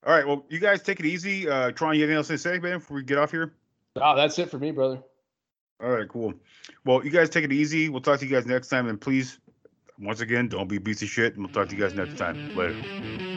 All 0.05 0.13
right. 0.13 0.27
Well, 0.27 0.45
you 0.49 0.59
guys 0.59 0.81
take 0.81 0.99
it 0.99 1.05
easy. 1.05 1.49
Uh, 1.49 1.71
Tron, 1.71 1.95
you 1.95 2.01
have 2.01 2.09
anything 2.09 2.17
else 2.17 2.27
to 2.27 2.37
say, 2.37 2.59
man, 2.59 2.79
before 2.79 2.97
we 2.97 3.03
get 3.03 3.17
off 3.17 3.31
here? 3.31 3.53
Oh, 3.95 4.15
that's 4.15 4.37
it 4.37 4.51
for 4.51 4.59
me, 4.59 4.71
brother. 4.71 4.99
All 5.81 5.89
right, 5.89 6.07
cool. 6.07 6.33
Well, 6.85 7.03
you 7.03 7.11
guys 7.11 7.29
take 7.29 7.43
it 7.43 7.51
easy. 7.51 7.89
We'll 7.89 8.01
talk 8.01 8.19
to 8.19 8.25
you 8.25 8.31
guys 8.31 8.45
next 8.45 8.67
time. 8.67 8.87
And 8.87 8.99
please, 8.99 9.39
once 9.99 10.21
again, 10.21 10.47
don't 10.47 10.67
be 10.67 10.77
beats 10.77 11.01
of 11.01 11.09
shit. 11.09 11.35
And 11.35 11.45
we'll 11.45 11.53
talk 11.53 11.69
to 11.69 11.75
you 11.75 11.81
guys 11.81 11.93
next 11.93 12.17
time. 12.17 12.55
Later. 12.55 13.34